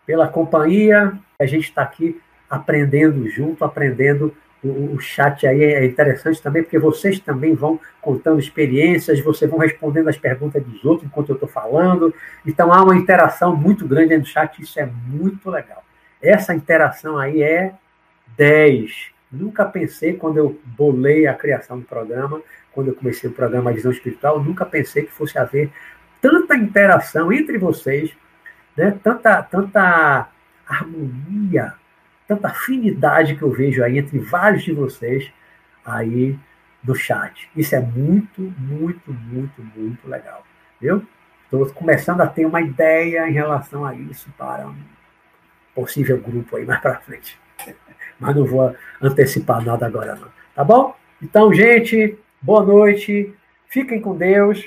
pela 0.05 0.29
companhia. 0.29 1.11
A 1.37 1.45
gente 1.45 1.65
está 1.65 1.81
aqui 1.81 2.21
aprendendo 2.49 3.27
junto, 3.27 3.65
aprendendo 3.65 4.33
o, 4.63 4.97
chat 4.97 5.45
aí 5.45 5.61
é 5.61 5.85
interessante 5.85 6.41
também, 6.41 6.63
porque 6.63 6.79
vocês 6.79 7.19
também 7.19 7.53
vão 7.53 7.81
contando 8.01 8.39
experiências, 8.39 9.19
vocês 9.19 9.51
vão 9.51 9.59
respondendo 9.59 10.07
as 10.07 10.17
perguntas 10.17 10.63
dos 10.63 10.85
outros 10.85 11.05
enquanto 11.05 11.31
eu 11.31 11.35
estou 11.35 11.49
falando. 11.49 12.15
Então 12.45 12.71
há 12.71 12.81
uma 12.81 12.95
interação 12.95 13.53
muito 13.53 13.85
grande 13.85 14.17
no 14.17 14.25
chat, 14.25 14.61
isso 14.61 14.79
é 14.79 14.85
muito 14.85 15.49
legal. 15.51 15.83
Essa 16.21 16.55
interação 16.55 17.17
aí 17.17 17.43
é 17.43 17.73
10. 18.37 19.14
Nunca 19.31 19.65
pensei, 19.65 20.13
quando 20.13 20.37
eu 20.37 20.59
bolei 20.65 21.27
a 21.27 21.33
criação 21.33 21.79
do 21.79 21.85
programa, 21.85 22.41
quando 22.71 22.89
eu 22.89 22.95
comecei 22.95 23.29
o 23.29 23.33
programa 23.33 23.73
Visão 23.73 23.91
Espiritual, 23.91 24.43
nunca 24.43 24.65
pensei 24.65 25.03
que 25.03 25.11
fosse 25.11 25.37
haver 25.37 25.71
tanta 26.21 26.55
interação 26.55 27.31
entre 27.31 27.57
vocês, 27.57 28.15
né? 28.75 28.97
tanta, 29.03 29.41
tanta 29.43 30.29
harmonia, 30.67 31.73
tanta 32.27 32.47
afinidade 32.47 33.35
que 33.35 33.41
eu 33.41 33.51
vejo 33.51 33.83
aí 33.83 33.97
entre 33.97 34.19
vários 34.19 34.63
de 34.63 34.73
vocês 34.73 35.31
aí 35.85 36.37
do 36.81 36.95
chat. 36.95 37.49
Isso 37.55 37.75
é 37.75 37.79
muito, 37.79 38.41
muito, 38.57 39.11
muito, 39.11 39.63
muito 39.75 40.07
legal. 40.07 40.45
Viu? 40.79 41.05
Estou 41.43 41.65
começando 41.73 42.21
a 42.21 42.27
ter 42.27 42.45
uma 42.45 42.61
ideia 42.61 43.27
em 43.29 43.33
relação 43.33 43.85
a 43.85 43.93
isso 43.93 44.29
para 44.37 44.67
um 44.67 44.75
possível 45.73 46.19
grupo 46.19 46.57
aí 46.57 46.65
mais 46.65 46.81
para 46.81 46.99
frente. 46.99 47.39
Mas 48.19 48.35
não 48.35 48.45
vou 48.45 48.75
antecipar 49.01 49.63
nada 49.63 49.85
agora 49.85 50.15
não. 50.15 50.27
Tá 50.55 50.63
bom? 50.63 50.95
Então, 51.21 51.53
gente, 51.53 52.17
boa 52.41 52.63
noite. 52.63 53.33
Fiquem 53.67 53.99
com 53.99 54.15
Deus. 54.15 54.65